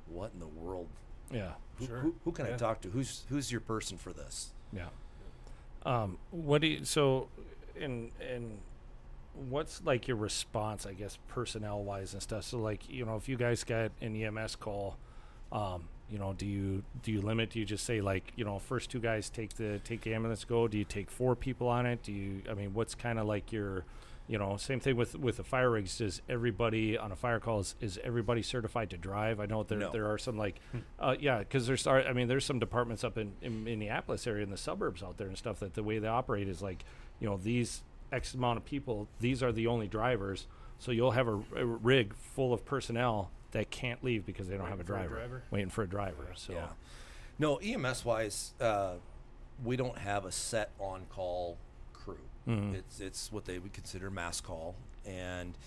what 0.08 0.32
in 0.34 0.40
the 0.40 0.48
world? 0.48 0.88
Yeah. 1.32 1.54
Who, 1.78 1.86
Sure. 1.88 2.00
who, 2.00 2.16
who 2.26 2.32
can 2.32 2.46
I 2.46 2.52
talk 2.52 2.82
to? 2.82 2.90
Who's 2.90 3.24
who's 3.30 3.52
your 3.52 3.62
person 3.62 3.98
for 3.98 4.14
this?" 4.14 4.52
Yeah. 4.72 4.90
Um, 5.86 6.18
what 6.32 6.62
do 6.62 6.68
you, 6.68 6.86
so, 6.86 7.28
in, 7.76 8.12
in, 8.22 8.60
what's 9.50 9.84
like 9.84 10.08
your 10.08 10.18
response, 10.18 10.86
I 10.86 10.94
guess, 10.94 11.18
personnel 11.28 11.84
wise 11.84 12.14
and 12.14 12.22
stuff? 12.22 12.44
So, 12.46 12.60
like, 12.60 12.88
you 12.90 13.06
know, 13.06 13.16
if 13.18 13.28
you 13.28 13.36
guys 13.36 13.64
got 13.64 13.92
an 14.00 14.16
EMS 14.16 14.56
call, 14.56 14.98
um, 15.52 15.90
you 16.14 16.20
know, 16.20 16.32
do 16.34 16.46
you, 16.46 16.84
do 17.02 17.12
you 17.12 17.22
limit, 17.22 17.50
do 17.50 17.58
you 17.60 17.66
just 17.66 17.84
say 17.86 18.00
like, 18.00 18.32
you 18.36 18.46
know, 18.46 18.60
first 18.60 18.92
two 18.92 19.00
guys 19.00 19.32
take 19.32 19.56
the, 19.56 19.80
take 19.80 20.02
the 20.02 20.14
ambulance 20.14 20.46
go? 20.46 20.68
Do 20.68 20.78
you 20.78 20.84
take 20.86 21.10
four 21.10 21.36
people 21.36 21.68
on 21.68 21.88
it? 21.88 22.04
Do 22.04 22.12
you, 22.12 22.44
I 22.48 22.54
mean, 22.54 22.76
what's 22.76 22.94
kind 22.94 23.18
of 23.18 23.26
like 23.26 23.52
your, 23.52 23.84
you 24.28 24.38
know, 24.38 24.56
same 24.58 24.80
thing 24.80 24.96
with, 24.96 25.16
with 25.18 25.38
the 25.38 25.44
fire 25.44 25.72
rigs. 25.72 25.98
Does 25.98 26.22
everybody 26.30 27.00
on 27.00 27.12
a 27.12 27.16
fire 27.16 27.40
call, 27.40 27.62
is, 27.62 27.74
is 27.82 28.00
everybody 28.04 28.44
certified 28.44 28.92
to 28.92 28.98
drive? 28.98 29.40
I 29.40 29.48
know 29.48 29.64
there, 29.64 29.80
No. 29.80 29.92
there 29.92 30.08
are 30.08 30.20
some 30.20 30.38
like, 30.38 30.60
uh, 31.00 31.16
yeah, 31.20 31.40
because 31.40 31.66
there's, 31.66 31.88
are- 31.88 32.04
I 32.04 32.14
mean, 32.14 32.28
there's 32.28 32.46
some 32.46 32.60
departments 32.60 33.04
up 33.04 33.18
in, 33.18 33.34
in 33.42 33.64
Minneapolis 33.64 34.28
area 34.28 34.44
in 34.44 34.52
the 34.52 34.56
suburbs 34.58 35.02
out 35.02 35.18
there 35.18 35.28
and 35.28 35.38
stuff 35.38 35.60
that 35.62 35.74
the 35.74 35.82
way 35.84 35.98
they 35.98 36.08
operate 36.08 36.48
is 36.48 36.62
like, 36.62 36.86
you 37.20 37.28
know, 37.28 37.38
these 37.38 37.82
X 38.12 38.36
amount 38.36 38.58
of 38.58 38.66
people, 38.66 39.08
these 39.20 39.42
are 39.42 39.52
the 39.52 39.66
only 39.66 39.88
drivers. 39.88 40.46
So 40.78 40.92
you'll 40.92 41.12
have 41.12 41.28
a, 41.28 41.40
a 41.56 41.66
rig 41.66 42.14
full 42.14 42.54
of 42.54 42.64
personnel 42.66 43.32
that 43.54 43.72
can't 43.72 44.04
leave 44.04 44.26
because 44.26 44.48
they 44.48 44.58
don't 44.58 44.68
have 44.68 44.80
a 44.80 44.84
Waiting 44.84 44.86
for 44.88 44.94
a 44.94 44.98
driver, 45.08 45.16
driver? 45.16 45.44
waiting 45.52 45.70
for 45.70 45.84
a 45.84 45.88
driver. 45.88 46.28
So 46.36 46.54
Yeah. 46.54 46.68
No, 47.40 47.58
EMS 47.58 48.06
wise, 48.06 48.54
uh, 48.62 48.96
we 49.64 49.76
don't 49.76 49.98
have 49.98 50.26
a 50.26 50.32
set 50.32 50.72
on 50.80 51.06
call 51.10 51.58
crew. 51.94 52.20
Mhm. 52.48 52.76
It's 52.76 53.00
it's 53.00 53.32
what 53.32 53.46
they 53.46 53.58
would 53.60 53.74
consider 53.74 54.12
mass 54.12 54.40
call, 54.42 54.76
and 55.06 55.58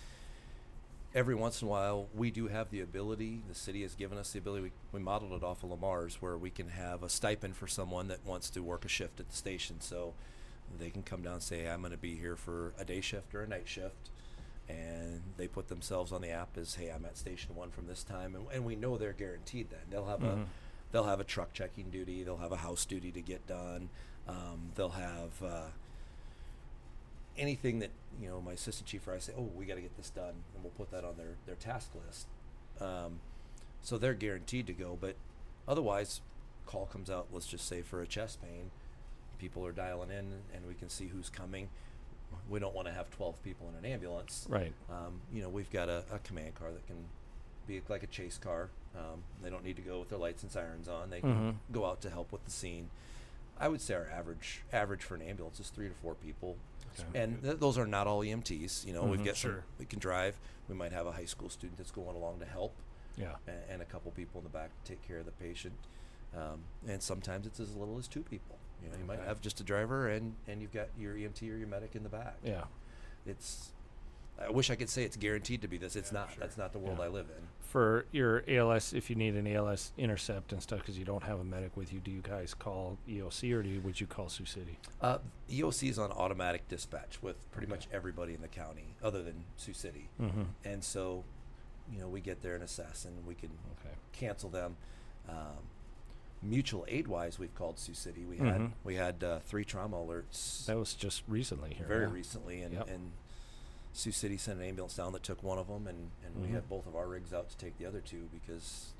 every 1.15 1.35
once 1.35 1.63
in 1.63 1.69
a 1.69 1.71
while 1.71 2.09
we 2.15 2.31
do 2.31 2.49
have 2.49 2.71
the 2.71 2.81
ability. 2.81 3.43
The 3.49 3.55
city 3.55 3.83
has 3.83 3.95
given 3.95 4.19
us 4.19 4.33
the 4.33 4.39
ability. 4.39 4.65
We, 4.65 4.73
we 4.93 5.01
modeled 5.01 5.33
it 5.33 5.43
off 5.43 5.65
of 5.65 5.71
Le 5.71 5.77
Mars, 5.77 6.21
where 6.21 6.37
we 6.37 6.51
can 6.51 6.69
have 6.69 7.03
a 7.03 7.09
stipend 7.09 7.57
for 7.57 7.67
someone 7.67 8.09
that 8.09 8.25
wants 8.25 8.51
to 8.51 8.61
work 8.61 8.85
a 8.85 8.89
shift 8.89 9.19
at 9.21 9.29
the 9.31 9.37
station. 9.37 9.81
So 9.81 10.15
they 10.79 10.91
can 10.91 11.03
come 11.03 11.23
down 11.23 11.35
and 11.35 11.43
say, 11.43 11.69
"I'm 11.69 11.81
going 11.81 11.93
to 11.93 11.97
be 11.99 12.17
here 12.17 12.37
for 12.37 12.75
a 12.79 12.85
day 12.85 13.01
shift 13.01 13.35
or 13.35 13.43
a 13.43 13.47
night 13.49 13.67
shift." 13.69 14.11
And 14.69 15.23
they 15.37 15.47
put 15.47 15.69
themselves 15.69 16.11
on 16.13 16.21
the 16.23 16.31
app 16.31 16.57
as 16.59 16.75
hey 16.75 16.89
i'm 16.89 17.05
at 17.05 17.17
station 17.17 17.55
one 17.55 17.71
from 17.71 17.87
this 17.87 18.03
time 18.03 18.35
and, 18.35 18.47
and 18.53 18.65
we 18.65 18.75
know 18.77 18.97
they're 18.97 19.13
guaranteed 19.13 19.71
that. 19.71 19.91
They'll 19.91 20.07
have 20.07 20.21
Mhm. 20.21 20.43
a 20.43 20.47
they'll 20.93 21.05
have 21.05 21.21
a 21.21 21.25
truck 21.25 21.53
checking 21.53 21.91
duty 21.91 22.23
they'll 22.25 22.37
have 22.39 22.53
a 22.53 22.57
house 22.57 22.85
duty 22.85 23.13
to 23.13 23.21
get 23.21 23.47
done 23.47 23.89
um, 24.29 24.73
they'll 24.75 24.89
have 24.91 25.31
uh, 25.45 25.67
anything 27.39 27.79
that 27.81 27.91
you 28.21 28.29
know 28.29 28.41
my 28.41 28.53
assistant 28.53 28.87
chief 28.89 29.07
or 29.07 29.15
i 29.15 29.19
say 29.19 29.33
oh 29.37 29.49
we 29.57 29.65
got 29.67 29.75
to 29.75 29.81
get 29.83 29.97
this 29.97 30.11
done 30.11 30.35
and 30.55 30.63
we'll 30.63 30.73
put 30.77 30.91
that 30.91 31.05
on 31.05 31.17
their 31.17 31.35
their 31.47 31.55
task 31.57 31.91
list. 32.07 32.27
Um, 32.81 33.21
so 33.83 33.99
they're 33.99 34.15
guaranteed 34.15 34.67
to 34.69 34.73
go 34.73 34.97
but 35.01 35.17
otherwise 35.69 36.21
call 36.67 36.87
comes 36.87 37.11
out 37.11 37.29
let's 37.33 37.47
just 37.47 37.67
say 37.69 37.83
for 37.83 38.01
a 38.03 38.07
chest 38.07 38.41
pain 38.43 38.71
people 39.39 39.65
are 39.67 39.73
dialing 39.73 40.11
in 40.11 40.33
and 40.55 40.67
we 40.67 40.75
can 40.75 40.89
see 40.89 41.09
who's 41.09 41.29
coming 41.29 41.69
we 42.49 42.59
don't 42.61 42.75
want 42.75 42.87
to 42.89 42.95
have 42.95 43.11
12 43.11 43.43
people 43.43 43.69
in 43.69 43.85
an 43.85 43.91
ambulance 43.93 44.47
right. 44.49 44.73
um, 44.91 45.21
you 45.33 45.43
know, 45.43 45.49
we've 45.49 45.71
got 45.71 45.89
a, 45.89 46.05
a 46.13 46.19
command 46.21 46.55
car 46.55 46.71
that 46.73 46.87
can 46.87 46.97
be 47.67 47.81
like 47.89 48.03
a 48.03 48.07
chase 48.07 48.39
car. 48.39 48.69
Um, 48.97 49.23
they 49.43 49.51
don't 49.51 49.65
need 49.65 49.77
to 49.77 49.83
go 49.83 49.99
with 49.99 50.09
their 50.09 50.19
lights 50.19 50.43
and 50.45 50.53
sirens 50.53 50.89
on. 50.89 51.11
They 51.11 51.21
can 51.21 51.35
Mhm. 51.69 51.73
go 51.73 51.85
out 51.85 52.01
to 52.03 52.11
help 52.11 52.31
with 52.33 52.45
the 52.45 52.51
scene. 52.51 52.89
I 53.59 53.69
would 53.69 53.81
say 53.81 53.95
our 53.95 54.09
average 54.09 54.63
average 54.73 55.03
for 55.03 55.15
an 55.17 55.23
ambulance 55.23 55.59
is 55.61 55.71
three 55.71 55.89
to 55.89 55.95
four 55.95 56.15
people, 56.15 56.57
Okay. 57.01 57.23
and 57.23 57.43
th- 57.43 57.59
those 57.59 57.77
are 57.79 57.87
not 57.87 58.07
all 58.07 58.21
EMTs. 58.23 58.85
You 58.87 58.93
know, 58.93 59.03
we've 59.05 59.21
Mhm. 59.21 59.25
got 59.25 59.37
some 59.37 59.63
we 59.79 59.85
can 59.87 59.99
drive. 59.99 60.39
We 60.69 60.75
might 60.75 60.93
have 60.93 61.07
a 61.07 61.13
high 61.13 61.25
school 61.25 61.49
student 61.51 61.79
that's 61.79 61.91
going 61.91 62.15
along 62.17 62.39
to 62.41 62.45
help, 62.47 62.75
Yeah. 63.17 63.37
and, 63.47 63.59
and 63.69 63.83
a 63.83 63.85
couple 63.87 64.13
people 64.13 64.39
in 64.41 64.45
the 64.45 64.51
back 64.51 64.71
to 64.85 64.93
take 64.93 65.03
care 65.07 65.19
of 65.19 65.25
the 65.27 65.33
patient. 65.33 65.75
Um, 66.37 66.65
and 66.87 67.03
sometimes 67.03 67.47
it's 67.47 67.59
as 67.61 67.75
little 67.75 67.99
as 67.99 68.07
two 68.09 68.23
people. 68.23 68.59
You 68.83 68.91
know, 68.91 68.97
you 68.99 69.05
might 69.05 69.19
Okay. 69.19 69.29
have 69.29 69.41
just 69.41 69.61
a 69.61 69.65
driver 69.65 70.09
and 70.09 70.35
and 70.47 70.61
you've 70.63 70.73
got 70.73 70.89
your 70.99 71.15
EMT 71.15 71.43
or 71.51 71.57
your 71.57 71.67
medic 71.69 71.95
in 71.97 72.03
the 72.03 72.09
back 72.09 72.37
Yeah. 72.45 72.65
it's 73.27 73.73
I 74.39 74.51
wish 74.51 74.69
I 74.71 74.75
could 74.77 74.91
say 74.91 75.03
it's 75.03 75.17
guaranteed 75.17 75.63
to 75.63 75.69
be 75.69 75.79
this. 75.79 75.97
It's 75.97 76.13
Yeah, 76.13 76.19
not. 76.21 76.31
sure. 76.31 76.41
That's 76.41 76.59
not 76.59 76.75
the 76.75 76.79
world 76.79 76.99
Yeah. 76.99 77.05
I 77.07 77.09
live 77.09 77.31
in. 77.31 77.49
For 77.63 78.05
your 78.13 78.45
ALS, 78.47 78.93
if 78.93 79.09
you 79.09 79.17
need 79.17 79.35
an 79.35 79.47
ALS 79.47 79.93
intercept 79.97 80.53
and 80.53 80.63
stuff, 80.63 80.81
because 80.81 80.99
you 80.99 81.07
don't 81.07 81.23
have 81.23 81.41
a 81.41 81.45
medic 81.45 81.75
with 81.75 81.91
you, 81.91 82.01
do 82.01 82.11
you 82.11 82.21
guys 82.21 82.53
call 82.53 82.99
EOC 83.09 83.51
or 83.55 83.63
do 83.63 83.71
you, 83.71 83.81
would 83.81 83.99
you 83.99 84.07
call 84.07 84.29
Sioux 84.29 84.45
City? 84.45 84.79
Uh, 85.01 85.19
EOC 85.51 85.89
is 85.89 85.99
on 85.99 86.13
automatic 86.13 86.69
dispatch 86.69 87.23
with 87.23 87.51
pretty 87.51 87.65
Okay. 87.67 87.77
much 87.77 87.89
everybody 87.91 88.35
in 88.35 88.43
the 88.43 88.49
county, 88.49 88.95
other 89.03 89.23
than 89.23 89.45
Sioux 89.57 89.73
City, 89.73 90.11
Mm-hmm. 90.21 90.43
and 90.67 90.85
so, 90.85 91.25
you 91.91 91.99
know, 91.99 92.09
we 92.09 92.21
get 92.21 92.43
there 92.43 92.55
and 92.55 92.63
assess, 92.63 93.07
and 93.07 93.27
we 93.27 93.35
can 93.35 93.49
Okay. 93.81 93.95
cancel 94.13 94.51
them. 94.51 94.77
Um, 95.31 95.65
mutual 96.43 96.85
aid 96.89 97.09
wise, 97.09 97.39
we've 97.39 97.55
called 97.55 97.79
Sioux 97.79 97.95
City. 97.95 98.25
We 98.25 98.37
had 98.39 98.61
Mhm. 98.61 98.73
we 98.85 98.95
had 98.97 99.23
uh, 99.25 99.39
three 99.41 99.65
trauma 99.65 99.97
alerts 99.97 100.67
That 100.67 100.77
was 100.77 100.95
just 100.95 101.23
recently 101.27 101.75
here. 101.75 101.87
very 101.87 102.07
yeah. 102.07 102.13
recently, 102.13 102.63
and, 102.63 102.75
Yep. 102.75 102.89
and 102.89 103.13
Sioux 103.93 104.13
City 104.13 104.37
sent 104.37 104.59
an 104.61 104.65
ambulance 104.67 104.95
down 104.97 105.13
that 105.15 105.23
took 105.23 105.43
one 105.43 105.59
of 105.59 105.69
them, 105.69 105.87
and, 105.87 106.11
and 106.25 106.37
we 106.43 106.49
Mhm. 106.49 106.53
had 106.53 106.69
both 106.69 106.87
of 106.87 106.95
our 106.95 107.09
rigs 107.09 107.33
out 107.33 107.49
to 107.51 107.57
take 107.57 107.79
the 107.79 107.87
other 107.87 108.01
two 108.01 108.29
because 108.33 108.93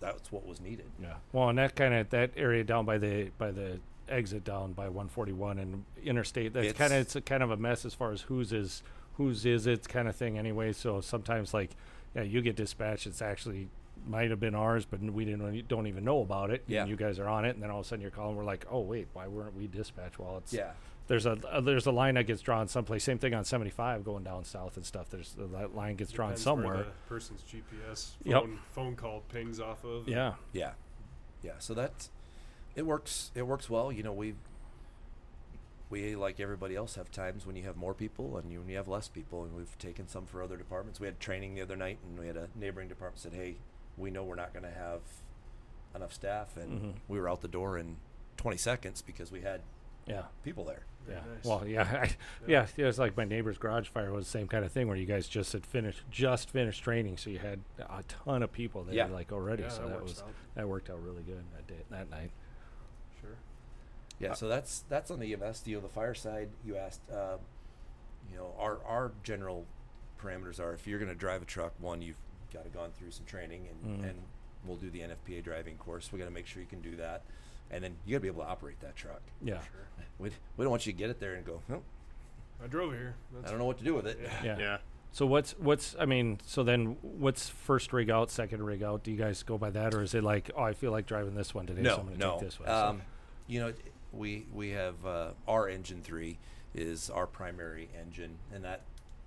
that's 0.00 0.32
what 0.32 0.44
was 0.44 0.60
needed. 0.60 0.90
Yeah. 1.00 1.18
Well, 1.32 1.48
and 1.48 1.58
that 1.58 1.76
kind 1.76 1.94
of 1.94 2.10
that 2.10 2.32
area 2.36 2.64
down 2.64 2.84
by 2.84 2.98
the 2.98 3.30
by 3.38 3.52
the 3.52 3.80
exit 4.08 4.42
down 4.42 4.72
by 4.72 4.88
141 4.88 5.58
and 5.60 5.84
interstate. 6.02 6.52
That's 6.52 6.72
kind 6.72 6.92
of 6.92 7.00
It's- 7.02 7.16
kind 7.24 7.42
of 7.42 7.52
a 7.52 7.56
mess 7.56 7.84
as 7.84 7.94
far 7.94 8.10
as 8.10 8.22
whose 8.22 8.52
is 8.52 8.82
whose 9.16 9.46
is 9.46 9.66
it 9.68 9.88
kind 9.88 10.08
of 10.08 10.16
thing 10.16 10.36
anyway. 10.38 10.72
So 10.72 11.00
sometimes 11.00 11.54
like 11.54 11.76
yeah, 12.14 12.22
you 12.22 12.42
get 12.42 12.56
dispatched. 12.56 13.06
It's 13.06 13.22
actually 13.22 13.68
might 14.06 14.30
have 14.30 14.40
been 14.40 14.54
ours, 14.54 14.84
but 14.84 15.00
we 15.00 15.24
didn't 15.24 15.68
don't 15.68 15.86
even 15.86 16.04
know 16.04 16.20
about 16.22 16.50
it. 16.50 16.64
Yeah. 16.66 16.82
And 16.82 16.90
you 16.90 16.96
guys 16.96 17.18
are 17.18 17.28
on 17.28 17.44
it, 17.44 17.54
and 17.54 17.62
then 17.62 17.70
all 17.70 17.80
of 17.80 17.86
a 17.86 17.88
sudden 17.88 18.02
you're 18.02 18.10
calling. 18.10 18.36
We're 18.36 18.44
like, 18.44 18.66
oh 18.70 18.80
wait, 18.80 19.08
why 19.12 19.26
weren't 19.28 19.56
we 19.56 19.66
dispatched? 19.66 20.18
Well, 20.18 20.38
it's 20.38 20.52
Yeah. 20.52 20.72
There's 21.08 21.26
a 21.26 21.36
uh, 21.50 21.60
there's 21.60 21.86
a 21.86 21.90
line 21.92 22.14
that 22.14 22.26
gets 22.28 22.40
drawn 22.42 22.68
someplace. 22.68 23.02
Same 23.04 23.18
thing 23.18 23.34
on 23.34 23.44
75 23.44 24.04
going 24.04 24.22
down 24.22 24.44
south 24.44 24.76
and 24.76 24.86
stuff. 24.86 25.10
There's 25.10 25.34
that 25.36 25.74
line 25.74 25.96
gets 25.96 26.12
drawn 26.12 26.30
Depends 26.30 26.46
where 26.46 26.54
somewhere. 26.54 26.76
the 26.84 26.90
person's 27.08 27.42
GPS 27.42 28.12
Yep. 28.24 28.40
phone, 28.42 28.58
phone 28.70 28.96
call 28.96 29.22
pings 29.32 29.58
off 29.60 29.84
of. 29.84 30.08
Yeah. 30.08 30.34
Yeah, 30.52 30.72
yeah. 31.42 31.52
So 31.58 31.74
that 31.74 32.08
it 32.76 32.86
works. 32.86 33.30
It 33.34 33.46
works 33.46 33.68
well. 33.68 33.90
You 33.90 34.04
know, 34.04 34.12
we 34.12 34.34
we 35.90 36.14
like 36.16 36.40
everybody 36.40 36.74
else 36.74 36.94
have 36.94 37.10
times 37.10 37.44
when 37.44 37.56
you 37.56 37.64
have 37.64 37.76
more 37.76 37.92
people 37.92 38.38
and 38.38 38.50
you, 38.50 38.60
when 38.60 38.68
you 38.68 38.76
have 38.76 38.88
less 38.88 39.08
people, 39.08 39.44
and 39.44 39.54
we've 39.54 39.76
taken 39.78 40.08
some 40.08 40.24
for 40.24 40.42
other 40.42 40.56
departments. 40.56 40.98
We 41.00 41.06
had 41.06 41.20
training 41.20 41.54
the 41.54 41.60
other 41.62 41.76
night, 41.76 41.98
and 42.08 42.18
we 42.18 42.26
had 42.28 42.36
a 42.36 42.48
neighboring 42.54 42.88
department 42.88 43.18
said, 43.20 43.34
"Hey, 43.34 43.56
we 43.96 44.10
know 44.10 44.24
we're 44.24 44.34
not 44.34 44.52
going 44.52 44.64
to 44.64 44.70
have 44.70 45.00
enough 45.94 46.12
staff," 46.12 46.56
and 46.56 46.80
Mhm. 46.80 46.94
we 47.08 47.18
were 47.20 47.28
out 47.28 47.40
the 47.40 47.48
door 47.48 47.78
in 47.78 47.96
20 48.36 48.56
seconds 48.56 49.02
because 49.02 49.30
we 49.30 49.40
had 49.42 49.60
Yeah. 50.06 50.24
people 50.42 50.64
there. 50.64 50.84
Very 51.06 51.18
yeah. 51.18 51.34
nice. 51.34 51.44
Well, 51.44 51.66
yeah, 51.66 51.82
I, 52.02 52.16
yeah, 52.46 52.66
yeah. 52.76 52.86
It's 52.86 52.98
like 52.98 53.16
my 53.16 53.24
neighbor's 53.24 53.58
garage 53.58 53.88
fire 53.88 54.12
was 54.12 54.24
the 54.26 54.30
same 54.30 54.46
kind 54.48 54.64
of 54.64 54.70
thing 54.72 54.86
where 54.88 54.96
you 54.96 55.06
guys 55.06 55.26
just 55.28 55.52
had 55.52 55.66
finished, 55.66 56.02
just 56.10 56.48
finished 56.50 56.82
training, 56.84 57.16
so 57.16 57.28
you 57.30 57.38
had 57.40 57.60
a 57.78 58.02
ton 58.08 58.42
of 58.42 58.52
people 58.52 58.84
there, 58.84 58.94
Yeah. 58.94 59.06
like 59.06 59.32
already. 59.32 59.62
Yeah, 59.64 59.68
so 59.68 59.82
that 59.82 59.90
that 59.90 60.02
was 60.02 60.22
out. 60.22 60.28
that 60.54 60.68
worked 60.68 60.90
out 60.90 61.02
really 61.02 61.22
good 61.24 61.44
that 61.54 61.66
day, 61.66 61.84
that 61.90 62.08
night. 62.10 62.30
Sure. 63.20 63.36
Yeah, 64.18 64.30
Uh, 64.32 64.34
so 64.34 64.48
that's 64.48 64.80
that's 64.88 65.10
on 65.10 65.18
the 65.18 65.32
EMS 65.34 65.60
deal. 65.60 65.80
The 65.80 65.88
fire 65.88 66.14
side, 66.14 66.50
you 66.64 66.76
asked, 66.76 67.02
um, 67.10 67.40
you 68.30 68.36
know, 68.36 68.54
our 68.58 68.82
our 68.84 69.12
general 69.24 69.66
parameters 70.20 70.60
are 70.60 70.72
if 70.72 70.86
you're 70.86 71.00
going 71.00 71.08
to 71.10 71.16
drive 71.18 71.42
a 71.42 71.46
truck, 71.46 71.72
one, 71.80 72.00
you've 72.02 72.16
got 72.52 72.64
to 72.64 72.70
gone 72.70 72.90
through 72.98 73.10
some 73.10 73.24
training, 73.26 73.68
and 73.68 74.00
Mhm. 74.00 74.10
and 74.10 74.22
we'll 74.66 74.76
do 74.76 74.90
the 74.90 75.00
NFPA 75.02 75.42
driving 75.42 75.76
course. 75.76 76.12
We 76.12 76.18
got 76.18 76.26
to 76.26 76.30
make 76.30 76.46
sure 76.46 76.62
you 76.62 76.68
can 76.68 76.80
do 76.80 76.96
that, 76.96 77.22
and 77.70 77.82
then 77.82 77.96
you 78.04 78.12
got 78.12 78.18
to 78.18 78.22
be 78.22 78.28
able 78.28 78.42
to 78.42 78.48
operate 78.48 78.80
that 78.80 78.96
truck. 78.96 79.22
Yeah. 79.42 79.60
Sure. 79.62 79.86
We 80.18 80.30
we 80.56 80.64
don't 80.64 80.70
want 80.70 80.86
you 80.86 80.92
to 80.92 80.98
get 80.98 81.10
it 81.10 81.18
there 81.18 81.34
and 81.34 81.44
go, 81.44 81.62
oh, 81.72 81.82
I 82.62 82.66
drove 82.68 82.92
here. 82.92 83.14
I 83.44 83.48
don't 83.48 83.58
know 83.58 83.64
what 83.64 83.78
to 83.78 83.84
do 83.84 83.94
with 83.94 84.06
it. 84.06 84.18
Yeah. 84.22 84.44
Yeah. 84.44 84.58
Yeah. 84.58 84.78
So 85.10 85.26
what's 85.26 85.52
what's 85.58 85.96
I 85.98 86.04
mean, 86.04 86.38
so 86.46 86.62
then 86.62 86.96
what's 87.02 87.48
first 87.48 87.92
rig 87.92 88.08
out, 88.10 88.30
second 88.30 88.62
rig 88.64 88.82
out? 88.82 89.02
Do 89.02 89.10
you 89.10 89.16
guys 89.16 89.42
go 89.42 89.58
by 89.58 89.70
that, 89.70 89.94
or 89.94 90.02
is 90.02 90.14
it 90.14 90.22
like, 90.22 90.50
oh, 90.56 90.62
I 90.62 90.74
feel 90.74 90.92
like 90.92 91.06
driving 91.06 91.34
this 91.34 91.54
one 91.54 91.66
today, 91.66 91.82
so 91.82 91.88
No, 91.88 91.96
I'm 91.96 92.04
gonna 92.06 92.16
no. 92.18 92.30
take 92.32 92.40
this 92.40 92.58
one? 92.60 92.68
So- 92.68 92.74
Um, 92.88 93.02
you 93.48 93.58
know, 93.60 93.74
we 94.12 94.46
we 94.52 94.70
have 94.70 95.04
uh, 95.04 95.32
our 95.48 95.68
engine 95.68 96.02
three 96.02 96.38
is 96.74 97.10
our 97.10 97.26
primary 97.26 97.88
engine, 97.98 98.38
and 98.52 98.62
that 98.64 98.82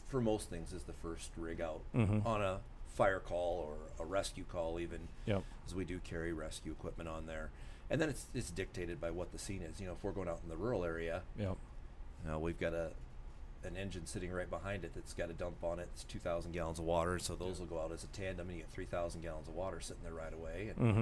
for 0.08 0.22
most 0.22 0.50
things 0.50 0.72
is 0.72 0.84
the 0.84 0.94
first 0.94 1.32
rig 1.36 1.60
out 1.62 1.82
Mhm. 1.94 2.26
on 2.26 2.42
a 2.42 2.62
fire 2.96 3.20
call 3.20 3.78
or 4.00 4.04
a 4.04 4.08
rescue 4.08 4.44
call, 4.44 4.80
even 4.80 5.08
yep. 5.26 5.44
as 5.68 5.76
we 5.76 5.86
do 5.86 6.00
carry 6.00 6.34
rescue 6.34 6.72
equipment 6.72 7.08
on 7.10 7.26
there. 7.28 7.50
And 7.90 8.02
then 8.02 8.10
it's 8.10 8.26
it's 8.34 8.50
dictated 8.50 9.00
by 9.00 9.12
what 9.12 9.32
the 9.32 9.38
scene 9.38 9.62
is. 9.62 9.80
You 9.80 9.88
know, 9.88 9.94
if 9.94 10.04
we're 10.04 10.12
going 10.12 10.28
out 10.28 10.40
in 10.44 10.50
the 10.50 10.58
rural 10.58 10.84
area, 10.84 11.22
Yep. 11.38 11.58
you 12.24 12.32
know, 12.32 12.40
we've 12.40 12.60
got 12.60 12.74
a 12.74 12.92
an 13.64 13.76
engine 13.78 14.06
sitting 14.06 14.32
right 14.32 14.50
behind 14.50 14.84
it 14.86 14.92
that's 14.94 15.14
got 15.14 15.30
a 15.30 15.34
dump 15.34 15.64
on 15.64 15.80
it. 15.80 15.90
It's 15.94 16.04
2,000 16.04 16.52
gallons 16.52 16.78
of 16.78 16.86
water, 16.86 17.18
so 17.18 17.34
those 17.36 17.60
will 17.60 17.66
go 17.66 17.80
out 17.82 17.92
as 17.92 18.04
a 18.04 18.08
tandem, 18.08 18.48
and 18.48 18.58
you 18.58 18.62
get 18.64 18.72
3,000 18.72 19.22
gallons 19.24 19.48
of 19.48 19.56
water 19.56 19.80
sitting 19.80 20.04
there 20.04 20.14
right 20.14 20.34
away. 20.34 20.72
And 20.78 20.88
Mm-hmm. 20.88 21.00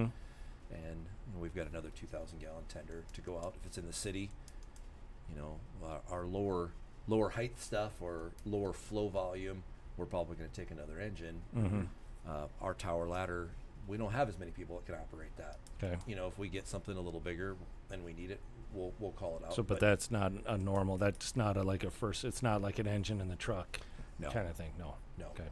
and 0.74 1.06
you 1.28 1.34
know, 1.34 1.40
we've 1.42 1.54
got 1.56 1.68
another 1.70 1.90
2,000 1.94 2.40
gallon 2.40 2.64
tender 2.70 3.04
to 3.14 3.22
go 3.22 3.38
out 3.38 3.54
if 3.60 3.66
it's 3.66 3.78
in 3.78 3.86
the 3.86 3.92
city. 3.94 4.30
You 5.30 5.36
know, 5.42 5.56
our, 5.86 6.02
our 6.10 6.26
lower 6.26 6.72
lower 7.08 7.30
height 7.30 7.60
stuff 7.60 7.92
or 8.02 8.32
lower 8.46 8.72
flow 8.74 9.10
volume, 9.10 9.64
we're 9.98 10.06
probably 10.06 10.36
going 10.36 10.50
to 10.50 10.56
take 10.56 10.72
another 10.72 11.00
engine. 11.00 11.42
Mhm. 11.56 11.88
Uh, 12.28 12.48
our 12.62 12.74
tower 12.74 13.08
ladder, 13.08 13.50
we 13.88 13.98
don't 13.98 14.12
have 14.14 14.30
as 14.30 14.38
many 14.40 14.52
people 14.52 14.78
that 14.78 14.86
can 14.86 14.96
operate 14.96 15.36
that. 15.38 15.58
Okay. 15.84 15.98
You 16.08 16.16
know, 16.16 16.28
if 16.28 16.38
we 16.38 16.48
get 16.48 16.68
something 16.68 16.96
a 16.96 17.02
little 17.02 17.20
bigger 17.20 17.56
and 17.92 18.04
we 18.06 18.14
need 18.14 18.32
it, 18.32 18.40
we'll 18.74 18.94
we'll 19.00 19.12
call 19.12 19.38
it 19.38 19.46
out. 19.46 19.54
So, 19.54 19.62
but 19.64 19.80
that's 19.80 20.10
not 20.10 20.32
a 20.46 20.58
normal. 20.58 20.98
That's 20.98 21.36
not 21.36 21.58
a 21.58 21.64
like 21.64 21.84
a 21.84 21.92
first. 21.92 22.24
It's 22.24 22.42
not 22.42 22.62
like 22.62 22.80
an 22.80 22.88
engine 22.88 23.20
in 23.22 23.28
the 23.28 23.36
truck 23.36 23.80
no, 24.20 24.30
kind 24.30 24.48
of 24.48 24.56
thing. 24.56 24.72
No. 24.80 24.96
no, 25.20 25.26
Okay. 25.28 25.50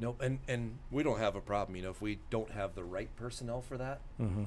Nope, 0.00 0.20
and 0.20 0.40
and 0.48 0.78
we 0.90 1.04
don't 1.04 1.20
have 1.20 1.36
a 1.36 1.40
problem. 1.40 1.76
You 1.76 1.82
know, 1.82 1.90
if 1.90 2.02
we 2.02 2.18
don't 2.28 2.50
have 2.50 2.74
the 2.74 2.82
right 2.82 3.14
personnel 3.16 3.60
for 3.60 3.78
that, 3.78 4.00
Mm-hmm. 4.20 4.44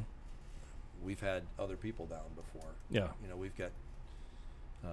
we've 1.01 1.21
had 1.21 1.43
other 1.57 1.77
people 1.77 2.05
down 2.05 2.33
before. 2.35 2.71
Yeah. 2.89 3.07
You 3.23 3.29
know, 3.29 3.37
we've 3.37 3.55
got 3.55 3.71
uh, 4.85 4.89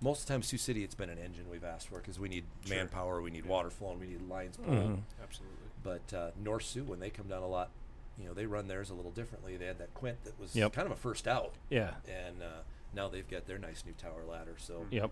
most 0.00 0.20
of 0.20 0.26
the 0.26 0.32
time 0.32 0.42
Sioux 0.42 0.58
City. 0.58 0.84
It's 0.84 0.94
been 0.94 1.10
an 1.10 1.18
engine 1.18 1.48
we've 1.50 1.64
asked 1.64 1.88
for 1.88 1.98
because 1.98 2.18
we 2.18 2.28
need 2.28 2.44
Sure. 2.64 2.76
manpower, 2.76 3.20
we 3.20 3.30
need 3.30 3.44
Yeah. 3.44 3.50
water 3.50 3.70
flowing, 3.70 3.98
we 4.00 4.06
need 4.06 4.22
lines 4.28 4.56
pulled. 4.56 4.68
Mhm. 4.68 5.02
Absolutely. 5.22 5.56
But 5.82 6.12
uh, 6.14 6.30
North 6.36 6.64
Sioux, 6.64 6.84
when 6.84 7.00
they 7.00 7.10
come 7.10 7.26
down 7.28 7.42
a 7.42 7.46
lot, 7.48 7.70
you 8.18 8.24
know, 8.26 8.34
they 8.34 8.46
run 8.46 8.66
theirs 8.68 8.90
a 8.90 8.94
little 8.94 9.10
differently. 9.12 9.56
They 9.56 9.66
had 9.66 9.78
that 9.78 9.94
Quint 9.94 10.22
that 10.24 10.38
was 10.38 10.54
Yep. 10.56 10.72
kind 10.72 10.86
of 10.86 10.92
a 10.92 10.96
first 10.96 11.26
out, 11.28 11.54
Yeah. 11.70 11.94
and 12.08 12.42
uh, 12.42 12.62
now 12.92 13.08
they've 13.08 13.28
got 13.28 13.46
their 13.46 13.58
nice 13.58 13.84
new 13.84 13.92
tower 13.92 14.24
ladder. 14.24 14.56
So, 14.58 14.86
Yep. 14.90 15.10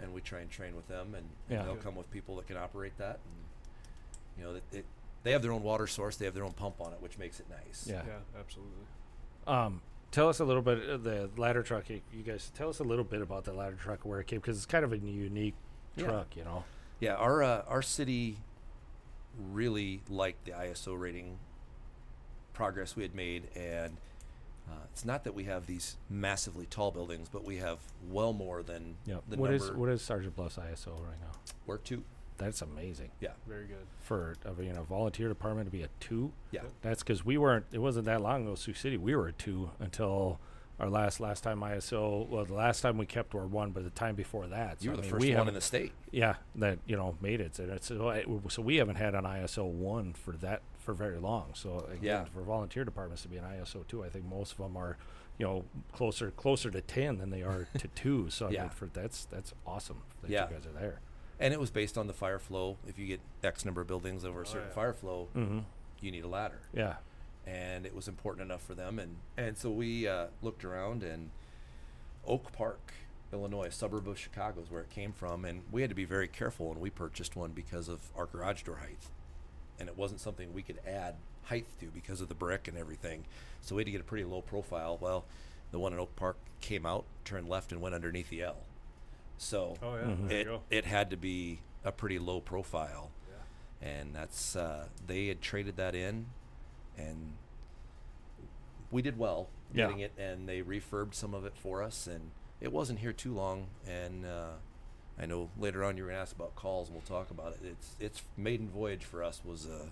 and 0.00 0.12
we 0.14 0.20
try 0.20 0.40
and 0.40 0.50
train 0.50 0.74
with 0.76 0.88
them, 0.88 1.14
and, 1.14 1.28
Yeah. 1.48 1.62
they'll 1.62 1.74
Good. 1.74 1.84
come 1.84 1.94
with 1.96 2.10
people 2.10 2.36
that 2.36 2.46
can 2.46 2.56
operate 2.56 2.96
that. 2.98 3.20
And 3.24 3.44
you 4.36 4.44
know, 4.44 4.54
it, 4.54 4.62
it, 4.72 4.86
they 5.24 5.32
have 5.32 5.42
their 5.42 5.50
own 5.52 5.62
water 5.64 5.86
source, 5.88 6.16
they 6.16 6.24
have 6.24 6.34
their 6.34 6.44
own 6.44 6.52
pump 6.52 6.80
on 6.80 6.92
it, 6.92 7.00
which 7.02 7.18
makes 7.18 7.40
it 7.40 7.48
nice. 7.50 7.86
Yeah. 7.88 8.04
Yeah, 8.06 8.18
absolutely. 8.38 8.86
Um, 9.48 9.82
tell 10.10 10.28
us 10.28 10.40
a 10.40 10.44
little 10.44 10.62
bit 10.62 10.88
of 10.88 11.02
the 11.04 11.30
ladder 11.36 11.62
truck. 11.62 11.88
You 11.90 12.00
you 12.12 12.22
guys 12.22 12.50
tell 12.54 12.68
us 12.68 12.78
a 12.80 12.84
little 12.84 13.04
bit 13.04 13.22
about 13.22 13.44
the 13.44 13.52
ladder 13.52 13.76
truck 13.76 14.04
where 14.04 14.20
it 14.20 14.26
came 14.26 14.40
because 14.40 14.56
it's 14.56 14.66
kind 14.66 14.84
of 14.84 14.92
a 14.92 14.98
unique 14.98 15.54
Yeah. 15.96 16.04
truck. 16.04 16.36
You 16.36 16.44
know. 16.44 16.64
Yeah, 17.00 17.14
our 17.14 17.42
uh, 17.42 17.62
our 17.68 17.82
city 17.82 18.38
really 19.52 20.02
liked 20.08 20.44
the 20.44 20.52
ISO 20.52 20.98
rating 20.98 21.38
progress 22.52 22.96
we 22.96 23.02
had 23.04 23.14
made, 23.14 23.44
and 23.54 23.96
uh, 24.68 24.72
it's 24.92 25.04
not 25.04 25.24
that 25.24 25.34
we 25.34 25.44
have 25.44 25.66
these 25.66 25.96
massively 26.10 26.66
tall 26.66 26.90
buildings, 26.90 27.28
but 27.30 27.44
we 27.44 27.56
have 27.58 27.78
well 28.10 28.32
more 28.32 28.62
than 28.62 28.96
Yep. 29.06 29.22
the 29.28 29.36
What 29.36 29.50
number. 29.50 29.64
is 29.64 29.70
what 29.72 29.88
is 29.90 30.02
Sergeant 30.02 30.34
Bluff's 30.36 30.56
ISO 30.56 30.88
right 31.06 31.20
now? 31.20 31.30
we're 31.66 31.78
two. 31.78 32.02
That's 32.38 32.62
amazing 32.62 33.10
Yeah, 33.20 33.32
Very 33.46 33.66
good. 33.66 33.86
for 34.00 34.34
a 34.44 34.62
you 34.62 34.72
know 34.72 34.84
volunteer 34.84 35.28
department 35.28 35.66
to 35.66 35.72
be 35.72 35.82
a 35.82 35.88
two. 36.00 36.32
yeah, 36.50 36.62
That's 36.82 37.02
because 37.02 37.24
we 37.24 37.36
weren't. 37.36 37.66
It 37.72 37.78
wasn't 37.78 38.06
that 38.06 38.22
long 38.22 38.44
ago. 38.44 38.54
Sioux 38.54 38.74
City, 38.74 38.96
we 38.96 39.14
were 39.14 39.28
a 39.28 39.32
two 39.32 39.70
until 39.80 40.40
our 40.80 40.88
last 40.88 41.18
last 41.18 41.42
time 41.42 41.60
ISO. 41.60 42.28
Well, 42.28 42.44
the 42.44 42.54
last 42.54 42.80
time 42.80 42.96
we 42.98 43.06
kept 43.06 43.34
were 43.34 43.46
one, 43.46 43.72
but 43.72 43.82
the 43.82 43.90
time 43.90 44.14
before 44.14 44.46
that, 44.46 44.78
so 44.80 44.84
you 44.84 44.90
were 44.90 44.94
I 44.94 44.96
the 44.98 45.02
mean, 45.02 45.10
first 45.10 45.20
we 45.22 45.26
one 45.28 45.32
in 45.32 45.38
haven't- 45.38 45.54
the 45.54 45.60
state. 45.60 45.92
Yeah, 46.12 46.36
that 46.54 46.78
you 46.86 46.96
know 46.96 47.16
made 47.20 47.40
it. 47.40 47.58
And 47.58 47.70
it's, 47.72 47.88
so, 47.88 48.08
I- 48.08 48.24
so 48.48 48.62
we 48.62 48.76
haven't 48.76 48.96
had 48.96 49.14
an 49.16 49.24
ISO 49.24 49.64
one 49.68 50.12
for 50.12 50.32
that 50.36 50.62
for 50.78 50.94
very 50.94 51.18
long. 51.18 51.50
So 51.54 51.80
again, 51.90 51.98
Yeah. 52.02 52.24
for 52.26 52.42
volunteer 52.42 52.84
departments 52.84 53.22
to 53.22 53.28
be 53.28 53.36
an 53.38 53.44
ISO 53.44 53.84
two, 53.88 54.04
I 54.04 54.08
think 54.08 54.24
most 54.26 54.52
of 54.52 54.58
them 54.58 54.76
are, 54.76 54.96
you 55.36 55.44
know, 55.46 55.64
closer 55.92 56.30
closer 56.30 56.70
to 56.70 56.80
ten 56.80 57.18
than 57.18 57.30
they 57.30 57.42
are 57.42 57.66
to 57.78 57.88
two. 57.88 58.30
So 58.30 58.46
I 58.46 58.50
Yeah. 58.52 58.60
mean, 58.62 58.70
for 58.70 58.86
that's 58.86 59.24
that's 59.24 59.52
awesome 59.66 60.02
that 60.22 60.30
Yeah. 60.30 60.48
you 60.48 60.54
guys 60.54 60.64
are 60.66 60.72
there. 60.78 61.00
And 61.40 61.54
it 61.54 61.60
was 61.60 61.70
based 61.70 61.96
on 61.96 62.06
the 62.08 62.12
fire 62.12 62.38
flow. 62.38 62.76
If 62.86 62.98
you 62.98 63.06
get 63.06 63.20
X 63.44 63.64
number 63.64 63.80
of 63.80 63.86
buildings 63.86 64.24
over 64.24 64.40
a 64.40 64.42
Oh, 64.42 64.44
certain 64.46 64.68
yeah. 64.68 64.74
fire 64.74 64.92
flow, 64.92 65.28
Mm-hmm. 65.36 65.60
you 66.00 66.10
need 66.10 66.24
a 66.24 66.28
ladder. 66.28 66.60
Yeah. 66.72 66.96
and 67.46 67.86
it 67.86 67.94
was 67.94 68.08
important 68.08 68.44
enough 68.44 68.62
for 68.62 68.74
them 68.74 68.98
and 68.98 69.16
and 69.38 69.56
so 69.56 69.70
we 69.70 70.06
uh, 70.06 70.26
looked 70.42 70.64
around 70.66 71.02
and 71.02 71.30
oak 72.26 72.52
park 72.52 72.92
illinois 73.32 73.66
a 73.68 73.70
suburb 73.70 74.06
of 74.06 74.18
chicago 74.18 74.60
is 74.60 74.70
where 74.70 74.82
it 74.82 74.90
came 74.90 75.12
from 75.12 75.46
and 75.46 75.62
we 75.72 75.80
had 75.80 75.88
to 75.90 75.96
be 75.96 76.04
very 76.04 76.28
careful 76.28 76.68
when 76.68 76.78
we 76.80 76.90
purchased 76.90 77.36
one 77.36 77.52
because 77.52 77.88
of 77.88 78.00
our 78.16 78.26
garage 78.26 78.62
door 78.64 78.76
height 78.76 79.06
and 79.80 79.88
it 79.88 79.96
wasn't 79.96 80.20
something 80.20 80.52
we 80.52 80.60
could 80.62 80.78
add 80.86 81.14
height 81.44 81.64
to 81.80 81.86
because 81.86 82.20
of 82.20 82.28
the 82.28 82.34
brick 82.34 82.68
and 82.68 82.76
everything 82.76 83.24
so 83.62 83.74
we 83.74 83.80
had 83.80 83.86
to 83.86 83.92
get 83.92 84.00
a 84.02 84.04
pretty 84.04 84.24
low 84.24 84.42
profile 84.42 84.98
well 85.00 85.24
the 85.70 85.78
one 85.78 85.94
in 85.94 85.98
oak 85.98 86.14
park 86.16 86.36
came 86.60 86.84
out 86.84 87.04
turned 87.24 87.48
left 87.48 87.72
and 87.72 87.80
went 87.80 87.94
underneath 87.94 88.28
the 88.28 88.42
l 88.42 88.56
so 89.38 89.76
Oh 89.82 89.94
yeah, 89.96 90.02
Mhm. 90.02 90.30
it, 90.30 90.60
it 90.70 90.84
had 90.84 91.10
to 91.10 91.16
be 91.16 91.60
a 91.84 91.92
pretty 91.92 92.18
low 92.18 92.40
profile 92.40 93.10
Yeah. 93.30 93.88
and 93.88 94.14
that's 94.14 94.54
uh, 94.56 94.88
they 95.06 95.28
had 95.28 95.40
traded 95.40 95.76
that 95.76 95.94
in, 95.94 96.26
and 96.96 97.34
we 98.90 99.00
did 99.02 99.18
well 99.18 99.48
Yeah. 99.72 99.86
getting 99.86 100.00
it, 100.00 100.12
and 100.18 100.48
they 100.48 100.62
refurbed 100.62 101.14
some 101.14 101.34
of 101.34 101.44
it 101.44 101.54
for 101.56 101.82
us, 101.82 102.06
and 102.06 102.30
it 102.60 102.72
wasn't 102.72 102.98
here 103.00 103.12
too 103.12 103.32
long. 103.34 103.68
And 103.86 104.24
uh, 104.26 104.52
I 105.18 105.26
know 105.26 105.50
later 105.58 105.84
on 105.84 105.96
you're 105.96 106.08
gonna 106.08 106.18
ask 106.20 106.34
about 106.34 106.54
calls, 106.56 106.88
and 106.88 106.96
we'll 106.96 107.06
talk 107.06 107.30
about 107.30 107.52
it. 107.52 107.60
It's 107.64 107.94
its 108.00 108.22
maiden 108.36 108.68
voyage 108.68 109.04
for 109.04 109.22
us 109.22 109.42
was 109.44 109.66
uh, 109.68 109.86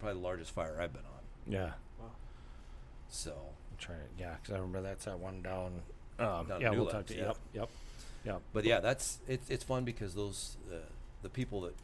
probably 0.00 0.20
the 0.20 0.24
largest 0.26 0.50
fire 0.52 0.80
I've 0.80 0.92
been 0.92 1.02
on. 1.04 1.52
Yeah. 1.52 1.72
Wow. 2.00 2.12
So 3.08 3.32
I'm 3.70 3.76
trying. 3.78 3.98
to, 4.00 4.04
Yeah, 4.22 4.36
because 4.40 4.54
I 4.54 4.58
remember 4.58 4.82
that's 4.82 5.04
that 5.04 5.18
one 5.18 5.42
down. 5.42 5.82
Um, 6.18 6.46
yeah, 6.60 6.70
we'll 6.70 6.86
talk 6.86 7.06
to 7.06 7.14
yeah. 7.14 7.26
Yep. 7.26 7.36
Yep. 7.54 7.68
Yep. 8.24 8.40
But 8.52 8.64
yeah, 8.64 8.80
that's 8.80 9.18
it's 9.28 9.48
it's 9.50 9.64
fun 9.64 9.84
because 9.84 10.14
those 10.14 10.56
uh, 10.72 10.76
the 11.22 11.28
people 11.28 11.60
that 11.62 11.74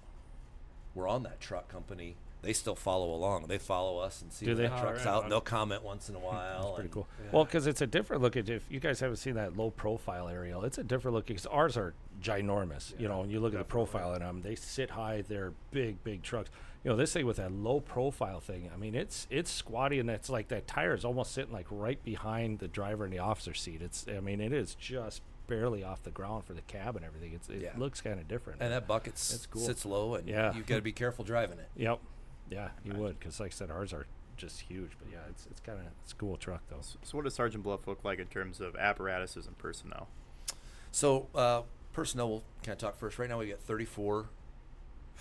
were 0.94 1.08
on 1.08 1.22
that 1.24 1.40
truck 1.40 1.68
company, 1.68 2.16
they 2.44 2.52
still 2.52 2.74
follow 2.76 3.12
along. 3.14 3.46
They 3.48 3.58
follow 3.58 3.98
us 3.98 4.22
and 4.22 4.32
see 4.32 4.46
Do 4.46 4.52
when 4.52 4.62
they? 4.62 4.68
that 4.68 4.78
Oh, 4.78 4.82
truck's 4.82 5.04
right 5.04 5.06
out, 5.08 5.16
on. 5.18 5.22
and 5.24 5.32
they'll 5.32 5.40
comment 5.40 5.82
once 5.82 6.08
in 6.08 6.14
a 6.14 6.18
while. 6.20 6.62
That's 6.62 6.74
pretty 6.74 6.80
and- 6.86 6.90
cool. 6.92 7.08
Yeah. 7.24 7.30
Well, 7.32 7.44
because 7.44 7.66
it's 7.66 7.80
a 7.80 7.86
different 7.86 8.22
look 8.22 8.36
at 8.36 8.48
if 8.48 8.64
you 8.70 8.80
guys 8.80 9.00
haven't 9.00 9.16
seen 9.16 9.34
that 9.34 9.56
low 9.56 9.70
profile 9.70 10.28
aerial, 10.28 10.64
it's 10.64 10.78
a 10.78 10.84
different 10.84 11.14
look 11.14 11.26
because 11.26 11.46
ours 11.46 11.76
are 11.76 11.94
ginormous. 12.20 12.98
you 12.98 13.08
know, 13.08 13.20
when 13.20 13.30
you 13.30 13.40
look 13.40 13.52
at 13.54 13.58
the 13.58 13.64
profile 13.64 14.14
in 14.14 14.20
them, 14.20 14.42
they 14.42 14.54
sit 14.54 14.90
high. 14.90 15.22
They're 15.26 15.52
big, 15.70 16.02
big 16.04 16.22
trucks. 16.22 16.50
You 16.82 16.90
know, 16.90 16.96
this 16.96 17.12
thing 17.14 17.24
with 17.26 17.36
that 17.38 17.50
low 17.52 17.80
profile 17.80 18.40
thing. 18.40 18.70
I 18.72 18.76
mean, 18.76 18.94
it's 18.94 19.26
it's 19.30 19.50
squatty 19.50 19.98
and 20.00 20.10
it's 20.10 20.28
like 20.28 20.48
that 20.48 20.66
tire 20.66 20.94
is 20.94 21.04
almost 21.04 21.32
sitting 21.32 21.52
like 21.52 21.66
right 21.70 22.02
behind 22.04 22.58
the 22.58 22.68
driver 22.68 23.04
in 23.06 23.10
the 23.10 23.20
officer's 23.20 23.60
seat. 23.60 23.80
It's 23.82 24.06
I 24.08 24.20
mean, 24.20 24.40
it 24.40 24.52
is 24.52 24.74
just 24.74 25.22
barely 25.46 25.82
off 25.84 26.02
the 26.02 26.10
ground 26.10 26.44
for 26.44 26.52
the 26.54 26.60
cab 26.62 26.96
and 26.96 27.04
everything. 27.04 27.32
It's 27.34 27.48
it 27.48 27.62
Yeah. 27.62 27.72
looks 27.76 28.00
kind 28.02 28.18
of 28.20 28.28
different. 28.28 28.60
And 28.62 28.70
that 28.72 28.86
bucket 28.86 29.14
s- 29.14 29.32
It's 29.34 29.46
cool. 29.46 29.62
sits 29.62 29.84
low, 29.86 30.14
and 30.14 30.28
Yeah. 30.28 30.54
you've 30.54 30.66
got 30.66 30.76
to 30.76 30.82
be 30.82 30.92
careful 30.92 31.24
driving 31.24 31.58
it. 31.58 31.68
Yep. 31.76 32.00
Yeah, 32.50 32.68
you 32.84 32.92
would 32.94 33.18
because 33.18 33.40
like 33.40 33.52
I 33.52 33.54
said, 33.54 33.70
ours 33.70 33.92
are 33.92 34.06
just 34.36 34.60
huge. 34.62 34.90
But 34.98 35.10
yeah, 35.12 35.18
it's 35.30 35.46
it's 35.50 35.60
kind 35.60 35.78
of 35.78 35.86
it's 36.02 36.12
a 36.12 36.16
cool 36.16 36.36
truck 36.36 36.62
though. 36.68 36.80
So, 36.82 36.98
so 37.02 37.18
what 37.18 37.24
does 37.24 37.34
Sergeant 37.34 37.62
Bluff 37.64 37.86
look 37.86 38.04
like 38.04 38.18
in 38.18 38.26
terms 38.26 38.60
of 38.60 38.74
apparatuses 38.76 39.46
and 39.46 39.56
personnel? 39.58 40.08
So 40.90 41.28
uh, 41.34 41.62
personnel, 41.92 42.28
we'll 42.28 42.44
kind 42.62 42.74
of 42.74 42.78
talk 42.78 42.96
first. 42.98 43.18
Right 43.18 43.28
now, 43.28 43.38
we 43.38 43.48
got 43.48 43.60
34 43.60 44.26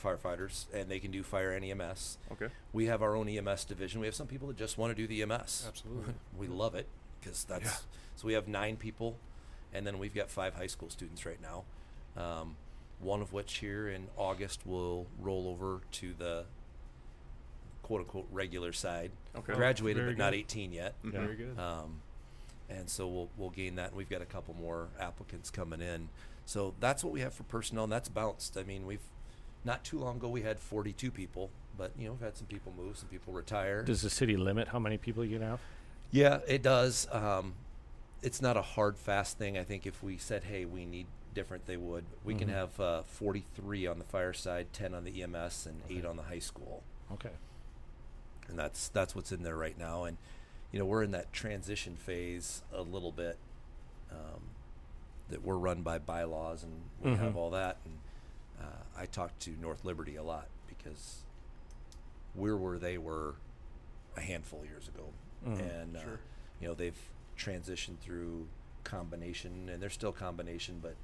firefighters, 0.01 0.65
and 0.73 0.89
they 0.89 0.99
can 0.99 1.11
do 1.11 1.23
fire 1.23 1.51
and 1.51 1.63
EMS. 1.65 2.17
Okay. 2.31 2.47
We 2.73 2.87
have 2.87 3.01
our 3.01 3.15
own 3.15 3.27
EMS 3.29 3.65
division. 3.65 3.99
We 4.01 4.07
have 4.07 4.15
some 4.15 4.27
people 4.27 4.47
that 4.49 4.57
just 4.57 4.77
want 4.77 4.95
to 4.95 5.01
do 5.01 5.07
the 5.07 5.21
EMS. 5.21 5.65
Absolutely. 5.67 6.13
we 6.37 6.47
love 6.47 6.75
it 6.75 6.87
because 7.19 7.43
that's 7.45 7.63
Yeah. 7.65 7.71
so 8.15 8.27
we 8.27 8.33
have 8.33 8.47
nine 8.47 8.75
people, 8.75 9.17
and 9.73 9.87
then 9.87 9.97
we've 9.99 10.13
got 10.13 10.29
five 10.29 10.55
high 10.55 10.67
school 10.67 10.89
students 10.89 11.25
right 11.25 11.39
now. 11.41 11.63
Um, 12.21 12.55
one 12.99 13.21
of 13.21 13.33
which 13.33 13.55
here 13.57 13.87
in 13.89 14.07
August 14.17 14.65
will 14.65 15.07
roll 15.19 15.47
over 15.47 15.81
to 15.93 16.13
the 16.17 16.45
quote 17.83 18.01
unquote 18.01 18.27
regular 18.31 18.73
side. 18.73 19.11
Okay. 19.35 19.53
Graduated, 19.53 20.01
very 20.03 20.15
but 20.15 20.19
not 20.23 20.31
good. 20.31 20.39
18 20.39 20.73
yet. 20.73 20.95
Mhm. 21.03 21.11
Very 21.11 21.35
good. 21.35 21.59
Um, 21.59 22.01
and 22.69 22.89
so 22.89 23.07
we'll 23.07 23.29
we'll 23.37 23.49
gain 23.51 23.75
that, 23.75 23.89
and 23.89 23.97
we've 23.97 24.09
got 24.09 24.21
a 24.21 24.25
couple 24.25 24.55
more 24.55 24.87
applicants 24.99 25.49
coming 25.51 25.81
in. 25.81 26.09
So 26.45 26.73
that's 26.79 27.03
what 27.03 27.13
we 27.13 27.19
have 27.21 27.33
for 27.33 27.43
personnel, 27.43 27.83
and 27.85 27.93
that's 27.93 28.09
bounced. 28.09 28.57
I 28.57 28.63
mean, 28.63 28.85
we've 28.85 28.99
not 29.63 29.83
too 29.83 29.99
long 29.99 30.17
ago 30.17 30.27
we 30.27 30.41
had 30.41 30.59
42 30.59 31.11
people, 31.11 31.49
but 31.77 31.91
you 31.97 32.05
know 32.07 32.13
we've 32.13 32.21
had 32.21 32.35
some 32.37 32.47
people 32.47 32.73
move, 32.75 32.97
some 32.97 33.09
people 33.09 33.31
retire. 33.33 33.83
Does 33.83 34.01
the 34.01 34.09
city 34.09 34.35
limit 34.35 34.69
how 34.69 34.79
many 34.79 34.97
people 34.97 35.23
you 35.23 35.37
can 35.39 35.47
have? 35.47 35.59
Yeah, 36.11 36.39
it 36.47 36.61
does. 36.63 37.07
Um, 37.11 37.53
it's 38.21 38.41
not 38.41 38.55
a 38.57 38.61
hard, 38.61 38.97
fast 38.97 39.37
thing. 39.37 39.57
I 39.57 39.63
think 39.63 39.85
if 39.85 40.01
we 40.03 40.17
said, 40.17 40.45
"Hey, 40.45 40.63
we 40.65 40.85
need 40.85 41.07
different," 41.33 41.65
they 41.65 41.77
would. 41.77 42.05
We 42.23 42.35
can 42.35 42.47
Mhm. 42.47 42.53
have 42.53 42.79
uh, 42.79 43.03
43 43.03 43.87
on 43.87 43.99
the 43.99 44.05
fire 44.05 44.33
side, 44.33 44.67
10 44.73 44.93
on 44.93 45.03
the 45.03 45.21
EMS, 45.21 45.65
and 45.65 45.81
eight 45.89 46.05
on 46.05 46.15
the 46.17 46.23
high 46.23 46.39
school, 46.39 46.83
Okay. 47.11 47.31
And 48.49 48.57
that's 48.57 48.87
that's 48.89 49.15
what's 49.15 49.31
in 49.31 49.43
there 49.43 49.55
right 49.55 49.77
now. 49.77 50.03
And 50.03 50.17
you 50.71 50.79
know, 50.79 50.85
we're 50.85 51.03
in 51.03 51.11
that 51.11 51.31
transition 51.33 51.95
phase 51.95 52.61
a 52.73 52.81
little 52.81 53.11
bit. 53.11 53.37
Um, 54.11 54.41
that 55.29 55.43
we're 55.43 55.55
run 55.57 55.81
by 55.81 55.97
bylaws, 55.99 56.63
and 56.63 56.81
we 57.01 57.11
have 57.15 57.33
Mhm. 57.33 57.37
all 57.37 57.49
that. 57.51 57.77
And 57.85 57.97
uh, 58.61 58.83
I 58.97 59.05
talked 59.05 59.39
to 59.41 59.51
North 59.51 59.83
Liberty 59.85 60.15
a 60.15 60.23
lot 60.23 60.47
because 60.67 61.21
we're 62.35 62.57
where 62.57 62.77
they 62.77 62.97
were 62.97 63.35
a 64.15 64.21
handful 64.21 64.59
of 64.61 64.65
years 64.67 64.87
ago, 64.87 65.09
Mhm. 65.47 65.59
and 65.81 65.97
uh, 65.97 66.01
Sure. 66.01 66.19
you 66.59 66.67
know 66.67 66.73
they've 66.73 66.99
transitioned 67.37 67.97
through 67.99 68.47
combination, 68.83 69.69
and 69.69 69.81
they're 69.81 69.89
still 69.89 70.11
combination, 70.11 70.79
but 70.79 70.95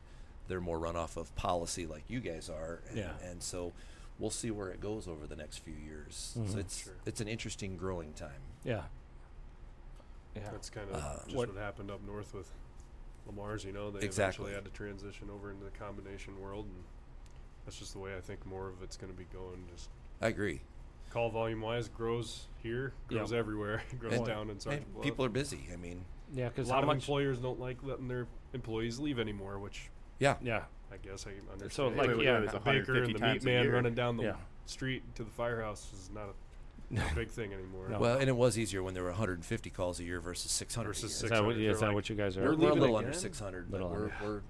they're 0.47 0.61
more 0.61 0.77
run 0.79 0.95
off 0.95 1.15
of 1.17 1.33
policy 1.35 1.85
like 1.87 2.03
you 2.09 2.19
guys 2.19 2.49
are. 2.49 2.81
And, 2.89 2.97
Yeah. 2.97 3.17
and 3.23 3.41
so 3.41 3.71
we'll 4.19 4.29
see 4.29 4.51
where 4.51 4.69
it 4.69 4.79
goes 4.81 5.07
over 5.07 5.25
the 5.25 5.35
next 5.35 5.57
few 5.59 5.73
years. 5.73 6.35
Mhm. 6.37 6.51
So 6.51 6.57
it's 6.59 6.77
Sure. 6.83 6.93
it's 7.05 7.21
an 7.21 7.27
interesting 7.27 7.77
growing 7.77 8.13
time. 8.13 8.41
Yeah. 8.63 8.83
Yeah. 10.35 10.49
That's 10.51 10.69
kind 10.69 10.89
of 10.89 10.95
Uh, 10.95 11.15
just 11.25 11.35
What- 11.35 11.49
what, 11.53 11.57
happened 11.57 11.89
up 11.91 12.01
north 12.03 12.33
with 12.33 12.51
Le 13.25 13.31
Mars, 13.33 13.63
you 13.63 13.71
know, 13.71 13.91
they 13.91 13.99
Exactly. 14.05 14.45
eventually 14.51 14.53
had 14.53 14.65
to 14.65 14.71
transition 14.71 15.29
over 15.29 15.51
into 15.51 15.63
the 15.65 15.71
combination 15.71 16.39
world, 16.39 16.65
and 16.65 16.83
that's 17.65 17.77
just 17.79 17.93
the 17.93 17.99
way 17.99 18.15
I 18.15 18.21
think 18.21 18.45
more 18.45 18.67
of 18.69 18.81
it's 18.83 18.97
going 18.97 19.11
to 19.11 19.17
be 19.17 19.25
going. 19.25 19.67
Just 19.69 19.89
I 20.21 20.27
agree. 20.27 20.61
call 21.09 21.29
volume 21.29 21.61
wise 21.61 21.89
grows 21.89 22.47
here, 22.61 22.93
Yeah. 23.09 23.17
grows 23.19 23.33
everywhere, 23.33 23.83
grows 23.99 24.13
And- 24.13 24.25
down 24.25 24.43
in 24.43 24.51
And 24.51 24.61
Sergeant 24.61 24.93
Bluff. 24.93 25.03
people 25.03 25.25
are 25.25 25.29
busy. 25.29 25.67
I 25.71 25.75
mean, 25.75 26.05
Yeah, 26.31 26.49
because 26.49 26.69
a 26.69 26.71
lot 26.73 26.83
of 26.83 26.89
employers 26.91 27.39
don't 27.39 27.59
like 27.59 27.81
letting 27.83 28.07
their 28.07 28.27
employees 28.53 28.99
leave 28.99 29.17
anymore, 29.19 29.57
which 29.59 29.89
yeah, 30.19 30.37
yeah, 30.41 30.65
I 30.91 30.97
guess 30.97 31.25
I 31.27 31.31
can 31.31 31.41
understand. 31.51 31.71
So, 31.71 31.87
like, 31.89 32.07
wait, 32.17 32.25
yeah, 32.25 32.39
wait, 32.39 32.45
it's 32.49 32.53
baker 32.63 33.03
and 33.03 33.15
the 33.15 33.19
meat 33.19 33.43
man 33.43 33.69
running 33.69 33.93
down 33.95 34.17
the 34.17 34.23
Yeah. 34.23 34.33
street 34.65 35.03
to 35.15 35.23
the 35.23 35.31
firehouse 35.31 35.91
is 35.93 36.09
not 36.13 36.25
a, 36.95 36.99
a 37.11 37.15
big 37.15 37.29
thing 37.29 37.53
anymore. 37.53 37.87
No. 37.89 37.99
Well, 37.99 38.17
and 38.17 38.27
it 38.29 38.35
was 38.35 38.57
easier 38.57 38.81
when 38.81 38.93
there 38.93 39.03
were 39.03 39.09
150 39.09 39.69
calls 39.69 39.99
a 39.99 40.03
year 40.03 40.19
versus 40.19 40.51
600 40.51 40.87
Versus 40.87 41.03
a 41.03 41.05
is 41.05 41.21
year. 41.23 41.29
that 41.29 41.45
what, 41.45 41.53
600, 41.55 41.63
yeah, 41.63 41.71
is 41.71 41.79
they're 41.79 41.79
that 41.81 41.85
like, 41.87 41.95
what 41.95 42.09
you 42.09 42.15
guys 42.15 42.37
are? 42.37 42.41
"We're 42.41 42.49
We're, 42.51 42.55
we're 42.57 42.61
a 42.61 42.65
leaving 42.69 42.79
little 42.81 42.95
under 42.97 43.09
again?" 43.09 43.19
600, 43.21 43.69
but 43.71 43.81
Little 43.81 43.89
we're, 43.89 44.03
under. 44.05 44.15
we're 44.23 44.41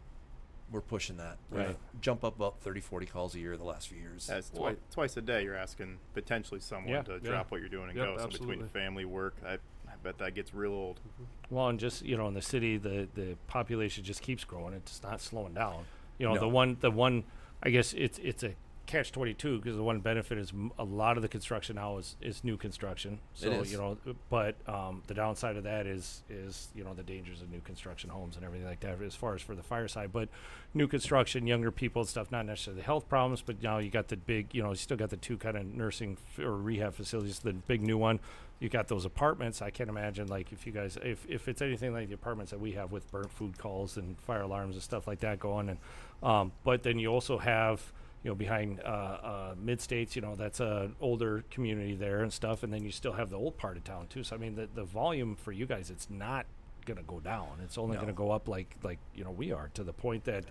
we're 0.71 0.81
pushing 0.81 1.17
that. 1.17 1.37
Right. 1.49 1.69
We've 1.69 1.77
Jump 1.99 2.23
up 2.23 2.35
about 2.35 2.59
30, 2.61 2.79
40 2.81 3.07
calls 3.07 3.33
a 3.33 3.39
year 3.39 3.57
the 3.57 3.63
last 3.63 3.87
few 3.87 3.97
years. 3.97 4.27
That's 4.27 4.53
Well- 4.53 4.61
twice, 4.61 4.77
twice 4.91 5.17
a 5.17 5.21
day. 5.21 5.43
You're 5.43 5.55
asking 5.55 5.97
potentially 6.13 6.59
someone 6.59 6.93
Yeah. 6.93 7.01
to 7.01 7.13
Yeah. 7.13 7.19
drop 7.31 7.49
what 7.49 7.59
you're 7.59 7.69
doing 7.69 7.89
and 7.89 7.97
Yep, 7.97 8.05
go. 8.05 8.17
So 8.19 8.27
between 8.27 8.67
family, 8.67 9.03
work, 9.03 9.33
I, 9.43 9.53
I 9.53 9.95
bet 10.03 10.19
that 10.19 10.35
gets 10.35 10.53
real 10.53 10.71
old. 10.73 10.99
Mm-hmm. 10.99 11.23
Mm-hmm. 11.23 11.55
Well, 11.55 11.69
and 11.69 11.79
just 11.79 12.05
you 12.05 12.15
know, 12.17 12.27
in 12.27 12.35
the 12.35 12.41
city, 12.43 12.77
the 12.77 13.07
the 13.15 13.35
population 13.47 14.03
just 14.03 14.21
keeps 14.21 14.43
growing. 14.43 14.75
It's 14.75 15.01
not 15.01 15.19
slowing 15.21 15.55
down. 15.55 15.85
You 16.19 16.27
know, 16.27 16.35
No. 16.35 16.39
the 16.41 16.47
one 16.49 16.77
the 16.79 16.91
one, 16.91 17.23
I 17.63 17.71
guess 17.71 17.93
it's 17.93 18.19
it's 18.19 18.43
a 18.43 18.53
catch 18.85 19.11
twenty 19.11 19.35
two 19.35 19.57
because 19.59 19.75
the 19.75 19.83
one 19.83 19.99
benefit 19.99 20.37
is 20.39 20.49
m- 20.51 20.71
a 20.79 20.83
lot 20.83 21.15
of 21.15 21.21
the 21.21 21.29
construction 21.29 21.75
now 21.75 21.97
is 21.97 22.15
is 22.21 22.43
new 22.43 22.57
construction. 22.57 23.19
So 23.35 23.49
is. 23.51 23.71
you 23.71 23.77
know, 23.77 23.97
but 24.29 24.55
um, 24.67 25.03
the 25.07 25.13
downside 25.13 25.57
of 25.57 25.63
that 25.63 25.85
is 25.87 26.23
is 26.29 26.69
you 26.75 26.83
know 26.83 26.93
the 26.93 27.03
dangers 27.03 27.41
of 27.41 27.49
new 27.51 27.61
construction 27.61 28.09
homes 28.09 28.35
and 28.35 28.43
everything 28.43 28.67
like 28.67 28.79
that 28.81 29.01
as 29.01 29.15
far 29.15 29.35
as 29.35 29.41
for 29.41 29.55
the 29.55 29.63
fire 29.63 29.87
side. 29.87 30.11
But 30.11 30.27
new 30.73 30.87
construction, 30.87 31.45
younger 31.47 31.71
people 31.71 32.01
and 32.01 32.09
stuff, 32.09 32.31
not 32.31 32.45
necessarily 32.47 32.81
the 32.81 32.85
health 32.85 33.07
problems, 33.07 33.41
but 33.43 33.61
now 33.61 33.77
you 33.77 33.89
got 33.91 34.07
the 34.07 34.17
big, 34.17 34.53
you 34.53 34.61
know, 34.63 34.69
you 34.69 34.75
still 34.75 34.97
got 34.97 35.09
the 35.11 35.17
two 35.17 35.37
kind 35.37 35.55
of 35.55 35.65
nursing 35.65 36.17
f- 36.37 36.43
or 36.43 36.57
rehab 36.57 36.93
facilities. 36.95 37.39
The 37.39 37.53
big 37.53 37.81
new 37.83 37.97
one, 37.97 38.19
you 38.59 38.69
got 38.69 38.87
those 38.87 39.05
apartments. 39.05 39.61
I 39.61 39.69
can't 39.69 39.89
imagine 39.89 40.27
like 40.27 40.51
if 40.51 40.65
you 40.65 40.71
guys, 40.73 40.97
if 41.03 41.27
if 41.29 41.47
it's 41.47 41.61
anything 41.61 41.93
like 41.93 42.07
the 42.07 42.15
apartments 42.15 42.49
that 42.51 42.59
we 42.59 42.71
have 42.71 42.91
with 42.91 43.09
burnt 43.11 43.31
food 43.31 43.59
calls 43.59 43.97
and 43.97 44.19
fire 44.19 44.41
alarms 44.41 44.73
and 44.75 44.81
stuff 44.83 45.05
like 45.05 45.19
that 45.19 45.39
going, 45.39 45.69
and 45.69 45.77
um, 46.23 46.51
but 46.63 46.83
then 46.83 46.99
you 46.99 47.07
also 47.09 47.37
have. 47.37 47.91
You 48.21 48.31
know, 48.31 48.35
behind 48.35 48.81
uh, 48.83 48.85
uh, 48.85 49.55
mid 49.57 49.79
states, 49.79 50.13
you 50.13 50.21
know, 50.21 50.35
that's 50.35 50.59
an 50.59 50.93
older 50.99 51.45
community 51.49 51.95
there 51.95 52.19
and 52.19 52.33
stuff, 52.33 52.63
and 52.63 52.73
then 52.73 52.83
you 52.83 52.91
still 52.91 53.13
have 53.13 53.29
the 53.29 53.37
old 53.37 53.55
part 53.57 53.77
of 53.77 53.85
town 53.85 54.07
too. 54.09 54.25
So 54.25 54.35
I 54.35 54.39
mean, 54.39 54.55
the 54.55 54.67
the 54.75 54.83
volume 54.83 55.37
for 55.37 55.53
you 55.53 55.65
guys, 55.65 55.89
it's 55.89 56.09
not 56.09 56.45
gonna 56.85 57.01
go 57.03 57.21
down. 57.21 57.47
It's 57.63 57.77
only 57.77 57.95
No. 57.95 58.01
gonna 58.01 58.11
go 58.11 58.31
up 58.31 58.49
like 58.49 58.75
like 58.83 58.99
you 59.15 59.23
know 59.23 59.31
we 59.31 59.53
are 59.53 59.69
to 59.73 59.85
the 59.85 59.93
point 59.93 60.25
that 60.25 60.43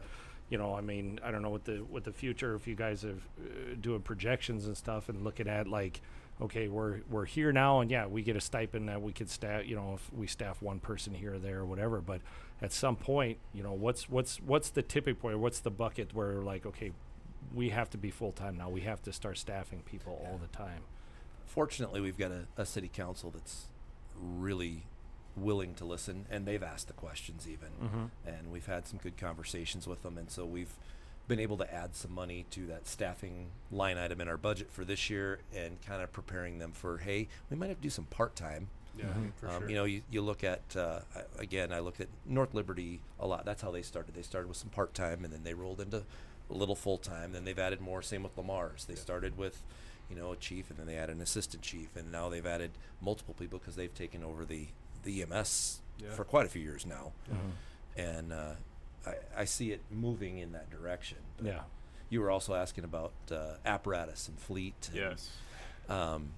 you 0.48 0.56
know 0.56 0.74
I 0.74 0.80
mean 0.80 1.20
I 1.22 1.30
don't 1.30 1.42
know 1.42 1.50
what 1.50 1.66
the 1.66 1.84
what 1.84 2.04
the 2.04 2.12
future 2.12 2.54
if 2.54 2.66
you 2.66 2.74
guys 2.74 3.04
are 3.04 3.10
uh, 3.38 3.74
doing 3.78 4.00
projections 4.00 4.64
and 4.66 4.74
stuff 4.74 5.10
and 5.10 5.22
looking 5.22 5.46
at 5.46 5.68
like 5.68 6.00
okay 6.40 6.68
we're 6.68 7.00
we're 7.10 7.26
here 7.26 7.52
now 7.52 7.80
and 7.80 7.90
yeah 7.90 8.06
we 8.06 8.22
get 8.22 8.34
a 8.34 8.40
stipend 8.40 8.88
that 8.88 9.02
we 9.02 9.12
could 9.12 9.28
staff 9.28 9.66
you 9.66 9.76
know 9.76 9.92
if 9.96 10.10
we 10.14 10.26
staff 10.26 10.62
one 10.62 10.80
person 10.80 11.12
here 11.12 11.34
or 11.34 11.38
there 11.38 11.58
or 11.58 11.66
whatever 11.66 12.00
but 12.00 12.22
at 12.61 12.72
some 12.72 12.96
point 12.96 13.38
you 13.52 13.62
know 13.62 13.72
what's 13.72 14.09
what's 14.09 14.38
what's 14.38 14.70
the 14.70 14.82
tipping 14.82 15.14
point 15.14 15.38
what's 15.38 15.61
the 15.61 15.70
bucket 15.70 16.12
where 16.14 16.42
like 16.42 16.66
okay 16.66 16.92
we 17.54 17.70
have 17.70 17.88
to 17.88 17.96
be 17.96 18.11
full 18.11 18.32
time 18.32 18.56
now 18.56 18.68
we 18.68 18.80
have 18.82 19.02
to 19.02 19.12
start 19.12 19.38
staffing 19.38 19.80
people 19.86 20.20
all 20.26 20.38
the 20.38 20.48
time 20.48 20.82
Fortunately, 21.48 22.00
we've 22.00 22.18
got 22.18 22.30
a, 22.30 22.46
a 22.56 22.66
city 22.66 22.88
council 22.88 23.30
that's 23.30 23.68
really 24.14 24.84
willing 25.34 25.74
to 25.74 25.84
listen, 25.84 26.26
and 26.30 26.46
they've 26.46 26.62
asked 26.62 26.88
the 26.88 26.92
questions 26.92 27.48
even, 27.48 27.70
mm-hmm. 27.82 28.04
and 28.26 28.52
we've 28.52 28.66
had 28.66 28.86
some 28.86 28.98
good 29.02 29.16
conversations 29.16 29.86
with 29.86 30.02
them, 30.02 30.18
and 30.18 30.30
so 30.30 30.44
we've 30.44 30.76
been 31.26 31.40
able 31.40 31.56
to 31.56 31.74
add 31.74 31.96
some 31.96 32.12
money 32.12 32.44
to 32.50 32.66
that 32.66 32.86
staffing 32.86 33.46
line 33.70 33.96
item 33.96 34.20
in 34.20 34.28
our 34.28 34.36
budget 34.36 34.70
for 34.70 34.84
this 34.84 35.09
year, 35.09 35.40
and 35.56 35.80
kind 35.80 36.02
of 36.02 36.12
preparing 36.12 36.59
them 36.59 36.72
for 36.72 36.98
hey, 36.98 37.28
we 37.50 37.56
might 37.56 37.68
have 37.68 37.78
to 37.78 37.82
do 37.82 37.90
some 37.90 38.04
part 38.04 38.36
time. 38.36 38.68
Yeah, 38.99 39.05
Mhm. 39.07 39.32
for 39.34 39.49
Um, 39.49 39.61
sure. 39.61 39.68
You 39.70 39.74
know, 39.76 39.84
you, 39.84 40.03
you 40.11 40.20
look 40.22 40.42
at 40.44 40.76
uh, 40.76 41.01
again. 41.38 41.72
I 41.72 41.78
look 41.80 42.01
at 42.01 42.09
North 42.26 42.53
Liberty 42.55 43.01
a 43.20 43.26
lot. 43.26 43.44
That's 43.44 43.62
how 43.62 43.70
they 43.70 43.82
started. 43.82 44.14
They 44.14 44.22
started 44.22 44.49
with 44.49 44.57
some 44.57 44.70
part 44.70 44.92
time, 44.94 45.24
and 45.24 45.32
then 45.32 45.44
they 45.44 45.55
rolled 45.55 45.80
into 45.80 46.05
a 46.51 46.55
little 46.55 46.74
full 46.76 46.99
time. 46.99 47.32
Then 47.32 47.44
they've 47.44 47.59
added 47.59 47.80
more. 47.80 48.03
Same 48.03 48.22
with 48.22 48.36
Le 48.36 48.42
Mars. 48.44 48.84
They 48.86 48.94
Yeah. 48.94 49.01
started 49.01 49.36
with, 49.38 49.62
you 50.11 50.16
know, 50.16 50.32
a 50.32 50.36
chief, 50.36 50.70
and 50.70 50.78
then 50.78 50.86
they 50.86 50.96
added 50.96 51.16
an 51.16 51.22
assistant 51.22 51.62
chief, 51.62 51.94
and 51.96 52.11
now 52.11 52.28
they've 52.28 52.46
added 52.46 52.72
multiple 53.01 53.34
people 53.34 53.59
because 53.59 53.76
they've 53.76 53.94
taken 53.94 54.22
over 54.24 54.44
the 54.44 54.68
the 55.05 55.22
EMS 55.22 55.80
Yeah. 55.99 56.11
for 56.14 56.24
quite 56.24 56.44
a 56.44 56.49
few 56.49 56.61
years 56.62 56.84
now, 56.84 57.12
Mm-hmm. 57.30 58.01
and 58.01 58.32
uh, 58.32 58.55
I, 59.07 59.14
I 59.36 59.44
see 59.44 59.70
it 59.70 59.80
moving 59.90 60.38
in 60.38 60.51
that 60.53 60.68
direction. 60.70 61.18
But 61.36 61.46
yeah 61.46 61.62
You 62.11 62.20
were 62.20 62.30
also 62.30 62.55
asking 62.55 62.84
about 62.84 63.12
uh, 63.30 63.57
apparatus 63.64 64.26
and 64.28 64.38
fleet. 64.40 64.88
And, 64.88 64.96
Yes. 64.96 65.30
um, 65.88 66.32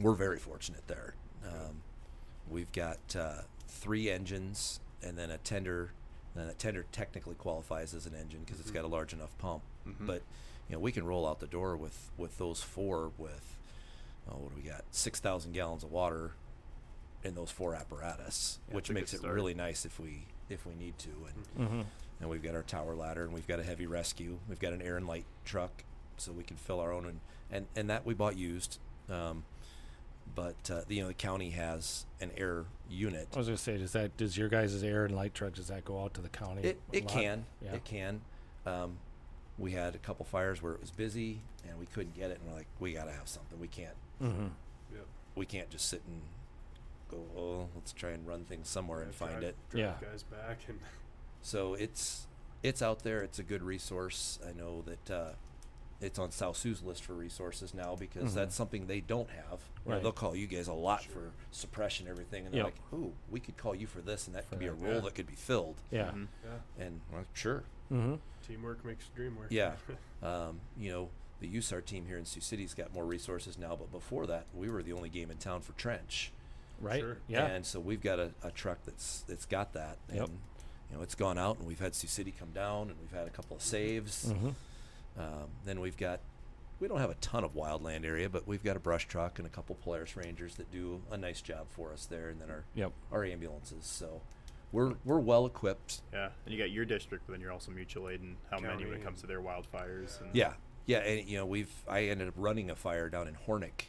we're 0.00 0.14
very 0.14 0.38
fortunate 0.38 0.86
there. 0.88 1.14
Um, 1.46 1.82
we've 2.50 2.70
got 2.72 2.98
uh, 3.16 3.42
three 3.68 4.10
engines 4.10 4.80
and 5.02 5.16
then 5.18 5.30
a 5.30 5.38
tender. 5.38 5.92
And 6.34 6.48
a 6.48 6.54
tender 6.54 6.86
technically 6.92 7.34
qualifies 7.34 7.92
as 7.92 8.06
an 8.06 8.14
engine 8.14 8.40
because 8.44 8.58
it's 8.58 8.70
Mhm. 8.70 8.74
got 8.74 8.84
a 8.86 8.88
large 8.88 9.12
enough 9.12 9.36
pump. 9.36 9.62
Mhm. 9.86 10.06
But 10.06 10.22
you 10.68 10.74
know 10.76 10.78
we 10.80 10.90
can 10.90 11.04
roll 11.04 11.26
out 11.26 11.40
the 11.40 11.46
door 11.46 11.76
with 11.76 12.10
with 12.16 12.38
those 12.38 12.62
four 12.62 13.12
with 13.18 13.58
oh 14.30 14.36
what 14.38 14.54
do 14.54 14.62
we 14.62 14.66
got 14.66 14.82
six 14.92 15.20
thousand 15.20 15.52
gallons 15.52 15.84
of 15.84 15.92
water 15.92 16.32
in 17.22 17.34
those 17.34 17.50
four 17.50 17.74
apparatus, 17.74 18.60
Yeah, 18.68 18.76
which 18.76 18.84
it's 18.84 18.90
a 18.90 18.92
good 18.94 19.00
makes 19.00 19.12
it 19.14 19.18
start. 19.18 19.34
really 19.34 19.52
nice 19.52 19.84
if 19.84 20.00
we 20.00 20.24
if 20.48 20.64
we 20.64 20.74
need 20.74 20.98
to. 21.00 21.10
And 21.10 21.68
mm-hmm. 21.68 21.80
and 22.20 22.30
we've 22.30 22.42
got 22.42 22.54
our 22.54 22.62
tower 22.62 22.94
ladder 22.94 23.24
and 23.24 23.34
we've 23.34 23.46
got 23.46 23.60
a 23.60 23.64
heavy 23.64 23.86
rescue 23.86 24.38
we've 24.48 24.58
got 24.60 24.72
an 24.72 24.80
air 24.80 24.96
and 24.96 25.06
light 25.06 25.26
truck 25.44 25.84
so 26.16 26.32
we 26.32 26.44
can 26.44 26.56
fill 26.56 26.80
our 26.80 26.92
own 26.92 27.04
and 27.04 27.20
and, 27.50 27.66
and 27.76 27.90
that 27.90 28.06
we 28.06 28.14
bought 28.14 28.36
used 28.38 28.78
um, 29.10 29.44
but 30.34 30.70
uh, 30.70 30.82
the, 30.88 30.94
you 30.96 31.02
know 31.02 31.08
the 31.08 31.14
county 31.14 31.50
has 31.50 32.06
an 32.20 32.30
air 32.36 32.64
unit 32.88 33.28
I 33.34 33.38
was 33.38 33.46
gonna 33.48 33.56
say, 33.56 33.76
does 33.78 33.92
that 33.92 34.16
does 34.16 34.36
your 34.36 34.48
guys' 34.48 34.82
air 34.82 35.04
and 35.04 35.14
light 35.14 35.34
truck 35.34 35.54
does 35.54 35.68
that 35.68 35.84
go 35.84 36.02
out 36.02 36.14
to 36.14 36.20
the 36.20 36.28
county? 36.28 36.62
it, 36.62 36.80
it 36.92 37.04
lot? 37.04 37.12
can 37.12 37.44
Yeah. 37.60 37.74
it 37.74 37.84
can 37.84 38.20
um, 38.66 38.98
we 39.58 39.72
had 39.72 39.94
a 39.94 39.98
couple 39.98 40.24
fires 40.24 40.62
where 40.62 40.72
it 40.72 40.80
was 40.80 40.90
busy 40.90 41.40
and 41.68 41.78
we 41.78 41.86
couldn't 41.86 42.14
get 42.16 42.30
it 42.30 42.40
and 42.40 42.50
we're 42.50 42.56
like 42.58 42.66
we 42.80 42.92
got 42.92 43.04
to 43.04 43.12
have 43.12 43.28
something 43.28 43.58
we 43.60 43.68
can't 43.68 43.94
Mm-hmm. 44.22 44.46
Yep. 44.94 45.06
we 45.34 45.46
can't 45.46 45.68
just 45.70 45.88
sit 45.88 46.02
and 46.06 46.20
go 47.10 47.18
oh 47.36 47.68
let's 47.74 47.92
try 47.92 48.10
and 48.10 48.26
run 48.26 48.44
things 48.44 48.68
somewhere 48.68 49.00
Yeah, 49.00 49.04
and 49.06 49.14
find 49.14 49.32
drive- 49.32 49.42
it 49.44 49.56
drive 49.70 49.80
Yeah. 50.00 50.08
guys 50.10 50.22
back 50.22 50.58
and 50.68 50.78
So 51.42 51.74
it's 51.74 52.26
it's 52.62 52.80
out 52.80 53.02
there. 53.02 53.22
It's 53.22 53.40
a 53.40 53.42
good 53.42 53.60
resource. 53.64 54.38
I 54.48 54.52
know 54.52 54.82
that 54.82 55.10
uh, 55.10 55.30
it's 56.02 56.18
on 56.18 56.30
South 56.30 56.56
Sioux's 56.56 56.82
list 56.82 57.04
for 57.04 57.14
resources 57.14 57.72
now 57.72 57.94
because 57.96 58.32
Mhm. 58.32 58.34
that's 58.34 58.54
something 58.54 58.86
they 58.86 59.00
don't 59.00 59.30
have. 59.30 59.60
You 59.84 59.90
know, 59.90 59.94
Right. 59.94 60.02
they'll 60.02 60.12
call 60.12 60.34
you 60.36 60.46
guys 60.46 60.66
a 60.68 60.72
lot 60.74 61.02
Sure. 61.02 61.12
for 61.14 61.32
suppression 61.52 62.06
and 62.06 62.12
everything, 62.12 62.44
and 62.46 62.54
they're 62.54 62.64
Yep. 62.64 62.74
like, 62.74 62.92
"Ooh, 62.92 63.12
we 63.30 63.40
could 63.40 63.56
call 63.56 63.74
you 63.74 63.86
for 63.86 64.00
this, 64.02 64.26
and 64.26 64.34
that 64.36 64.44
For 64.44 64.50
could 64.50 64.58
be 64.58 64.66
a 64.66 64.72
role 64.74 64.94
yeah. 64.94 65.00
that 65.00 65.14
could 65.14 65.26
be 65.26 65.34
filled." 65.36 65.80
Yeah. 65.90 66.10
Mhm. 66.10 66.28
yeah, 66.44 66.84
And 66.84 67.00
well, 67.12 67.24
sure, 67.32 67.64
Mm-hmm. 67.90 68.16
teamwork 68.46 68.84
makes 68.84 69.06
the 69.08 69.14
dream 69.14 69.36
work. 69.36 69.48
Yeah. 69.50 69.76
um, 70.22 70.60
you 70.76 70.90
know, 70.90 71.10
the 71.40 71.48
USAR 71.48 71.80
team 71.84 72.06
here 72.06 72.18
in 72.18 72.24
Sioux 72.24 72.40
City's 72.40 72.74
got 72.74 72.92
more 72.92 73.04
resources 73.04 73.58
now, 73.58 73.74
but 73.76 73.90
before 73.90 74.26
that, 74.28 74.46
we 74.54 74.68
were 74.70 74.82
the 74.82 74.92
only 74.92 75.08
game 75.08 75.30
in 75.30 75.38
town 75.38 75.60
for 75.62 75.72
trench. 75.72 76.32
Right. 76.80 77.00
Sure. 77.00 77.18
Yeah. 77.28 77.46
And 77.46 77.64
so 77.66 77.78
we've 77.80 78.00
got 78.02 78.18
a, 78.18 78.32
a 78.42 78.50
truck 78.50 78.78
that's 78.84 79.20
that's 79.22 79.46
got 79.46 79.72
that. 79.74 79.98
Yep. 80.12 80.28
You 80.90 80.96
know, 80.96 81.02
it's 81.02 81.14
gone 81.14 81.38
out 81.38 81.58
and 81.58 81.66
we've 81.66 81.78
had 81.80 81.94
Sioux 81.94 82.08
City 82.08 82.32
come 82.32 82.50
down 82.52 82.90
and 82.90 82.98
we've 83.00 83.12
had 83.12 83.26
a 83.26 83.30
couple 83.30 83.56
of 83.56 83.62
saves. 83.62 84.32
Um, 85.18 85.48
then 85.64 85.80
we've 85.80 85.96
got 85.96 86.20
we 86.80 86.88
don't 86.88 86.98
have 86.98 87.10
a 87.10 87.14
ton 87.16 87.44
of 87.44 87.54
wildland 87.54 88.04
area, 88.04 88.28
but 88.28 88.46
we've 88.48 88.64
got 88.64 88.76
a 88.76 88.80
brush 88.80 89.06
truck 89.06 89.38
and 89.38 89.46
a 89.46 89.50
couple 89.50 89.76
Polaris 89.76 90.16
Rangers 90.16 90.56
that 90.56 90.70
do 90.72 91.00
a 91.12 91.16
nice 91.16 91.40
job 91.40 91.66
for 91.68 91.92
us 91.92 92.06
there, 92.06 92.28
and 92.30 92.40
then 92.40 92.50
our 92.50 92.64
Yep. 92.74 92.92
our 93.12 93.24
ambulances. 93.24 93.84
So 93.84 94.20
we're 94.72 94.94
we're 95.04 95.20
well 95.20 95.46
equipped. 95.46 96.00
Yeah, 96.12 96.30
and 96.44 96.52
you 96.54 96.58
got 96.58 96.70
your 96.70 96.84
district, 96.84 97.24
but 97.26 97.32
then 97.34 97.40
you're 97.40 97.52
also 97.52 97.70
mutual 97.70 98.08
aid 98.08 98.20
and 98.20 98.36
how 98.50 98.58
many 98.58 98.84
when 98.84 98.94
it 98.94 99.04
comes 99.04 99.20
to 99.20 99.26
their 99.26 99.40
wildfires. 99.40 100.20
And 100.20 100.34
Yeah, 100.34 100.54
yeah, 100.86 100.98
and 100.98 101.28
you 101.28 101.36
know 101.38 101.46
we've 101.46 101.70
I 101.88 102.04
ended 102.04 102.26
up 102.28 102.34
running 102.36 102.70
a 102.70 102.74
fire 102.74 103.08
down 103.08 103.28
in 103.28 103.34
Hornick 103.46 103.86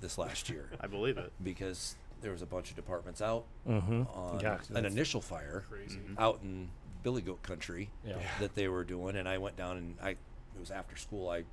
this 0.00 0.18
last 0.18 0.48
year 0.50 0.70
I 0.80 0.86
believe 0.86 1.18
it. 1.18 1.30
because 1.42 1.94
there 2.22 2.32
was 2.32 2.42
a 2.42 2.46
bunch 2.46 2.70
of 2.70 2.76
departments 2.76 3.22
out 3.22 3.44
Mm-hmm. 3.68 4.02
on 4.12 4.40
yeah. 4.40 4.58
an 4.74 4.84
initial 4.84 5.20
fire 5.20 5.64
Crazy. 5.70 5.98
Out 6.18 6.40
in 6.42 6.68
Billy 7.02 7.22
Goat 7.22 7.42
Country 7.42 7.90
Yeah. 8.06 8.16
that 8.40 8.54
they 8.54 8.68
were 8.68 8.84
doing, 8.84 9.16
and 9.16 9.28
I 9.28 9.38
went 9.38 9.56
down 9.56 9.76
and 9.76 9.96
I 10.02 10.10
it 10.10 10.18
was 10.58 10.70
after 10.70 10.96
school. 10.96 11.28
I 11.30 11.44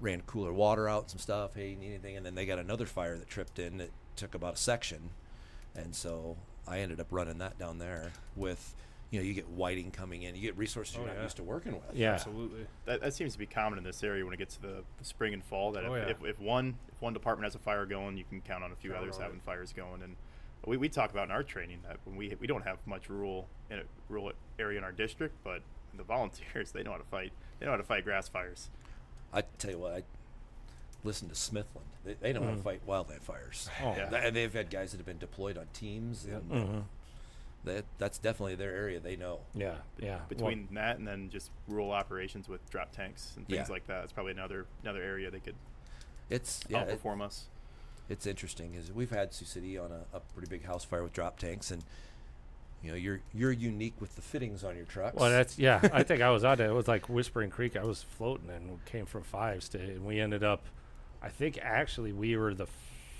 ran 0.00 0.22
cooler 0.22 0.52
water 0.52 0.88
out 0.88 1.10
some 1.10 1.18
stuff. 1.18 1.54
Hey, 1.54 1.74
need 1.78 1.88
anything? 1.90 2.16
And 2.16 2.24
then 2.26 2.34
they 2.34 2.46
got 2.46 2.58
another 2.58 2.86
fire 2.86 3.16
that 3.18 3.28
tripped 3.28 3.58
in 3.58 3.78
that 3.78 3.90
took 4.16 4.34
about 4.34 4.54
a 4.54 4.58
section, 4.58 5.10
and 5.74 5.94
so 5.94 6.36
I 6.66 6.78
ended 6.80 7.00
up 7.00 7.06
running 7.10 7.38
that 7.38 7.58
down 7.58 7.78
there 7.78 8.12
with. 8.36 8.74
You 9.10 9.18
know, 9.20 9.26
you 9.26 9.34
get 9.34 9.46
Whiting 9.50 9.90
coming 9.90 10.22
in. 10.22 10.34
You 10.34 10.40
get 10.40 10.56
resources 10.56 10.94
you're 10.94 11.04
Oh, 11.04 11.08
not 11.08 11.16
yeah. 11.16 11.22
used 11.24 11.36
to 11.36 11.42
working 11.42 11.72
with. 11.72 11.82
Yeah. 11.94 12.12
Absolutely. 12.14 12.64
That, 12.86 13.02
that 13.02 13.12
seems 13.12 13.34
to 13.34 13.38
be 13.38 13.44
common 13.44 13.76
in 13.76 13.84
this 13.84 14.02
area 14.02 14.24
when 14.24 14.32
it 14.32 14.38
gets 14.38 14.54
to 14.56 14.62
the, 14.62 14.84
the 14.96 15.04
spring 15.04 15.34
and 15.34 15.44
fall. 15.44 15.70
That 15.72 15.84
Oh, 15.84 15.92
if, 15.92 16.06
yeah. 16.06 16.10
if, 16.12 16.24
if 16.24 16.40
one 16.40 16.78
if 16.90 17.02
one 17.02 17.12
department 17.12 17.44
has 17.44 17.54
a 17.54 17.58
fire 17.58 17.84
going, 17.84 18.16
you 18.16 18.24
can 18.24 18.40
count 18.40 18.64
on 18.64 18.72
a 18.72 18.74
few 18.74 18.92
Count 18.92 19.02
others 19.02 19.18
having 19.18 19.36
it. 19.36 19.42
fires 19.44 19.74
going. 19.74 20.00
And 20.00 20.16
we, 20.66 20.76
we 20.76 20.88
talk 20.88 21.10
about 21.10 21.24
in 21.24 21.30
our 21.30 21.42
training 21.42 21.80
that 21.86 21.98
when 22.04 22.16
we 22.16 22.34
we 22.40 22.46
don't 22.46 22.62
have 22.64 22.78
much 22.86 23.08
rural 23.08 23.48
in 23.70 23.78
a 23.78 23.82
rural 24.08 24.32
area 24.58 24.78
in 24.78 24.84
our 24.84 24.92
district, 24.92 25.34
but 25.44 25.62
the 25.96 26.02
volunteers 26.14 26.72
they 26.72 26.82
know 26.82 26.92
how 26.92 26.98
to 26.98 27.04
fight. 27.04 27.32
They 27.58 27.66
know 27.66 27.72
how 27.72 27.78
to 27.78 27.84
fight 27.84 28.04
grass 28.04 28.28
fires. 28.28 28.70
I 29.32 29.42
tell 29.58 29.70
you 29.70 29.78
what, 29.78 29.92
I 29.94 30.02
listen 31.04 31.28
to 31.28 31.34
Smithland. 31.34 31.86
They, 32.04 32.14
they 32.14 32.32
know 32.32 32.42
how 32.42 32.50
to 32.50 32.56
Mm. 32.56 32.62
fight 32.64 32.86
wildland 32.86 33.22
fires. 33.22 33.68
Oh. 33.82 33.94
Yeah. 33.96 34.14
And 34.14 34.34
they've 34.36 34.52
had 34.52 34.70
guys 34.70 34.90
that 34.92 34.98
have 34.98 35.06
been 35.06 35.18
deployed 35.18 35.56
on 35.56 35.66
teams. 35.72 36.26
Yep. 36.28 36.42
And 36.50 36.68
Mhm. 36.68 36.84
that, 37.64 37.84
that's 37.98 38.18
definitely 38.18 38.56
their 38.56 38.74
area. 38.74 39.00
They 39.00 39.16
know. 39.16 39.40
Yeah, 39.54 39.76
yeah. 39.98 40.16
Well, 40.16 40.26
Between 40.28 40.68
that 40.72 40.98
and 40.98 41.06
then 41.06 41.30
just 41.30 41.50
rural 41.68 41.92
operations 41.92 42.48
with 42.48 42.68
drop 42.70 42.92
tanks 42.92 43.32
and 43.36 43.46
things 43.46 43.68
Yeah. 43.68 43.72
like 43.72 43.86
that, 43.86 44.04
it's 44.04 44.12
probably 44.12 44.32
another 44.32 44.66
another 44.82 45.02
area 45.02 45.30
they 45.30 45.40
could 45.40 45.54
It's 46.28 46.60
yeah, 46.68 46.82
it- 46.82 47.00
outperform 47.02 47.22
us. 47.22 47.46
It's 48.12 48.26
interesting. 48.26 48.74
Is 48.74 48.92
we've 48.92 49.10
had 49.10 49.32
Sioux 49.32 49.46
City 49.46 49.78
on 49.78 49.90
a, 49.90 50.16
a 50.16 50.20
pretty 50.20 50.48
big 50.48 50.64
house 50.64 50.84
fire 50.84 51.02
with 51.02 51.14
drop 51.14 51.38
tanks, 51.38 51.70
and 51.70 51.82
you 52.82 52.90
know 52.90 52.96
you're 52.96 53.20
you're 53.32 53.50
unique 53.52 53.94
with 54.00 54.14
the 54.14 54.22
fittings 54.22 54.62
on 54.62 54.76
your 54.76 54.84
trucks. 54.84 55.16
Well, 55.16 55.30
that's 55.30 55.58
yeah. 55.58 55.80
I 55.92 56.02
think 56.02 56.20
I 56.20 56.30
was 56.30 56.44
out 56.44 56.58
there. 56.58 56.68
It 56.68 56.74
was 56.74 56.88
like 56.88 57.08
Whispering 57.08 57.50
Creek. 57.50 57.76
I 57.76 57.84
was 57.84 58.02
floating 58.02 58.50
and 58.50 58.84
came 58.84 59.06
from 59.06 59.22
fives 59.22 59.68
to, 59.70 59.78
and 59.78 60.04
we 60.04 60.20
ended 60.20 60.44
up. 60.44 60.62
I 61.22 61.30
think 61.30 61.58
actually 61.62 62.12
we 62.12 62.36
were 62.36 62.52
the 62.52 62.66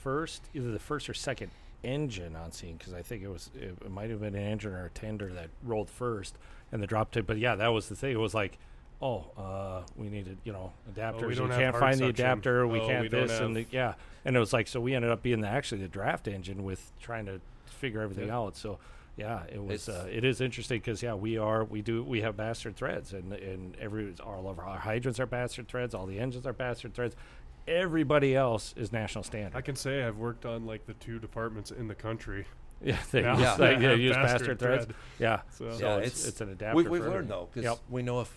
first, 0.02 0.42
either 0.54 0.70
the 0.70 0.78
first 0.78 1.08
or 1.08 1.14
second 1.14 1.50
engine 1.82 2.36
on 2.36 2.52
scene 2.52 2.76
because 2.76 2.92
I 2.92 3.02
think 3.02 3.22
it 3.22 3.28
was 3.28 3.50
it, 3.54 3.76
it 3.84 3.90
might 3.90 4.10
have 4.10 4.20
been 4.20 4.34
an 4.34 4.42
engine 4.42 4.72
or 4.72 4.84
a 4.84 4.90
tender 4.90 5.32
that 5.32 5.48
rolled 5.64 5.88
first 5.88 6.36
and 6.70 6.82
the 6.82 6.86
drop 6.86 7.10
tank. 7.12 7.26
But 7.26 7.38
yeah, 7.38 7.54
that 7.54 7.68
was 7.68 7.88
the 7.88 7.96
thing. 7.96 8.12
It 8.12 8.20
was 8.20 8.34
like. 8.34 8.58
Oh, 9.02 9.26
uh, 9.36 9.82
we 9.96 10.08
needed, 10.08 10.38
you 10.44 10.52
know, 10.52 10.72
adapters. 10.94 11.26
we 11.26 11.34
don't 11.34 11.48
you 11.50 11.56
can't 11.56 11.74
hard 11.74 11.80
find 11.80 11.98
the 11.98 12.06
adapter. 12.06 12.66
We 12.68 12.80
Oh, 12.80 12.86
can't 12.86 13.02
we 13.02 13.08
this 13.08 13.32
and 13.40 13.56
the, 13.56 13.66
yeah. 13.72 13.94
And 14.24 14.36
it 14.36 14.38
was 14.38 14.52
like 14.52 14.68
so 14.68 14.80
we 14.80 14.94
ended 14.94 15.10
up 15.10 15.22
being 15.22 15.40
the, 15.40 15.48
actually 15.48 15.80
the 15.82 15.88
draft 15.88 16.28
engine 16.28 16.62
with 16.62 16.92
trying 17.00 17.26
to 17.26 17.40
figure 17.66 18.00
everything 18.00 18.28
Yeah. 18.28 18.38
out. 18.38 18.56
So 18.56 18.78
yeah, 19.16 19.42
it 19.52 19.60
was. 19.62 19.88
It's- 19.88 20.04
Uh, 20.04 20.08
it 20.08 20.24
is 20.24 20.40
interesting 20.40 20.78
because 20.78 21.02
yeah, 21.02 21.14
we 21.14 21.36
are 21.36 21.64
we 21.64 21.82
do 21.82 22.04
we 22.04 22.20
have 22.20 22.36
bastard 22.36 22.76
threads 22.76 23.12
and 23.12 23.32
and 23.32 23.76
every 23.80 24.14
all 24.24 24.48
of 24.48 24.58
our 24.60 24.78
hydrants 24.78 25.18
are 25.18 25.26
bastard 25.26 25.66
threads, 25.66 25.94
all 25.94 26.06
the 26.06 26.20
engines 26.20 26.46
are 26.46 26.52
bastard 26.52 26.94
threads. 26.94 27.16
Everybody 27.66 28.34
else 28.34 28.74
is 28.76 28.92
national 28.92 29.24
standard. 29.24 29.56
I 29.56 29.60
can 29.60 29.76
say 29.76 30.02
I've 30.04 30.16
worked 30.18 30.46
on 30.46 30.64
like 30.66 30.86
the 30.86 30.94
two 30.94 31.18
departments 31.18 31.70
in 31.70 31.88
the 31.88 31.94
country. 31.94 32.46
yeah, 32.82 32.98
they 33.10 33.22
now 33.22 33.32
use, 33.34 33.40
Yeah. 33.42 33.50
like, 33.50 33.58
that 33.58 33.80
yeah, 33.82 33.92
use 33.94 34.14
bastard 34.16 34.38
bastard 34.40 34.58
threads. 34.58 34.84
thread. 34.86 34.96
Yeah, 35.18 35.40
So- 35.50 35.70
so 35.72 35.78
Yeah, 35.78 35.96
it's, 35.98 36.06
it's- 36.06 36.28
it's 36.28 36.40
an 36.40 36.48
adapter. 36.50 36.76
we, 36.76 36.84
we've 36.88 37.04
learned 37.06 37.28
though 37.28 37.48
because 37.52 37.64
Yep. 37.64 37.78
we 37.90 38.02
know 38.02 38.20
if 38.20 38.34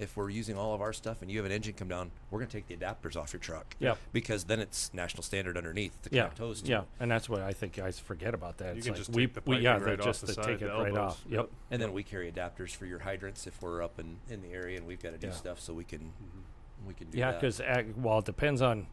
if 0.00 0.16
we're 0.16 0.30
using 0.30 0.56
all 0.56 0.74
of 0.74 0.80
our 0.80 0.92
stuff 0.92 1.20
and 1.20 1.30
you 1.30 1.36
have 1.38 1.46
an 1.46 1.52
engine 1.52 1.74
come 1.74 1.88
down, 1.88 2.10
we're 2.30 2.40
gonna 2.40 2.50
take 2.50 2.66
the 2.66 2.76
adapters 2.76 3.16
off 3.16 3.32
your 3.32 3.40
truck. 3.40 3.76
Yeah. 3.78 3.94
Because 4.12 4.44
then 4.44 4.58
it's 4.58 4.92
national 4.94 5.22
standard 5.22 5.56
underneath 5.56 6.00
to 6.02 6.10
Yeah, 6.10 6.22
connect 6.22 6.38
hose 6.38 6.62
to. 6.62 6.70
yeah, 6.70 6.82
and 6.98 7.10
that's 7.10 7.28
what 7.28 7.42
I 7.42 7.52
think 7.52 7.74
guys 7.74 7.98
forget 7.98 8.34
about 8.34 8.58
that. 8.58 8.74
You 8.74 8.78
it's 8.78 8.86
can 8.86 8.94
like 8.94 8.98
just 8.98 9.10
we, 9.10 9.26
the 9.26 9.42
we 9.44 9.58
yeah, 9.58 9.74
piping 9.74 9.84
they 9.84 9.90
right 9.92 10.00
off 10.00 10.06
just 10.06 10.26
the 10.26 10.32
side, 10.32 10.44
take 10.44 10.58
the 10.60 10.74
it 10.74 10.82
right 10.82 10.96
off. 10.96 11.22
Yep. 11.28 11.50
And 11.70 11.80
then 11.82 11.92
we 11.92 12.02
carry 12.02 12.32
adapters 12.32 12.70
for 12.74 12.86
your 12.86 13.00
hydrants 13.00 13.46
if 13.46 13.60
we're 13.62 13.82
up 13.82 14.00
in, 14.00 14.16
in 14.28 14.42
the 14.42 14.52
area 14.52 14.78
and 14.78 14.86
we've 14.86 15.02
got 15.02 15.12
to 15.12 15.18
do 15.18 15.28
Yeah. 15.28 15.32
stuff 15.34 15.60
so 15.60 15.74
we 15.74 15.84
can 15.84 16.00
mm-hmm. 16.00 16.88
we 16.88 16.94
can 16.94 17.06
do 17.08 17.12
that. 17.12 17.18
Yeah, 17.18 17.30
that. 17.32 17.40
because 17.40 17.60
well, 17.96 18.18
it 18.20 18.24
depends 18.24 18.62
on 18.62 18.86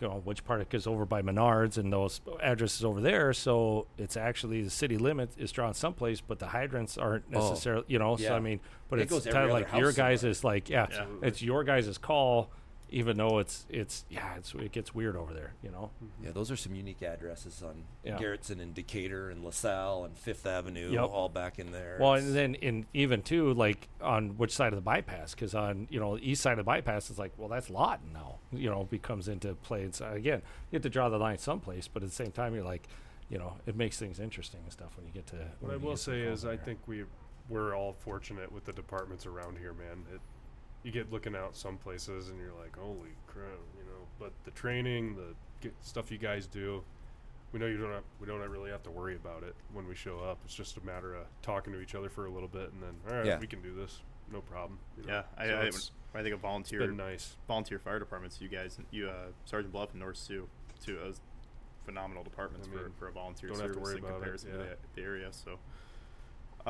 you 0.00 0.08
know 0.08 0.20
which 0.24 0.44
part 0.44 0.58
because 0.60 0.86
over 0.86 1.04
by 1.06 1.22
Menards 1.22 1.78
and 1.78 1.92
those 1.92 2.20
addresses 2.42 2.84
over 2.84 3.00
there. 3.00 3.32
So 3.32 3.86
it's 3.98 4.16
actually 4.16 4.62
the 4.62 4.70
city 4.70 4.98
limit 4.98 5.30
is 5.38 5.52
drawn 5.52 5.72
someplace, 5.74 6.20
but 6.20 6.38
the 6.38 6.46
hydrants 6.48 6.98
aren't 6.98 7.24
Oh, 7.32 7.38
necessarily. 7.50 7.84
You 7.88 7.98
know, 7.98 8.16
so. 8.16 8.34
I 8.34 8.40
mean, 8.40 8.60
but 8.88 8.98
It 8.98 9.02
it's 9.02 9.12
goes 9.12 9.24
kind 9.26 9.44
of 9.46 9.50
like 9.52 9.72
your 9.72 9.92
guys 9.92 10.20
somewhere. 10.20 10.30
is 10.32 10.44
like 10.44 10.68
yeah, 10.68 10.86
Yeah. 10.90 11.06
it's 11.22 11.42
your 11.42 11.62
guys' 11.64 11.96
call, 11.98 12.50
even 12.94 13.16
though 13.16 13.38
it's 13.38 13.66
it's 13.68 14.04
yeah, 14.08 14.36
it's 14.36 14.54
it 14.54 14.70
gets 14.72 14.94
weird 14.94 15.16
over 15.16 15.34
there. 15.34 15.54
You 15.62 15.70
know. 15.70 15.90
Mm-hmm. 16.02 16.24
yeah, 16.26 16.30
those 16.32 16.50
are 16.50 16.56
some 16.56 16.74
unique 16.74 17.02
addresses 17.02 17.62
on 17.62 17.84
Yeah. 18.04 18.16
Garrettson 18.16 18.60
and 18.60 18.72
Decatur 18.74 19.30
and 19.30 19.44
LaSalle 19.44 20.04
and 20.04 20.16
Fifth 20.16 20.46
Avenue, 20.46 20.90
Yep. 20.92 21.02
all 21.10 21.28
back 21.28 21.58
in 21.58 21.72
there. 21.72 21.98
Well, 22.00 22.14
It's- 22.14 22.28
and 22.28 22.36
then 22.36 22.54
in 22.54 22.86
even 22.94 23.22
too, 23.22 23.52
like 23.54 23.88
on 24.00 24.36
which 24.38 24.52
side 24.52 24.72
of 24.72 24.76
the 24.76 24.82
bypass? 24.82 25.34
Because 25.34 25.54
on 25.54 25.88
you 25.90 25.98
know 25.98 26.16
the 26.16 26.30
east 26.30 26.40
side 26.42 26.52
of 26.52 26.58
the 26.58 26.64
bypass 26.64 27.10
is 27.10 27.18
like, 27.18 27.32
well, 27.36 27.48
that's 27.48 27.68
Lawton 27.68 28.12
now. 28.12 28.38
You 28.52 28.70
know, 28.70 28.84
becomes 28.84 29.26
into 29.28 29.54
play. 29.56 29.82
And 29.82 29.94
so 29.94 30.08
again, 30.12 30.42
you 30.70 30.76
have 30.76 30.82
to 30.82 30.90
draw 30.90 31.08
the 31.08 31.18
line 31.18 31.38
someplace, 31.38 31.88
but 31.88 32.02
at 32.02 32.08
the 32.08 32.14
same 32.14 32.30
time, 32.30 32.54
you're 32.54 32.64
like, 32.64 32.88
you 33.28 33.38
know, 33.38 33.54
it 33.66 33.74
makes 33.74 33.98
things 33.98 34.20
interesting 34.20 34.60
and 34.62 34.72
stuff 34.72 34.96
when 34.96 35.06
you 35.06 35.12
get 35.12 35.26
to. 35.28 35.36
What 35.60 35.72
I 35.72 35.76
will 35.76 35.96
say 35.96 36.24
calls 36.26 36.40
is, 36.40 36.44
I 36.44 36.56
think 36.56 36.78
we 36.86 37.04
we're 37.48 37.74
all 37.76 37.92
fortunate 37.92 38.50
with 38.52 38.64
the 38.64 38.72
departments 38.72 39.26
around 39.26 39.58
here, 39.58 39.72
man. 39.74 40.04
It, 40.14 40.20
you 40.84 40.92
get 40.92 41.10
looking 41.10 41.34
out 41.34 41.56
some 41.56 41.76
places 41.78 42.28
and 42.28 42.38
you're 42.38 42.52
like, 42.60 42.76
holy 42.78 43.16
crap, 43.26 43.46
you 43.76 43.84
know. 43.84 44.06
But 44.20 44.32
the 44.44 44.50
training, 44.52 45.16
the 45.16 45.34
get 45.60 45.74
stuff 45.80 46.12
you 46.12 46.18
guys 46.18 46.46
do, 46.46 46.84
we 47.52 47.58
know 47.58 47.66
you 47.66 47.78
don't 47.78 47.90
have, 47.92 48.04
we 48.20 48.26
don't 48.26 48.40
really 48.48 48.70
have 48.70 48.82
to 48.84 48.90
worry 48.90 49.16
about 49.16 49.42
it 49.42 49.54
when 49.72 49.88
we 49.88 49.94
show 49.94 50.18
up. 50.20 50.38
It's 50.44 50.54
just 50.54 50.76
a 50.76 50.84
matter 50.84 51.14
of 51.14 51.26
talking 51.42 51.72
to 51.72 51.80
each 51.80 51.94
other 51.94 52.08
for 52.10 52.26
a 52.26 52.30
little 52.30 52.48
bit, 52.48 52.70
and 52.72 52.82
then 52.82 52.94
all 53.10 53.16
right, 53.16 53.26
Yeah. 53.26 53.38
we 53.40 53.46
can 53.46 53.62
do 53.62 53.74
this, 53.74 54.02
no 54.32 54.40
problem. 54.42 54.78
you 54.98 55.04
know. 55.06 55.12
Yeah, 55.14 55.22
I, 55.36 55.46
So 55.48 55.54
I, 55.54 55.60
it's- 55.62 55.90
I 56.16 56.18
think 56.22 56.32
of 56.32 56.38
it's 56.38 56.42
volunteer 56.42 56.78
been 56.80 56.96
nice. 56.96 57.34
volunteer 57.48 57.78
fire 57.80 57.98
departments, 57.98 58.40
you 58.40 58.48
guys, 58.48 58.78
you 58.92 59.08
uh, 59.08 59.28
Sergeant 59.46 59.72
Bluff 59.72 59.90
and 59.92 60.00
North 60.00 60.16
Sioux, 60.16 60.48
two 60.84 60.94
those 60.96 61.20
phenomenal 61.84 62.22
departments 62.22 62.68
I 62.68 62.70
mean, 62.76 62.84
for, 62.84 62.90
for 62.98 63.08
a 63.08 63.12
volunteer 63.12 63.48
don't 63.50 63.58
have 63.58 63.68
to 63.68 63.74
service 63.74 63.82
worry 63.88 63.98
in 63.98 64.04
about 64.04 64.10
it, 64.10 64.14
comparison 64.16 64.50
to 64.52 64.56
the, 64.58 64.76
the 64.94 65.02
area. 65.02 65.28
So, 65.32 65.58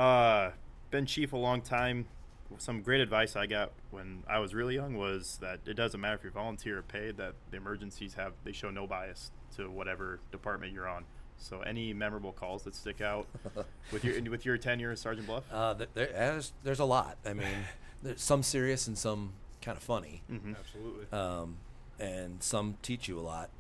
uh, 0.00 0.50
been 0.90 1.06
chief 1.06 1.32
a 1.32 1.36
long 1.36 1.60
time. 1.60 2.06
Some 2.58 2.82
great 2.82 3.00
advice 3.00 3.36
I 3.36 3.46
got 3.46 3.72
when 3.90 4.22
I 4.28 4.38
was 4.38 4.54
really 4.54 4.74
young 4.74 4.96
was 4.96 5.38
that 5.40 5.60
it 5.66 5.74
doesn't 5.74 6.00
matter 6.00 6.14
if 6.16 6.22
you're 6.22 6.32
volunteer 6.32 6.78
or 6.78 6.82
paid; 6.82 7.16
that 7.16 7.34
the 7.50 7.56
emergencies 7.56 8.14
have 8.14 8.32
they 8.44 8.52
show 8.52 8.70
no 8.70 8.86
bias 8.86 9.30
to 9.56 9.68
whatever 9.70 10.20
department 10.30 10.72
you're 10.72 10.88
on. 10.88 11.04
So, 11.36 11.60
any 11.62 11.92
memorable 11.92 12.32
calls 12.32 12.62
that 12.62 12.74
stick 12.74 13.00
out 13.00 13.26
with 13.92 14.04
your 14.04 14.22
with 14.30 14.44
your 14.46 14.56
tenure 14.56 14.92
as 14.92 15.00
Sergeant 15.00 15.26
Bluff? 15.26 15.44
uh, 15.52 15.74
there, 15.74 15.88
there's, 15.94 16.52
there's 16.62 16.78
a 16.78 16.84
lot. 16.84 17.16
I 17.26 17.32
mean, 17.32 17.48
there's 18.02 18.22
some 18.22 18.42
serious 18.42 18.86
and 18.86 18.96
some 18.96 19.32
kind 19.60 19.76
of 19.76 19.82
funny. 19.82 20.22
Mm-hmm. 20.30 20.52
Absolutely. 20.58 21.06
um, 21.18 21.56
and 21.98 22.42
some 22.42 22.76
teach 22.82 23.08
you 23.08 23.18
a 23.18 23.22
lot. 23.22 23.50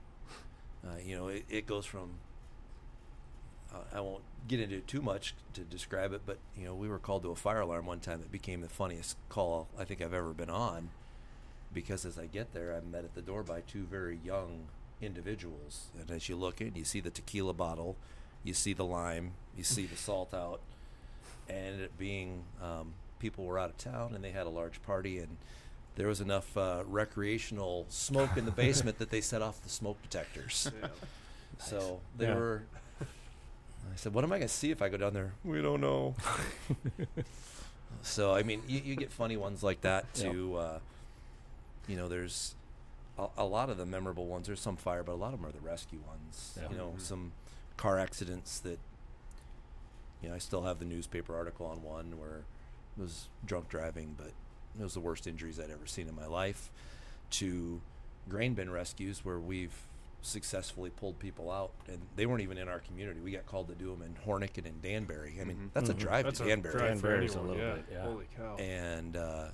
Uh, 0.84 0.98
you 1.04 1.16
know, 1.16 1.28
it, 1.28 1.44
it 1.48 1.66
goes 1.66 1.84
from. 1.86 2.10
I 3.94 4.00
won't 4.00 4.22
get 4.48 4.60
into 4.60 4.76
it 4.76 4.86
too 4.86 5.00
much 5.02 5.34
to 5.54 5.60
describe 5.62 6.12
it, 6.12 6.22
but 6.26 6.38
you 6.56 6.64
know, 6.66 6.74
we 6.74 6.88
were 6.88 6.98
called 6.98 7.22
to 7.22 7.30
a 7.30 7.36
fire 7.36 7.60
alarm 7.60 7.86
one 7.86 8.00
time 8.00 8.20
that 8.20 8.30
became 8.32 8.60
the 8.60 8.68
funniest 8.68 9.16
call 9.28 9.68
I 9.78 9.84
think 9.84 10.02
I've 10.02 10.12
ever 10.14 10.32
been 10.32 10.50
on, 10.50 10.90
because 11.72 12.04
as 12.04 12.18
I 12.18 12.26
get 12.26 12.52
there, 12.54 12.72
I'm 12.72 12.90
met 12.90 13.04
at 13.04 13.14
the 13.14 13.22
door 13.22 13.42
by 13.42 13.60
two 13.62 13.84
very 13.84 14.18
young 14.24 14.66
individuals, 15.00 15.86
and 16.00 16.10
as 16.10 16.28
you 16.28 16.36
look 16.36 16.60
in, 16.60 16.74
you 16.74 16.84
see 16.84 17.00
the 17.00 17.10
tequila 17.10 17.52
bottle, 17.54 17.96
you 18.42 18.54
see 18.54 18.72
the 18.72 18.84
lime, 18.84 19.32
you 19.56 19.64
see 19.64 19.86
the 19.86 19.96
salt 19.96 20.34
out, 20.34 20.60
and 21.48 21.80
it 21.80 21.96
being 21.98 22.42
um, 22.62 22.92
people 23.18 23.44
were 23.44 23.58
out 23.58 23.70
of 23.70 23.78
town 23.78 24.12
and 24.14 24.22
they 24.24 24.30
had 24.30 24.46
a 24.46 24.50
large 24.50 24.82
party 24.82 25.18
and 25.18 25.36
there 25.96 26.08
was 26.08 26.20
enough 26.20 26.56
uh, 26.56 26.82
recreational 26.86 27.86
smoke 27.88 28.36
in 28.36 28.44
the 28.44 28.50
basement 28.64 28.98
that 28.98 29.10
they 29.10 29.20
set 29.20 29.40
off 29.42 29.62
the 29.62 29.68
smoke 29.68 30.00
detectors. 30.02 30.70
Yeah. 30.82 30.88
So 31.58 32.00
they 32.18 32.26
Yeah. 32.26 32.34
were. 32.34 32.62
I 33.92 33.96
said, 33.96 34.14
"What 34.14 34.24
am 34.24 34.32
I 34.32 34.38
going 34.38 34.48
to 34.48 34.54
see 34.54 34.70
if 34.70 34.82
I 34.82 34.88
go 34.88 34.96
down 34.96 35.14
there?" 35.14 35.32
We 35.44 35.60
don't 35.62 35.80
know. 35.80 36.14
so 38.02 38.34
I 38.34 38.42
mean, 38.42 38.62
you, 38.66 38.80
you 38.84 38.96
get 38.96 39.10
funny 39.12 39.36
ones 39.36 39.62
like 39.62 39.80
that 39.82 40.06
Yep. 40.16 40.32
too. 40.32 40.56
Uh, 40.56 40.78
you 41.88 41.96
know, 41.96 42.08
there's 42.08 42.54
a, 43.18 43.26
a 43.38 43.44
lot 43.44 43.70
of 43.70 43.76
the 43.76 43.86
memorable 43.86 44.26
ones. 44.26 44.46
There's 44.46 44.60
some 44.60 44.76
fire, 44.76 45.02
but 45.02 45.12
a 45.12 45.14
lot 45.20 45.34
of 45.34 45.40
them 45.40 45.48
are 45.48 45.52
the 45.52 45.60
rescue 45.60 46.00
ones. 46.06 46.58
Yeah. 46.60 46.70
You 46.70 46.76
know, 46.76 46.94
Mhm. 46.96 47.00
some 47.00 47.32
car 47.76 47.98
accidents 47.98 48.58
that. 48.60 48.78
You 50.22 50.30
know, 50.30 50.36
I 50.36 50.38
still 50.38 50.62
have 50.62 50.78
the 50.78 50.86
newspaper 50.86 51.36
article 51.36 51.66
on 51.66 51.82
one 51.82 52.18
where 52.18 52.44
it 52.96 53.00
was 53.02 53.28
drunk 53.44 53.68
driving, 53.68 54.14
but 54.16 54.28
it 54.78 54.82
was 54.82 54.94
the 54.94 55.00
worst 55.00 55.26
injuries 55.26 55.60
I'd 55.60 55.70
ever 55.70 55.86
seen 55.86 56.08
in 56.08 56.14
my 56.14 56.24
life. 56.26 56.70
To 57.32 57.82
grain 58.26 58.54
bin 58.54 58.70
rescues 58.70 59.22
where 59.22 59.38
we've 59.38 59.74
successfully 60.24 60.90
pulled 60.90 61.18
people 61.18 61.50
out, 61.50 61.72
and 61.86 62.00
they 62.16 62.26
weren't 62.26 62.40
even 62.42 62.58
in 62.58 62.68
our 62.68 62.80
community. 62.80 63.20
We 63.20 63.30
got 63.32 63.46
called 63.46 63.68
to 63.68 63.74
do 63.74 63.90
them 63.90 64.02
in 64.02 64.14
Hornick 64.26 64.56
and 64.58 64.66
in 64.66 64.80
Danbury. 64.80 65.38
I 65.40 65.44
mean, 65.44 65.56
Mhm. 65.56 65.72
that's 65.72 65.90
a 65.90 65.94
Mhm. 65.94 65.98
drive 65.98 66.24
That's 66.24 66.38
to 66.38 66.44
a 66.44 66.48
Danbury. 66.48 66.72
drive 66.74 67.00
for 67.00 67.08
Danbury's 67.08 67.34
a 67.34 67.40
little 67.40 67.56
yeah. 67.62 67.74
bit, 67.74 67.84
yeah. 67.92 68.02
Holy 68.02 68.26
cow. 68.36 68.56
And 68.56 69.16
uh, 69.16 69.48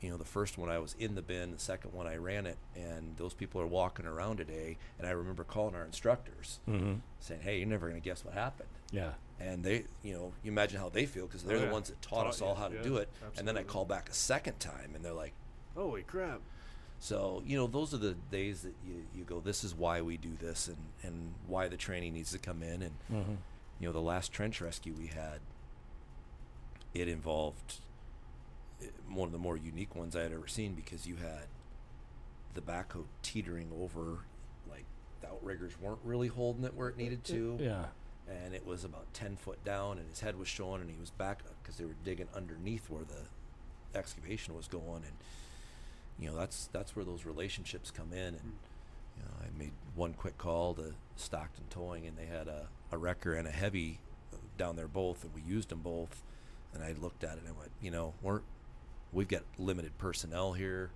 you 0.00 0.10
know, 0.10 0.16
the 0.16 0.24
first 0.24 0.56
one 0.58 0.68
I 0.70 0.78
was 0.78 0.94
in 1.00 1.16
the 1.16 1.22
bin, 1.22 1.50
the 1.50 1.58
second 1.58 1.92
one 1.92 2.06
I 2.06 2.14
ran 2.16 2.46
it, 2.46 2.56
and 2.76 3.16
those 3.16 3.34
people 3.34 3.60
are 3.60 3.66
walking 3.66 4.06
around 4.06 4.36
today. 4.36 4.78
And 4.96 5.08
I 5.08 5.10
remember 5.10 5.42
calling 5.42 5.74
our 5.74 5.84
instructors 5.84 6.60
Mm-hmm. 6.68 7.00
saying, 7.18 7.40
"Hey, 7.40 7.58
you're 7.58 7.66
never 7.66 7.88
going 7.88 8.00
to 8.00 8.04
guess 8.08 8.24
what 8.24 8.34
happened." 8.34 8.68
Yeah. 8.92 9.14
And 9.40 9.64
they, 9.64 9.86
you 10.02 10.14
know, 10.14 10.32
you 10.44 10.52
imagine 10.52 10.78
how 10.80 10.88
they 10.88 11.04
feel 11.04 11.26
because 11.26 11.42
they're 11.42 11.56
Oh, 11.56 11.66
the 11.66 11.72
ones 11.72 11.88
that 11.88 12.00
taught, 12.00 12.22
Taught 12.22 12.26
us 12.28 12.40
all 12.42 12.54
you, 12.54 12.60
how 12.60 12.68
to 12.68 12.76
yeah, 12.76 12.82
do 12.82 12.96
it. 12.98 13.08
And 13.36 13.46
then 13.46 13.56
I 13.58 13.64
call 13.64 13.84
back 13.84 14.08
a 14.08 14.14
second 14.14 14.60
time, 14.60 14.94
and 14.94 15.04
they're 15.04 15.12
like, 15.12 15.32
Holy 15.74 16.02
crap. 16.04 16.40
So 17.00 17.42
you 17.46 17.56
know, 17.56 17.66
those 17.66 17.94
are 17.94 17.98
the 17.98 18.14
days 18.30 18.62
that 18.62 18.74
you, 18.86 19.04
you 19.16 19.24
go, 19.24 19.40
this 19.40 19.62
is 19.64 19.74
why 19.74 20.00
we 20.02 20.16
do 20.16 20.32
this, 20.40 20.66
and 20.68 20.76
and 21.02 21.34
why 21.46 21.68
the 21.68 21.76
training 21.76 22.14
needs 22.14 22.32
to 22.32 22.38
come 22.38 22.62
in. 22.62 22.82
And 22.82 22.92
Mm-hmm. 23.12 23.34
you 23.80 23.86
know, 23.86 23.92
the 23.92 24.00
last 24.00 24.32
trench 24.32 24.60
rescue 24.60 24.94
we 24.98 25.06
had, 25.06 25.40
it 26.94 27.08
involved 27.08 27.76
eh, 28.82 28.86
one 29.08 29.26
of 29.26 29.32
the 29.32 29.38
more 29.38 29.56
unique 29.56 29.94
ones 29.94 30.16
I 30.16 30.22
had 30.22 30.32
ever 30.32 30.48
seen 30.48 30.74
because 30.74 31.06
you 31.06 31.16
had 31.16 31.46
the 32.54 32.60
backhoe 32.60 33.04
teetering 33.22 33.70
over, 33.80 34.18
like 34.68 34.84
the 35.20 35.28
outriggers 35.28 35.72
weren't 35.80 36.00
really 36.02 36.28
holding 36.28 36.64
it 36.64 36.74
where 36.74 36.88
it 36.88 36.96
needed 36.96 37.22
to, 37.24 37.56
Yeah. 37.60 37.84
and 38.28 38.54
it 38.54 38.66
was 38.66 38.82
about 38.84 39.12
10 39.14 39.36
foot 39.36 39.64
down 39.64 39.98
and 39.98 40.08
his 40.08 40.20
head 40.20 40.36
was 40.36 40.48
showing 40.48 40.80
and 40.80 40.90
he 40.90 40.96
was 40.98 41.10
back 41.10 41.42
because 41.62 41.76
they 41.76 41.84
were 41.84 41.94
digging 42.04 42.26
underneath 42.34 42.90
where 42.90 43.04
the 43.04 43.96
excavation 43.98 44.54
was 44.56 44.66
going 44.66 45.04
and 45.04 45.12
you 46.18 46.28
know 46.30 46.36
that's 46.36 46.68
that's 46.72 46.94
where 46.96 47.04
those 47.04 47.24
relationships 47.24 47.90
come 47.90 48.12
in 48.12 48.34
and 48.34 48.52
you 49.16 49.22
know 49.22 49.30
I 49.40 49.58
made 49.58 49.72
one 49.94 50.14
quick 50.14 50.38
call 50.38 50.74
to 50.74 50.94
Stockton 51.16 51.64
Towing 51.70 52.06
and 52.06 52.16
they 52.16 52.26
had 52.26 52.48
a, 52.48 52.68
a 52.92 52.98
wrecker 52.98 53.34
and 53.34 53.46
a 53.46 53.50
heavy 53.52 54.00
down 54.56 54.76
there 54.76 54.88
both 54.88 55.22
and 55.24 55.32
we 55.34 55.42
used 55.42 55.68
them 55.68 55.80
both 55.80 56.22
and 56.74 56.82
I 56.82 56.92
looked 57.00 57.24
at 57.24 57.34
it 57.34 57.40
and 57.40 57.48
I 57.48 57.52
went 57.58 57.70
you 57.80 57.90
know 57.90 58.14
we're 58.22 58.40
we've 59.12 59.28
got 59.28 59.42
limited 59.58 59.96
personnel 59.98 60.52
here 60.52 60.90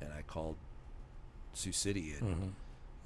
and 0.00 0.12
I 0.12 0.22
called 0.22 0.56
Sioux 1.54 1.72
City 1.72 2.14
and 2.20 2.36
Mhm. 2.36 2.52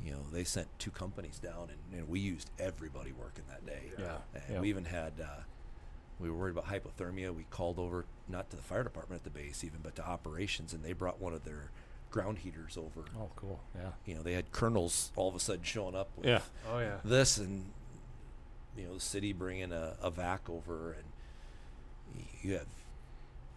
you 0.05 0.13
know 0.13 0.21
they 0.33 0.45
sent 0.45 0.69
two 0.79 0.91
companies 0.91 1.39
down 1.39 1.69
and, 1.71 1.99
and 2.01 2.09
we 2.09 2.21
used 2.21 2.51
everybody 2.59 3.13
working 3.13 3.45
that 3.49 3.65
day 3.67 3.93
Yeah. 3.99 4.19
and 4.35 4.43
yeah. 4.51 4.61
we 4.61 4.69
even 4.69 4.85
had 4.85 5.13
uh, 5.21 5.43
we 6.19 6.31
were 6.31 6.37
worried 6.37 6.57
about 6.57 6.67
hypothermia 6.67 7.35
we 7.35 7.45
called 7.51 7.79
over 7.79 8.05
not 8.29 8.49
to 8.51 8.57
the 8.57 8.63
fire 8.63 8.83
department 8.83 9.21
at 9.21 9.25
the 9.25 9.39
base 9.39 9.63
even 9.65 9.79
but 9.83 9.95
to 9.97 10.07
operations 10.07 10.73
and 10.73 10.83
they 10.83 10.93
brought 10.93 11.21
one 11.21 11.33
of 11.35 11.45
their 11.45 11.71
ground 12.11 12.39
heaters 12.39 12.77
over 12.79 13.07
Oh, 13.19 13.29
cool. 13.37 13.61
Yeah. 13.75 13.91
you 14.07 14.15
know 14.15 14.23
they 14.23 14.33
had 14.33 14.51
colonels 14.53 15.11
all 15.17 15.29
of 15.29 15.35
a 15.35 15.41
sudden 15.41 15.63
showing 15.65 15.95
up 15.95 16.09
with 16.17 16.27
Yeah. 16.27 16.41
Oh 16.73 16.79
yeah. 16.79 16.97
this 17.05 17.37
and 17.39 17.67
you 18.77 18.85
know 18.87 18.95
the 18.95 19.01
city 19.01 19.33
bringing 19.33 19.73
a, 19.73 19.95
a 20.03 20.11
vac 20.11 20.49
over 20.49 20.93
and 20.93 22.25
you 22.43 22.55
have 22.55 22.67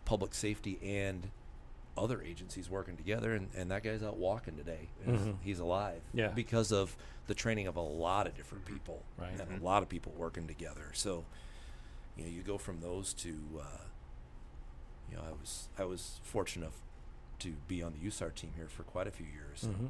public 0.06 0.34
safety 0.34 0.80
and 0.84 1.30
other 1.98 2.22
agencies 2.22 2.70
working 2.70 2.96
together 2.96 3.34
and, 3.34 3.50
and 3.56 3.70
that 3.72 3.84
guy's 3.84 4.02
out 4.02 4.18
walking 4.18 4.56
today 4.56 4.88
Mhm. 5.08 5.36
he's 5.42 5.60
alive 5.60 6.02
Yeah. 6.14 6.30
because 6.30 6.72
of 6.72 6.96
the 7.28 7.34
training 7.36 7.68
of 7.68 7.76
a 7.76 7.82
lot 7.82 8.26
of 8.28 8.36
different 8.36 8.66
people 8.66 9.04
Right. 9.18 9.32
and 9.40 9.50
Mhm. 9.50 9.62
a 9.62 9.64
lot 9.64 9.84
of 9.84 9.90
people 9.90 10.14
working 10.18 10.48
together 10.48 10.92
so 10.94 11.26
you 12.20 12.26
know 12.26 12.32
you 12.32 12.42
go 12.44 12.58
from 12.58 12.82
those 12.82 13.14
to 13.14 13.30
uh, 13.60 13.64
you 15.10 15.16
know 15.18 15.24
I 15.28 15.32
was 15.32 15.70
I 15.78 15.86
was 15.86 16.20
fortunate 16.24 16.64
enough 16.66 16.82
to 17.40 17.54
be 17.68 17.82
on 17.82 17.94
the 17.94 18.10
USAR 18.10 18.34
team 18.36 18.52
here 18.56 18.68
for 18.68 18.84
quite 18.84 19.08
a 19.08 19.12
few 19.12 19.26
years 19.26 19.64
and, 19.64 19.76
hmm 19.76 19.86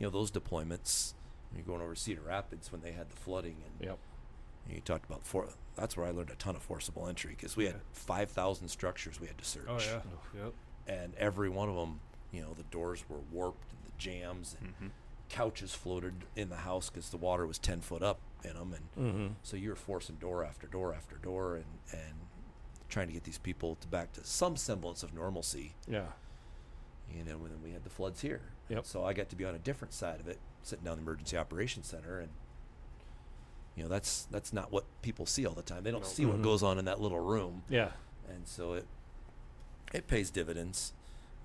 you 0.00 0.06
know 0.06 0.10
those 0.12 0.30
deployments 0.30 1.14
you're 1.52 1.64
going 1.64 1.80
over 1.82 1.94
Cedar 1.96 2.20
Rapids 2.24 2.70
when 2.70 2.82
they 2.82 2.92
had 2.92 3.10
the 3.10 3.16
flooding 3.16 3.56
and 3.66 3.88
Yep. 3.88 3.98
you 4.70 4.80
talked 4.80 5.06
about 5.10 5.26
for 5.26 5.48
that's 5.74 5.96
where 5.96 6.06
I 6.06 6.10
learned 6.12 6.30
a 6.30 6.36
ton 6.36 6.54
of 6.54 6.62
forcible 6.62 7.08
entry 7.08 7.32
because 7.36 7.56
we 7.56 7.64
had 7.66 7.80
5,000 7.92 8.68
structures 8.68 9.20
we 9.20 9.26
had 9.26 9.38
to 9.38 9.44
search 9.44 9.64
Oh 9.68 9.78
yeah. 9.80 10.42
Yep. 10.44 10.52
and 10.86 11.14
every 11.16 11.48
one 11.48 11.68
of 11.68 11.74
them 11.74 11.98
you 12.30 12.42
know 12.42 12.54
the 12.54 12.62
doors 12.64 13.02
were 13.08 13.18
warped 13.32 13.72
and 13.72 13.80
the 13.84 13.92
jams 13.98 14.54
and 14.60 14.68
Mm-hmm. 14.74 14.86
Couches 15.28 15.74
floated 15.74 16.14
in 16.36 16.48
the 16.48 16.56
house 16.56 16.88
because 16.90 17.10
the 17.10 17.16
water 17.16 17.46
was 17.46 17.58
10 17.58 17.80
foot 17.80 18.02
up 18.02 18.18
in 18.44 18.54
them 18.54 18.72
and 18.96 19.12
hmm 19.14 19.26
so 19.42 19.56
you 19.56 19.68
were 19.68 19.76
forcing 19.76 20.16
door 20.16 20.44
after 20.44 20.66
door 20.66 20.94
after 20.94 21.16
door 21.16 21.56
and 21.56 21.64
and 21.92 22.14
trying 22.88 23.06
to 23.08 23.12
get 23.12 23.24
these 23.24 23.38
people 23.38 23.76
to 23.80 23.86
back 23.88 24.12
to 24.12 24.24
some 24.24 24.56
semblance 24.56 25.02
of 25.02 25.12
normalcy 25.12 25.74
Yeah. 25.86 26.06
you 27.14 27.22
know, 27.24 27.36
and 27.44 27.50
then 27.50 27.62
we 27.62 27.72
had 27.72 27.84
the 27.84 27.90
floods 27.90 28.20
here. 28.22 28.40
Yep. 28.70 28.86
So 28.86 29.04
I 29.04 29.12
got 29.12 29.28
to 29.30 29.36
be 29.36 29.44
on 29.44 29.54
a 29.54 29.58
different 29.58 29.92
side 29.94 30.20
of 30.20 30.28
it, 30.28 30.38
sitting 30.62 30.84
down 30.84 30.96
the 30.96 31.02
emergency 31.02 31.36
operations 31.36 31.86
center, 31.86 32.18
and 32.18 32.30
you 33.76 33.82
know 33.82 33.88
that's 33.88 34.26
that's 34.30 34.52
not 34.52 34.72
what 34.72 34.84
people 35.02 35.26
see 35.26 35.46
all 35.46 35.54
the 35.54 35.62
time. 35.62 35.84
They 35.84 35.90
don't 35.90 36.06
see 36.06 36.24
what 36.26 36.38
Mhm. 36.38 36.42
goes 36.42 36.62
on 36.62 36.78
in 36.78 36.84
that 36.86 37.00
little 37.00 37.20
room, 37.20 37.62
Yeah. 37.68 37.92
and 38.28 38.46
so 38.48 38.72
it 38.74 38.86
it 39.92 40.06
pays 40.06 40.30
dividends 40.30 40.92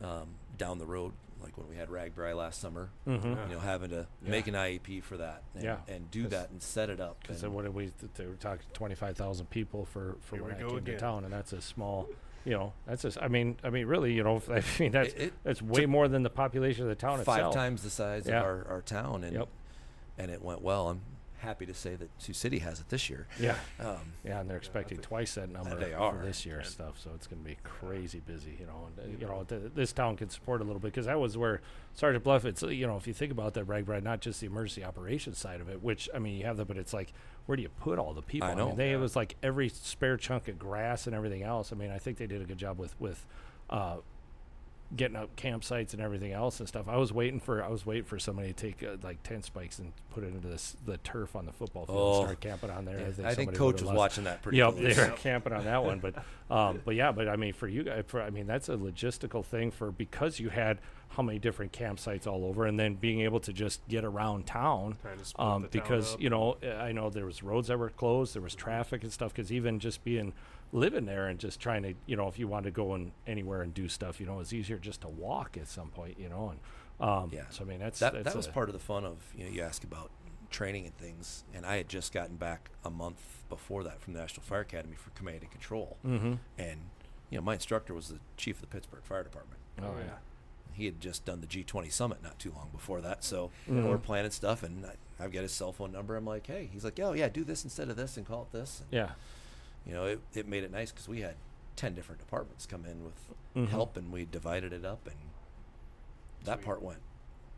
um, 0.01 0.36
down 0.57 0.79
the 0.79 0.86
road. 0.86 1.13
Like 1.44 1.58
when 1.58 1.68
we 1.68 1.76
had 1.76 1.89
RAGBRAI 1.89 2.36
last 2.36 2.62
summer, 2.62 2.89
hmm 3.06 3.12
Yeah. 3.12 3.48
you 3.48 3.54
know, 3.56 3.60
having 3.60 3.89
to 3.89 4.08
Yeah. 4.24 4.30
make 4.32 4.48
an 4.48 4.56
IEP 4.56 5.02
for 5.04 5.18
that, 5.18 5.44
and, 5.56 5.64
Yeah. 5.64 5.78
and 5.88 6.10
do 6.10 6.24
'Cause- 6.24 6.32
that 6.32 6.50
and 6.52 6.62
set 6.62 6.89
it 6.89 7.00
up. 7.02 7.20
Because 7.22 7.44
and- 7.44 7.54
what 7.54 7.64
did 7.64 7.74
we? 7.74 7.88
th- 7.89 8.14
They 8.16 8.26
were 8.26 8.36
talking 8.36 8.66
twenty 8.74 8.96
five 8.96 9.18
thousand 9.18 9.50
people 9.50 9.86
for 9.86 10.16
for 10.22 10.38
Here 10.38 10.46
when 10.46 10.54
I 10.56 10.58
came 10.58 10.68
again. 10.70 10.84
to 10.96 10.98
town, 11.00 11.24
and 11.26 11.34
that's 11.34 11.52
a 11.54 11.62
small. 11.62 12.08
You 12.46 12.52
know, 12.54 12.74
that's 12.86 13.04
just. 13.04 13.18
I 13.22 13.28
mean, 13.30 13.58
I 13.64 13.70
mean, 13.70 13.86
really, 13.88 14.14
you 14.14 14.24
know, 14.24 14.41
I 14.50 14.62
mean, 14.80 14.91
that's 14.91 15.14
It- 15.14 15.22
it 15.22 15.34
that's 15.44 15.62
way 15.62 15.86
more 15.86 16.08
than 16.08 16.24
the 16.24 16.30
population 16.30 16.84
of 16.84 16.89
the 16.89 16.96
town 16.96 17.24
five 17.24 17.38
itself. 17.39 17.54
times 17.54 17.84
the 17.84 17.89
size 17.89 18.28
Yeah. 18.28 18.39
of 18.39 18.46
our, 18.46 18.68
our 18.68 18.82
town, 18.82 19.24
and 19.24 19.34
Yep. 19.34 19.48
and 20.18 20.32
it 20.32 20.41
went 20.41 20.62
well. 20.62 20.89
I'm 20.89 21.02
happy 21.44 21.66
to 21.68 21.74
say 21.74 21.96
that 21.96 22.10
Sioux 22.18 22.34
City 22.34 22.60
has 22.60 22.80
it 22.80 22.89
this 22.89 23.10
year. 23.10 23.28
Yeah. 23.39 23.56
Um, 23.80 23.98
Yeah, 24.26 24.39
and 24.41 24.50
they're 24.50 24.58
expecting 24.58 24.98
twice 24.98 25.36
that 25.36 25.50
number 25.50 25.76
they 25.76 25.91
for 25.91 25.98
are. 25.98 26.22
this 26.26 26.46
year 26.46 26.58
And- 26.60 26.66
stuff. 26.68 27.00
So 27.00 27.12
it's 27.14 27.28
going 27.28 27.41
to 27.44 27.48
be 27.48 27.58
crazy 27.64 28.20
busy, 28.20 28.58
you 28.60 28.66
know. 28.66 28.88
And 28.98 29.00
uh, 29.16 29.18
you 29.20 29.28
know, 29.28 29.44
th- 29.44 29.72
this 29.76 29.94
town 29.94 30.18
can 30.18 30.30
support 30.30 30.62
a 30.62 30.64
little 30.64 30.80
bit 30.80 30.91
because 30.94 31.06
that 31.06 31.20
was 31.20 31.38
where 31.38 31.62
Sergeant 31.94 32.24
Bluff. 32.24 32.46
It's 32.46 32.64
uh, 32.64 32.68
you 32.68 32.88
know, 32.88 32.98
if 32.98 33.06
you 33.08 33.14
think 33.14 33.32
about 33.32 33.54
that, 33.54 33.68
RAGBRAI, 33.68 34.02
not 34.02 34.20
just 34.22 34.41
the 34.41 34.48
emergency 34.48 34.84
operations 34.84 35.38
side 35.38 35.62
of 35.62 35.70
it, 35.70 35.84
which 35.84 36.10
I 36.16 36.20
mean, 36.20 36.38
you 36.38 36.46
have 36.46 36.58
that, 36.58 36.68
but 36.68 36.78
it's 36.78 36.94
like, 36.94 37.14
where 37.46 37.56
do 37.56 37.62
you 37.62 37.70
put 37.70 38.00
all 38.00 38.14
the 38.14 38.22
people? 38.22 38.48
I 38.48 38.56
mean, 38.56 38.70
know. 38.70 38.76
they 38.76 38.91
it 38.91 38.98
was 38.98 39.16
like 39.16 39.36
every 39.44 39.70
spare 39.70 40.18
chunk 40.18 40.48
of 40.48 40.58
grass 40.58 41.06
and 41.08 41.16
everything 41.16 41.44
else. 41.44 41.72
I 41.72 41.76
mean, 41.76 41.91
I 41.91 42.00
think 42.00 42.18
they 42.18 42.28
did 42.28 42.41
a 42.41 42.46
good 42.46 42.58
job 42.58 42.80
with 42.80 43.00
with. 43.00 43.26
Uh, 43.70 43.98
getting 44.96 45.16
up 45.16 45.36
campsites 45.36 45.94
and 45.94 46.02
everything 46.02 46.32
else 46.34 46.60
and 46.60 46.68
stuff. 46.70 46.88
I 46.88 46.98
was 46.98 47.12
waiting 47.12 47.39
for 47.39 47.64
I 47.64 47.68
was 47.70 47.86
waiting 47.86 48.04
for 48.04 48.20
somebody 48.20 48.50
to 48.50 48.54
take 48.54 48.84
uh, 48.84 48.98
like 49.02 49.24
tent 49.24 49.46
spikes 49.46 49.80
and 49.80 49.91
put 50.12 50.24
it 50.24 50.28
into 50.28 50.48
this 50.48 50.76
the 50.86 50.98
turf 50.98 51.36
on 51.36 51.46
the 51.46 51.52
football 51.52 51.86
field 51.86 51.98
Oh. 52.00 52.18
and 52.20 52.26
start 52.28 52.39
camping 52.41 52.70
on 52.70 52.86
there. 52.86 53.00
yeah, 53.00 53.08
I 53.08 53.12
think, 53.12 53.28
I 53.28 53.34
think 53.36 53.56
somebody 53.56 53.58
Coach 53.58 53.74
was 53.82 53.84
lost- 53.84 53.98
watching 53.98 54.24
that 54.26 54.41
pretty 54.41 54.60
Yep, 54.60 54.74
close. 54.78 54.96
they 54.96 55.02
were 55.10 55.16
camping 55.18 55.54
on 55.54 55.66
that 55.66 55.84
one, 55.84 56.00
but 56.00 56.16
um, 56.50 56.82
but 56.86 56.96
yeah, 56.96 57.12
but 57.12 57.28
I 57.28 57.36
mean, 57.36 57.54
for 57.54 57.68
you 57.68 57.84
guys, 57.84 58.04
for 58.08 58.22
I 58.22 58.30
mean, 58.30 58.46
that's 58.48 58.70
a 58.70 58.76
logistical 58.76 59.44
thing 59.44 59.72
for 59.72 59.91
because 59.91 60.39
you 60.39 60.50
had 60.50 60.80
how 61.10 61.22
many 61.22 61.38
different 61.38 61.72
campsites 61.72 62.26
all 62.26 62.44
over, 62.46 62.66
and 62.66 62.80
then 62.80 62.96
being 62.96 63.22
able 63.22 63.39
to 63.39 63.54
just 63.54 63.88
get 63.88 64.04
around 64.04 64.48
town. 64.48 64.98
Kind 65.04 65.20
of 65.20 65.28
split 65.28 65.48
Um, 65.48 65.62
the 65.62 65.68
town 65.68 65.72
because 65.84 66.18
you 66.20 66.30
know, 66.30 66.58
uh, 66.64 66.70
I 66.70 66.91
know 66.91 67.10
there 67.12 67.26
was 67.28 67.44
roads 67.44 67.68
that 67.68 67.78
were 67.78 67.89
closed, 67.91 68.34
there 68.34 68.41
was 68.41 68.56
traffic 68.56 69.04
and 69.04 69.12
stuff. 69.14 69.32
Because 69.34 69.52
even 69.52 69.80
just 69.80 70.04
being 70.04 70.34
living 70.74 71.05
there 71.05 71.28
and 71.28 71.39
just 71.39 71.59
trying 71.61 71.84
to, 71.84 71.93
you 72.07 72.15
know, 72.17 72.28
if 72.28 72.38
you 72.38 72.47
wanted 72.49 72.65
to 72.65 72.71
go 72.71 72.93
and 72.95 73.11
anywhere 73.28 73.61
and 73.61 73.74
do 73.74 73.88
stuff, 73.88 74.19
you 74.19 74.26
know, 74.26 74.39
it's 74.41 74.51
easier 74.51 74.78
just 74.78 75.01
to 75.01 75.07
walk 75.07 75.55
at 75.55 75.67
some 75.69 75.89
point, 75.89 76.19
you 76.19 76.28
know. 76.28 76.49
And 76.49 76.59
um, 77.09 77.30
Yeah. 77.32 77.43
so 77.51 77.63
I 77.63 77.67
mean, 77.67 77.80
that's 77.80 77.99
that 77.99 78.13
that's 78.13 78.26
that 78.26 78.36
was 78.36 78.47
a- 78.47 78.51
part 78.51 78.67
of 78.69 78.74
the 78.74 78.80
fun 78.80 79.05
of 79.05 79.17
you 79.38 79.45
know 79.45 79.51
you 79.51 79.61
ask 79.61 79.84
about 79.86 80.11
training 80.49 80.86
and 80.86 80.97
things, 80.97 81.43
and 81.53 81.65
I 81.65 81.78
had 81.78 81.88
just 81.89 82.11
gotten 82.13 82.36
back 82.36 82.69
a 82.84 82.89
month 82.89 83.43
before 83.49 83.84
that 83.84 84.01
from 84.01 84.13
the 84.13 84.19
National 84.19 84.43
Fire 84.43 84.61
Academy 84.61 84.95
for 84.95 85.09
command 85.11 85.41
and 85.41 85.51
control, 85.51 85.97
Mhm. 86.05 86.39
and 86.57 86.80
you 87.30 87.38
know 87.38 87.43
my 87.43 87.53
instructor 87.53 87.93
was 87.93 88.09
the 88.09 88.19
chief 88.38 88.55
of 88.57 88.61
the 88.61 88.67
Pittsburgh 88.67 89.03
Fire 89.03 89.24
Department. 89.24 89.59
Oh 89.82 89.95
yeah. 89.97 90.17
He 90.74 90.86
had 90.86 90.99
just 90.99 91.24
done 91.26 91.39
the 91.41 91.45
G20 91.47 91.91
summit 91.91 92.24
not 92.24 92.39
too 92.39 92.51
long 92.51 92.69
before 92.71 92.99
that, 93.01 93.24
so 93.24 93.51
Mhm. 93.67 93.88
we're 93.88 93.97
planning 93.99 94.32
stuff, 94.32 94.63
and 94.63 94.86
I, 94.88 94.95
I've 95.24 95.32
got 95.32 95.41
his 95.43 95.51
cell 95.53 95.71
phone 95.71 95.91
number. 95.91 96.15
I'm 96.15 96.26
like, 96.26 96.47
hey, 96.47 96.67
he's 96.71 96.84
like, 96.84 96.99
oh 96.99 97.13
yeah, 97.13 97.30
do 97.30 97.43
this 97.43 97.63
instead 97.63 97.89
of 97.89 97.95
this, 97.95 98.17
and 98.17 98.26
call 98.26 98.43
it 98.43 98.51
this. 98.57 98.82
And, 98.82 98.89
Yeah. 98.91 99.11
You 99.86 99.93
know, 99.93 100.05
it, 100.05 100.21
it 100.34 100.47
made 100.47 100.63
it 100.63 100.71
nice 100.71 100.91
because 100.91 101.07
we 101.07 101.21
had 101.21 101.36
ten 101.75 101.93
different 101.93 102.19
departments 102.19 102.65
come 102.65 102.86
in 102.86 103.03
with 103.03 103.13
Mhm. 103.55 103.67
help, 103.69 103.97
and 103.97 104.11
we 104.11 104.25
divided 104.25 104.73
it 104.73 104.84
up, 104.86 105.05
and 105.07 105.15
that 106.43 106.57
Sweet. 106.59 106.65
part 106.65 106.81
went 106.81 106.99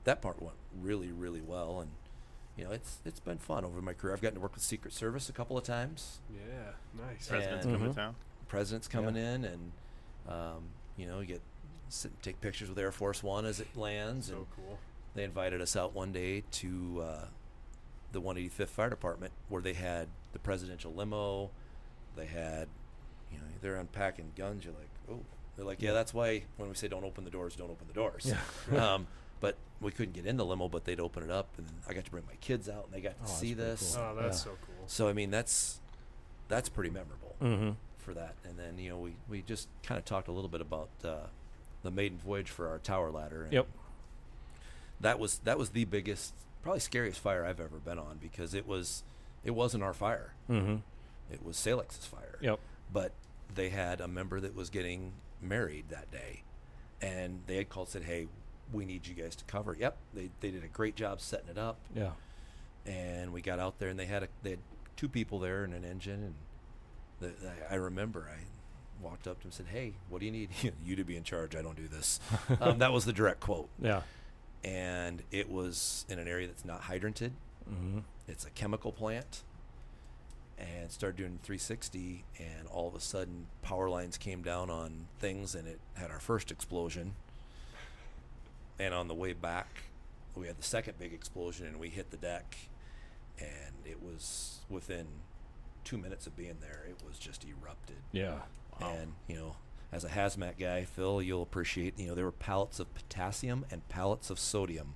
that 0.03 0.21
part 0.21 0.41
went 0.41 0.55
really 0.80 1.11
really 1.11 1.41
well, 1.41 1.80
and 1.82 1.91
you 2.57 2.63
know, 2.63 2.71
it's 2.71 2.99
it's 3.05 3.19
been 3.19 3.38
fun 3.38 3.65
over 3.65 3.82
my 3.82 3.93
career. 3.93 4.13
I've 4.13 4.21
gotten 4.21 4.36
to 4.36 4.41
work 4.41 4.53
with 4.55 4.63
Secret 4.63 4.93
Service 4.93 5.30
a 5.30 5.34
couple 5.34 5.57
of 5.57 5.63
times. 5.63 6.19
Yeah. 6.34 6.71
Nice. 7.05 7.28
Presidents 7.28 7.65
And- 7.65 7.76
come 7.78 7.88
Mhm. 7.88 7.89
to 7.91 7.95
town. 7.95 8.15
Presidents 8.47 8.88
coming 8.88 9.15
Yeah. 9.15 9.34
in, 9.34 9.45
and 9.45 9.71
um, 10.28 10.69
you 10.97 11.05
know, 11.07 11.19
you 11.19 11.26
get 11.28 11.41
sit 11.89 12.11
and 12.11 12.23
take 12.23 12.41
pictures 12.41 12.67
with 12.69 12.80
Air 12.80 12.91
Force 12.91 13.21
One 13.21 13.45
as 13.45 13.59
it 13.59 13.76
lands, 13.76 14.30
and 14.30 14.39
So 14.39 14.47
cool. 14.55 14.80
they 15.13 15.23
invited 15.23 15.61
us 15.61 15.76
out 15.76 15.93
one 15.93 16.11
day 16.11 16.41
to 16.41 17.01
uh, 17.01 17.28
the 18.11 18.21
185th 18.21 18.69
Fire 18.69 18.89
Department 18.89 19.34
where 19.49 19.61
they 19.61 19.73
had 19.73 20.07
the 20.34 20.39
presidential 20.39 20.93
limo. 20.93 21.51
They 22.16 22.26
had, 22.26 22.68
you 23.32 23.38
know, 23.39 23.43
they're 23.61 23.76
unpacking 23.76 24.32
guns. 24.36 24.63
You're 24.66 24.74
like, 24.74 24.89
oh, 25.11 25.20
they're 25.55 25.66
like, 25.66 25.82
yeah, 25.82 25.89
Yeah. 25.89 25.93
that's 25.93 26.13
why 26.13 26.43
when 26.57 26.70
we 26.70 26.76
say 26.76 26.88
don't 26.88 27.03
open 27.03 27.24
the 27.24 27.30
doors, 27.32 27.55
don't 27.55 27.70
open 27.72 27.88
the 27.88 27.93
doors. 27.93 28.32
Yeah. 28.72 28.93
um, 28.93 29.07
but 29.41 29.55
we 29.82 29.91
couldn't 29.91 30.13
get 30.13 30.26
in 30.26 30.38
the 30.38 30.45
limo, 30.45 30.68
but 30.70 30.86
they'd 30.86 30.99
open 30.99 31.22
it 31.24 31.30
up, 31.30 31.47
and 31.57 31.68
I 31.88 31.93
got 31.93 32.05
to 32.05 32.11
bring 32.11 32.24
my 32.26 32.36
kids 32.41 32.70
out, 32.70 32.86
and 32.86 32.93
they 32.93 33.01
got 33.01 33.18
to 33.20 33.24
Oh, 33.26 33.28
see 33.36 33.53
this. 33.53 33.95
cool. 33.95 34.03
Oh, 34.03 34.16
that's 34.22 34.38
Yeah. 34.39 34.43
so 34.43 34.49
cool. 34.66 34.88
So 34.88 35.07
I 35.09 35.13
mean, 35.13 35.30
that's 35.32 35.82
that's 36.47 36.70
pretty 36.70 36.89
memorable 36.91 37.36
Mm-hmm. 37.41 37.72
for 37.97 38.13
that. 38.13 38.36
And 38.45 38.57
then 38.57 38.78
you 38.78 38.89
know, 38.89 38.97
we 38.97 39.16
we 39.30 39.41
just 39.41 39.68
kind 39.84 39.97
of 39.97 40.05
talked 40.05 40.28
a 40.28 40.32
little 40.32 40.49
bit 40.49 40.61
about 40.61 40.89
uh, 41.03 41.28
the 41.84 41.91
maiden 41.91 42.18
voyage 42.18 42.49
for 42.49 42.68
our 42.70 42.78
tower 42.80 43.11
ladder. 43.11 43.43
And 43.43 43.53
Yep. 43.53 43.68
That 45.01 45.20
was 45.20 45.39
that 45.39 45.57
was 45.59 45.72
the 45.72 45.86
biggest, 45.86 46.34
probably 46.63 46.80
scariest 46.80 47.20
fire 47.20 47.45
I've 47.45 47.59
ever 47.59 47.78
been 47.78 47.99
on 47.99 48.18
because 48.22 48.53
it 48.53 48.66
was 48.66 49.03
it 49.43 49.51
wasn't 49.51 49.84
our 49.84 49.93
fire. 49.93 50.34
Mm-hmm. 50.49 50.78
It 51.32 51.43
was 51.45 51.57
Salix's 51.57 52.05
fire. 52.05 52.38
Yep. 52.41 52.59
But 52.93 53.11
they 53.53 53.69
had 53.69 54.01
a 54.01 54.07
member 54.07 54.39
that 54.39 54.55
was 54.55 54.69
getting 54.69 55.13
married 55.41 55.86
that 55.89 56.11
day, 56.11 56.43
and 57.01 57.41
they 57.47 57.57
had 57.57 57.69
called 57.69 57.89
said, 57.89 58.03
"Hey, 58.03 58.28
we 58.73 58.86
need 58.86 59.07
you 59.07 59.13
guys 59.15 59.36
to 59.38 59.43
cover." 59.45 59.76
Yep. 59.78 59.97
They 60.13 60.30
they 60.41 60.51
did 60.51 60.63
a 60.63 60.67
great 60.67 60.95
job 60.95 61.19
setting 61.21 61.49
it 61.49 61.57
up, 61.57 61.78
Yeah. 61.95 62.11
and 62.86 63.32
we 63.34 63.41
got 63.41 63.59
out 63.59 63.80
there, 63.80 63.89
and 63.89 63.99
they 63.99 64.05
had 64.05 64.23
a, 64.23 64.28
they 64.43 64.51
had 64.51 64.59
two 64.95 65.07
people 65.09 65.39
there 65.39 65.63
and 65.63 65.73
an 65.73 65.84
engine, 65.84 66.23
and 66.23 66.34
the, 67.19 67.34
I, 67.69 67.73
I 67.73 67.78
remember 67.78 68.28
I 68.32 68.39
walked 69.03 69.28
up 69.28 69.38
to 69.39 69.41
him 69.41 69.47
and 69.47 69.53
said, 69.53 69.65
"Hey, 69.71 69.93
what 70.09 70.19
do 70.19 70.26
you 70.26 70.32
need? 70.32 70.49
you 70.86 70.95
to 70.95 71.03
be 71.03 71.15
in 71.17 71.23
charge. 71.23 71.55
I 71.55 71.61
don't 71.61 71.76
do 71.78 71.88
this." 71.88 72.19
um, 72.61 72.80
that 72.80 72.91
was 72.93 73.05
the 73.05 73.13
direct 73.13 73.39
quote, 73.39 73.69
Yeah. 73.82 74.01
and 74.63 75.23
it 75.32 75.49
was 75.49 76.05
in 76.09 76.19
an 76.19 76.28
area 76.28 76.47
that's 76.47 76.65
not 76.65 76.84
hydranted. 76.84 77.32
Mm-hmm. 77.69 77.99
It's 78.28 78.45
a 78.45 78.49
chemical 78.51 78.91
plant, 78.91 79.43
and 80.58 80.89
started 80.91 81.18
doing 81.18 81.39
360 81.43 82.24
and 82.39 82.68
all 82.72 82.88
of 82.88 82.95
a 82.95 82.99
sudden 82.99 83.47
power 83.62 83.89
lines 83.89 84.18
came 84.18 84.41
down 84.41 84.70
on 84.70 85.08
things 85.20 85.53
and 85.56 85.68
it 85.68 85.80
had 85.95 86.10
our 86.12 86.20
first 86.20 86.49
explosion 86.51 87.14
and 88.80 88.93
on 88.93 89.08
the 89.08 89.14
way 89.14 89.34
back 89.34 89.68
we 90.36 90.47
had 90.47 90.58
the 90.58 90.64
second 90.64 90.97
big 90.99 91.14
explosion 91.14 91.66
and 91.68 91.80
we 91.80 91.89
hit 91.89 92.12
the 92.12 92.18
deck 92.18 92.56
and 93.39 93.76
it 93.86 94.01
was 94.01 94.60
within 94.70 95.06
two 95.84 95.97
minutes 95.97 96.26
of 96.28 96.36
being 96.38 96.56
there 96.62 96.86
it 96.89 96.95
was 97.08 97.18
just 97.18 97.45
erupted 97.45 97.97
Yeah. 98.12 98.39
Wow. 98.80 98.93
and 98.99 99.14
you 99.28 99.36
know 99.36 99.56
as 99.91 100.03
a 100.03 100.10
hazmat 100.10 100.58
guy 100.60 100.84
phil 100.86 101.22
you'll 101.22 101.43
appreciate 101.43 101.99
you 101.99 102.08
know 102.08 102.16
there 102.16 102.26
were 102.26 102.32
pallets 102.32 102.80
of 102.80 102.93
potassium 102.95 103.66
and 103.72 103.88
pallets 103.89 104.30
of 104.30 104.39
sodium 104.39 104.95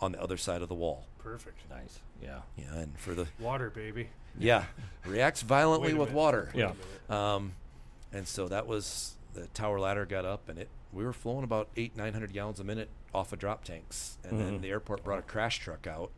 on 0.00 0.12
the 0.12 0.20
other 0.22 0.36
side 0.36 0.62
of 0.62 0.68
the 0.68 0.74
wall 0.74 1.06
Perfect. 1.18 1.58
nice. 1.68 1.98
Yeah. 2.22 2.40
yeah 2.56 2.74
and 2.74 2.98
for 2.98 3.14
the 3.14 3.26
Water, 3.38 3.68
baby. 3.70 4.08
Yeah 4.38 4.64
reacts 5.06 5.42
violently 5.42 5.94
with 5.94 6.10
water 6.12 6.50
Yeah. 6.54 6.72
um, 7.08 7.52
and 8.12 8.26
so 8.28 8.48
that 8.48 8.66
was 8.66 9.14
the 9.34 9.46
tower 9.48 9.78
ladder 9.80 10.04
got 10.06 10.24
up, 10.24 10.48
and 10.48 10.58
it 10.58 10.68
we 10.92 11.04
were 11.04 11.12
flowing 11.12 11.44
about 11.44 11.68
eight 11.76 11.96
nine 11.96 12.12
hundred 12.12 12.32
gallons 12.32 12.58
a 12.60 12.64
minute 12.64 12.88
off 13.14 13.32
of 13.32 13.38
drop 13.38 13.64
tanks, 13.64 14.18
and 14.24 14.40
then 14.40 14.58
Mhm. 14.58 14.62
the 14.62 14.70
airport 14.70 15.04
brought 15.04 15.18
a 15.20 15.22
crash 15.22 15.58
truck 15.58 15.86
out, 15.86 16.10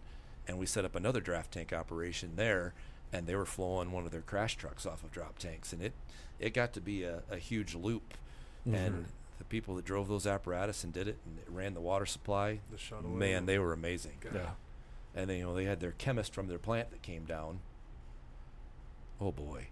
and 0.49 0.59
we 0.59 0.65
set 0.67 0.85
up 0.85 0.95
another 0.95 1.21
draft 1.21 1.53
tank 1.53 1.73
operation 1.73 2.37
there, 2.37 2.73
and 3.13 3.27
they 3.27 3.35
were 3.37 3.45
flowing 3.47 3.93
one 3.93 4.05
of 4.07 4.13
their 4.13 4.23
crash 4.23 4.57
trucks 4.57 4.87
off 4.87 5.05
of 5.05 5.11
drop 5.13 5.39
tanks, 5.39 5.73
and 5.73 5.83
it 5.83 5.93
it 6.39 6.55
got 6.55 6.73
to 6.73 6.81
be 6.81 7.03
a, 7.05 7.23
a 7.31 7.37
huge 7.37 7.75
loop, 7.75 8.15
and 8.65 9.07
the 9.39 9.45
people 9.45 9.75
that 9.77 9.85
drove 9.85 10.09
those 10.09 10.27
apparatus 10.27 10.83
and 10.85 10.93
did 10.93 11.07
it 11.09 11.19
and 11.27 11.39
it 11.39 11.47
ran 11.51 11.75
the 11.75 11.81
water 11.81 12.07
supply, 12.07 12.61
The 12.71 12.79
shuttle. 12.79 13.11
man, 13.11 13.45
they 13.47 13.59
were 13.59 13.73
amazing, 13.73 14.17
God. 14.21 14.35
Yeah. 14.35 14.51
and 15.15 15.29
then 15.29 15.39
you 15.39 15.45
know 15.45 15.55
they 15.55 15.65
had 15.67 15.81
their 15.81 15.93
chemist 15.93 16.33
from 16.33 16.47
their 16.49 16.59
plant 16.59 16.91
that 16.93 17.03
came 17.03 17.25
down. 17.25 17.61
Oh 19.23 19.33
boy. 19.33 19.69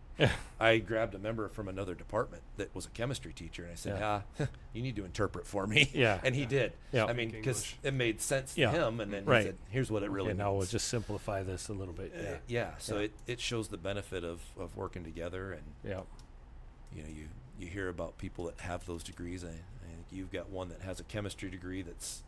I 0.61 0.77
grabbed 0.79 1.15
a 1.15 1.19
member 1.19 1.49
from 1.49 1.67
another 1.67 1.95
department 1.95 2.43
that 2.59 2.75
was 2.75 2.85
a 2.85 2.91
chemistry 2.91 3.33
teacher, 3.33 3.63
and 3.63 3.73
I 3.73 3.75
said, 3.75 3.99
Yeah. 3.99 4.21
"Ah, 4.39 4.47
you 4.75 4.83
need 4.83 4.95
to 4.97 5.05
interpret 5.07 5.47
for 5.47 5.67
me." 5.67 5.91
Yeah. 5.95 6.21
and 6.23 6.35
he 6.35 6.45
did. 6.45 6.75
Yeah. 6.93 7.07
I 7.07 7.15
mean, 7.15 7.31
because 7.31 7.75
it 7.83 7.95
made 7.95 8.21
sense 8.21 8.53
to 8.55 8.61
Yeah. 8.61 8.71
him, 8.71 9.01
and 9.01 9.11
then 9.13 9.25
Right. 9.25 9.39
he 9.41 9.47
said, 9.47 9.57
"Here's 9.71 9.91
what 9.91 10.03
it 10.03 10.11
really 10.11 10.31
okay, 10.33 10.39
now 10.39 10.53
we'll 10.53 10.67
just 10.67 10.89
simplify 10.89 11.43
this 11.43 11.69
a 11.71 11.73
little 11.73 11.95
bit. 11.95 12.13
Uh, 12.15 12.21
Yeah. 12.23 12.37
yeah. 12.49 12.71
So 12.79 12.97
Yeah. 12.97 13.05
it, 13.05 13.13
it 13.27 13.41
shows 13.41 13.69
the 13.69 13.79
benefit 13.79 14.23
of, 14.23 14.43
of 14.59 14.77
working 14.77 15.05
together, 15.05 15.53
and 15.53 15.63
Yeah. 15.83 16.03
you 16.95 17.03
know, 17.03 17.09
you 17.09 17.29
you 17.59 17.67
hear 17.69 17.89
about 17.89 18.17
people 18.19 18.45
that 18.47 18.61
have 18.61 18.85
those 18.87 19.03
degrees. 19.03 19.43
I, 19.43 19.49
I 19.49 19.51
think 19.51 20.07
you've 20.11 20.31
got 20.33 20.49
one 20.51 20.69
that 20.69 20.83
has 20.83 21.01
a 21.01 21.05
chemistry 21.05 21.49
degree 21.51 21.81
that's 21.83 22.23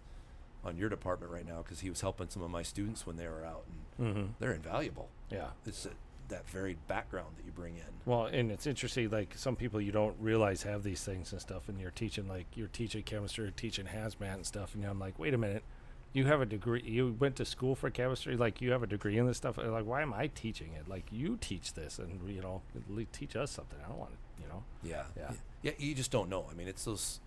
on 0.64 0.76
your 0.78 0.88
department 0.88 1.30
right 1.32 1.46
now 1.46 1.58
because 1.62 1.80
he 1.80 1.90
was 1.90 2.00
helping 2.02 2.28
some 2.30 2.42
of 2.42 2.50
my 2.50 2.62
students 2.62 3.06
when 3.06 3.16
they 3.16 3.26
were 3.28 3.44
out, 3.44 3.64
and 3.68 3.78
Mm-hmm. 4.14 4.26
they're 4.40 4.52
invaluable. 4.54 5.10
Yeah. 5.30 5.48
It's 5.66 5.84
a, 5.86 5.90
that 6.32 6.48
varied 6.48 6.78
background 6.88 7.36
that 7.36 7.44
you 7.44 7.52
bring 7.52 7.76
in. 7.76 7.82
Well, 8.04 8.26
and 8.26 8.50
it's 8.50 8.66
interesting. 8.66 9.10
Like 9.10 9.34
some 9.36 9.54
people 9.54 9.80
you 9.80 9.92
don't 9.92 10.16
realize 10.18 10.62
have 10.64 10.82
these 10.82 11.04
things 11.04 11.32
and 11.32 11.40
stuff, 11.40 11.68
and 11.68 11.80
you're 11.80 11.90
teaching 11.90 12.26
like 12.28 12.46
you're 12.54 12.68
teaching 12.68 13.02
chemistry, 13.02 13.44
you're 13.44 13.52
teaching 13.52 13.86
hazmat 13.86 14.34
and 14.34 14.46
stuff, 14.46 14.74
and 14.74 14.84
I'm 14.84 14.98
like, 14.98 15.18
wait 15.18 15.34
a 15.34 15.38
minute, 15.38 15.62
you 16.12 16.26
have 16.26 16.40
a 16.40 16.46
degree. 16.46 16.82
You 16.84 17.16
went 17.18 17.36
to 17.36 17.44
school 17.44 17.74
for 17.74 17.90
chemistry, 17.90 18.36
like 18.36 18.60
you 18.60 18.72
have 18.72 18.82
a 18.82 18.86
degree 18.86 19.18
in 19.18 19.26
this 19.26 19.36
stuff. 19.36 19.58
And 19.58 19.72
like, 19.72 19.86
why 19.86 20.02
am 20.02 20.12
I 20.12 20.28
teaching 20.28 20.72
it? 20.74 20.88
Like 20.88 21.04
you 21.10 21.38
teach 21.40 21.74
this, 21.74 21.98
and 21.98 22.28
you 22.28 22.42
know, 22.42 22.62
teach 23.12 23.36
us 23.36 23.50
something. 23.50 23.78
I 23.84 23.88
don't 23.88 23.98
want 23.98 24.12
to, 24.12 24.42
you 24.42 24.48
know. 24.48 24.64
Yeah. 24.82 25.04
Yeah. 25.16 25.32
Yeah. 25.62 25.72
You 25.78 25.94
just 25.94 26.10
don't 26.10 26.28
know. 26.28 26.46
I 26.50 26.54
mean, 26.54 26.68
it's 26.68 26.84
those 26.84 27.20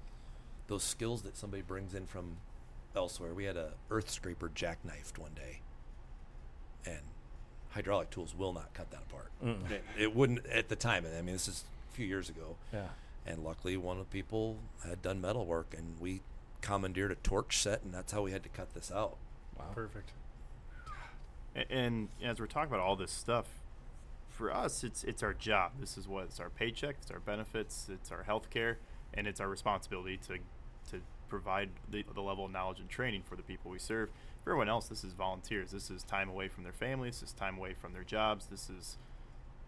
those 0.67 0.83
skills 0.83 1.21
that 1.21 1.37
somebody 1.37 1.61
brings 1.61 1.93
in 1.93 2.05
from 2.05 2.37
elsewhere. 2.95 3.33
We 3.33 3.45
had 3.45 3.57
a 3.57 3.73
earth 3.89 4.09
scraper 4.09 4.49
jackknifed 4.53 5.17
one 5.17 5.33
day, 5.35 5.61
and 6.85 7.01
hydraulic 7.76 8.09
tools 8.09 8.34
will 8.36 8.53
not 8.53 8.73
cut 8.73 8.89
that 8.91 9.01
apart. 9.09 9.28
Mm-mm. 9.43 9.69
It, 9.69 9.84
it 9.99 10.15
wouldn't 10.15 10.45
at 10.47 10.69
the 10.69 10.76
time. 10.76 11.05
I 11.05 11.21
mean, 11.21 11.36
this 11.36 11.47
is 11.47 11.63
a 11.91 11.95
few 11.95 12.05
years 12.07 12.30
ago, 12.30 12.55
Yeah. 12.73 12.88
and 13.28 13.43
luckily 13.43 13.76
one 13.78 13.99
of 13.99 14.09
the 14.09 14.11
people 14.11 14.55
had 14.84 15.01
done 15.01 15.21
metal 15.21 15.45
work, 15.45 15.76
and 15.78 15.99
we 15.99 16.21
commandeered 16.61 17.11
a 17.11 17.15
torch 17.15 17.57
set, 17.59 17.84
and 17.84 17.93
that's 17.93 18.11
how 18.13 18.21
we 18.23 18.32
had 18.32 18.41
to 18.43 18.49
cut 18.49 18.73
this 18.73 18.91
out. 18.91 19.17
Wow. 19.59 19.65
Perfect. 19.76 20.11
A- 21.55 21.71
And 21.71 22.09
as 22.23 22.39
we're 22.39 22.47
talking 22.47 22.69
about 22.73 22.80
all 22.80 22.95
this 22.95 23.11
stuff, 23.11 23.45
for 24.30 24.51
us, 24.53 24.84
it's 24.84 25.03
it's 25.05 25.23
our 25.23 25.34
job. 25.34 25.71
This 25.80 25.97
is 25.97 26.07
what 26.09 26.26
it's 26.26 26.39
our 26.41 26.49
paycheck, 26.49 26.95
it's 27.01 27.11
our 27.11 27.19
benefits, 27.21 27.88
it's 27.89 28.11
our 28.11 28.23
health 28.23 28.49
care, 28.49 28.78
and 29.13 29.28
it's 29.28 29.39
our 29.39 29.47
responsibility 29.47 30.17
to 30.28 30.39
to 30.91 31.01
provide 31.30 31.69
the, 31.89 32.03
the 32.13 32.21
level 32.21 32.45
of 32.45 32.51
knowledge 32.51 32.80
and 32.80 32.89
training 32.89 33.23
for 33.23 33.36
the 33.36 33.41
people 33.43 33.71
we 33.71 33.80
serve. 33.80 34.09
For 34.45 34.51
everyone 34.51 34.69
else, 34.69 34.87
this 34.87 35.03
is 35.03 35.13
volunteers. 35.13 35.71
This 35.71 35.89
is 35.89 36.03
time 36.03 36.29
away 36.29 36.49
from 36.49 36.63
their 36.63 36.71
families. 36.71 37.19
This 37.19 37.29
is 37.29 37.35
time 37.35 37.57
away 37.57 37.73
from 37.73 37.93
their 37.93 38.03
jobs. 38.03 38.45
This 38.45 38.69
is 38.69 38.97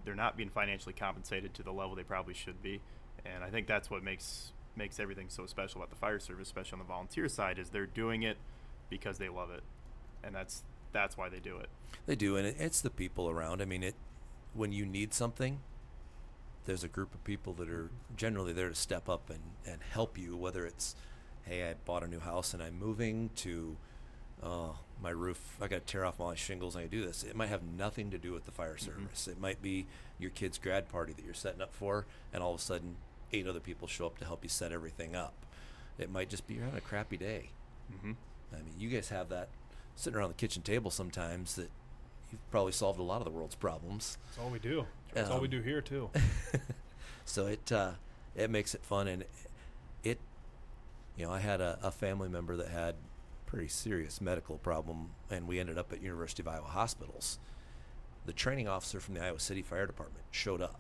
they're 0.06 0.14
not 0.14 0.38
being 0.38 0.52
financially 0.52 0.94
compensated 0.94 1.56
to 1.56 1.64
the 1.64 1.74
level 1.74 1.96
they 1.96 2.04
probably 2.04 2.36
should 2.36 2.62
be, 2.62 2.80
and 3.26 3.44
I 3.44 3.50
think 3.50 3.66
that's 3.66 3.90
what 3.90 4.04
makes 4.04 4.52
makes 4.76 5.00
everything 5.00 5.30
so 5.30 5.48
special 5.48 5.82
about 5.82 5.90
the 5.90 5.96
fire 5.96 6.20
service, 6.20 6.48
especially 6.48 6.74
on 6.74 6.80
the 6.80 6.86
volunteer 6.86 7.28
side, 7.28 7.58
is 7.58 7.70
they're 7.70 7.88
doing 7.88 8.22
it 8.22 8.38
because 8.88 9.18
they 9.18 9.30
love 9.30 9.50
it, 9.50 9.64
and 10.24 10.36
that's 10.36 10.62
that's 10.94 11.18
why 11.18 11.28
they 11.28 11.40
do 11.40 11.58
it. 11.58 11.70
They 12.06 12.16
do, 12.16 12.38
and 12.38 12.48
it's 12.48 12.80
the 12.80 12.92
people 12.92 13.32
around. 13.32 13.64
I 13.64 13.66
mean, 13.66 13.82
it 13.82 13.96
when 14.54 14.72
you 14.72 14.86
need 14.86 15.12
something, 15.12 15.60
there's 16.66 16.84
a 16.84 16.88
group 16.88 17.16
of 17.16 17.24
people 17.24 17.54
that 17.54 17.68
are 17.68 17.90
generally 18.16 18.54
there 18.54 18.70
to 18.70 18.76
step 18.76 19.10
up 19.10 19.32
and, 19.32 19.40
and 19.66 19.82
help 19.82 20.20
you. 20.20 20.38
Whether 20.38 20.68
it's, 20.68 20.96
hey, 21.46 21.68
I 21.68 21.74
bought 21.84 22.04
a 22.04 22.08
new 22.08 22.20
house 22.20 22.54
and 22.54 22.62
I'm 22.62 22.78
moving 22.78 23.32
to, 23.38 23.76
uh, 24.44 24.70
my 25.02 25.10
roof. 25.10 25.58
I 25.62 25.68
got 25.68 25.86
to 25.86 25.92
tear 25.92 26.06
off 26.06 26.20
all 26.20 26.30
my 26.30 26.36
shingles. 26.36 26.76
and 26.76 26.84
I 26.86 26.88
do 26.88 27.06
this. 27.06 27.24
It 27.24 27.36
might 27.36 27.50
have 27.50 27.64
nothing 27.64 28.10
to 28.12 28.18
do 28.18 28.34
with 28.34 28.46
the 28.46 28.52
fire 28.52 28.78
service. 28.78 29.28
It 29.28 29.40
might 29.40 29.62
be 29.62 29.86
your 30.20 30.32
kid's 30.32 30.58
grad 30.58 30.90
party 30.90 31.14
that 31.14 31.24
you're 31.26 31.34
setting 31.34 31.62
up 31.62 31.74
for, 31.74 32.06
and 32.34 32.42
all 32.44 32.54
of 32.54 32.60
a 32.60 32.64
sudden, 32.64 32.96
eight 33.34 33.48
other 33.48 33.60
people 33.60 33.88
show 33.88 34.06
up 34.08 34.18
to 34.20 34.26
help 34.26 34.44
you 34.44 34.50
set 34.50 34.72
everything 34.72 35.16
up. 35.16 35.34
It 36.00 36.10
might 36.12 36.30
just 36.30 36.48
be 36.48 36.56
you're 36.56 36.64
having 36.64 36.78
a 36.78 36.82
crappy 36.82 37.18
day. 37.18 37.50
Mm-hmm. 37.94 38.12
I 38.54 38.58
mean, 38.58 38.74
you 38.78 38.90
guys 38.90 39.10
have 39.10 39.30
that 39.30 39.50
sitting 39.96 40.18
around 40.18 40.30
the 40.30 40.36
kitchen 40.36 40.62
table 40.62 40.92
sometimes 40.92 41.56
that 41.56 41.70
you've 42.32 42.52
probably 42.52 42.72
solved 42.72 43.00
a 43.00 43.04
lot 43.04 43.18
of 43.20 43.26
the 43.26 43.32
world's 43.32 43.56
problems. 43.56 44.18
That's 44.28 44.40
all 44.46 44.50
we 44.52 44.60
do. 44.60 44.86
That's 45.14 45.30
all 45.30 45.40
we 45.40 45.46
Um, 45.48 45.52
do 45.52 45.62
here 45.62 45.82
too. 45.82 46.10
so 47.26 47.48
it 47.48 47.72
uh, 47.72 47.92
it 48.36 48.50
makes 48.50 48.76
it 48.76 48.84
fun, 48.84 49.08
and 49.08 49.26
it, 50.04 50.20
you 51.18 51.26
know, 51.26 51.32
I 51.32 51.40
had 51.40 51.62
a, 51.62 51.80
a 51.82 51.92
family 51.92 52.30
member 52.30 52.56
that 52.58 52.70
had 52.70 52.96
pretty 53.48 53.68
serious 53.68 54.22
medical 54.22 54.58
problem, 54.60 55.10
and 55.32 55.48
we 55.48 55.60
ended 55.60 55.78
up 55.80 55.92
at 55.92 56.02
University 56.04 56.44
of 56.44 56.48
Iowa 56.48 56.68
hospitals. 56.68 57.40
The 58.28 58.34
training 58.34 58.68
officer 58.68 59.00
from 59.00 59.16
the 59.16 59.24
Iowa 59.24 59.40
City 59.40 59.62
Fire 59.64 59.88
Department 59.88 60.24
showed 60.32 60.62
up. 60.62 60.80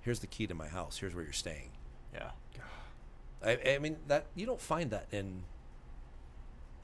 Here's 0.00 0.20
the 0.20 0.26
key 0.28 0.46
to 0.46 0.54
my 0.54 0.68
house. 0.68 0.98
Here's 0.98 1.14
where 1.14 1.24
you're 1.24 1.32
staying. 1.32 1.70
Yeah. 2.14 2.30
I, 3.44 3.74
I 3.74 3.78
mean 3.78 3.96
that 4.08 4.26
you 4.34 4.46
don't 4.46 4.60
find 4.60 4.90
that 4.90 5.06
in 5.12 5.42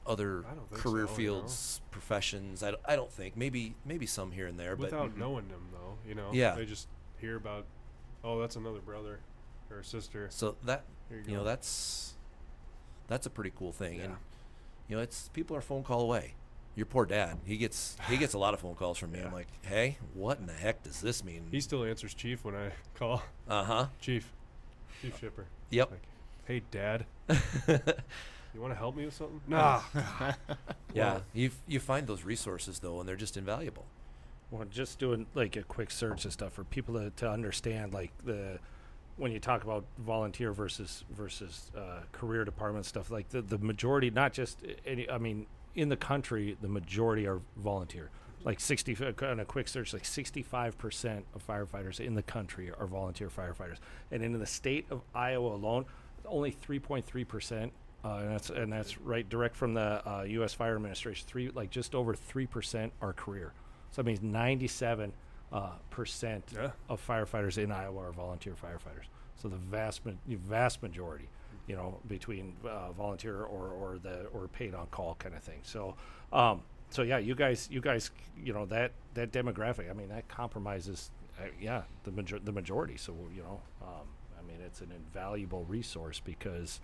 other 0.05 0.45
I 0.49 0.53
don't 0.53 0.69
think 0.69 0.81
career 0.81 1.05
so, 1.05 1.11
no. 1.11 1.17
fields, 1.17 1.81
professions. 1.91 2.61
I, 2.63 2.71
don't- 2.71 2.81
I 2.85 2.95
don't 2.95 3.11
think 3.11 3.35
maybe 3.35 3.75
maybe 3.85 4.05
some 4.05 4.31
here 4.31 4.47
and 4.47 4.59
there, 4.59 4.75
but 4.75 4.91
Without 4.91 5.17
knowing 5.17 5.47
them 5.47 5.67
though, 5.73 5.97
you 6.07 6.15
know. 6.15 6.29
Yeah. 6.31 6.55
They 6.55 6.65
just 6.65 6.87
hear 7.19 7.35
about 7.35 7.65
oh, 8.23 8.39
that's 8.39 8.55
another 8.55 8.79
brother 8.79 9.19
or 9.71 9.81
sister. 9.83 10.27
so 10.29 10.55
that 10.65 10.83
you 11.11 11.23
you 11.27 11.37
know 11.37 11.43
that's 11.43 12.13
that's 13.07 13.25
a 13.25 13.29
pretty 13.29 13.51
cool 13.55 13.71
thing, 13.71 13.99
and 14.01 14.11
Yeah. 14.11 14.17
You 14.87 14.95
know 14.95 15.01
it's 15.01 15.29
people 15.29 15.55
are 15.55 15.61
phone 15.61 15.83
call 15.83 16.01
away. 16.01 16.33
Your 16.75 16.85
poor 16.85 17.05
dad, 17.05 17.37
he 17.45 17.55
gets 17.57 17.95
he 18.09 18.17
gets 18.17 18.33
a 18.33 18.37
lot 18.37 18.53
of 18.53 18.59
phone 18.59 18.75
calls 18.75 18.97
from 18.97 19.13
me. 19.13 19.21
I'm 19.21 19.31
like, 19.31 19.47
hey, 19.61 19.97
what 20.13 20.39
in 20.39 20.45
the 20.45 20.53
heck 20.53 20.83
does 20.83 20.99
this 20.99 21.23
mean? 21.23 21.47
He 21.49 21.61
still 21.61 21.85
answers 21.85 22.13
chief 22.13 22.43
when 22.43 22.53
I 22.55 22.71
call. 22.95 23.23
uh 23.47 23.63
huh. 23.63 23.85
Chief. 24.01 24.31
Chief 25.01 25.17
shipper. 25.19 25.45
Yep. 25.69 25.91
Like, 25.91 26.01
hey 26.45 26.61
dad, 26.71 27.05
you 27.29 28.61
want 28.61 28.73
to 28.73 28.77
help 28.77 28.95
me 28.95 29.05
with 29.05 29.13
something? 29.13 29.39
Nah. 29.47 29.81
yeah, 30.93 31.19
you 31.33 31.51
you 31.67 31.79
find 31.79 32.07
those 32.07 32.23
resources 32.23 32.79
though, 32.79 32.99
and 32.99 33.07
they're 33.07 33.15
just 33.15 33.37
invaluable. 33.37 33.85
Well, 34.51 34.65
just 34.69 34.99
doing 34.99 35.25
like 35.33 35.55
a 35.55 35.63
quick 35.63 35.91
search 35.91 36.23
and 36.25 36.31
stuff 36.33 36.53
for 36.53 36.63
people 36.65 36.95
to, 36.95 37.09
to 37.11 37.29
understand 37.29 37.93
like 37.93 38.11
the 38.25 38.59
when 39.17 39.31
you 39.31 39.39
talk 39.39 39.63
about 39.63 39.85
volunteer 39.99 40.51
versus 40.51 41.03
versus 41.11 41.71
uh, 41.77 41.99
career 42.11 42.43
department 42.43 42.85
stuff 42.85 43.11
like 43.11 43.29
the 43.29 43.41
the 43.41 43.57
majority 43.57 44.09
not 44.09 44.33
just 44.33 44.59
any 44.85 45.09
I 45.09 45.17
mean 45.17 45.47
in 45.75 45.89
the 45.89 45.97
country 45.97 46.57
the 46.61 46.67
majority 46.67 47.27
are 47.27 47.41
volunteer 47.57 48.09
like 48.43 48.59
60 48.59 48.97
on 49.23 49.39
a 49.39 49.45
quick 49.45 49.67
search 49.67 49.91
like 49.91 50.03
65% 50.03 51.23
of 51.33 51.47
firefighters 51.47 51.99
in 51.99 52.13
the 52.13 52.21
country 52.21 52.71
are 52.77 52.85
volunteer 52.85 53.29
firefighters 53.29 53.77
and 54.11 54.21
in 54.21 54.37
the 54.37 54.45
state 54.45 54.85
of 54.91 55.01
Iowa 55.15 55.55
alone 55.55 55.85
only 56.27 56.51
3.3% 56.51 57.71
uh, 58.05 58.19
and 58.19 58.29
that's 58.29 58.49
and 58.51 58.71
that's 58.71 59.01
right 59.01 59.27
direct 59.27 59.55
from 59.55 59.73
the 59.73 60.07
uh, 60.07 60.23
U.S. 60.27 60.53
Fire 60.53 60.75
Administration. 60.75 61.25
Three 61.27 61.49
like 61.49 61.71
just 61.71 61.95
over 61.95 62.13
three 62.13 62.45
percent 62.45 62.93
are 63.01 63.13
career. 63.13 63.51
So 63.89 64.03
that 64.03 64.05
means 64.05 64.21
ninety-seven 64.21 65.11
uh, 65.51 65.71
percent 65.89 66.43
Yeah. 66.53 66.71
of 66.89 67.05
firefighters 67.05 67.57
in 67.57 67.71
Iowa 67.71 68.01
are 68.07 68.11
volunteer 68.11 68.53
firefighters. 68.53 69.05
So 69.37 69.47
the 69.47 69.57
vast 69.57 70.05
ma- 70.05 70.13
vast 70.27 70.81
majority, 70.81 71.29
you 71.67 71.75
know, 71.75 71.99
between 72.07 72.55
uh, 72.67 72.91
volunteer 72.93 73.41
or 73.43 73.69
or 73.69 73.97
the 74.01 74.25
or 74.33 74.47
paid 74.47 74.73
on 74.73 74.87
call 74.87 75.15
kind 75.15 75.35
of 75.35 75.43
thing. 75.43 75.59
So 75.63 75.95
um, 76.33 76.61
so 76.89 77.01
yeah, 77.01 77.17
you 77.17 77.35
guys, 77.35 77.67
you 77.71 77.81
guys, 77.81 78.11
you 78.41 78.53
know 78.53 78.65
that 78.67 78.91
that 79.13 79.31
demographic. 79.31 79.89
I 79.89 79.93
mean, 79.93 80.09
that 80.09 80.27
compromises, 80.27 81.11
uh, 81.39 81.45
yeah, 81.59 81.83
the 82.03 82.11
major- 82.11 82.39
the 82.39 82.51
majority. 82.51 82.97
So 82.97 83.13
you 83.35 83.41
know, 83.43 83.61
um, 83.81 84.07
I 84.39 84.41
mean, 84.47 84.57
it's 84.65 84.81
an 84.81 84.91
invaluable 84.91 85.65
resource 85.65 86.19
because 86.23 86.79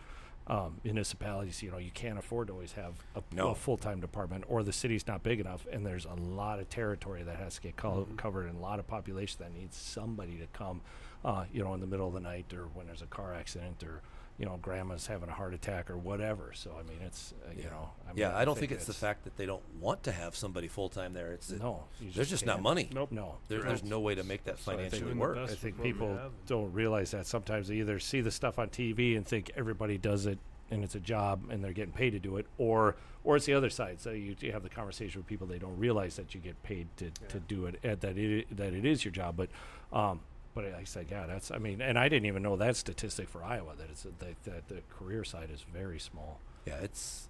um, 0.47 0.81
municipalities, 0.83 1.61
you 1.63 1.71
know, 1.71 1.77
you 1.77 1.91
can't 1.91 2.17
afford 2.19 2.47
to 2.47 2.53
always 2.53 2.73
have 2.73 2.93
a, 3.15 3.21
No. 3.33 3.49
a 3.49 3.55
full 3.55 3.77
time 3.77 3.99
department, 4.01 4.43
or 4.47 4.63
the 4.63 4.73
city's 4.73 5.07
not 5.07 5.23
big 5.23 5.39
enough, 5.39 5.65
and 5.71 5.85
there's 5.85 6.05
a 6.05 6.13
lot 6.15 6.59
of 6.59 6.69
territory 6.69 7.23
that 7.23 7.37
has 7.37 7.55
to 7.55 7.61
get 7.61 7.77
co- 7.77 8.07
covered, 8.17 8.47
and 8.47 8.57
a 8.57 8.61
lot 8.61 8.79
of 8.79 8.87
population 8.87 9.37
that 9.41 9.53
needs 9.53 9.77
somebody 9.77 10.37
to 10.37 10.47
come, 10.47 10.81
uh, 11.23 11.45
you 11.53 11.63
know, 11.63 11.73
in 11.73 11.79
the 11.79 11.87
middle 11.87 12.07
of 12.07 12.13
the 12.13 12.19
night 12.19 12.51
or 12.53 12.63
when 12.73 12.87
there's 12.87 13.01
a 13.01 13.07
car 13.07 13.33
accident 13.33 13.83
or. 13.83 14.01
You 14.41 14.47
know, 14.47 14.57
grandma's 14.59 15.05
having 15.05 15.29
a 15.29 15.33
heart 15.33 15.53
attack 15.53 15.91
or 15.91 15.97
whatever. 15.97 16.51
So 16.55 16.71
I 16.71 16.81
mean, 16.89 16.97
it's 17.05 17.35
uh, 17.45 17.51
you 17.55 17.65
know, 17.65 17.91
I 18.05 18.07
mean, 18.07 18.17
yeah, 18.17 18.35
I 18.35 18.43
don't 18.43 18.57
think, 18.57 18.71
it's 18.71 18.85
the 18.87 18.93
fact 18.93 19.23
that 19.25 19.37
they 19.37 19.45
don't 19.45 19.61
want 19.79 20.01
to 20.05 20.11
have 20.11 20.35
somebody 20.35 20.67
full 20.67 20.89
time 20.89 21.13
there. 21.13 21.31
It's 21.33 21.49
that 21.49 21.61
No, 21.61 21.83
you 21.99 22.09
there's 22.11 22.27
just 22.31 22.43
not 22.47 22.53
can't. 22.53 22.63
money. 22.63 22.89
Nope. 22.91 23.11
No, 23.11 23.35
There, 23.49 23.59
Right. 23.59 23.67
there's 23.67 23.83
no 23.83 23.99
way 23.99 24.15
to 24.15 24.23
make 24.23 24.43
that 24.45 24.57
So 24.57 24.71
I 24.71 24.77
think 24.77 24.89
financially 24.93 25.13
work. 25.13 25.37
I 25.37 25.45
think 25.53 25.79
people 25.83 26.17
don't 26.47 26.73
realize 26.73 27.11
that 27.11 27.27
sometimes 27.27 27.67
they 27.67 27.75
either 27.75 27.99
see 27.99 28.21
the 28.21 28.31
stuff 28.31 28.57
on 28.57 28.69
TV 28.69 29.15
and 29.15 29.27
think 29.27 29.51
everybody 29.55 29.99
does 29.99 30.25
it 30.25 30.39
and 30.71 30.83
it's 30.83 30.95
a 30.95 30.99
job 30.99 31.43
and 31.51 31.63
they're 31.63 31.71
getting 31.73 31.93
paid 31.93 32.09
to 32.11 32.19
do 32.19 32.37
it, 32.37 32.47
or 32.57 32.95
or 33.23 33.35
it's 33.35 33.45
the 33.45 33.53
other 33.53 33.69
side. 33.69 34.01
So 34.01 34.09
you, 34.09 34.35
you 34.39 34.51
have 34.53 34.63
the 34.63 34.69
conversation 34.69 35.19
with 35.19 35.27
people 35.27 35.45
they 35.45 35.59
don't 35.59 35.77
realize 35.77 36.15
that 36.15 36.33
you 36.33 36.41
get 36.41 36.63
paid 36.63 36.87
to, 36.97 37.11
to 37.29 37.39
do 37.39 37.67
it 37.67 37.75
and 37.83 38.01
that 38.01 38.17
it 38.17 38.57
that 38.57 38.73
it 38.73 38.85
is 38.85 39.05
your 39.05 39.11
job. 39.11 39.37
But 39.37 39.49
um, 39.93 40.21
but 40.53 40.65
I 40.65 40.83
said, 40.83 41.07
yeah, 41.09 41.25
that's 41.27 41.51
I 41.51 41.57
mean, 41.57 41.81
and 41.81 41.97
I 41.97 42.09
didn't 42.09 42.25
even 42.25 42.43
know 42.43 42.55
that 42.57 42.75
statistic 42.75 43.29
for 43.29 43.43
Iowa 43.43 43.73
that 43.77 43.89
it's 43.89 44.03
that, 44.03 44.43
that 44.43 44.67
the 44.67 44.81
career 44.89 45.23
side 45.23 45.49
is 45.51 45.65
very 45.73 45.99
small. 45.99 46.39
Yeah, 46.65 46.75
it's 46.81 47.29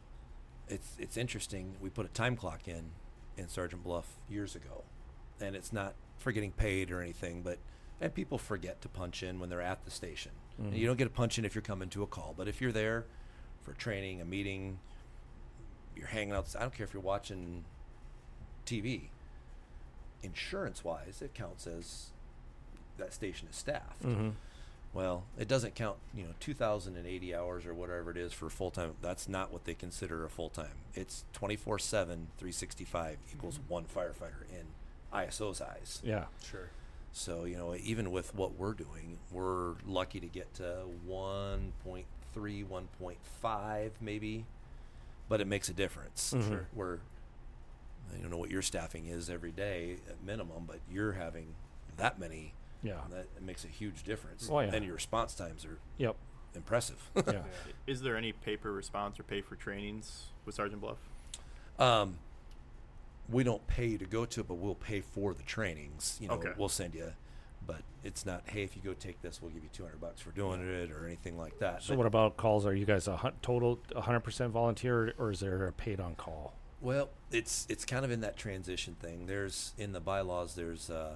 it's 0.68 0.96
it's 0.98 1.18
interesting. 1.18 1.76
We 1.82 1.90
put 1.90 2.06
a 2.06 2.10
time 2.10 2.36
clock 2.36 2.68
in 2.68 2.92
in 3.38 3.48
Sergeant 3.48 3.84
Bluff 3.84 4.18
years 4.30 4.56
ago, 4.56 4.84
and 5.40 5.56
it's 5.56 5.72
not 5.72 5.94
for 6.18 6.32
getting 6.32 6.52
paid 6.52 6.92
or 6.92 7.02
anything, 7.02 7.42
but 7.42 7.58
and 8.00 8.14
people 8.14 8.38
forget 8.38 8.82
to 8.82 8.90
punch 8.90 9.22
in 9.24 9.40
when 9.40 9.50
they're 9.50 9.62
at 9.62 9.86
the 9.86 9.92
station. 9.92 10.32
Mhm. 10.60 10.76
you 10.78 10.86
don't 10.86 10.98
get 10.98 11.08
a 11.08 11.12
punch 11.12 11.40
in 11.40 11.46
if 11.46 11.56
you're 11.56 11.62
coming 11.62 11.90
to 11.90 12.04
a 12.04 12.08
call, 12.08 12.34
but 12.38 12.48
if 12.48 12.60
you're 12.62 12.72
there 12.72 13.06
for 13.62 13.74
training, 13.74 14.22
a 14.22 14.26
meeting, 14.26 14.80
you're 15.96 16.08
hanging 16.08 16.34
out. 16.34 16.54
I 16.56 16.62
don't 16.62 16.74
care 16.74 16.84
if 16.84 16.94
you're 16.94 17.02
watching 17.02 17.64
TV. 18.66 19.10
Insurance 20.24 20.84
wise, 20.84 21.22
it 21.22 21.34
counts 21.34 21.66
as 21.66 22.11
that 23.02 23.14
station 23.14 23.48
is 23.50 23.56
staffed. 23.58 24.04
Mm-hmm. 24.04 24.30
Well, 24.94 25.24
it 25.38 25.48
doesn't 25.48 25.76
count, 25.76 25.98
you 26.14 26.24
know, 26.24 26.32
2,080 26.42 27.34
hours 27.36 27.66
or 27.66 27.74
whatever 27.74 28.12
it 28.12 28.18
is 28.18 28.34
for 28.34 28.50
full 28.50 28.72
time. 28.72 28.94
That's 29.02 29.30
not 29.30 29.52
what 29.54 29.64
they 29.64 29.74
consider 29.74 30.26
a 30.26 30.30
full 30.30 30.50
time. 30.50 30.80
It's 30.96 31.24
24 31.34 31.80
7, 31.80 32.28
365 32.38 33.18
equals 33.34 33.60
one 33.70 33.86
firefighter 33.86 34.44
in 34.52 34.68
ISO's 35.18 35.62
eyes. 35.62 36.02
Yeah. 36.04 36.26
Sure. 36.44 36.70
So, 37.14 37.46
you 37.46 37.58
know, 37.58 37.74
even 37.76 38.12
with 38.12 38.36
what 38.36 38.56
we're 38.58 38.74
doing, 38.74 39.18
we're 39.32 39.76
lucky 39.86 40.20
to 40.20 40.28
get 40.28 40.54
to 40.56 40.84
1.3, 41.10 42.66
1.5 42.66 43.92
maybe, 44.02 44.46
but 45.30 45.40
it 45.42 45.48
makes 45.48 45.70
a 45.70 45.74
difference. 45.74 46.34
Mhm. 46.36 46.48
Sure. 46.48 46.68
Where 46.74 47.00
I 48.14 48.18
don't 48.22 48.30
know 48.30 48.38
what 48.38 48.50
your 48.50 48.62
staffing 48.62 49.08
is 49.08 49.30
every 49.30 49.52
day 49.52 49.98
at 50.10 50.22
minimum, 50.22 50.66
but 50.68 50.80
you're 50.92 51.14
having 51.14 51.56
that 51.98 52.20
many. 52.20 52.54
Yeah. 52.84 53.00
That 53.12 53.42
makes 53.42 53.64
a 53.64 53.68
huge 53.68 54.04
difference. 54.04 54.50
Oh, 54.52 54.60
yeah. 54.60 54.72
And 54.74 54.84
your 54.86 54.96
response 54.96 55.34
times 55.36 55.66
are 55.66 55.78
Yep. 55.98 56.16
impressive. 56.56 57.10
Yeah. 57.16 57.44
Is 57.88 58.02
there 58.02 58.16
any 58.18 58.32
pay 58.32 58.58
per 58.58 58.72
response 58.72 59.20
or 59.20 59.24
pay 59.24 59.42
for 59.42 59.56
trainings 59.56 60.28
with 60.46 60.56
Sergeant 60.56 60.82
Bluff? 60.82 60.98
um, 61.80 62.18
we 63.30 63.44
don't 63.44 63.66
pay 63.68 63.86
you 63.88 63.98
to 63.98 64.06
go 64.06 64.26
to 64.26 64.42
it, 64.42 64.48
but 64.48 64.56
we'll 64.56 64.76
pay 64.76 65.00
for 65.00 65.34
the 65.34 65.44
trainings. 65.44 66.18
You 66.20 66.28
know, 66.28 66.34
Okay. 66.34 66.52
we'll 66.58 66.68
send 66.68 66.94
you, 66.96 67.14
but 67.66 67.82
it's 68.04 68.26
not. 68.26 68.44
Hey, 68.50 68.64
if 68.64 68.76
you 68.76 68.82
go 68.82 68.94
take 68.94 69.22
this, 69.22 69.42
we'll 69.42 69.52
give 69.52 69.64
you 69.64 69.70
two 69.72 69.84
hundred 69.84 70.02
bucks 70.02 70.20
for 70.20 70.32
doing 70.32 70.60
it 70.60 70.92
or 70.92 71.06
anything 71.06 71.38
like 71.38 71.58
that. 71.60 71.82
So 71.84 71.90
But- 71.94 72.00
what 72.00 72.08
about 72.08 72.36
calls? 72.36 72.66
Are 72.66 72.74
you 72.76 72.84
guys 72.86 73.08
a 73.08 73.16
hun- 73.18 73.34
total 73.42 73.78
100% 73.96 74.50
volunteer, 74.52 75.14
or 75.18 75.32
is 75.32 75.40
there 75.40 75.66
a 75.68 75.72
paid 75.72 76.00
on 76.02 76.16
call? 76.16 76.56
Well, 76.82 77.10
it's 77.32 77.66
it's 77.70 77.86
kind 77.86 78.04
of 78.04 78.12
in 78.12 78.20
that 78.22 78.36
transition 78.36 78.96
thing. 78.96 79.28
There's 79.28 79.74
in 79.78 79.94
the 79.94 80.02
bylaws. 80.02 80.56
There's 80.56 80.90
uh, 80.90 81.16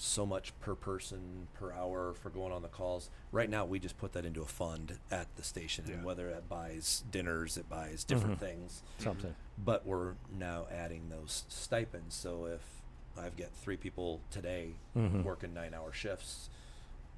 so 0.00 0.24
much 0.24 0.58
per 0.60 0.74
person 0.76 1.48
per 1.54 1.72
hour 1.72 2.14
for 2.14 2.30
going 2.30 2.52
on 2.52 2.62
the 2.62 2.68
calls. 2.68 3.10
Right 3.32 3.50
now, 3.50 3.64
we 3.64 3.80
just 3.80 3.98
put 3.98 4.12
that 4.12 4.24
into 4.24 4.40
a 4.42 4.46
fund 4.46 4.98
at 5.10 5.34
the 5.36 5.42
station, 5.42 5.84
and 5.90 6.04
whether 6.04 6.28
it 6.28 6.48
buys 6.48 7.02
dinners, 7.10 7.56
it 7.58 7.68
buys 7.68 8.04
different 8.04 8.36
Mhm. 8.36 8.40
things. 8.40 8.82
Something. 8.98 9.34
But 9.58 9.84
we're 9.84 10.14
now 10.30 10.66
adding 10.70 11.08
those 11.08 11.44
stipends. 11.48 12.14
So 12.14 12.46
if 12.46 12.80
I've 13.16 13.36
got 13.36 13.50
three 13.50 13.76
people 13.76 14.20
today 14.30 14.76
Mhm. 14.94 15.24
working 15.24 15.52
nine-hour 15.52 15.92
shifts, 15.92 16.48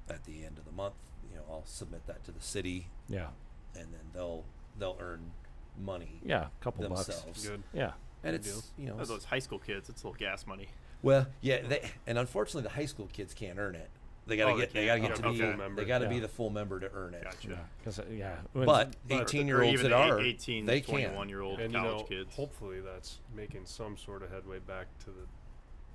at 0.09 0.23
the 0.25 0.43
end 0.43 0.57
of 0.57 0.65
the 0.65 0.71
month, 0.71 0.95
you 1.29 1.35
know, 1.35 1.45
I'll 1.49 1.65
submit 1.65 2.07
that 2.07 2.23
to 2.25 2.31
the 2.31 2.41
city, 2.41 2.89
Yeah. 3.07 3.29
and 3.75 3.93
then 3.93 4.09
they'll 4.13 4.43
they'll 4.79 4.97
earn 5.01 5.33
money 5.77 6.19
Yeah. 6.23 6.47
A 6.47 6.63
couple 6.63 6.87
bucks. 6.89 7.45
Good. 7.45 7.61
Yeah. 7.73 7.93
And 8.23 8.35
Good 8.41 8.47
it's 8.47 8.71
you 8.77 8.87
know 8.87 9.03
those 9.03 9.25
high 9.25 9.39
school 9.39 9.59
kids, 9.59 9.87
it's 9.89 10.01
a 10.03 10.07
little 10.07 10.17
gas 10.17 10.47
money. 10.47 10.69
Well, 11.03 11.27
yeah, 11.41 11.61
they, 11.61 11.89
and 12.07 12.17
unfortunately, 12.17 12.63
the 12.63 12.69
high 12.75 12.85
school 12.85 13.07
kids 13.11 13.33
can't 13.33 13.57
earn 13.59 13.75
it. 13.75 13.89
They 14.27 14.37
gotta 14.37 14.51
Oh, 14.51 14.55
they 14.55 14.61
get 14.65 14.73
they, 14.73 14.85
gotta 14.85 14.99
can't. 15.01 15.15
get 15.15 15.25
Okay. 15.25 15.37
to 15.37 15.43
be 15.43 15.49
Full 15.49 15.57
member. 15.57 15.81
they 15.81 15.87
gotta 15.87 16.07
be 16.07 16.15
Yeah. 16.15 16.21
the 16.21 16.27
full 16.27 16.49
member 16.51 16.79
to 16.79 16.91
earn 16.93 17.15
it. 17.15 17.23
Gotcha. 17.23 17.49
Yeah. 17.49 17.55
'Cause, 17.83 17.99
uh, 17.99 18.05
yeah. 18.11 18.35
But 18.53 18.65
But- 18.65 18.95
eighteen 19.09 19.43
Or 19.49 19.55
year 19.55 19.63
olds 19.63 19.79
even 19.79 19.91
that 19.91 20.05
eight- 20.05 20.11
are 20.11 20.19
18 20.19 20.65
they 20.67 20.79
to 20.79 20.85
can. 20.85 20.93
21 20.95 21.27
year 21.29 21.41
old 21.41 21.59
and 21.59 21.73
you 21.73 21.79
college 21.79 21.97
know, 21.97 22.03
kids. 22.03 22.35
hopefully 22.35 22.79
that's 22.81 23.19
making 23.35 23.65
some 23.65 23.97
sort 23.97 24.21
of 24.21 24.29
headway 24.31 24.59
back 24.59 24.87
to 24.99 25.05
the. 25.07 25.25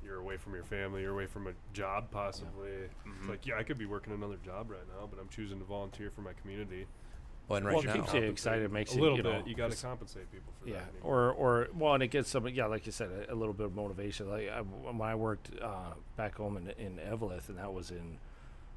You're 0.04 0.18
away 0.18 0.36
from 0.36 0.54
your 0.54 0.64
family. 0.64 1.02
You're 1.02 1.12
away 1.12 1.26
from 1.26 1.46
a 1.46 1.52
job, 1.72 2.10
possibly. 2.10 2.70
It's 2.70 2.94
Mhm. 3.06 3.28
like, 3.28 3.46
yeah, 3.46 3.56
I 3.58 3.62
could 3.62 3.78
be 3.78 3.86
working 3.86 4.12
another 4.12 4.36
job 4.44 4.70
right 4.70 4.86
now, 4.98 5.06
but 5.06 5.18
I'm 5.20 5.28
choosing 5.28 5.58
to 5.60 5.64
volunteer 5.64 6.10
for 6.10 6.20
my 6.20 6.32
community. 6.34 6.86
Well, 7.48 7.58
and 7.58 7.66
right 7.66 7.74
Well, 7.76 7.84
it 7.84 7.86
now, 7.86 7.94
keeps 7.94 8.12
you 8.14 8.22
excited, 8.22 8.72
makes 8.72 8.92
a 8.92 8.96
you, 8.96 9.02
little 9.02 9.16
you 9.18 9.22
bit. 9.22 9.32
know, 9.32 9.42
you 9.46 9.54
got 9.54 9.70
to 9.70 9.76
compensate 9.86 10.30
people 10.32 10.52
for 10.60 10.68
yeah 10.68 10.76
that. 10.78 10.88
anymore. 10.94 11.30
or 11.30 11.32
or 11.32 11.68
well 11.74 11.94
and 11.94 12.02
it 12.02 12.08
gets 12.08 12.28
some 12.28 12.48
yeah 12.48 12.66
like 12.66 12.86
you 12.86 12.92
said 12.92 13.08
a, 13.28 13.32
a 13.32 13.36
little 13.36 13.54
bit 13.54 13.66
of 13.66 13.74
motivation 13.76 14.28
like 14.28 14.48
I, 14.48 14.60
when 14.62 15.00
i 15.08 15.14
worked 15.14 15.50
uh, 15.62 15.92
back 16.16 16.36
home 16.36 16.56
in, 16.56 16.70
in 16.84 16.98
eveleth 16.98 17.48
and 17.48 17.58
that 17.58 17.72
was 17.72 17.90
in 17.92 18.18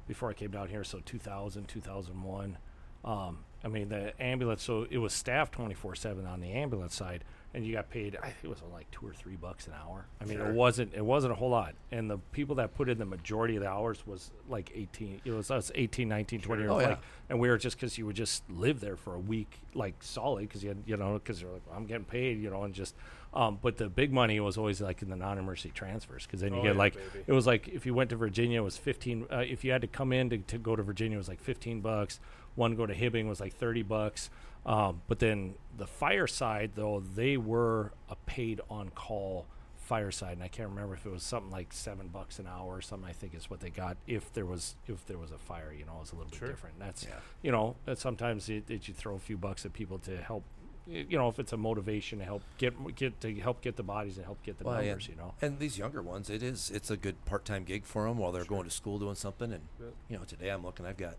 before 0.06 0.30
i 0.30 0.34
came 0.34 0.50
down 0.52 0.68
here 0.68 0.84
so 0.84 1.00
2000 1.04 1.66
2001 1.66 2.58
um, 3.04 3.38
i 3.64 3.68
mean 3.68 3.88
the 3.88 4.12
ambulance 4.22 4.62
so 4.62 4.86
it 4.88 4.98
was 4.98 5.12
staffed 5.12 5.52
24-7 5.56 6.30
on 6.30 6.40
the 6.40 6.52
ambulance 6.52 6.94
side 6.94 7.24
and 7.52 7.66
you 7.66 7.72
got 7.72 7.90
paid 7.90 8.16
i 8.22 8.26
think 8.26 8.44
it 8.44 8.48
was 8.48 8.62
like 8.72 8.88
two 8.90 9.06
or 9.06 9.12
three 9.12 9.34
bucks 9.36 9.66
an 9.66 9.72
hour 9.84 10.06
i 10.20 10.24
mean 10.24 10.36
Sure. 10.38 10.48
it 10.48 10.54
wasn't 10.54 10.94
it 10.94 11.04
wasn't 11.04 11.32
a 11.32 11.34
whole 11.34 11.50
lot 11.50 11.74
and 11.90 12.08
the 12.08 12.18
people 12.32 12.54
that 12.56 12.74
put 12.74 12.88
in 12.88 12.98
the 12.98 13.04
majority 13.04 13.56
of 13.56 13.62
the 13.62 13.68
hours 13.68 14.06
was 14.06 14.30
like 14.48 14.70
18 14.74 15.20
it 15.24 15.32
was 15.32 15.50
us 15.50 15.72
18 15.74 16.08
19 16.08 16.40
20 16.40 16.62
Sure. 16.62 16.70
Oh, 16.72 16.78
yeah. 16.78 16.88
like 16.90 16.98
and 17.28 17.40
we 17.40 17.48
were 17.48 17.58
just 17.58 17.76
because 17.76 17.98
you 17.98 18.06
would 18.06 18.16
just 18.16 18.48
live 18.50 18.80
there 18.80 18.96
for 18.96 19.14
a 19.14 19.18
week 19.18 19.58
like 19.74 19.94
solid 20.00 20.42
because 20.48 20.62
you 20.62 20.68
had 20.68 20.78
you 20.86 20.96
know 20.96 21.14
because 21.14 21.42
you're 21.42 21.50
like 21.52 21.62
I'm 21.74 21.86
getting 21.86 22.04
paid 22.04 22.40
you 22.40 22.50
know 22.50 22.62
and 22.64 22.72
just 22.74 22.94
um, 23.32 23.60
but 23.62 23.76
the 23.76 23.88
big 23.88 24.12
money 24.12 24.40
was 24.40 24.58
always 24.58 24.80
like 24.80 25.02
in 25.02 25.08
the 25.08 25.14
non-emergency 25.14 25.70
transfers 25.72 26.26
because 26.26 26.40
then 26.40 26.52
you 26.52 26.58
Oh, 26.58 26.62
get 26.64 26.72
yeah, 26.72 26.78
like 26.78 26.94
baby. 26.94 27.24
it 27.28 27.32
was 27.32 27.46
like 27.46 27.68
if 27.68 27.86
you 27.86 27.94
went 27.94 28.10
to 28.10 28.16
Virginia 28.16 28.60
it 28.60 28.64
was 28.64 28.76
15 28.76 29.26
uh, 29.30 29.36
if 29.38 29.64
you 29.64 29.70
had 29.70 29.80
to 29.82 29.86
come 29.86 30.12
in 30.12 30.30
to, 30.30 30.38
to 30.38 30.58
go 30.58 30.74
to 30.74 30.82
Virginia 30.82 31.16
it 31.16 31.18
was 31.18 31.28
like 31.28 31.40
15 31.40 31.80
bucks 31.80 32.18
one 32.56 32.74
go 32.74 32.86
to 32.86 32.94
Hibbing 32.94 33.28
was 33.28 33.38
like 33.40 33.54
30 33.54 33.82
bucks 33.82 34.30
um, 34.66 35.02
but 35.08 35.18
then 35.18 35.54
the 35.76 35.86
fireside, 35.86 36.72
though 36.74 37.00
they 37.14 37.36
were 37.36 37.92
a 38.08 38.16
paid 38.26 38.60
on 38.70 38.90
call 38.90 39.46
fireside 39.78 40.34
and 40.34 40.42
I 40.44 40.48
can't 40.48 40.68
remember 40.68 40.94
if 40.94 41.04
it 41.04 41.10
was 41.10 41.24
something 41.24 41.50
like 41.50 41.72
seven 41.72 42.06
bucks 42.08 42.38
an 42.38 42.46
hour 42.46 42.76
or 42.76 42.80
something 42.80 43.08
I 43.08 43.12
think 43.12 43.34
is 43.34 43.50
what 43.50 43.58
they 43.58 43.70
got 43.70 43.96
if 44.06 44.32
there 44.34 44.46
was 44.46 44.76
if 44.86 45.04
there 45.06 45.18
was 45.18 45.32
a 45.32 45.38
fire 45.38 45.72
you 45.76 45.84
know 45.84 45.96
it 45.96 46.00
was 46.00 46.12
a 46.12 46.14
little 46.14 46.30
Sure. 46.30 46.46
bit 46.46 46.54
different 46.54 46.78
that's 46.78 47.02
Yeah. 47.04 47.16
you 47.42 47.50
know 47.50 47.74
that 47.86 47.98
sometimes 47.98 48.48
it, 48.48 48.70
it 48.70 48.86
you 48.86 48.94
throw 48.94 49.16
a 49.16 49.18
few 49.18 49.36
bucks 49.36 49.66
at 49.66 49.72
people 49.72 49.98
to 50.00 50.16
help 50.18 50.44
you 50.86 51.18
know 51.18 51.28
if 51.28 51.40
it's 51.40 51.52
a 51.52 51.56
motivation 51.56 52.20
to 52.20 52.24
help 52.24 52.42
get 52.56 52.72
get 52.94 53.20
to 53.22 53.34
help 53.40 53.62
get 53.62 53.74
the 53.74 53.82
bodies 53.82 54.16
and 54.16 54.26
help 54.26 54.40
get 54.44 54.58
the 54.58 54.64
Well, 54.64 54.80
yeah. 54.80 54.90
numbers 54.90 55.08
you 55.08 55.16
know 55.16 55.34
and 55.42 55.58
these 55.58 55.76
younger 55.76 56.02
ones, 56.02 56.30
it 56.30 56.42
is 56.44 56.70
it's 56.70 56.90
a 56.92 56.96
good 56.96 57.24
part 57.24 57.44
time 57.44 57.64
gig 57.64 57.84
for 57.84 58.06
them 58.06 58.16
while 58.18 58.30
they're 58.30 58.44
going 58.44 58.64
to 58.64 58.70
school 58.70 59.00
doing 59.00 59.16
something. 59.16 59.52
And 59.52 59.62
Yeah. 59.80 59.86
you 60.08 60.18
know, 60.18 60.24
today 60.24 60.50
I'm 60.50 60.62
looking, 60.62 60.86
I've 60.86 60.98
got 60.98 61.16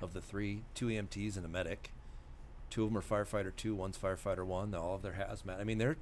of 0.00 0.12
the 0.12 0.20
three, 0.20 0.64
two 0.74 0.86
EMTs 0.86 1.36
and 1.36 1.44
a 1.46 1.48
medic. 1.48 1.92
Two 2.70 2.84
of 2.84 2.90
them 2.92 2.98
are 2.98 3.02
firefighter 3.02 3.54
two, 3.56 3.74
one's 3.74 3.96
firefighter 3.98 4.44
one. 4.44 4.74
All 4.74 4.94
of 4.94 5.02
their 5.02 5.12
hazmat. 5.12 5.60
I 5.60 5.64
mean, 5.64 5.78
they're 5.78 5.96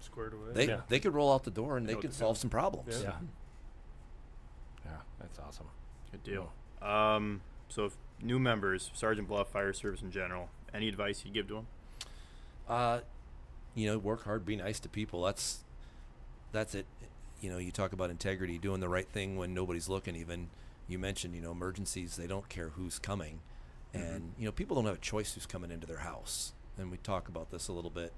Squared 0.00 0.34
away. 0.34 0.52
they 0.52 0.66
Yeah. 0.68 0.80
they 0.88 1.00
could 1.00 1.14
roll 1.14 1.32
out 1.32 1.44
the 1.44 1.50
door 1.50 1.76
and 1.76 1.88
They 1.88 1.94
they 1.94 2.00
could 2.00 2.12
solve 2.12 2.36
some 2.36 2.50
problems. 2.50 3.00
Yeah. 3.02 3.10
yeah 3.10 3.12
yeah 4.84 4.96
that's 5.18 5.38
awesome 5.38 5.66
Good 6.12 6.22
deal. 6.24 6.52
Um, 6.82 7.40
so, 7.68 7.86
if 7.86 7.96
new 8.22 8.38
members, 8.38 8.90
Sergeant 8.94 9.26
Bluff 9.26 9.48
Fire 9.48 9.72
Service 9.72 10.00
in 10.02 10.10
general, 10.12 10.48
any 10.72 10.88
advice 10.88 11.24
you 11.24 11.32
give 11.32 11.48
to 11.48 11.54
them? 11.54 11.66
Uh, 12.68 13.00
you 13.74 13.86
know, 13.90 13.98
work 13.98 14.24
hard, 14.24 14.44
be 14.44 14.54
nice 14.54 14.78
to 14.80 14.88
people. 14.88 15.22
That's 15.22 15.64
that's 16.52 16.74
it. 16.74 16.86
You 17.40 17.50
know, 17.50 17.58
you 17.58 17.72
talk 17.72 17.92
about 17.92 18.10
integrity, 18.10 18.58
doing 18.58 18.78
the 18.80 18.88
right 18.88 19.08
thing 19.08 19.36
when 19.36 19.54
nobody's 19.54 19.88
looking. 19.88 20.14
Even 20.14 20.50
you 20.86 20.98
mentioned, 21.00 21.34
you 21.34 21.40
know, 21.40 21.50
emergencies. 21.50 22.14
They 22.16 22.26
don't 22.28 22.48
care 22.48 22.68
who's 22.70 22.98
coming, 23.00 23.40
and 23.94 24.32
you 24.38 24.44
know, 24.44 24.52
people 24.52 24.74
don't 24.76 24.84
have 24.86 24.96
a 24.96 24.98
choice 24.98 25.32
who's 25.34 25.46
coming 25.46 25.70
into 25.70 25.86
their 25.86 25.98
house. 25.98 26.52
And 26.76 26.90
we 26.90 26.96
talk 26.98 27.28
about 27.28 27.50
this 27.50 27.68
a 27.68 27.72
little 27.72 27.90
bit. 27.90 28.12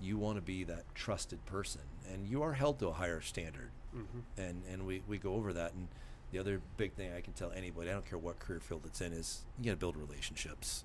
you 0.00 0.16
want 0.16 0.36
to 0.36 0.42
be 0.42 0.62
that 0.62 0.84
trusted 0.94 1.44
person, 1.44 1.80
and 2.08 2.28
you 2.28 2.40
are 2.40 2.52
held 2.52 2.78
to 2.78 2.86
a 2.86 2.92
higher 2.92 3.20
standard. 3.20 3.70
Mhm. 3.94 4.22
And 4.36 4.62
and 4.70 4.86
we, 4.86 5.02
we 5.08 5.18
go 5.18 5.34
over 5.34 5.52
that. 5.52 5.72
And 5.74 5.88
the 6.30 6.38
other 6.38 6.60
big 6.76 6.92
thing 6.92 7.12
I 7.12 7.20
can 7.20 7.32
tell 7.32 7.50
anybody, 7.50 7.90
I 7.90 7.94
don't 7.94 8.06
care 8.06 8.16
what 8.18 8.38
career 8.38 8.60
field 8.60 8.82
it's 8.86 9.00
in, 9.00 9.12
is 9.12 9.44
you 9.58 9.64
got 9.64 9.70
to 9.72 9.76
build 9.76 9.96
relationships 9.96 10.84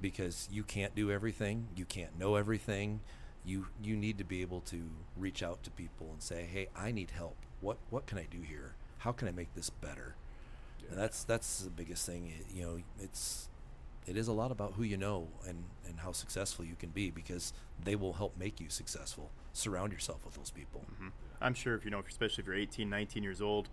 because 0.00 0.48
you 0.50 0.62
can't 0.62 0.94
do 0.94 1.10
everything, 1.10 1.68
you 1.76 1.84
can't 1.84 2.18
know 2.18 2.36
everything. 2.36 3.00
You 3.44 3.66
you 3.82 3.96
need 3.96 4.16
to 4.18 4.24
be 4.24 4.40
able 4.42 4.60
to 4.62 4.88
reach 5.16 5.42
out 5.42 5.62
to 5.64 5.70
people 5.70 6.08
and 6.10 6.22
say, 6.22 6.44
"Hey, 6.50 6.68
I 6.74 6.92
need 6.92 7.10
help. 7.10 7.36
What 7.60 7.76
what 7.90 8.06
can 8.06 8.18
I 8.18 8.24
do 8.30 8.40
here? 8.40 8.74
How 8.98 9.12
can 9.12 9.28
I 9.28 9.30
make 9.30 9.54
this 9.54 9.68
better?" 9.70 10.16
And 10.90 10.98
that's 10.98 11.24
that's 11.24 11.60
the 11.60 11.70
biggest 11.70 12.06
thing. 12.06 12.32
i- 12.32 12.54
You 12.56 12.62
know, 12.64 12.78
it's 13.00 13.48
it 14.06 14.16
is 14.16 14.28
a 14.28 14.32
lot 14.32 14.52
about 14.52 14.74
who 14.74 14.82
you 14.84 14.96
know 14.96 15.28
and 15.46 15.64
and 15.86 16.00
how 16.00 16.12
successful 16.12 16.64
you 16.64 16.76
can 16.76 16.90
be 16.90 17.10
because 17.10 17.52
they 17.82 17.96
will 17.96 18.14
help 18.14 18.36
make 18.36 18.60
you 18.60 18.68
successful. 18.70 19.30
Surround 19.52 19.92
yourself 19.92 20.24
with 20.24 20.34
those 20.34 20.50
people. 20.50 20.82
hmm 20.98 21.08
I'm 21.40 21.54
sure 21.54 21.74
if 21.74 21.84
you 21.84 21.90
know, 21.90 22.02
especially 22.08 22.42
if 22.42 22.46
you're 22.46 22.56
18, 22.56 22.88
19 22.88 23.22
years 23.22 23.42
old, 23.42 23.68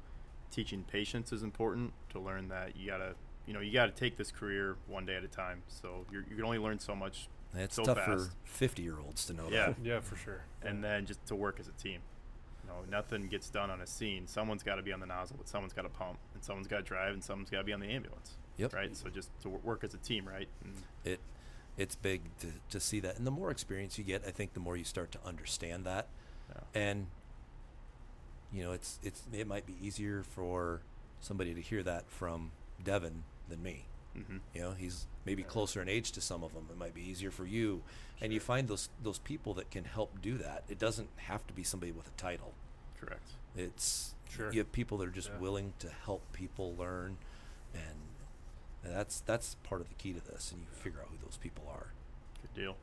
teaching 0.51 0.83
patience 0.83 1.31
is 1.31 1.43
important 1.43 1.93
to 2.09 2.19
learn 2.19 2.49
that 2.49 2.75
you 2.75 2.87
gotta, 2.87 3.15
you 3.47 3.53
know, 3.53 3.59
you 3.61 3.71
gotta 3.71 3.91
take 3.91 4.17
this 4.17 4.31
career 4.31 4.75
one 4.87 5.05
day 5.05 5.15
at 5.15 5.23
a 5.23 5.27
time. 5.29 5.63
So 5.67 6.05
you're, 6.11 6.23
you 6.29 6.35
can 6.35 6.43
only 6.45 6.57
learn 6.57 6.79
so 6.79 6.93
much, 6.95 7.29
And 7.53 7.61
it's 7.61 7.75
So 7.75 7.83
tough 7.85 7.97
fast. 7.99 8.29
for 8.29 8.35
50 8.45 8.81
year 8.81 8.99
olds 8.99 9.25
to 9.27 9.33
know 9.33 9.47
Yeah. 9.49 9.67
that. 9.69 9.75
Yeah, 9.83 9.99
for 10.01 10.15
sure. 10.17 10.41
and 10.61 10.83
then 10.83 11.05
just 11.05 11.25
to 11.27 11.35
work 11.35 11.59
as 11.59 11.67
a 11.67 11.71
team. 11.73 12.01
You 12.63 12.69
know, 12.69 12.79
nothing 12.89 13.27
gets 13.27 13.49
done 13.49 13.69
on 13.69 13.81
a 13.81 13.87
scene. 13.87 14.25
Someone's 14.27 14.63
got 14.63 14.75
to 14.75 14.81
be 14.81 14.91
on 14.93 14.99
the 15.01 15.05
nozzle, 15.05 15.35
but 15.37 15.47
someone's 15.49 15.73
got 15.73 15.81
to 15.83 15.89
pump, 15.89 16.17
and 16.43 16.45
someone's 16.45 16.67
got 16.67 16.77
to 16.77 16.83
drive, 16.83 17.13
and 17.13 17.23
someone's 17.23 17.49
got 17.49 17.59
to 17.59 17.63
be 17.63 17.71
on 17.73 17.79
the 17.79 17.87
ambulance. 17.87 18.33
Yep. 18.57 18.73
Right. 18.73 18.95
So 18.97 19.09
just 19.09 19.29
to 19.43 19.49
work 19.49 19.83
as 19.83 19.93
a 19.93 19.97
team, 19.97 20.27
right? 20.27 20.47
And 20.63 20.73
It 21.05 21.19
it's 21.77 21.95
big 21.95 22.21
to, 22.39 22.47
to 22.69 22.79
see 22.79 22.99
that. 22.99 23.17
And 23.17 23.25
the 23.25 23.31
more 23.31 23.49
experience 23.49 23.97
you 23.97 24.03
get, 24.03 24.23
I 24.27 24.31
think 24.31 24.53
the 24.53 24.59
more 24.59 24.77
you 24.77 24.83
start 24.83 25.11
to 25.13 25.19
understand 25.25 25.85
that. 25.85 26.07
yeah. 26.49 26.61
And 26.81 27.07
you 28.51 28.63
know, 28.63 28.71
it's 28.73 28.99
it's 29.01 29.23
it 29.33 29.47
might 29.47 29.65
be 29.65 29.75
easier 29.81 30.21
for 30.23 30.81
somebody 31.21 31.53
to 31.53 31.61
hear 31.61 31.81
that 31.83 32.09
from 32.09 32.51
Devin 32.83 33.23
than 33.49 33.63
me. 33.63 33.85
Mm-hmm. 34.17 34.37
You 34.53 34.61
know, 34.61 34.71
he's 34.73 35.07
maybe 35.25 35.41
Yeah. 35.41 35.47
closer 35.47 35.81
in 35.81 35.89
age 35.89 36.11
to 36.11 36.21
some 36.21 36.43
of 36.43 36.53
them. 36.53 36.67
It 36.69 36.77
might 36.77 36.93
be 36.93 37.01
easier 37.01 37.31
for 37.31 37.45
you, 37.45 37.81
and 38.21 38.31
you 38.31 38.39
find 38.39 38.67
those 38.67 38.89
those 39.01 39.17
people 39.17 39.55
that 39.55 39.71
can 39.71 39.85
help 39.85 40.21
do 40.21 40.37
that. 40.37 40.63
It 40.69 40.77
doesn't 40.77 41.09
have 41.15 41.47
to 41.47 41.53
be 41.53 41.63
somebody 41.63 41.91
with 41.91 42.07
a 42.07 42.11
title. 42.17 42.53
Correct. 42.99 43.29
It's 43.55 44.12
Sure. 44.35 44.51
you 44.51 44.59
have 44.59 44.71
people 44.71 44.97
that 44.99 45.07
are 45.07 45.11
just 45.11 45.29
Yeah. 45.29 45.37
willing 45.39 45.73
to 45.79 45.89
help 45.89 46.21
people 46.33 46.75
learn, 46.75 47.17
and 47.73 47.99
that's 48.83 49.21
that's 49.21 49.55
part 49.63 49.81
of 49.81 49.89
the 49.89 49.95
key 49.95 50.13
to 50.13 50.19
this. 50.19 50.51
And 50.51 50.61
you 50.61 50.67
figure 50.71 50.99
out 51.01 51.07
who 51.09 51.17
those 51.23 51.37
people 51.37 51.65
are. 51.69 51.93
Good 52.41 52.53
deal. 52.61 52.75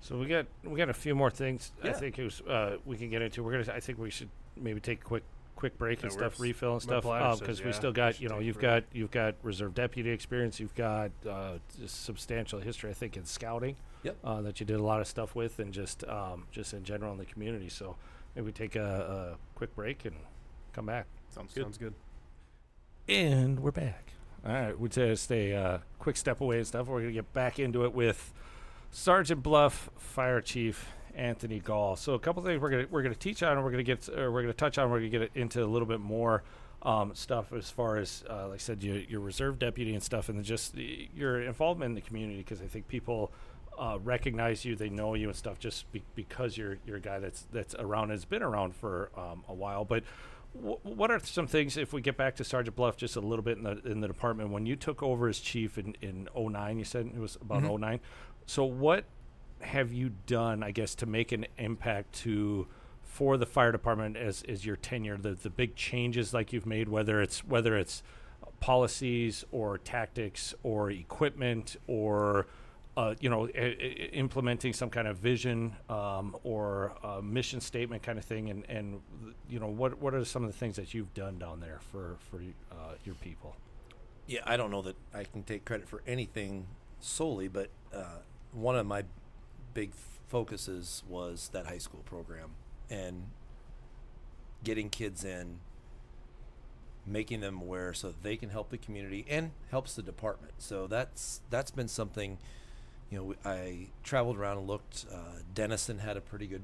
So 0.00 0.18
we 0.18 0.26
got 0.26 0.46
we 0.64 0.76
got 0.76 0.88
a 0.88 0.94
few 0.94 1.14
more 1.14 1.30
things. 1.30 1.72
I 1.82 1.92
think 1.92 2.18
it 2.18 2.24
was 2.24 2.40
uh, 2.42 2.76
we 2.84 2.96
can 2.96 3.10
get 3.10 3.22
into. 3.22 3.42
We're 3.42 3.52
gonna. 3.62 3.74
I 3.76 3.80
think 3.80 3.98
we 3.98 4.10
should 4.10 4.28
maybe 4.56 4.80
take 4.80 5.00
a 5.00 5.04
quick 5.04 5.24
quick 5.56 5.76
break 5.76 6.04
and 6.04 6.12
stuff, 6.12 6.38
refill 6.38 6.74
and 6.74 6.82
stuff, 6.82 7.02
bladder 7.02 7.32
says 7.32 7.40
because 7.40 7.64
we 7.64 7.72
still 7.72 7.90
got 7.90 8.14
should 8.14 8.22
you 8.22 8.28
know 8.28 8.38
you've 8.38 8.60
break. 8.60 8.62
got 8.62 8.84
you've 8.92 9.10
got 9.10 9.34
reserve 9.42 9.74
deputy 9.74 10.10
experience. 10.10 10.60
You've 10.60 10.74
got 10.76 11.10
uh, 11.28 11.58
just 11.80 12.04
substantial 12.04 12.60
history, 12.60 12.90
I 12.90 12.94
think, 12.94 13.16
in 13.16 13.24
scouting. 13.24 13.76
Yep. 14.04 14.16
Uh, 14.22 14.40
that 14.42 14.60
you 14.60 14.66
did 14.66 14.78
a 14.78 14.82
lot 14.82 15.00
of 15.00 15.08
stuff 15.08 15.34
with, 15.34 15.58
and 15.58 15.72
just 15.74 16.04
um, 16.04 16.46
just 16.52 16.72
in 16.74 16.84
general 16.84 17.10
in 17.12 17.18
the 17.18 17.24
community. 17.24 17.68
So 17.68 17.96
maybe 18.36 18.46
we 18.46 18.52
take 18.52 18.76
a, 18.76 19.34
a 19.34 19.56
quick 19.56 19.74
break 19.74 20.04
and 20.04 20.14
come 20.78 20.86
back. 20.86 21.06
Sounds 21.30 21.52
good. 21.52 21.62
Sounds 21.64 21.76
good. 21.78 21.94
And 23.08 23.58
we're 23.58 23.72
back. 23.72 24.12
All 24.46 24.52
right, 24.52 24.78
we 24.78 24.88
just 24.88 25.32
a 25.32 25.52
uh, 25.52 25.78
quick 25.98 26.16
step 26.16 26.40
away 26.40 26.58
and 26.58 26.66
stuff. 26.66 26.86
We're 26.86 27.00
gonna 27.00 27.10
get 27.10 27.32
back 27.32 27.58
into 27.58 27.84
it 27.84 27.92
with 27.92 28.32
Sergeant 28.92 29.42
Bluff 29.42 29.90
Fire 29.96 30.40
Chief 30.40 30.86
Anthony 31.16 31.58
Gaul. 31.58 31.96
So 31.96 32.14
a 32.14 32.18
couple 32.20 32.44
things 32.44 32.62
we're 32.62 32.70
gonna 32.70 32.86
we're 32.92 33.02
gonna 33.02 33.16
teach 33.16 33.42
on. 33.42 33.56
and 33.56 33.64
We're 33.64 33.72
gonna 33.72 33.82
get 33.82 34.08
or 34.08 34.30
we're 34.30 34.42
gonna 34.42 34.52
touch 34.52 34.78
on. 34.78 34.88
We're 34.88 34.98
gonna 35.00 35.26
get 35.26 35.30
into 35.34 35.64
a 35.64 35.66
little 35.66 35.88
bit 35.88 35.98
more 35.98 36.44
um, 36.82 37.12
stuff 37.12 37.52
as 37.52 37.68
far 37.70 37.96
as 37.96 38.22
uh, 38.30 38.46
like 38.50 38.54
I 38.54 38.58
said, 38.58 38.80
your, 38.80 38.98
your 38.98 39.20
reserve 39.20 39.58
deputy 39.58 39.94
and 39.94 40.02
stuff, 40.02 40.28
and 40.28 40.38
then 40.38 40.44
just 40.44 40.76
the, 40.76 41.08
your 41.12 41.42
involvement 41.42 41.88
in 41.88 41.94
the 41.96 42.02
community 42.02 42.38
because 42.38 42.62
I 42.62 42.66
think 42.66 42.86
people. 42.86 43.32
Uh, 43.80 43.96
recognize 44.02 44.64
you, 44.64 44.74
they 44.74 44.88
know 44.88 45.14
you 45.14 45.28
and 45.28 45.36
stuff, 45.36 45.56
just 45.60 45.92
be- 45.92 46.02
because 46.16 46.56
you're 46.56 46.78
you're 46.84 46.96
a 46.96 47.00
guy 47.00 47.20
that's 47.20 47.46
that's 47.52 47.76
around, 47.76 48.10
has 48.10 48.24
been 48.24 48.42
around 48.42 48.74
for 48.74 49.08
um, 49.16 49.44
a 49.48 49.54
while. 49.54 49.84
But 49.84 50.02
Wh- 50.62 50.84
what 50.84 51.10
are 51.10 51.18
some 51.20 51.46
things 51.46 51.76
if 51.76 51.92
we 51.92 52.00
get 52.00 52.16
back 52.16 52.36
to 52.36 52.44
Sergeant 52.44 52.76
Bluff 52.76 52.96
just 52.96 53.16
a 53.16 53.20
little 53.20 53.42
bit 53.44 53.58
in 53.58 53.64
the 53.64 53.78
in 53.84 54.00
the 54.00 54.08
department 54.08 54.50
when 54.50 54.66
you 54.66 54.76
took 54.76 55.02
over 55.02 55.28
as 55.28 55.38
chief 55.40 55.78
in 55.78 55.94
in 56.02 56.28
09 56.36 56.78
you 56.78 56.84
said 56.84 57.06
it 57.06 57.18
was 57.18 57.36
about 57.40 57.62
Mhm. 57.62 57.78
09 57.80 58.00
so 58.46 58.64
what 58.64 59.04
have 59.60 59.92
you 59.92 60.10
done 60.26 60.62
I 60.62 60.70
guess 60.70 60.94
to 60.96 61.06
make 61.06 61.32
an 61.32 61.46
impact 61.58 62.12
to 62.20 62.66
for 63.02 63.36
the 63.36 63.46
fire 63.46 63.72
department 63.72 64.16
as 64.16 64.42
as 64.48 64.64
your 64.66 64.76
tenure 64.76 65.16
the 65.16 65.32
the 65.34 65.50
big 65.50 65.74
changes 65.76 66.32
like 66.34 66.52
you've 66.52 66.66
made 66.66 66.88
whether 66.88 67.20
it's 67.20 67.44
whether 67.44 67.76
it's 67.76 68.02
policies 68.60 69.44
or 69.52 69.78
tactics 69.78 70.54
or 70.62 70.90
equipment 70.90 71.76
or 71.86 72.46
uh, 72.98 73.14
you 73.20 73.30
know, 73.30 73.48
I- 73.54 74.10
implementing 74.12 74.72
some 74.72 74.90
kind 74.90 75.06
of 75.06 75.18
vision 75.18 75.76
um, 75.88 76.36
or 76.42 76.92
mission 77.22 77.60
statement 77.60 78.02
kind 78.02 78.18
of 78.18 78.24
thing, 78.24 78.50
and 78.50 78.64
and 78.68 79.00
you 79.48 79.60
know, 79.60 79.68
what 79.68 80.00
what 80.00 80.14
are 80.14 80.24
some 80.24 80.44
of 80.44 80.50
the 80.52 80.58
things 80.58 80.76
that 80.76 80.94
you've 80.94 81.14
done 81.14 81.38
down 81.38 81.60
there 81.60 81.80
for 81.92 82.16
for 82.30 82.38
uh, 82.72 82.94
your 83.04 83.14
people? 83.16 83.56
Yeah, 84.26 84.40
I 84.44 84.56
don't 84.56 84.70
know 84.70 84.82
that 84.82 84.96
I 85.14 85.24
can 85.24 85.42
take 85.42 85.64
credit 85.64 85.88
for 85.88 86.02
anything 86.06 86.66
solely, 87.00 87.48
but 87.48 87.70
uh, 87.94 88.18
one 88.52 88.76
of 88.76 88.86
my 88.86 89.04
big 89.74 89.92
focuses 90.28 91.02
was 91.08 91.48
that 91.52 91.66
high 91.66 91.78
school 91.78 92.02
program 92.04 92.50
and 92.90 93.28
getting 94.64 94.90
kids 94.90 95.24
in, 95.24 95.60
making 97.06 97.40
them 97.40 97.60
aware 97.62 97.94
so 97.94 98.12
they 98.22 98.36
can 98.36 98.50
help 98.50 98.70
the 98.70 98.76
community 98.76 99.24
and 99.28 99.52
helps 99.70 99.94
the 99.94 100.02
department. 100.02 100.52
So 100.58 100.86
that's 100.86 101.40
that's 101.50 101.70
been 101.70 101.88
something. 101.88 102.38
You 103.10 103.18
know, 103.18 103.34
I 103.44 103.88
traveled 104.02 104.36
around 104.36 104.58
and 104.58 104.66
looked. 104.66 105.06
Uh, 105.12 105.40
Denison 105.54 105.98
had 105.98 106.16
a 106.16 106.20
pretty 106.20 106.46
good 106.46 106.62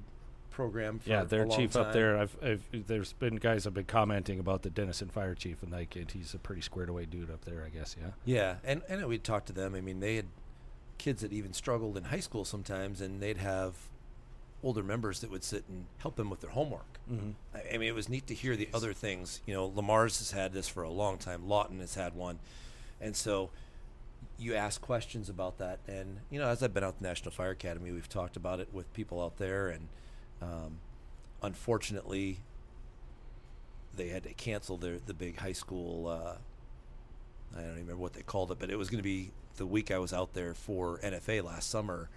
program. 0.50 1.00
For 1.00 1.10
yeah, 1.10 1.24
their 1.24 1.46
chief 1.46 1.76
up 1.76 1.92
there. 1.92 2.18
I've, 2.18 2.36
I've 2.42 2.86
there's 2.86 3.12
been 3.14 3.36
guys 3.36 3.64
have 3.64 3.74
been 3.74 3.84
commenting 3.84 4.38
about 4.38 4.62
the 4.62 4.70
Denison 4.70 5.08
fire 5.08 5.34
chief, 5.34 5.62
and 5.62 5.72
like 5.72 5.96
and 5.96 6.10
he's 6.10 6.32
a 6.32 6.38
pretty 6.38 6.62
squared 6.62 6.88
away 6.88 7.06
dude 7.06 7.30
up 7.30 7.44
there, 7.44 7.64
I 7.66 7.68
guess. 7.68 7.96
Yeah. 8.00 8.10
Yeah, 8.24 8.54
and 8.64 8.82
and 8.88 9.06
we'd 9.06 9.24
talk 9.24 9.46
to 9.46 9.52
them. 9.52 9.74
I 9.74 9.80
mean, 9.80 10.00
they 10.00 10.16
had 10.16 10.26
kids 10.96 11.22
that 11.22 11.32
even 11.32 11.52
struggled 11.52 11.96
in 11.96 12.04
high 12.04 12.20
school 12.20 12.44
sometimes, 12.44 13.00
and 13.00 13.20
they'd 13.20 13.38
have 13.38 13.74
older 14.62 14.82
members 14.82 15.20
that 15.20 15.30
would 15.30 15.44
sit 15.44 15.64
and 15.68 15.84
help 15.98 16.16
them 16.16 16.30
with 16.30 16.40
their 16.40 16.50
homework. 16.50 16.98
Mm-hmm. 17.12 17.30
I, 17.54 17.74
I 17.74 17.78
mean, 17.78 17.88
it 17.88 17.94
was 17.94 18.08
neat 18.08 18.26
to 18.28 18.34
hear 18.34 18.56
the 18.56 18.68
other 18.72 18.92
things. 18.92 19.40
You 19.46 19.54
know, 19.54 19.66
Le 19.66 19.82
Mars 19.82 20.18
has 20.20 20.30
had 20.30 20.52
this 20.52 20.68
for 20.68 20.82
a 20.82 20.90
long 20.90 21.18
time. 21.18 21.48
Lawton 21.48 21.80
has 21.80 21.94
had 21.94 22.14
one, 22.14 22.38
and 23.00 23.16
so 23.16 23.50
you 24.38 24.54
ask 24.54 24.80
questions 24.80 25.28
about 25.28 25.58
that. 25.58 25.78
And 25.86 26.18
you 26.30 26.38
know, 26.40 26.48
as 26.48 26.62
I've 26.62 26.74
been 26.74 26.84
out 26.84 26.98
the 27.00 27.06
National 27.06 27.30
Fire 27.30 27.50
Academy, 27.50 27.92
we've 27.92 28.08
talked 28.08 28.36
about 28.36 28.60
it 28.60 28.68
with 28.72 28.92
people 28.92 29.22
out 29.22 29.36
there, 29.38 29.68
and 29.68 29.88
um, 30.42 30.78
unfortunately, 31.42 32.38
they 33.96 34.08
had 34.08 34.24
to 34.24 34.32
cancel 34.34 34.76
their 34.76 34.98
the 35.04 35.14
big 35.14 35.36
high 35.38 35.52
school. 35.52 36.08
Uh, 36.08 36.36
I 37.56 37.60
don't 37.60 37.66
even 37.70 37.80
remember 37.82 38.02
what 38.02 38.14
they 38.14 38.22
called 38.22 38.50
it, 38.50 38.58
but 38.58 38.70
it 38.70 38.76
was 38.76 38.88
going 38.90 38.98
to 38.98 39.02
be 39.04 39.30
the 39.56 39.66
week 39.66 39.90
I 39.92 39.98
was 39.98 40.12
out 40.12 40.34
there 40.34 40.54
for 40.54 40.98
NFA 40.98 41.44
last 41.44 41.70
summer. 41.70 42.08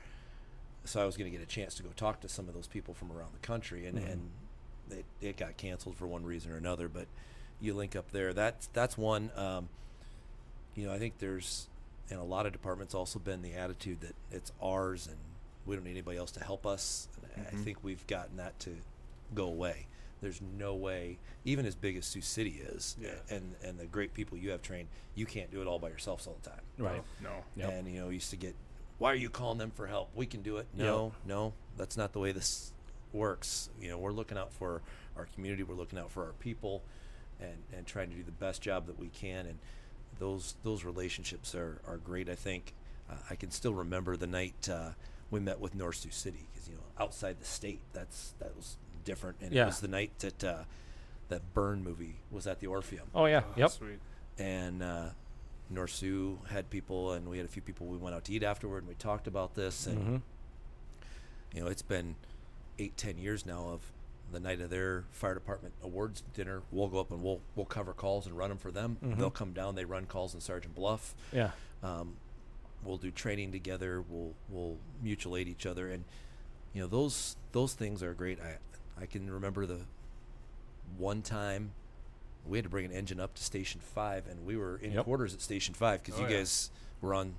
So 0.86 1.02
I 1.02 1.06
was 1.06 1.18
going 1.18 1.30
to 1.32 1.38
get 1.38 1.44
a 1.46 1.50
chance 1.50 1.76
to 1.76 1.84
go 1.84 1.90
talk 1.96 2.22
to 2.22 2.30
some 2.30 2.48
of 2.48 2.54
those 2.56 2.68
people 2.68 2.94
from 2.94 3.12
around 3.12 3.34
the 3.34 3.46
country, 3.46 3.86
and, 3.86 4.00
Mhm. 4.00 4.12
and 4.12 4.30
it, 4.90 5.06
it 5.22 5.38
got 5.38 5.58
canceled 5.58 5.98
for 5.98 6.08
one 6.08 6.24
reason 6.24 6.52
or 6.52 6.56
another. 6.58 6.88
But 6.88 7.08
you 7.60 7.74
link 7.76 7.96
up 7.96 8.12
there. 8.12 8.34
That's 8.34 8.68
that's 8.74 8.98
one. 8.98 9.30
Um, 9.36 9.70
you 10.76 10.88
know, 10.88 10.94
I 10.94 10.98
think 10.98 11.20
there's 11.20 11.68
in 12.10 12.18
a 12.18 12.24
lot 12.24 12.46
of 12.46 12.54
departments 12.54 12.94
also 12.94 13.20
been 13.20 13.42
the 13.42 13.54
attitude 13.54 14.02
that 14.02 14.16
it's 14.32 14.52
ours 14.62 15.08
and 15.08 15.18
we 15.66 15.76
don't 15.76 15.86
need 15.86 15.92
anybody 15.92 16.18
else 16.18 16.32
to 16.32 16.44
help 16.44 16.66
us. 16.66 17.10
And 17.36 17.46
I 17.46 17.50
mm-hmm. 17.50 17.64
think 17.64 17.84
we've 17.84 18.06
gotten 18.08 18.38
that 18.38 18.58
to 18.62 18.76
go 19.36 19.46
away. 19.46 19.88
There's 20.22 20.42
no 20.58 20.74
way, 20.74 21.20
even 21.46 21.66
as 21.66 21.76
big 21.76 21.96
as 21.96 22.06
Sioux 22.06 22.22
City 22.22 22.62
is, 22.64 22.98
Yeah. 23.00 23.12
and 23.30 23.56
and 23.64 23.78
the 23.78 23.86
great 23.86 24.16
people 24.16 24.38
you 24.38 24.50
have 24.50 24.64
trained, 24.64 24.88
you 25.14 25.28
can't 25.28 25.52
do 25.52 25.62
it 25.62 25.68
all 25.68 25.78
by 25.78 25.90
yourselves 25.90 26.26
all 26.26 26.38
the 26.42 26.50
time. 26.50 26.62
Right. 26.78 27.04
No. 27.22 27.44
Yep. 27.56 27.72
And 27.72 27.88
you 27.88 28.00
know, 28.00 28.10
used 28.10 28.32
to 28.32 28.36
get, 28.36 28.56
why 28.98 29.12
are 29.12 29.16
you 29.16 29.30
calling 29.30 29.60
them 29.60 29.70
for 29.70 29.86
help? 29.86 30.10
We 30.16 30.26
can 30.26 30.42
do 30.42 30.58
it. 30.58 30.66
No, 30.74 31.14
no, 31.26 31.54
that's 31.78 31.98
not 31.98 32.14
the 32.14 32.20
way 32.20 32.32
this 32.32 32.74
works. 33.14 33.70
You 33.80 33.90
know, 33.90 34.00
we're 34.00 34.12
looking 34.12 34.38
out 34.40 34.52
for 34.54 34.82
our 35.16 35.26
community. 35.36 35.62
We're 35.62 35.76
looking 35.76 36.00
out 36.00 36.12
for 36.12 36.26
our 36.26 36.34
people, 36.40 36.82
and 37.40 37.58
and 37.76 37.86
trying 37.86 38.10
to 38.10 38.16
do 38.16 38.24
the 38.24 38.32
best 38.32 38.62
job 38.62 38.88
that 38.88 38.98
we 38.98 39.10
can. 39.10 39.46
And 39.46 39.60
those 40.20 40.56
those 40.64 40.84
relationships 40.84 41.54
are 41.56 41.80
are 41.88 41.98
great. 41.98 42.30
I 42.30 42.36
think 42.36 42.74
uh, 43.10 43.16
I 43.30 43.36
can 43.36 43.52
still 43.52 43.74
remember 43.74 44.18
the 44.18 44.28
night 44.28 44.70
uh, 44.72 44.90
we 45.32 45.40
met 45.40 45.60
with 45.60 45.76
North 45.76 45.96
Sioux 45.98 46.12
City 46.12 46.48
because 46.54 46.68
you 46.68 46.76
know 46.76 46.82
outside 47.00 47.40
the 47.40 47.46
state, 47.46 47.80
that's 47.94 48.34
that 48.40 48.56
was 48.56 48.78
different. 49.04 49.38
And 49.42 49.52
Yeah. 49.54 49.64
it 49.64 49.68
was 49.68 49.80
the 49.82 49.88
night 49.88 50.12
that 50.20 50.44
uh, 50.44 50.64
that 51.30 51.54
Burn 51.54 51.84
movie 51.84 52.16
was 52.32 52.48
at 52.48 52.60
the 52.60 52.68
Orpheum 52.68 53.08
Oh 53.14 53.26
yeah. 53.26 53.42
Oh, 53.46 53.54
yep. 53.58 53.72
Sweet. 53.72 54.00
and 54.38 54.82
uh, 54.84 55.10
North 55.70 55.92
Sioux 55.92 56.40
had 56.50 56.70
people, 56.70 57.12
and 57.12 57.28
we 57.30 57.38
had 57.38 57.46
a 57.46 57.50
few 57.50 57.62
people 57.62 57.88
we 57.88 57.98
went 57.98 58.16
out 58.16 58.24
to 58.26 58.34
eat 58.34 58.44
afterward, 58.44 58.80
and 58.80 58.88
we 58.88 58.96
talked 58.96 59.28
about 59.28 59.54
this, 59.56 59.86
and 59.88 59.98
Mm-hmm. 60.00 60.16
you 61.54 61.62
know, 61.64 61.68
it's 61.68 61.82
been 61.82 62.16
eight, 62.80 62.96
ten 62.98 63.18
years 63.18 63.46
now 63.46 63.68
of 63.70 63.82
the 64.32 64.40
night 64.40 64.60
of 64.62 64.70
their 64.70 65.06
fire 65.12 65.34
department 65.34 65.74
awards 65.82 66.22
dinner. 66.34 66.62
We'll 66.72 66.88
go 66.90 67.00
up 67.00 67.12
and 67.12 67.24
we'll 67.24 67.42
we'll 67.56 67.66
cover 67.66 67.94
calls 67.94 68.26
and 68.28 68.38
run 68.38 68.50
them 68.50 68.58
for 68.58 68.72
them. 68.72 68.98
Mhm. 69.04 69.18
They'll 69.18 69.30
come 69.30 69.54
down. 69.54 69.76
They 69.76 69.86
run 69.86 70.06
calls 70.06 70.34
in 70.34 70.42
Sergeant 70.42 70.76
Bluff. 70.76 71.16
Yeah. 71.32 71.52
Um, 71.84 72.18
we'll 72.84 72.98
do 72.98 73.12
training 73.12 73.52
together. 73.52 74.02
We'll 74.08 74.34
we'll 74.50 74.78
mutual 75.02 75.38
aid 75.38 75.48
each 75.48 75.66
other, 75.66 75.90
and 75.90 76.04
you 76.74 76.82
know 76.82 76.88
those 76.88 77.38
those 77.54 77.74
things 77.74 78.04
are 78.04 78.14
great. 78.14 78.40
I 78.42 78.58
I 79.02 79.06
can 79.06 79.30
remember 79.32 79.66
the 79.66 79.82
one 80.98 81.22
time 81.22 81.72
we 82.46 82.58
had 82.58 82.64
to 82.64 82.70
bring 82.70 82.86
an 82.86 82.92
engine 82.92 83.20
up 83.20 83.34
to 83.36 83.44
Station 83.44 83.80
Five, 83.82 84.28
and 84.28 84.46
we 84.46 84.56
were 84.58 84.78
in 84.78 84.94
Yep. 84.94 85.06
quarters 85.06 85.34
at 85.34 85.42
Station 85.42 85.74
Five 85.74 86.04
because 86.04 86.20
Oh, 86.20 86.24
you 86.24 86.30
yeah. 86.30 86.38
guys 86.38 86.72
were 87.02 87.14
on 87.14 87.36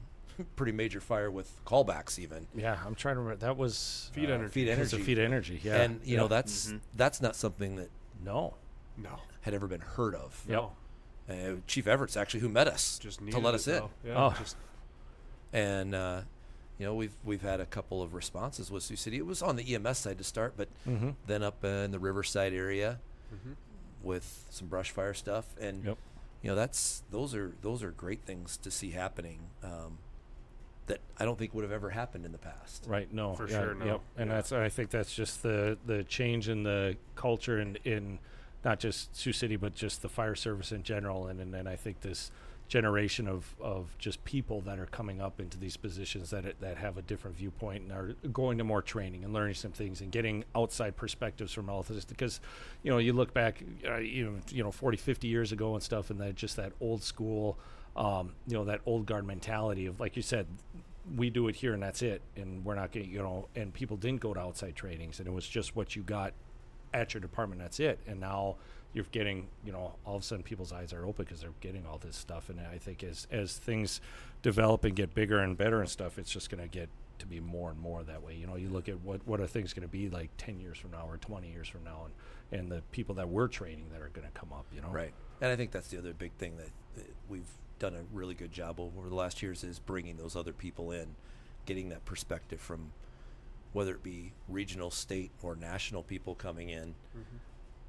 pretty 0.56 0.73
major 0.73 1.01
fire 1.01 1.31
with 1.31 1.60
callbacks 1.65 2.19
even. 2.19 2.47
Yeah, 2.55 2.78
I'm 2.86 2.94
trying 2.94 3.16
to 3.16 3.20
remember. 3.20 3.44
That 3.47 3.56
was 3.56 4.10
Feed 4.15 4.31
uh, 4.31 4.35
energy. 4.35 4.52
Feed 4.52 4.65
Because 4.70 4.93
of 4.93 4.98
energy. 5.01 5.15
feed 5.15 5.19
energy. 5.19 5.60
Yeah. 5.62 5.82
and 5.82 6.01
you 6.05 6.16
know 6.16 6.24
Yep. 6.24 6.31
that's 6.31 6.66
Mhm. 6.69 6.81
that's 6.94 7.20
not 7.23 7.36
something 7.36 7.77
that 7.77 7.90
no. 8.24 8.55
No. 8.97 9.20
had 9.43 9.55
ever 9.55 9.66
been 9.66 9.81
heard 9.81 10.15
of. 10.15 10.44
Yep. 10.48 10.56
No. 10.56 10.73
Uh, 11.28 11.56
Chief 11.66 11.86
Everett's 11.86 12.16
actually 12.16 12.40
who 12.40 12.48
met 12.48 12.66
us 12.69 12.98
Just 12.98 13.19
to 13.19 13.24
needed 13.24 13.43
let 13.43 13.55
it, 13.55 13.56
us 13.56 13.69
in. 13.69 13.82
Yeah. 14.05 14.15
Oh. 14.27 14.35
Just 14.39 14.56
and 15.52 15.94
uh, 15.94 16.23
you 16.78 16.86
know 16.86 16.94
we've 16.94 17.15
we've 17.24 17.43
had 17.43 17.60
a 17.60 17.66
couple 17.66 18.02
of 18.02 18.15
responses 18.15 18.70
with 18.70 18.82
Sioux 18.82 18.97
City. 18.97 19.16
It 19.19 19.27
was 19.27 19.43
on 19.43 19.56
the 19.56 19.74
EMS 19.74 19.98
side 19.98 20.19
to 20.19 20.24
start, 20.24 20.55
but 20.56 20.69
Mm-hmm. 20.86 21.10
then 21.27 21.43
up 21.43 21.62
uh, 21.65 21.69
in 21.69 21.90
the 21.90 21.98
Riverside 21.98 22.52
area 22.52 22.98
mhm. 23.35 23.55
with 24.02 24.47
some 24.51 24.69
brush 24.69 24.90
fire 24.90 25.15
stuff, 25.15 25.55
and 25.60 25.85
Yep. 25.85 25.98
you 26.43 26.51
know 26.51 26.56
that's 26.56 27.02
those 27.10 27.35
are 27.35 27.52
those 27.62 27.82
are 27.82 27.90
great 27.90 28.23
things 28.23 28.56
to 28.59 28.70
see 28.70 28.90
happening 28.90 29.51
um, 29.62 29.98
that 30.89 30.98
I 31.19 31.24
don't 31.24 31.39
think 31.39 31.55
would 31.55 31.65
have 31.65 31.73
ever 31.73 31.90
happened 31.90 32.24
in 32.27 32.32
the 32.32 32.39
past. 32.39 32.85
Right. 32.86 33.12
No. 33.12 33.35
For 33.35 33.48
yeah, 33.48 33.60
sure, 33.60 33.74
no. 33.74 33.85
Yep. 33.85 34.01
And 34.16 34.28
Yeah. 34.31 34.35
that's 34.36 34.52
I 34.52 34.69
think 34.69 34.90
that's 34.90 35.15
just 35.15 35.43
the 35.43 35.78
the 35.86 36.05
change 36.05 36.48
in 36.48 36.62
the 36.65 36.97
culture 37.15 37.59
and 37.59 37.78
in 37.85 38.19
not 38.65 38.81
just 38.81 39.15
Sioux 39.16 39.32
City 39.32 39.56
but 39.56 39.74
just 39.74 40.02
the 40.02 40.09
fire 40.09 40.35
service 40.35 40.73
in 40.73 40.82
general. 40.82 41.27
And 41.28 41.40
and 41.40 41.55
then 41.55 41.66
I 41.66 41.77
think 41.77 42.01
this 42.01 42.31
generation 42.69 43.27
of 43.27 43.56
of 43.62 43.97
just 43.98 44.23
people 44.27 44.60
that 44.60 44.78
are 44.78 44.85
coming 44.86 45.23
up 45.23 45.40
into 45.40 45.59
these 45.59 45.77
positions 45.78 46.28
that 46.31 46.44
that 46.60 46.77
have 46.77 46.98
a 46.98 47.02
different 47.02 47.35
viewpoint 47.35 47.82
and 47.85 47.93
are 47.93 48.15
going 48.31 48.59
to 48.59 48.65
more 48.65 48.82
training 48.82 49.24
and 49.24 49.32
learning 49.32 49.55
some 49.55 49.73
things 49.73 50.02
and 50.02 50.12
getting 50.12 50.44
outside 50.55 50.94
perspectives 50.94 51.51
from 51.51 51.70
all 51.70 51.81
of 51.81 51.89
this 51.89 52.05
because 52.05 52.40
you 52.82 52.90
know 52.90 52.98
you 52.98 53.15
look 53.15 53.32
back 53.32 53.62
uh, 53.89 53.97
you 53.97 54.23
know 54.23 54.35
you 54.51 54.62
know 54.62 54.70
40 54.70 54.98
50 54.98 55.27
years 55.28 55.51
ago 55.51 55.73
and 55.74 55.82
stuff 55.82 56.10
and 56.10 56.20
that 56.20 56.35
just 56.35 56.56
that 56.56 56.73
old 56.78 57.02
school 57.02 57.59
um, 57.97 58.32
you 58.47 58.55
know 58.55 58.65
that 58.65 58.81
old 58.86 59.06
guard 59.06 59.27
mentality 59.27 59.86
of 59.86 60.01
like 60.01 60.16
you 60.16 60.23
said 60.23 60.47
we 61.16 61.31
do 61.31 61.48
it 61.48 61.56
here 61.56 61.73
and 61.73 61.82
that's 61.82 62.02
it 62.02 62.20
and 62.36 62.65
we're 62.65 62.74
not 62.74 62.93
getting 62.93 63.10
you 63.10 63.19
know 63.19 63.48
and 63.56 63.73
people 63.73 63.97
didn't 63.97 64.20
go 64.20 64.35
to 64.35 64.40
outside 64.40 64.77
trainings 64.77 65.19
and 65.19 65.27
it 65.27 65.32
was 65.32 65.48
just 65.48 65.74
what 65.74 65.97
you 65.97 66.02
got 66.02 66.32
at 66.94 67.15
your 67.15 67.20
department 67.20 67.60
that's 67.60 67.81
it. 67.81 67.98
And 68.06 68.20
now 68.20 68.56
you're 68.93 69.05
getting 69.12 69.48
you 69.65 69.73
know 69.73 69.94
all 70.05 70.16
of 70.16 70.23
a 70.23 70.24
sudden 70.24 70.43
people's 70.43 70.73
eyes 70.73 70.93
are 70.93 71.05
open 71.05 71.24
because 71.24 71.40
they're 71.40 71.51
getting 71.60 71.86
all 71.86 71.98
this 71.98 72.16
stuff. 72.16 72.48
And 72.48 72.60
i 72.60 72.78
think 72.78 73.02
as 73.02 73.27
as 73.31 73.56
things 73.56 74.01
develop 74.43 74.85
and 74.85 74.94
get 74.94 75.15
bigger 75.15 75.39
and 75.39 75.56
better 75.56 75.81
and 75.81 75.89
stuff 75.89 76.19
it's 76.19 76.31
just 76.31 76.48
going 76.48 76.62
to 76.62 76.69
get 76.69 76.89
to 77.19 77.27
be 77.27 77.40
more 77.40 77.70
and 77.70 77.81
more 77.81 78.05
that 78.05 78.23
way. 78.23 78.35
You 78.35 78.47
know 78.47 78.56
you 78.56 78.69
look 78.69 78.89
at 78.89 79.01
what 79.01 79.27
what 79.27 79.40
are 79.40 79.47
things 79.47 79.73
going 79.73 79.86
to 79.86 79.93
be 79.93 80.09
like 80.09 80.31
10 80.39 80.60
years 80.60 80.78
from 80.78 80.93
now 80.93 81.06
or 81.09 81.16
20 81.19 81.51
years 81.51 81.69
from 81.69 81.85
now 81.85 82.06
and 82.06 82.60
and 82.60 82.73
the 82.73 82.82
people 82.93 83.15
that 83.16 83.28
we're 83.28 83.48
training 83.48 83.86
that 83.93 84.01
are 84.01 84.09
going 84.09 84.27
to 84.27 84.32
come 84.32 84.52
up 84.52 84.65
you 84.74 84.81
know? 84.81 84.89
Right, 84.89 85.12
and 85.40 85.51
I 85.51 85.56
think 85.56 85.70
that's 85.70 85.89
the 85.89 85.98
other 85.98 86.15
big 86.15 86.32
thing 86.32 86.56
that, 86.56 86.70
that 86.94 87.15
we've 87.28 87.51
done 87.78 87.94
a 87.94 88.02
really 88.12 88.34
good 88.34 88.52
job 88.52 88.80
over 88.80 89.09
the 89.09 89.14
last 89.14 89.42
years 89.42 89.64
is 89.64 89.78
bringing 89.78 90.16
those 90.16 90.36
other 90.36 90.52
people 90.52 90.90
in, 90.92 91.14
getting 91.66 91.88
that 91.90 92.05
perspective 92.05 92.60
from 92.60 92.92
whether 93.72 93.92
it 93.92 94.02
be 94.02 94.32
regional, 94.48 94.90
state, 94.90 95.30
or 95.42 95.55
national 95.55 96.02
people 96.02 96.34
coming 96.34 96.68
in 96.70 96.94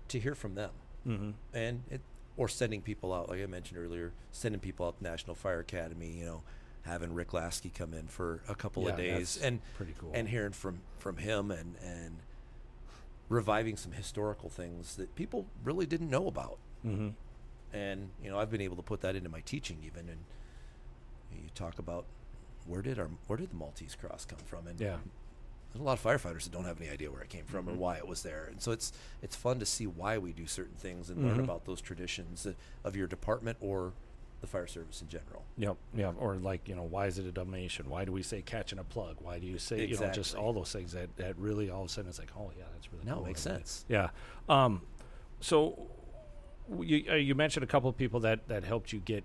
to 0.09 0.19
hear 0.19 0.35
from 0.35 0.55
them. 0.55 0.71
mm-hmm. 1.07 1.29
and 1.53 1.83
it 1.89 2.01
or 2.37 2.47
sending 2.47 2.81
people 2.81 3.13
out 3.13 3.29
like 3.29 3.41
I 3.41 3.45
mentioned 3.47 3.79
earlier, 3.79 4.13
sending 4.31 4.61
people 4.61 4.85
out 4.87 4.97
to 4.97 5.03
National 5.03 5.35
Fire 5.35 5.59
Academy, 5.59 6.19
you 6.19 6.25
know, 6.25 6.43
having 6.83 7.13
Rick 7.13 7.33
Lasky 7.33 7.69
come 7.69 7.93
in 7.93 8.07
for 8.07 8.41
a 8.47 8.55
couple 8.55 8.87
of 8.87 8.95
days 8.97 9.35
that's 9.35 9.45
and 9.45 9.59
pretty 9.75 9.93
cool. 9.99 10.11
and 10.13 10.27
hearing 10.29 10.53
from 10.53 10.79
from 10.97 11.17
him 11.17 11.51
and 11.51 11.75
and 11.83 12.17
reviving 13.27 13.77
some 13.77 13.91
historical 13.91 14.49
things 14.49 14.95
that 14.95 15.13
people 15.15 15.45
really 15.63 15.85
didn't 15.85 16.09
know 16.09 16.27
about. 16.27 16.57
mm-hmm. 16.85 17.09
And 17.73 18.09
you 18.23 18.29
know, 18.29 18.39
I've 18.39 18.49
been 18.51 18.61
able 18.61 18.75
to 18.77 18.81
put 18.83 19.01
that 19.01 19.15
into 19.15 19.29
my 19.29 19.41
teaching 19.41 19.77
even 19.85 20.09
and 20.09 20.19
you 21.31 21.49
talk 21.55 21.77
about 21.79 22.05
where 22.65 22.81
did 22.81 22.99
our 22.99 23.09
where 23.27 23.37
did 23.37 23.51
the 23.51 23.55
Maltese 23.55 23.95
cross 23.95 24.25
come 24.25 24.39
from 24.45 24.67
and 24.67 24.79
yeah 24.79 24.97
there's 25.71 25.81
a 25.81 25.83
lot 25.83 25.93
of 25.93 26.03
firefighters 26.03 26.43
that 26.45 26.51
don't 26.51 26.65
have 26.65 26.81
any 26.81 26.89
idea 26.89 27.11
where 27.11 27.21
it 27.21 27.29
came 27.29 27.45
from 27.45 27.69
or 27.69 27.73
Mhm. 27.73 27.77
why 27.77 27.97
it 27.97 28.07
was 28.07 28.23
there, 28.23 28.45
and 28.45 28.59
so 28.59 28.71
it's 28.71 28.91
it's 29.21 29.35
fun 29.35 29.59
to 29.59 29.65
see 29.67 29.85
why 29.85 30.17
we 30.17 30.33
do 30.33 30.47
certain 30.47 30.75
things 30.77 31.11
and 31.11 31.23
learn 31.23 31.37
Mhm. 31.37 31.43
about 31.43 31.65
those 31.65 31.79
traditions 31.79 32.47
of 32.83 32.95
your 32.95 33.05
department 33.05 33.55
or 33.61 33.93
the 34.41 34.47
fire 34.47 34.65
service 34.65 34.99
in 35.03 35.09
general. 35.09 35.43
Yep, 35.57 35.77
yeah, 35.93 36.13
or 36.17 36.37
like 36.37 36.67
you 36.67 36.73
know, 36.73 36.81
why 36.81 37.05
is 37.05 37.19
it 37.19 37.27
a 37.27 37.31
donation? 37.31 37.87
Why 37.87 38.03
do 38.03 38.11
we 38.11 38.23
say 38.23 38.41
catching 38.41 38.79
a 38.79 38.83
plug? 38.83 39.17
Why 39.21 39.37
do 39.37 39.45
you 39.45 39.59
say 39.59 39.85
you 39.85 39.95
know 39.99 40.09
just 40.09 40.33
all 40.33 40.53
those 40.53 40.71
things 40.71 40.93
that 40.93 41.15
that 41.17 41.37
really 41.37 41.69
all 41.69 41.81
of 41.81 41.85
a 41.85 41.89
sudden 41.89 42.09
it's 42.09 42.17
like, 42.17 42.31
oh 42.35 42.51
yeah, 42.57 42.63
that's 42.73 42.91
really 42.91 43.05
Now 43.05 43.11
it 43.11 43.15
cool. 43.17 43.25
makes 43.25 43.41
sense. 43.41 43.85
Yeah. 43.87 44.09
Um, 44.49 44.81
so 45.39 45.87
you 46.81 47.03
uh, 47.09 47.15
you 47.15 47.35
mentioned 47.35 47.63
a 47.63 47.67
couple 47.67 47.89
of 47.89 47.97
people 47.97 48.19
that 48.21 48.47
that 48.47 48.63
helped 48.63 48.93
you 48.93 48.99
get 48.99 49.23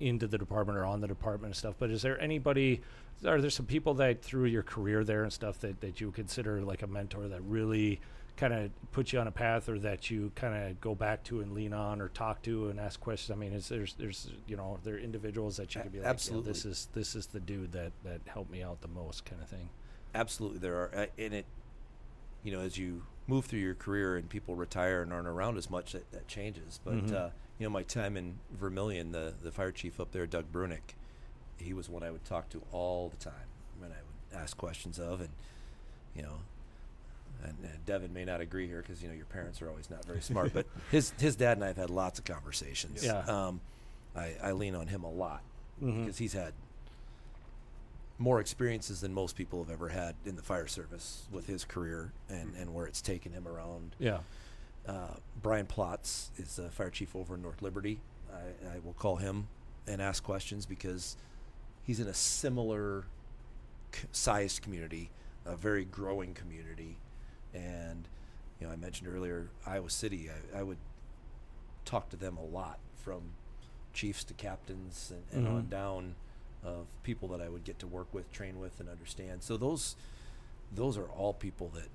into 0.00 0.26
the 0.26 0.38
department 0.38 0.78
or 0.78 0.84
on 0.84 1.00
the 1.00 1.08
department 1.08 1.46
and 1.46 1.56
stuff. 1.56 1.74
But 1.78 1.90
is 1.90 2.02
there 2.02 2.20
anybody? 2.20 2.80
Are 3.26 3.40
there 3.40 3.50
some 3.50 3.66
people 3.66 3.94
that 3.94 4.22
through 4.22 4.46
your 4.46 4.62
career 4.62 5.04
there 5.04 5.24
and 5.24 5.32
stuff 5.32 5.60
that 5.60 5.80
that 5.80 6.00
you 6.00 6.10
consider 6.10 6.60
like 6.62 6.82
a 6.82 6.86
mentor 6.86 7.28
that 7.28 7.42
really 7.42 8.00
kind 8.36 8.54
of 8.54 8.70
put 8.92 9.12
you 9.12 9.18
on 9.18 9.26
a 9.26 9.32
path 9.32 9.68
or 9.68 9.80
that 9.80 10.10
you 10.10 10.30
kind 10.36 10.54
of 10.54 10.80
go 10.80 10.94
back 10.94 11.24
to 11.24 11.40
and 11.40 11.52
lean 11.52 11.72
on 11.72 12.00
or 12.00 12.08
talk 12.08 12.40
to 12.42 12.68
and 12.68 12.78
ask 12.78 13.00
questions? 13.00 13.36
I 13.36 13.38
mean, 13.38 13.52
is 13.52 13.68
there's 13.68 13.94
there's 13.94 14.30
you 14.46 14.56
know 14.56 14.74
are 14.74 14.84
there 14.84 14.98
individuals 14.98 15.56
that 15.56 15.74
you 15.74 15.82
could 15.82 15.92
be 15.92 15.98
like, 15.98 16.04
"Yeah, 16.04 16.10
absolutely. 16.10 16.52
this 16.52 16.64
is 16.64 16.88
this 16.94 17.14
is 17.14 17.26
the 17.26 17.40
dude 17.40 17.72
that 17.72 17.92
that 18.04 18.20
helped 18.26 18.50
me 18.50 18.62
out 18.62 18.80
the 18.80 18.88
most 18.88 19.24
kind 19.24 19.42
of 19.42 19.48
thing. 19.48 19.68
Absolutely, 20.14 20.58
there 20.58 20.76
are, 20.76 20.90
uh, 20.94 21.06
and 21.18 21.34
it, 21.34 21.46
you 22.42 22.50
know, 22.50 22.60
as 22.60 22.78
you 22.78 23.02
move 23.28 23.44
through 23.44 23.60
your 23.60 23.74
career 23.74 24.16
and 24.16 24.28
people 24.28 24.56
retire 24.56 25.02
and 25.02 25.12
aren't 25.12 25.28
around 25.28 25.56
as 25.58 25.70
much, 25.70 25.92
that, 25.92 26.10
that 26.12 26.26
changes. 26.26 26.80
But 26.84 26.94
Mhm. 27.06 27.12
uh, 27.12 27.30
you 27.58 27.66
know, 27.66 27.70
my 27.70 27.82
time 27.84 28.16
in 28.16 28.38
Vermillion, 28.52 29.12
the 29.12 29.34
the 29.42 29.52
fire 29.52 29.70
chief 29.72 30.00
up 30.00 30.10
there, 30.12 30.26
Doug 30.26 30.50
Brunick, 30.52 30.94
he 31.58 31.72
was 31.74 31.88
one 31.88 32.02
I 32.02 32.10
would 32.10 32.24
talk 32.24 32.48
to 32.50 32.62
all 32.72 33.08
the 33.08 33.16
time, 33.16 33.48
and 33.82 33.92
I 33.92 33.96
would 33.96 34.40
ask 34.42 34.56
questions 34.56 34.98
of, 34.98 35.20
and 35.20 35.30
you 36.16 36.22
know. 36.22 36.40
And, 37.44 37.56
and 37.62 37.86
Devin 37.86 38.12
may 38.12 38.24
not 38.24 38.40
agree 38.40 38.66
here 38.66 38.80
because 38.82 39.00
you 39.00 39.08
know 39.08 39.14
your 39.14 39.24
parents 39.26 39.62
are 39.62 39.68
always 39.68 39.88
not 39.90 40.04
very 40.04 40.20
smart, 40.20 40.52
but 40.52 40.66
his 40.90 41.10
his 41.20 41.36
dad 41.36 41.56
and 41.58 41.62
I 41.64 41.68
have 41.68 41.76
had 41.76 41.90
lots 41.90 42.18
of 42.18 42.24
conversations. 42.24 43.04
Yeah. 43.04 43.18
Um, 43.20 43.60
I, 44.16 44.34
I 44.42 44.52
lean 44.52 44.74
on 44.74 44.88
him 44.88 45.04
a 45.04 45.10
lot 45.10 45.42
because 45.80 46.18
he's 46.18 46.32
had 46.32 46.52
more 48.18 48.40
experiences 48.40 49.00
than 49.00 49.14
most 49.14 49.36
people 49.36 49.62
have 49.62 49.72
ever 49.72 49.88
had 49.88 50.14
in 50.24 50.34
the 50.36 50.42
fire 50.42 50.66
service 50.66 51.26
with 51.30 51.46
his 51.46 51.64
career 51.64 52.12
and, 52.28 52.52
and 52.58 52.74
where 52.74 52.86
it's 52.86 53.00
taken 53.00 53.32
him 53.32 53.46
around. 53.46 53.94
Yeah. 53.98 54.18
Uh, 54.86 55.14
Brian 55.42 55.66
Platz 55.66 56.30
is 56.36 56.56
the 56.56 56.68
fire 56.70 56.90
chief 56.90 57.14
over 57.14 57.34
in 57.36 57.42
North 57.42 57.62
Liberty. 57.62 58.00
I, 58.32 58.74
I 58.74 58.78
will 58.84 58.94
call 58.94 59.16
him 59.16 59.46
and 59.86 60.02
ask 60.02 60.22
questions 60.24 60.66
because 60.66 61.16
he's 61.84 62.00
in 62.00 62.08
a 62.08 62.14
similar 62.14 63.04
c- 63.94 64.06
sized 64.12 64.62
community, 64.62 65.10
a 65.46 65.54
very 65.56 65.84
growing 65.84 66.34
community. 66.34 66.96
And, 67.54 68.08
you 68.60 68.66
know, 68.66 68.72
I 68.72 68.76
mentioned 68.76 69.08
earlier, 69.14 69.48
Iowa 69.66 69.90
City, 69.90 70.28
I, 70.54 70.58
I 70.58 70.62
would 70.64 70.78
talk 71.84 72.08
to 72.10 72.16
them 72.16 72.36
a 72.36 72.44
lot 72.44 72.78
from 72.96 73.20
chiefs 73.92 74.24
to 74.24 74.34
captains 74.34 75.12
and, 75.32 75.38
and 75.46 75.48
on 75.48 75.62
Mhm. 75.64 75.70
down 75.70 76.14
of 76.64 76.86
people 77.02 77.28
that 77.28 77.40
I 77.40 77.48
would 77.48 77.64
get 77.64 77.78
to 77.80 77.86
work 77.86 78.12
with, 78.12 78.30
train 78.32 78.58
with, 78.58 78.80
and 78.80 78.88
understand. 78.88 79.42
So 79.42 79.56
those 79.56 79.96
those 80.74 80.98
are 80.98 81.06
all 81.08 81.32
people 81.32 81.70
that 81.74 81.88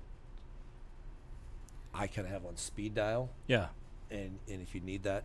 I 1.92 2.06
kind 2.06 2.26
of 2.26 2.32
have 2.32 2.44
on 2.44 2.56
speed 2.56 2.94
dial, 2.94 3.30
Yeah. 3.46 3.68
and 4.10 4.38
and 4.50 4.60
if 4.60 4.74
you 4.74 4.80
need 4.80 5.02
that, 5.04 5.24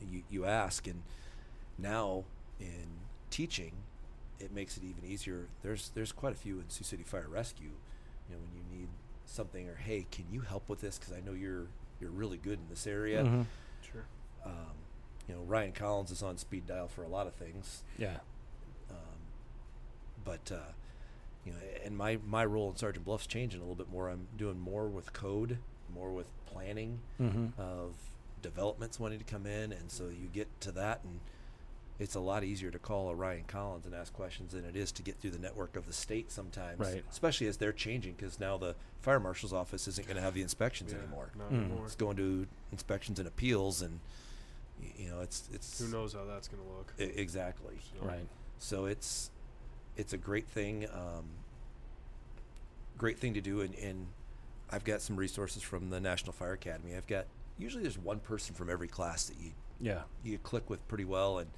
you 0.00 0.22
you 0.30 0.44
ask. 0.46 0.86
And 0.86 1.02
now 1.78 2.24
in 2.58 2.86
teaching, 3.30 3.72
it 4.40 4.52
makes 4.52 4.76
it 4.76 4.82
even 4.84 5.04
easier. 5.04 5.48
There's 5.62 5.90
there's 5.94 6.12
quite 6.12 6.32
a 6.32 6.36
few 6.36 6.58
in 6.58 6.70
Sioux 6.70 6.84
City 6.84 7.02
Fire 7.02 7.28
Rescue. 7.28 7.72
You 8.28 8.34
know, 8.34 8.40
when 8.40 8.50
you 8.54 8.78
need 8.80 8.88
something 9.26 9.68
or 9.68 9.74
hey, 9.74 10.06
can 10.10 10.24
you 10.30 10.40
help 10.40 10.68
with 10.68 10.80
this? 10.80 10.98
Because 10.98 11.12
I 11.12 11.20
know 11.20 11.32
you're 11.32 11.66
you're 12.00 12.10
really 12.10 12.38
good 12.38 12.58
in 12.58 12.68
this 12.70 12.86
area. 12.86 13.22
Mhm. 13.22 13.46
Sure. 13.92 14.06
Um, 14.44 14.74
you 15.28 15.34
know, 15.34 15.42
Ryan 15.42 15.72
Collins 15.72 16.10
is 16.10 16.22
on 16.22 16.38
speed 16.38 16.66
dial 16.66 16.88
for 16.88 17.02
a 17.04 17.08
lot 17.08 17.26
of 17.26 17.34
things. 17.34 17.82
Yeah. 17.98 18.18
But 20.26 20.52
uh, 20.52 20.58
you 21.46 21.52
know, 21.52 21.58
and 21.84 21.96
my 21.96 22.18
my 22.26 22.44
role 22.44 22.68
in 22.70 22.76
Sergeant 22.76 23.06
Bluff's 23.06 23.26
changing 23.26 23.60
a 23.60 23.62
little 23.62 23.76
bit 23.76 23.90
more. 23.90 24.10
I'm 24.10 24.26
doing 24.36 24.60
more 24.60 24.86
with 24.88 25.12
code, 25.14 25.56
more 25.94 26.10
with 26.12 26.26
planning 26.44 26.98
Mm-hmm. 27.20 27.58
of 27.58 27.94
developments 28.42 29.00
wanting 29.00 29.18
to 29.20 29.24
come 29.24 29.46
in, 29.46 29.72
and 29.72 29.90
so 29.90 30.04
you 30.04 30.28
get 30.32 30.48
to 30.60 30.72
that, 30.72 31.00
and 31.04 31.20
it's 31.98 32.14
a 32.14 32.20
lot 32.20 32.44
easier 32.44 32.70
to 32.70 32.78
call 32.78 33.08
a 33.08 33.14
Ryan 33.14 33.44
Collins 33.46 33.86
and 33.86 33.94
ask 33.94 34.12
questions 34.12 34.52
than 34.52 34.64
it 34.64 34.76
is 34.76 34.92
to 34.92 35.02
get 35.02 35.16
through 35.18 35.30
the 35.30 35.38
network 35.38 35.74
of 35.76 35.86
the 35.86 35.92
state 35.92 36.30
sometimes. 36.30 36.78
Right. 36.78 37.02
Especially 37.10 37.46
as 37.46 37.56
they're 37.56 37.72
changing, 37.72 38.14
because 38.14 38.38
now 38.38 38.56
the 38.58 38.74
fire 39.00 39.18
marshal's 39.18 39.52
office 39.54 39.88
isn't 39.88 40.06
going 40.06 40.16
to 40.16 40.22
have 40.22 40.34
the 40.34 40.42
inspections 40.42 40.92
Yeah, 40.92 40.98
anymore. 40.98 41.30
Not 41.38 41.50
Mm. 41.52 41.64
anymore. 41.66 41.86
It's 41.86 41.94
going 41.96 42.16
to 42.18 42.46
inspections 42.72 43.18
and 43.18 43.26
appeals, 43.26 43.80
and 43.82 44.00
you 44.98 45.08
know, 45.08 45.20
it's 45.20 45.48
it's 45.52 45.78
Who 45.80 45.88
knows 45.88 46.12
how 46.12 46.24
that's 46.24 46.48
going 46.48 46.62
to 46.62 46.68
look? 46.68 46.92
I- 47.00 47.02
exactly. 47.18 47.76
So, 47.98 48.06
Right. 48.06 48.26
So 48.58 48.84
it's 48.86 49.30
it's 49.96 50.12
a 50.12 50.16
great 50.18 50.46
thing, 50.46 50.86
um, 50.92 51.24
great 52.98 53.18
thing 53.18 53.34
to 53.34 53.40
do, 53.40 53.60
and, 53.60 53.74
and 53.76 54.06
I've 54.70 54.84
got 54.84 55.00
some 55.00 55.16
resources 55.16 55.62
from 55.62 55.90
the 55.90 56.00
National 56.00 56.32
Fire 56.32 56.52
Academy. 56.52 56.94
I've 56.96 57.06
got 57.06 57.26
usually 57.58 57.82
there's 57.82 57.98
one 57.98 58.18
person 58.20 58.54
from 58.54 58.68
every 58.70 58.88
class 58.88 59.26
that 59.26 59.36
you 59.38 59.52
Yeah. 59.80 60.02
you 60.24 60.38
click 60.38 60.68
with 60.70 60.86
pretty 60.88 61.04
well, 61.04 61.38
and 61.38 61.50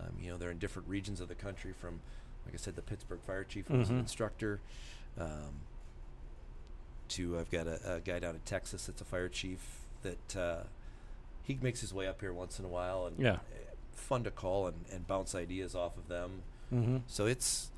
um, 0.00 0.12
you 0.20 0.30
know 0.30 0.36
they're 0.38 0.50
in 0.50 0.58
different 0.58 0.88
regions 0.88 1.20
of 1.20 1.28
the 1.28 1.34
country. 1.34 1.72
From 1.72 2.00
like 2.46 2.54
I 2.54 2.58
said, 2.58 2.74
the 2.76 2.82
Pittsburgh 2.82 3.20
fire 3.26 3.44
chief 3.44 3.68
was 3.70 3.88
an 3.90 3.96
Mhm. 3.96 4.00
instructor, 4.00 4.60
um, 5.18 5.60
to 7.08 7.38
I've 7.38 7.50
got 7.50 7.66
a, 7.66 7.94
a 7.96 8.00
guy 8.00 8.18
down 8.18 8.34
in 8.34 8.40
Texas 8.42 8.86
that's 8.86 9.00
a 9.00 9.04
fire 9.04 9.28
chief 9.28 9.60
that 10.02 10.36
uh, 10.36 10.62
he 11.42 11.58
makes 11.60 11.80
his 11.80 11.92
way 11.92 12.06
up 12.06 12.20
here 12.20 12.32
once 12.32 12.58
in 12.58 12.64
a 12.64 12.68
while, 12.68 13.06
and 13.06 13.18
Yeah. 13.18 13.38
fun 13.92 14.24
to 14.24 14.30
call 14.30 14.66
and, 14.68 14.84
and 14.92 15.06
bounce 15.06 15.34
ideas 15.34 15.74
off 15.74 15.96
of 15.96 16.08
them. 16.08 16.42
Mm-hmm. 16.72 16.98
So 17.06 17.26
it's 17.26 17.70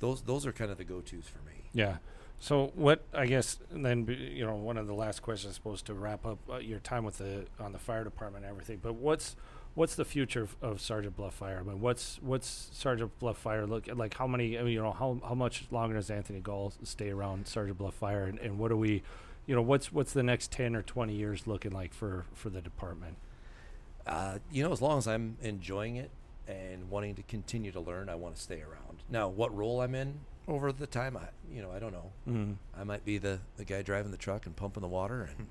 those 0.00 0.22
those 0.22 0.46
are 0.46 0.52
kind 0.52 0.70
of 0.70 0.78
the 0.78 0.84
go 0.84 1.00
tos 1.00 1.26
for 1.26 1.38
me. 1.48 1.70
Yeah. 1.72 1.98
So 2.38 2.72
what 2.74 3.04
I 3.12 3.26
guess 3.26 3.58
and 3.70 3.84
then 3.84 4.06
you 4.08 4.44
know 4.44 4.56
one 4.56 4.76
of 4.76 4.86
the 4.86 4.94
last 4.94 5.22
questions 5.22 5.54
supposed 5.54 5.86
to 5.86 5.94
wrap 5.94 6.26
up 6.26 6.38
uh, 6.50 6.56
your 6.56 6.80
time 6.80 7.04
with 7.04 7.18
the 7.18 7.46
on 7.58 7.72
the 7.72 7.78
fire 7.78 8.02
department 8.02 8.44
and 8.44 8.50
everything. 8.50 8.80
But 8.82 8.94
what's 8.94 9.36
what's 9.74 9.94
the 9.94 10.04
future 10.04 10.42
of, 10.42 10.56
of 10.62 10.80
Sergeant 10.80 11.16
Bluff 11.16 11.34
Fire? 11.34 11.58
I 11.60 11.68
mean, 11.68 11.80
what's 11.80 12.18
what's 12.22 12.70
Sergeant 12.72 13.16
Bluff 13.18 13.38
Fire 13.38 13.66
look 13.66 13.88
like? 13.94 14.14
How 14.14 14.26
many? 14.26 14.58
I 14.58 14.62
mean, 14.62 14.72
you 14.72 14.82
know, 14.82 14.92
how 14.92 15.20
how 15.26 15.34
much 15.34 15.66
longer 15.70 15.96
does 15.96 16.10
Anthony 16.10 16.40
Gaul 16.40 16.72
stay 16.82 17.10
around 17.10 17.46
Sergeant 17.46 17.78
Bluff 17.78 17.94
Fire? 17.94 18.24
And, 18.24 18.38
and 18.38 18.58
what 18.58 18.68
do 18.68 18.76
we, 18.76 19.02
you 19.46 19.54
know, 19.54 19.62
what's 19.62 19.92
what's 19.92 20.12
the 20.12 20.22
next 20.22 20.50
ten 20.50 20.74
or 20.74 20.82
twenty 20.82 21.14
years 21.14 21.46
looking 21.46 21.72
like 21.72 21.92
for 21.92 22.24
for 22.34 22.50
the 22.50 22.60
department? 22.60 23.16
Uh, 24.06 24.38
you 24.50 24.62
know, 24.62 24.72
as 24.72 24.80
long 24.80 24.98
as 24.98 25.06
I'm 25.06 25.36
enjoying 25.42 25.96
it 25.96 26.10
and 26.48 26.90
wanting 26.90 27.14
to 27.16 27.22
continue 27.22 27.72
to 27.72 27.80
learn, 27.80 28.08
I 28.08 28.14
want 28.14 28.36
to 28.36 28.40
stay 28.42 28.60
around. 28.60 28.98
Now, 29.08 29.28
what 29.28 29.54
role 29.56 29.80
I'm 29.80 29.94
in 29.94 30.20
over 30.48 30.72
the 30.72 30.86
time, 30.86 31.16
I 31.16 31.28
you 31.52 31.62
know, 31.62 31.70
I 31.70 31.78
don't 31.78 31.92
know. 31.92 32.10
Mm. 32.28 32.56
I 32.76 32.84
might 32.84 33.04
be 33.04 33.18
the 33.18 33.40
the 33.56 33.64
guy 33.64 33.82
driving 33.82 34.10
the 34.10 34.16
truck 34.16 34.46
and 34.46 34.54
pumping 34.56 34.80
the 34.82 34.88
water 34.88 35.28
and 35.36 35.46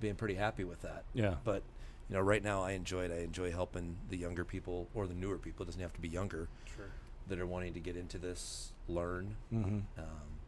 being 0.00 0.14
pretty 0.16 0.34
happy 0.34 0.64
with 0.64 0.82
that. 0.82 1.04
Yeah. 1.14 1.34
But 1.44 1.62
you 2.08 2.16
know, 2.16 2.20
right 2.22 2.42
now 2.42 2.62
I 2.62 2.72
enjoy 2.72 3.04
it. 3.04 3.12
I 3.12 3.22
enjoy 3.22 3.50
helping 3.52 3.96
the 4.08 4.16
younger 4.16 4.44
people 4.44 4.88
or 4.94 5.06
the 5.06 5.14
newer 5.14 5.38
people. 5.38 5.62
It 5.64 5.66
doesn't 5.66 5.80
have 5.82 5.92
to 5.94 6.00
be 6.00 6.08
younger 6.08 6.48
Sure. 6.76 6.86
that 7.28 7.38
are 7.38 7.46
wanting 7.46 7.74
to 7.74 7.80
get 7.80 7.96
into 7.96 8.18
this, 8.18 8.72
learn. 8.88 9.36
Mm-hmm. 9.52 9.78
Um, 9.98 10.38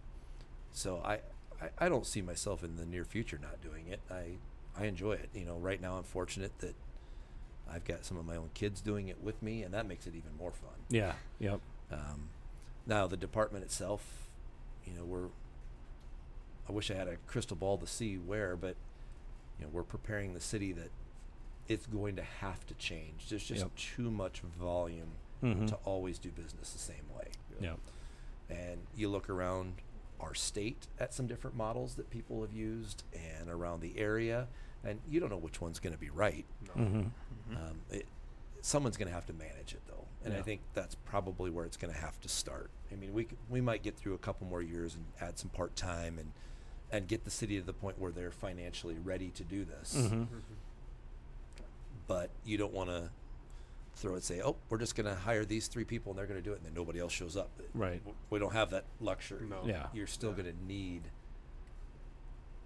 so 0.72 1.02
I, 1.04 1.14
I 1.60 1.68
I 1.78 1.88
don't 1.88 2.06
see 2.06 2.22
myself 2.22 2.62
in 2.64 2.76
the 2.76 2.86
near 2.86 3.04
future 3.04 3.38
not 3.40 3.60
doing 3.62 3.86
it. 3.88 4.00
I 4.10 4.38
I 4.78 4.86
enjoy 4.86 5.12
it. 5.12 5.28
You 5.34 5.44
know, 5.44 5.56
right 5.56 5.80
now 5.80 5.96
I'm 5.96 6.04
fortunate 6.04 6.58
that 6.60 6.74
I've 7.72 7.84
got 7.84 8.04
some 8.04 8.16
of 8.16 8.24
my 8.26 8.36
own 8.36 8.50
kids 8.54 8.80
doing 8.80 9.08
it 9.08 9.22
with 9.22 9.42
me, 9.42 9.62
and 9.62 9.72
that 9.74 9.86
makes 9.86 10.06
it 10.06 10.14
even 10.16 10.30
more 10.38 10.52
fun. 10.52 10.70
Yeah. 10.88 11.12
Yep. 11.38 11.60
Um, 11.92 12.28
now 12.86 13.06
the 13.06 13.16
department 13.16 13.64
itself, 13.64 14.28
you 14.86 14.92
know, 14.94 15.04
we're. 15.04 15.28
I 16.68 16.72
wish 16.72 16.90
I 16.90 16.94
had 16.94 17.08
a 17.08 17.16
crystal 17.26 17.56
ball 17.56 17.78
to 17.78 17.86
see 17.86 18.16
where, 18.16 18.56
but 18.56 18.76
you 19.58 19.64
know, 19.66 19.70
we're 19.72 19.82
preparing 19.82 20.34
the 20.34 20.40
city 20.40 20.72
that 20.72 20.90
it's 21.68 21.86
going 21.86 22.16
to 22.16 22.22
have 22.22 22.64
to 22.66 22.74
change. 22.74 23.28
There's 23.28 23.44
just 23.44 23.62
Yep. 23.62 23.74
too 23.76 24.10
much 24.10 24.40
volume 24.40 25.12
Mm-hmm. 25.42 25.66
to 25.66 25.74
always 25.86 26.18
do 26.18 26.28
business 26.30 26.70
the 26.72 26.78
same 26.78 27.04
way. 27.16 27.28
Yep. 27.62 27.78
And 28.50 28.80
you 28.94 29.08
look 29.08 29.30
around 29.30 29.76
our 30.20 30.34
state 30.34 30.86
at 30.98 31.14
some 31.14 31.26
different 31.26 31.56
models 31.56 31.94
that 31.94 32.10
people 32.10 32.42
have 32.42 32.52
used, 32.52 33.04
and 33.14 33.48
around 33.48 33.80
the 33.80 33.96
area, 33.98 34.48
and 34.84 35.00
you 35.08 35.18
don't 35.18 35.30
know 35.30 35.38
which 35.38 35.58
one's 35.62 35.78
going 35.78 35.94
to 35.94 35.98
be 35.98 36.10
right. 36.10 36.44
No. 36.76 36.82
Mm-hmm. 36.82 37.02
Um, 37.56 37.80
it, 37.90 38.06
someone's 38.60 38.96
going 38.96 39.08
to 39.08 39.14
have 39.14 39.26
to 39.26 39.32
manage 39.32 39.72
it 39.74 39.80
though, 39.86 40.04
and 40.24 40.34
I 40.34 40.42
think 40.42 40.60
that's 40.74 40.94
probably 40.94 41.50
where 41.50 41.64
it's 41.64 41.76
going 41.76 41.92
to 41.92 41.98
have 42.00 42.20
to 42.20 42.28
start. 42.28 42.70
I 42.92 42.96
mean, 42.96 43.12
we 43.14 43.26
we 43.48 43.60
might 43.60 43.82
get 43.82 43.96
through 43.96 44.14
a 44.14 44.18
couple 44.18 44.46
more 44.46 44.62
years 44.62 44.94
and 44.94 45.04
add 45.20 45.38
some 45.38 45.50
part 45.50 45.76
time 45.76 46.18
and 46.18 46.32
and 46.92 47.06
get 47.08 47.24
the 47.24 47.30
city 47.30 47.58
to 47.58 47.64
the 47.64 47.72
point 47.72 47.98
where 47.98 48.10
they're 48.12 48.30
financially 48.32 48.96
ready 49.02 49.30
to 49.30 49.44
do 49.44 49.64
this. 49.64 49.94
Mm-hmm. 49.96 50.22
Mhm. 50.22 50.26
But 52.06 52.30
you 52.44 52.58
don't 52.58 52.72
want 52.72 52.90
to 52.90 53.10
throw 53.94 54.14
it 54.16 54.24
say, 54.24 54.40
oh, 54.42 54.56
we're 54.68 54.78
just 54.78 54.94
going 54.96 55.06
to 55.06 55.14
hire 55.14 55.44
these 55.44 55.68
three 55.68 55.84
people 55.84 56.10
and 56.10 56.18
they're 56.18 56.26
going 56.26 56.40
to 56.40 56.44
do 56.44 56.52
it, 56.52 56.56
and 56.56 56.66
then 56.66 56.74
nobody 56.74 56.98
else 56.98 57.12
shows 57.12 57.36
up. 57.36 57.50
Right. 57.74 58.02
We 58.30 58.38
don't 58.38 58.52
have 58.52 58.70
that 58.70 58.84
luxury. 59.00 59.46
No. 59.48 59.62
Yeah. 59.64 59.86
You're 59.92 60.06
still 60.06 60.30
Yeah. 60.30 60.42
going 60.42 60.56
to 60.56 60.64
need, 60.66 61.02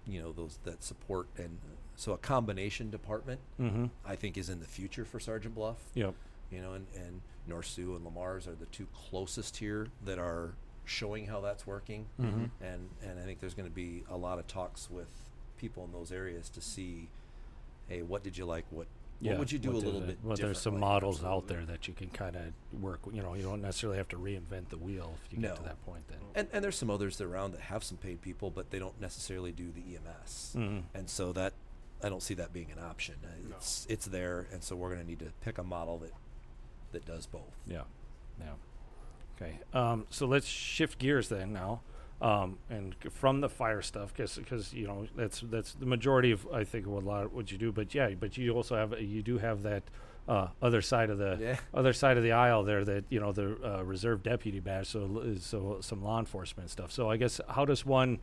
you 0.07 0.21
know, 0.21 0.31
those 0.31 0.59
that 0.63 0.83
support, 0.83 1.27
and 1.37 1.59
so 1.95 2.13
a 2.13 2.17
combination 2.17 2.89
department, 2.89 3.39
Mm-hmm. 3.59 3.85
I 4.05 4.15
think, 4.15 4.37
is 4.37 4.49
in 4.49 4.59
the 4.59 4.67
future 4.67 5.05
for 5.05 5.19
Sergeant 5.19 5.55
Bluff. 5.55 5.77
Yep. 5.93 6.13
you 6.51 6.61
know, 6.61 6.73
and, 6.73 6.85
and 6.95 7.21
North 7.47 7.67
Sioux 7.67 7.95
and 7.95 8.03
Le 8.03 8.11
Mars 8.11 8.47
are 8.47 8.55
the 8.55 8.65
two 8.67 8.87
closest 9.09 9.57
here 9.57 9.87
that 10.03 10.19
are 10.19 10.53
showing 10.83 11.25
how 11.27 11.41
that's 11.41 11.65
working. 11.65 12.05
Mm-hmm. 12.21 12.45
And, 12.63 12.89
and 13.03 13.19
I 13.19 13.23
think 13.23 13.39
there's 13.39 13.53
going 13.55 13.69
to 13.69 13.73
be 13.75 14.03
a 14.09 14.17
lot 14.17 14.39
of 14.39 14.47
talks 14.47 14.89
with 14.89 15.07
people 15.57 15.83
in 15.85 15.91
those 15.91 16.11
areas 16.11 16.49
to 16.49 16.61
see, 16.61 17.07
hey, 17.87 18.01
what 18.01 18.23
did 18.23 18.37
you 18.37 18.45
like? 18.45 18.65
What, 18.69 18.87
what 19.21 19.39
would 19.39 19.51
you 19.51 19.57
do 19.59 19.71
a 19.71 19.77
little 19.77 20.01
the- 20.01 20.07
bit 20.07 20.17
Well, 20.23 20.35
there's 20.35 20.59
some 20.59 20.79
models 20.79 21.23
out 21.23 21.47
there 21.47 21.63
that 21.65 21.87
you 21.87 21.93
can 21.93 22.09
kind 22.09 22.35
of 22.35 22.81
work. 22.81 22.99
You 23.13 23.21
know, 23.23 23.33
you 23.33 23.43
don't 23.43 23.61
necessarily 23.61 23.97
have 23.97 24.09
to 24.09 24.17
reinvent 24.17 24.69
the 24.69 24.77
wheel 24.77 25.13
if 25.25 25.33
you 25.33 25.39
get 25.41 25.55
to 25.55 25.63
that 25.63 25.83
point. 25.85 26.03
Then. 26.09 26.17
And, 26.35 26.47
and 26.51 26.63
there's 26.63 26.75
some 26.75 26.89
others 26.91 27.21
around 27.21 27.53
that 27.53 27.61
have 27.61 27.83
some 27.83 27.97
paid 27.97 28.21
people, 28.21 28.51
but 28.51 28.69
they 28.71 28.77
don't 28.79 28.99
necessarily 28.99 29.51
do 29.53 29.71
the 29.71 29.95
EMS. 29.95 30.55
Mm-hmm. 30.57 30.79
And 30.93 31.09
so 31.09 31.31
that, 31.31 31.53
I 32.05 32.09
don't 32.09 32.21
see 32.21 32.35
that 32.35 32.53
being 32.53 32.71
an 32.71 32.79
option. 32.83 33.15
Uh, 33.23 33.27
No. 33.49 33.55
It's, 33.57 33.87
it's 33.89 34.05
there, 34.05 34.47
and 34.51 34.63
so 34.63 34.75
we're 34.75 34.89
going 34.89 35.01
to 35.01 35.07
need 35.07 35.19
to 35.19 35.31
pick 35.41 35.57
a 35.57 35.63
model 35.63 35.97
that, 35.99 36.11
that 36.91 37.05
does 37.05 37.25
both. 37.25 37.55
Yeah. 37.67 37.81
Yeah. 38.39 38.53
Okay. 39.41 39.59
Um, 39.73 40.05
so 40.09 40.25
let's 40.27 40.47
shift 40.47 40.99
gears 40.99 41.29
then 41.29 41.51
now, 41.51 41.81
um, 42.21 42.57
and 42.69 42.95
from 43.11 43.41
the 43.41 43.49
fire 43.49 43.81
stuff, 43.81 44.13
because 44.13 44.35
because 44.37 44.73
you 44.73 44.87
know 44.87 45.07
that's 45.15 45.41
that's 45.49 45.73
the 45.73 45.85
majority 45.85 46.31
of 46.31 46.47
I 46.53 46.63
think 46.63 46.85
what 46.87 47.03
a 47.03 47.05
lot 47.05 47.25
of 47.25 47.33
what 47.33 47.51
you 47.51 47.57
do. 47.57 47.71
But 47.71 47.93
yeah, 47.93 48.09
but 48.19 48.37
you 48.37 48.51
also 48.53 48.75
have 48.75 48.99
you 49.01 49.21
do 49.21 49.37
have 49.37 49.63
that 49.63 49.83
uh, 50.27 50.47
other 50.61 50.81
side 50.81 51.09
of 51.09 51.17
the 51.17 51.37
Yeah. 51.41 51.57
other 51.73 51.91
side 51.93 52.15
of 52.17 52.23
the 52.23 52.31
aisle 52.31 52.63
there 52.63 52.85
that 52.85 53.03
you 53.09 53.19
know 53.19 53.31
the 53.33 53.57
uh, 53.63 53.83
reserve 53.83 54.23
deputy 54.23 54.59
badge 54.61 54.87
so 54.87 55.35
so 55.39 55.77
some 55.81 56.01
law 56.03 56.17
enforcement 56.19 56.69
stuff 56.71 56.91
so 56.91 57.09
i 57.11 57.15
guess 57.17 57.39
how 57.49 57.63
does 57.65 57.85
one 57.85 58.17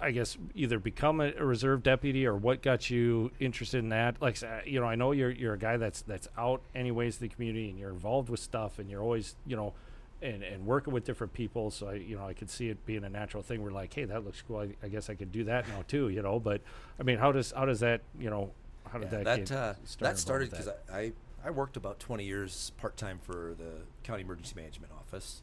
i 0.00 0.10
guess 0.10 0.36
either 0.54 0.78
become 0.78 1.20
a, 1.20 1.32
a 1.38 1.44
reserve 1.44 1.82
deputy 1.82 2.26
or 2.26 2.36
what 2.36 2.62
got 2.62 2.90
you 2.90 3.30
interested 3.40 3.78
in 3.78 3.88
that? 3.90 4.20
Like 4.20 4.38
you 4.64 4.80
know 4.80 4.86
i 4.86 4.94
know 4.94 5.12
you're 5.12 5.30
you're 5.30 5.54
a 5.54 5.58
guy 5.58 5.76
that's 5.76 6.02
that's 6.02 6.28
out 6.36 6.62
anyways 6.74 7.20
in 7.20 7.28
the 7.28 7.34
community 7.34 7.70
and 7.70 7.78
you're 7.78 7.90
involved 7.90 8.28
with 8.28 8.40
stuff 8.40 8.78
and 8.78 8.90
you're 8.90 9.02
always 9.02 9.36
you 9.46 9.56
know 9.56 9.74
and, 10.20 10.42
and 10.42 10.66
working 10.66 10.92
with 10.92 11.04
different 11.04 11.32
people. 11.32 11.70
So 11.70 11.88
i 11.88 11.94
you 11.94 12.16
know 12.16 12.26
i 12.26 12.32
could 12.32 12.50
see 12.50 12.68
it 12.68 12.84
being 12.86 13.04
a 13.04 13.08
natural 13.08 13.42
thing 13.42 13.62
we're 13.62 13.70
like 13.70 13.92
hey 13.92 14.04
that 14.04 14.24
looks 14.24 14.42
cool. 14.46 14.58
I, 14.58 14.70
I 14.82 14.88
guess 14.88 15.10
i 15.10 15.14
could 15.14 15.32
do 15.32 15.44
that 15.44 15.68
now 15.68 15.84
too 15.86 16.08
you 16.08 16.22
know? 16.22 16.38
But 16.38 16.60
i 16.98 17.02
mean 17.02 17.18
how 17.18 17.32
does 17.32 17.52
how 17.52 17.64
does 17.64 17.80
that 17.80 18.00
you 18.18 18.30
know 18.30 18.50
how 18.90 18.98
did 18.98 19.12
Yeah, 19.12 19.18
that 19.18 19.24
that 19.24 19.38
get 19.40 19.52
uh, 19.52 19.74
that 20.00 20.18
started 20.18 20.50
because 20.50 20.68
I, 20.68 20.98
I 20.98 21.12
I 21.44 21.50
worked 21.50 21.76
about 21.76 22.00
20 22.00 22.24
years 22.24 22.72
part 22.78 22.96
time 22.96 23.20
for 23.22 23.54
the 23.56 23.82
county 24.02 24.22
emergency 24.22 24.54
management 24.56 24.92
office, 24.92 25.40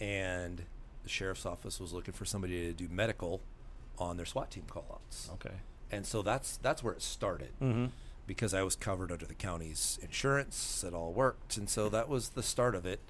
and 0.00 0.62
the 1.02 1.08
sheriff's 1.08 1.44
office 1.44 1.78
was 1.78 1.92
looking 1.92 2.14
for 2.14 2.24
somebody 2.24 2.66
to 2.66 2.72
do 2.72 2.88
medical 2.90 3.40
on 4.00 4.16
their 4.16 4.26
SWAT 4.26 4.50
team 4.50 4.64
callouts, 4.68 5.30
okay 5.34 5.54
and 5.92 6.04
so 6.06 6.22
that's 6.22 6.56
that's 6.58 6.82
where 6.82 6.94
it 6.94 7.02
started 7.02 7.50
mm-hmm 7.60 7.86
because 8.26 8.54
I 8.54 8.62
was 8.62 8.76
covered 8.76 9.10
under 9.10 9.26
the 9.26 9.34
county's 9.34 9.98
insurance. 10.02 10.84
It 10.86 10.94
all 10.94 11.12
worked, 11.12 11.56
and 11.56 11.68
so 11.68 11.88
that 11.88 12.08
was 12.08 12.28
the 12.28 12.44
start 12.44 12.76
of 12.76 12.86
it. 12.86 13.00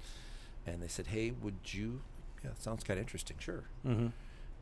And 0.65 0.81
they 0.81 0.87
said, 0.87 1.07
"Hey, 1.07 1.29
would 1.29 1.59
you?" 1.65 2.01
Yeah, 2.43 2.49
it 2.51 2.61
sounds 2.63 2.83
kind 2.83 2.97
of 2.99 3.03
interesting. 3.03 3.37
Sure. 3.39 3.65
mm-hmm 3.85 4.07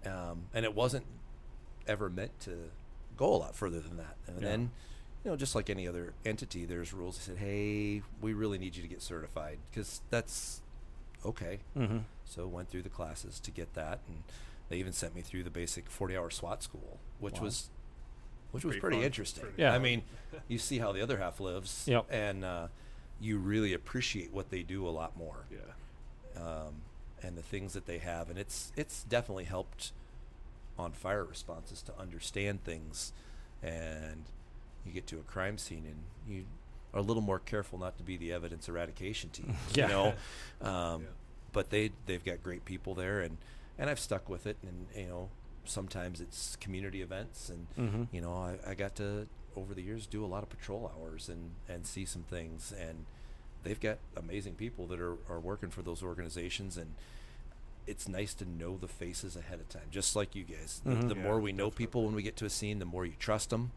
um, 0.09 0.45
and 0.53 0.65
it 0.65 0.75
wasn't 0.75 1.05
ever 1.87 2.09
meant 2.09 2.37
to 2.41 2.71
go 3.15 3.33
a 3.33 3.37
lot 3.37 3.55
further 3.55 3.79
than 3.79 3.95
that. 3.97 4.17
And 4.27 4.41
Yeah. 4.41 4.49
then, 4.49 4.71
you 5.23 5.31
know, 5.31 5.37
just 5.37 5.55
like 5.55 5.69
any 5.69 5.87
other 5.87 6.13
entity, 6.25 6.65
there's 6.65 6.93
rules. 6.93 7.17
They 7.17 7.23
said, 7.33 7.37
"Hey, 7.37 8.01
we 8.19 8.33
really 8.33 8.57
need 8.57 8.75
you 8.75 8.81
to 8.81 8.89
get 8.89 9.01
certified 9.01 9.59
because 9.71 10.01
that's 10.09 10.61
okay." 11.25 11.59
mm-hmm 11.77 11.99
So 12.25 12.47
went 12.47 12.69
through 12.69 12.83
the 12.83 12.89
classes 12.89 13.39
to 13.39 13.51
get 13.51 13.75
that, 13.75 13.99
and 14.09 14.23
they 14.69 14.77
even 14.77 14.93
sent 14.93 15.15
me 15.15 15.21
through 15.21 15.43
the 15.43 15.49
basic 15.49 15.89
40-hour 15.89 16.29
SWAT 16.29 16.63
school, 16.63 16.99
which 17.19 17.35
Wow. 17.35 17.43
was 17.43 17.69
which 18.51 18.65
was 18.65 18.73
Pretty 18.77 18.79
pretty 18.81 19.03
interesting. 19.05 19.43
Pretty 19.43 19.61
Yeah. 19.61 19.73
I 19.75 19.77
mean, 19.79 20.01
you 20.47 20.57
see 20.57 20.79
how 20.79 20.91
the 20.91 21.01
other 21.01 21.17
half 21.19 21.39
lives, 21.39 21.83
Yep. 21.87 22.07
and 22.09 22.43
uh, 22.43 22.67
you 23.19 23.37
really 23.37 23.73
appreciate 23.75 24.31
what 24.33 24.49
they 24.49 24.63
do 24.63 24.87
a 24.87 24.89
lot 24.89 25.15
more 25.15 25.45
Yeah. 25.51 26.41
um, 26.41 26.81
and 27.21 27.37
the 27.37 27.43
things 27.43 27.73
that 27.73 27.85
they 27.85 27.99
have, 27.99 28.29
and 28.29 28.39
it's 28.39 28.71
it's 28.75 29.03
definitely 29.03 29.43
helped 29.43 29.91
on 30.79 30.93
fire 30.93 31.23
responses 31.25 31.81
to 31.83 31.97
understand 31.99 32.63
things, 32.63 33.13
and 33.61 34.23
you 34.85 34.91
get 34.93 35.05
to 35.07 35.19
a 35.19 35.23
crime 35.23 35.57
scene 35.59 35.85
and 35.85 36.03
you 36.27 36.45
are 36.93 36.99
a 36.99 37.03
little 37.03 37.21
more 37.21 37.37
careful 37.39 37.77
not 37.77 37.97
to 37.97 38.03
be 38.03 38.17
the 38.17 38.31
evidence 38.31 38.67
eradication 38.67 39.29
team. 39.29 39.55
Yeah. 39.75 39.85
You 39.87 39.93
know, 39.93 40.13
um, 40.67 41.01
Yeah. 41.03 41.07
but 41.51 41.69
they 41.69 41.91
they've 42.07 42.23
got 42.25 42.41
great 42.41 42.65
people 42.65 42.95
there, 42.95 43.19
and 43.21 43.37
and 43.79 43.89
I've 43.89 43.99
stuck 43.99 44.29
with 44.29 44.45
it, 44.45 44.57
and 44.61 44.85
you 44.95 45.07
know 45.07 45.29
sometimes 45.65 46.21
it's 46.21 46.55
community 46.57 47.01
events, 47.01 47.49
and 47.49 47.67
Mhm. 47.77 48.07
you 48.11 48.21
know 48.21 48.33
I, 48.33 48.71
I 48.71 48.73
got 48.75 48.95
to 48.97 49.27
over 49.55 49.73
the 49.73 49.81
years 49.81 50.05
do 50.05 50.23
a 50.23 50.27
lot 50.27 50.43
of 50.43 50.49
patrol 50.49 50.91
hours 50.95 51.27
and 51.29 51.51
and 51.67 51.85
see 51.87 52.05
some 52.05 52.23
things, 52.23 52.71
and 52.71 53.05
they've 53.63 53.79
got 53.79 53.97
amazing 54.15 54.53
people 54.55 54.85
that 54.87 54.99
are 54.99 55.17
are 55.29 55.39
working 55.39 55.69
for 55.71 55.81
those 55.81 56.03
organizations, 56.03 56.77
and 56.77 56.93
it's 57.87 58.07
nice 58.07 58.33
to 58.35 58.45
know 58.45 58.77
the 58.77 58.87
faces 58.87 59.35
ahead 59.35 59.59
of 59.59 59.67
time, 59.69 59.87
just 59.89 60.15
like 60.15 60.35
you 60.35 60.43
guys. 60.43 60.81
The, 60.85 60.91
Mhm. 60.91 61.07
the 61.09 61.15
Yeah, 61.15 61.23
more 61.23 61.39
we 61.39 61.51
know 61.51 61.65
definitely. 61.69 61.85
people 61.87 62.05
when 62.05 62.13
we 62.15 62.21
get 62.21 62.35
to 62.37 62.45
a 62.45 62.49
scene, 62.49 62.77
the 62.77 62.85
more 62.85 63.05
you 63.05 63.15
trust 63.17 63.49
them, 63.49 63.71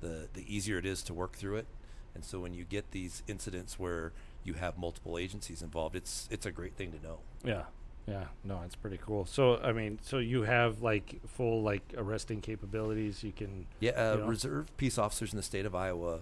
the 0.00 0.28
the 0.32 0.44
easier 0.52 0.78
it 0.78 0.86
is 0.86 1.02
to 1.04 1.14
work 1.14 1.36
through 1.36 1.56
it. 1.56 1.66
And 2.14 2.24
so 2.24 2.40
when 2.40 2.54
you 2.54 2.64
get 2.64 2.90
these 2.92 3.22
incidents 3.28 3.78
where 3.78 4.12
you 4.42 4.54
have 4.54 4.78
multiple 4.78 5.18
agencies 5.18 5.60
involved, 5.62 5.94
it's 5.94 6.26
it's 6.30 6.46
a 6.46 6.50
great 6.52 6.74
thing 6.76 6.90
to 6.92 7.00
know. 7.02 7.20
Yeah. 7.44 7.66
Yeah. 8.06 8.24
No, 8.44 8.62
it's 8.64 8.76
pretty 8.76 8.98
cool. 8.98 9.26
So, 9.26 9.56
I 9.58 9.72
mean, 9.72 9.98
so 10.02 10.18
you 10.18 10.42
have 10.42 10.80
like 10.82 11.20
full 11.26 11.62
like 11.62 11.82
arresting 11.96 12.40
capabilities. 12.40 13.22
You 13.24 13.32
can. 13.32 13.66
Yeah, 13.80 13.90
uh, 13.92 14.14
You 14.14 14.20
know? 14.20 14.26
reserve 14.28 14.76
peace 14.76 14.96
officers 14.98 15.32
in 15.32 15.36
the 15.36 15.42
state 15.42 15.66
of 15.66 15.74
Iowa 15.74 16.20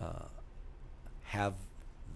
uh, 0.00 0.24
have 1.24 1.54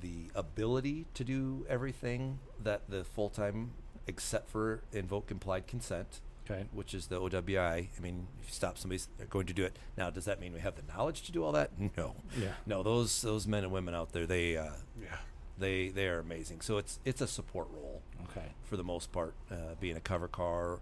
the 0.00 0.30
ability 0.34 1.06
to 1.14 1.24
do 1.24 1.64
everything 1.68 2.38
that 2.62 2.82
the 2.88 3.04
full 3.04 3.28
time, 3.30 3.70
except 4.06 4.48
for 4.50 4.80
invoke 4.92 5.30
implied 5.30 5.66
consent, 5.66 6.20
Okay. 6.48 6.64
which 6.72 6.94
is 6.94 7.06
the 7.08 7.20
OWI. 7.20 7.88
I 7.96 8.00
mean, 8.00 8.26
if 8.40 8.48
you 8.48 8.52
stop 8.54 8.78
somebody, 8.78 9.02
they're 9.18 9.26
going 9.26 9.46
to 9.46 9.52
do 9.52 9.64
it. 9.64 9.76
Now, 9.96 10.10
does 10.10 10.24
that 10.24 10.40
mean 10.40 10.52
we 10.52 10.60
have 10.60 10.76
the 10.76 10.82
knowledge 10.92 11.22
to 11.22 11.32
do 11.32 11.44
all 11.44 11.52
that? 11.52 11.70
No, 11.96 12.14
Yeah. 12.38 12.52
no. 12.66 12.82
Those 12.82 13.22
those 13.22 13.46
men 13.46 13.64
and 13.64 13.72
women 13.72 13.94
out 13.94 14.12
there, 14.12 14.26
they 14.26 14.56
uh, 14.56 14.70
Yeah. 15.00 15.18
they 15.58 15.88
they 15.88 16.06
are 16.08 16.20
amazing. 16.20 16.60
So 16.62 16.78
it's 16.78 16.98
it's 17.04 17.20
a 17.20 17.26
support 17.26 17.68
role 17.72 18.02
Okay. 18.24 18.46
for 18.64 18.76
the 18.76 18.84
most 18.84 19.12
part, 19.12 19.34
uh, 19.50 19.74
being 19.80 19.96
a 19.96 20.00
cover 20.00 20.28
car, 20.28 20.80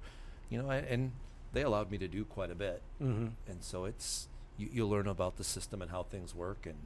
you 0.50 0.60
know, 0.62 0.70
and, 0.70 0.86
and 0.86 1.12
they 1.52 1.62
allowed 1.62 1.90
me 1.90 1.98
to 1.98 2.08
do 2.08 2.24
quite 2.24 2.50
a 2.50 2.54
bit 2.54 2.82
Mm-hmm. 3.02 3.28
and 3.50 3.62
so 3.62 3.84
it's 3.84 4.28
you, 4.58 4.68
you 4.72 4.86
learn 4.86 5.06
about 5.06 5.36
the 5.36 5.44
system 5.44 5.80
and 5.82 5.90
how 5.90 6.02
things 6.02 6.34
work 6.34 6.66
and 6.66 6.76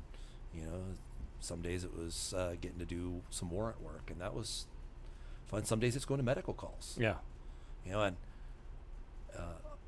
you 0.55 0.63
know 0.63 0.81
some 1.41 1.61
days 1.63 1.85
it 1.85 1.97
was 1.97 2.35
uh, 2.37 2.55
getting 2.61 2.79
to 2.79 2.85
do 2.85 3.23
some 3.31 3.51
warrant 3.51 3.81
work 3.81 4.11
and 4.11 4.21
that 4.21 4.35
was 4.35 4.67
fun 5.47 5.65
some 5.65 5.81
days 5.81 5.97
it's 5.97 6.05
going 6.05 6.19
to 6.19 6.25
medical 6.25 6.53
calls 6.55 6.97
Yeah. 7.01 7.15
you 7.87 7.93
know 7.93 8.03
and 8.03 8.17
uh, 9.37 9.43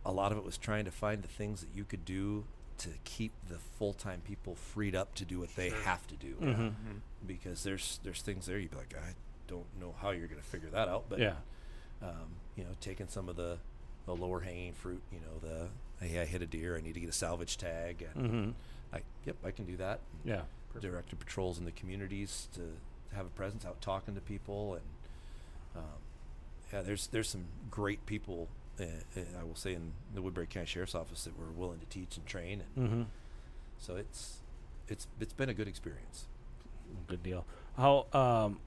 a 0.04 0.12
lot 0.12 0.32
of 0.32 0.38
it 0.38 0.44
was 0.44 0.56
trying 0.58 0.84
to 0.84 0.90
find 0.90 1.22
the 1.22 1.28
things 1.28 1.60
that 1.60 1.70
you 1.74 1.84
could 1.84 2.04
do 2.04 2.44
to 2.78 2.88
keep 3.04 3.32
the 3.48 3.58
full-time 3.78 4.20
people 4.24 4.54
freed 4.54 4.96
up 4.96 5.14
to 5.16 5.24
do 5.24 5.38
what 5.38 5.54
they 5.56 5.70
have 5.70 6.06
to 6.08 6.14
do 6.16 6.34
Mhm. 6.40 6.56
Mhm. 6.56 7.00
because 7.26 7.62
there's 7.62 8.00
there's 8.02 8.22
things 8.22 8.46
there 8.46 8.58
you'd 8.58 8.70
be 8.70 8.76
like 8.76 8.94
I 8.96 9.14
don't 9.52 9.66
know 9.80 9.94
how 10.00 10.10
you're 10.10 10.26
going 10.28 10.40
to 10.40 10.46
figure 10.46 10.70
that 10.70 10.88
out 10.88 11.04
but 11.08 11.18
Yeah. 11.18 11.34
um, 12.02 12.28
you 12.56 12.64
know, 12.64 12.70
taking 12.80 13.08
some 13.08 13.28
of 13.28 13.36
the, 13.36 13.58
the 14.06 14.14
lower 14.14 14.40
hanging 14.40 14.72
fruit, 14.72 15.00
you 15.12 15.20
know, 15.20 15.38
the 15.48 15.68
hey, 16.06 16.20
I 16.20 16.24
hit 16.24 16.42
a 16.42 16.46
deer, 16.46 16.76
I 16.76 16.80
need 16.80 16.94
to 16.94 17.00
get 17.00 17.08
a 17.08 17.12
salvage 17.12 17.56
tag, 17.56 18.04
and 18.14 18.24
Mm-hmm. 18.30 18.50
I 18.96 19.00
yep, 19.24 19.36
I 19.44 19.50
can 19.52 19.64
do 19.64 19.76
that. 19.76 20.00
Yeah. 20.24 20.42
Directed 20.80 21.18
patrols 21.20 21.58
in 21.58 21.64
the 21.64 21.70
communities 21.72 22.48
to, 22.54 22.60
to 22.60 23.14
have 23.16 23.26
a 23.26 23.30
presence 23.30 23.64
out 23.64 23.80
talking 23.80 24.14
to 24.14 24.20
people, 24.20 24.74
and 24.74 24.82
um, 25.76 26.00
yeah, 26.72 26.80
there's 26.82 27.06
there's 27.08 27.28
some 27.28 27.44
great 27.70 28.04
people. 28.06 28.48
Uh, 28.80 28.84
uh, 29.16 29.20
I 29.40 29.44
will 29.44 29.54
say 29.54 29.74
in 29.74 29.92
the 30.14 30.22
Woodbury 30.22 30.46
County 30.46 30.66
Sheriff's 30.66 30.94
Office 30.94 31.24
that 31.24 31.38
were 31.38 31.50
willing 31.54 31.78
to 31.80 31.86
teach 31.86 32.16
and 32.16 32.26
train, 32.26 32.62
and 32.76 32.88
Mm-hmm. 32.88 33.02
so 33.78 33.96
it's 33.96 34.38
it's 34.88 35.06
it's 35.20 35.32
been 35.34 35.48
a 35.50 35.54
good 35.54 35.68
experience. 35.68 36.24
Good 37.06 37.22
deal. 37.22 37.44
How 37.76 38.06
um, 38.14 38.58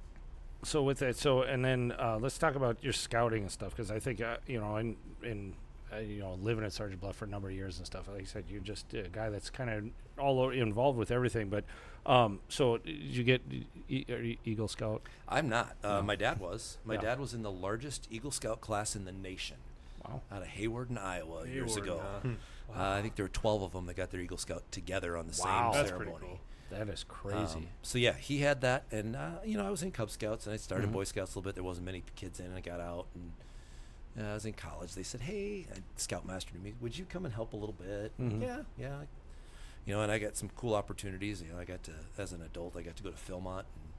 so 0.66 0.84
with 0.84 1.00
that? 1.00 1.16
So 1.18 1.42
and 1.44 1.64
then 1.64 1.94
uh, 1.98 2.18
let's 2.20 2.38
talk 2.38 2.56
about 2.56 2.78
your 2.84 2.94
scouting 2.94 3.44
and 3.44 3.52
stuff 3.52 3.76
because 3.76 3.92
I 3.92 4.00
think 4.00 4.22
uh, 4.22 4.38
you 4.48 4.60
know 4.60 4.78
in 4.78 4.96
in 5.24 5.54
uh, 5.94 5.98
you 6.00 6.20
know 6.20 6.38
living 6.42 6.64
at 6.66 6.74
Sergeant 6.74 7.00
Bluff 7.02 7.16
for 7.16 7.26
a 7.26 7.28
number 7.28 7.48
of 7.50 7.56
years 7.56 7.78
and 7.78 7.86
stuff. 7.86 8.08
Like 8.08 8.22
I 8.22 8.26
said, 8.26 8.46
you're 8.50 8.62
just 8.62 8.94
a 8.94 9.04
guy 9.12 9.30
that's 9.30 9.50
kind 9.50 9.70
of 9.70 9.84
all 10.24 10.40
o- 10.40 10.50
involved 10.50 10.98
with 10.98 11.12
everything. 11.12 11.50
But 11.50 11.64
um, 12.06 12.40
so 12.50 12.78
did 12.78 12.94
you 12.96 13.24
get 13.24 13.42
e- 13.90 14.06
are 14.10 14.22
you 14.22 14.38
Eagle 14.46 14.68
Scout? 14.68 15.02
I'm 15.30 15.48
not. 15.50 15.76
Uh, 15.84 15.98
No. 15.98 16.02
My 16.04 16.16
dad 16.16 16.40
was. 16.40 16.78
My 16.86 16.96
Yeah. 16.96 17.02
dad 17.02 17.20
was 17.20 17.34
in 17.34 17.42
the 17.44 17.52
largest 17.52 18.08
Eagle 18.12 18.32
Scout 18.32 18.62
class 18.62 18.96
in 18.96 19.06
the 19.06 19.12
nation. 19.12 19.58
Wow. 20.08 20.22
out 20.32 20.44
of 20.44 20.48
Hayward, 20.50 20.92
in 20.92 21.00
Iowa, 21.00 21.48
years 21.48 21.72
Hayward, 21.74 21.84
ago. 21.90 22.02
huh? 22.22 22.30
Uh, 22.80 22.98
I 22.98 23.02
think 23.02 23.16
there 23.16 23.26
were 23.26 23.30
12 23.30 23.64
of 23.64 23.72
them 23.74 23.88
that 23.88 23.96
got 23.96 24.12
their 24.12 24.22
Eagle 24.22 24.38
Scout 24.38 24.62
together 24.72 25.18
on 25.18 25.26
the 25.26 25.36
Wow. 25.44 25.72
same 25.72 25.82
That's 25.82 25.90
pretty 25.92 26.12
ceremony. 26.12 26.28
cool. 26.30 26.40
That 26.72 26.90
is 26.90 27.04
crazy. 27.08 27.38
Um, 27.58 27.68
so 27.84 27.98
yeah, 27.98 28.14
he 28.14 28.40
had 28.40 28.62
that, 28.62 28.86
and 28.92 29.16
uh, 29.16 29.32
you 29.46 29.58
know 29.58 29.66
I 29.66 29.70
was 29.70 29.84
in 29.84 29.92
Cub 29.92 30.10
Scouts 30.10 30.46
and 30.48 30.54
I 30.54 30.58
started 30.58 30.90
Mhm. 30.90 30.94
Boy 30.94 31.04
Scouts 31.04 31.36
a 31.36 31.38
little 31.40 31.44
bit. 31.50 31.56
There 31.56 31.64
wasn't 31.64 31.86
many 31.86 32.04
kids 32.16 32.40
in, 32.40 32.48
and 32.48 32.56
I 32.56 32.62
got 32.62 32.80
out, 32.80 33.06
and 33.14 33.32
uh, 34.26 34.32
I 34.32 34.34
was 34.34 34.46
in 34.46 34.54
college. 34.54 34.96
They 34.96 35.04
said, 35.04 35.22
"Hey, 35.22 35.68
Scoutmaster 35.96 36.52
to 36.54 36.60
me, 36.60 36.74
would 36.82 36.98
you 36.98 37.06
come 37.06 37.24
and 37.26 37.34
help 37.34 37.54
a 37.54 37.56
little 37.58 37.76
bit?" 37.78 38.12
Mhm. 38.20 38.42
Yeah, 38.42 38.62
yeah. 38.78 39.02
You 39.86 39.94
know, 39.94 40.02
and 40.02 40.12
I 40.12 40.18
got 40.18 40.36
some 40.36 40.50
cool 40.56 40.74
opportunities. 40.74 41.42
You 41.44 41.54
know, 41.54 41.60
I 41.60 41.66
got 41.66 41.84
to 41.84 41.92
as 42.18 42.32
an 42.34 42.42
adult, 42.42 42.76
I 42.76 42.82
got 42.82 42.96
to 42.96 43.04
go 43.04 43.12
to 43.12 43.16
Philmont, 43.18 43.60
and 43.76 43.94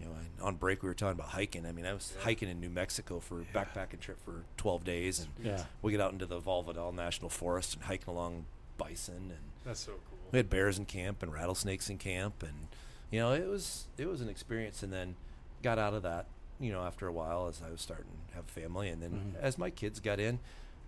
you 0.00 0.06
know, 0.06 0.12
and 0.12 0.28
on 0.42 0.56
break 0.56 0.82
we 0.82 0.88
were 0.88 0.94
talking 0.94 1.18
about 1.18 1.30
hiking. 1.30 1.64
I 1.64 1.72
mean, 1.72 1.86
I 1.86 1.94
was 1.94 2.12
Yeah. 2.18 2.24
hiking 2.24 2.48
in 2.50 2.60
New 2.60 2.68
Mexico 2.70 3.20
for 3.20 3.40
a 3.40 3.44
Yeah. 3.44 3.64
backpacking 3.64 4.00
trip 4.00 4.22
for 4.22 4.44
12 4.58 4.84
days, 4.84 5.20
and 5.20 5.46
yeah. 5.46 5.64
we 5.80 5.92
get 5.92 6.00
out 6.02 6.12
into 6.12 6.26
the 6.26 6.38
Valle 6.40 6.62
Vidal 6.62 6.92
National 6.92 7.30
Forest 7.30 7.74
and 7.76 7.84
hiking 7.84 8.08
along 8.08 8.44
bison 8.76 9.30
and 9.30 9.38
That's 9.64 9.80
so 9.80 9.92
cool. 10.10 10.11
We 10.32 10.38
had 10.38 10.50
bears 10.50 10.78
in 10.78 10.84
camp 10.86 11.22
and 11.22 11.32
rattlesnakes 11.32 11.88
in 11.90 11.98
camp 11.98 12.42
and 12.42 12.66
you 13.10 13.20
know 13.20 13.32
it 13.32 13.46
was 13.46 13.86
it 13.98 14.08
was 14.08 14.20
an 14.20 14.28
experience 14.28 14.82
and 14.82 14.92
then 14.92 15.14
got 15.62 15.78
out 15.78 15.94
of 15.94 16.02
that 16.02 16.26
you 16.58 16.72
know 16.72 16.82
after 16.82 17.06
a 17.06 17.12
while 17.12 17.46
as 17.48 17.60
I 17.66 17.70
was 17.70 17.80
starting 17.80 18.06
to 18.30 18.34
have 18.34 18.46
family 18.46 18.88
and 18.88 19.02
then 19.02 19.34
Mhm. 19.36 19.40
as 19.40 19.58
my 19.58 19.70
kids 19.70 20.00
got 20.00 20.18
in 20.18 20.38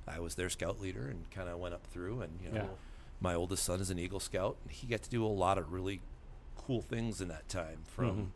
I 0.07 0.19
was 0.19 0.35
their 0.35 0.51
scout 0.51 0.81
leader 0.81 1.07
and 1.09 1.31
kind 1.31 1.49
of 1.49 1.59
went 1.59 1.75
up 1.75 1.87
through 1.87 2.23
and 2.23 2.41
you 2.43 2.51
know 2.51 2.57
Yeah. 2.63 2.69
my 3.21 3.35
oldest 3.35 3.63
son 3.65 3.81
is 3.81 3.91
an 3.91 3.99
Eagle 3.99 4.21
Scout 4.21 4.57
and 4.65 4.73
he 4.73 4.87
got 4.87 5.03
to 5.03 5.11
do 5.11 5.25
a 5.25 5.29
lot 5.29 5.59
of 5.59 5.73
really 5.73 6.01
cool 6.57 6.81
things 6.83 7.21
in 7.21 7.29
that 7.29 7.49
time 7.49 7.81
from 7.87 8.17
Mhm. 8.17 8.27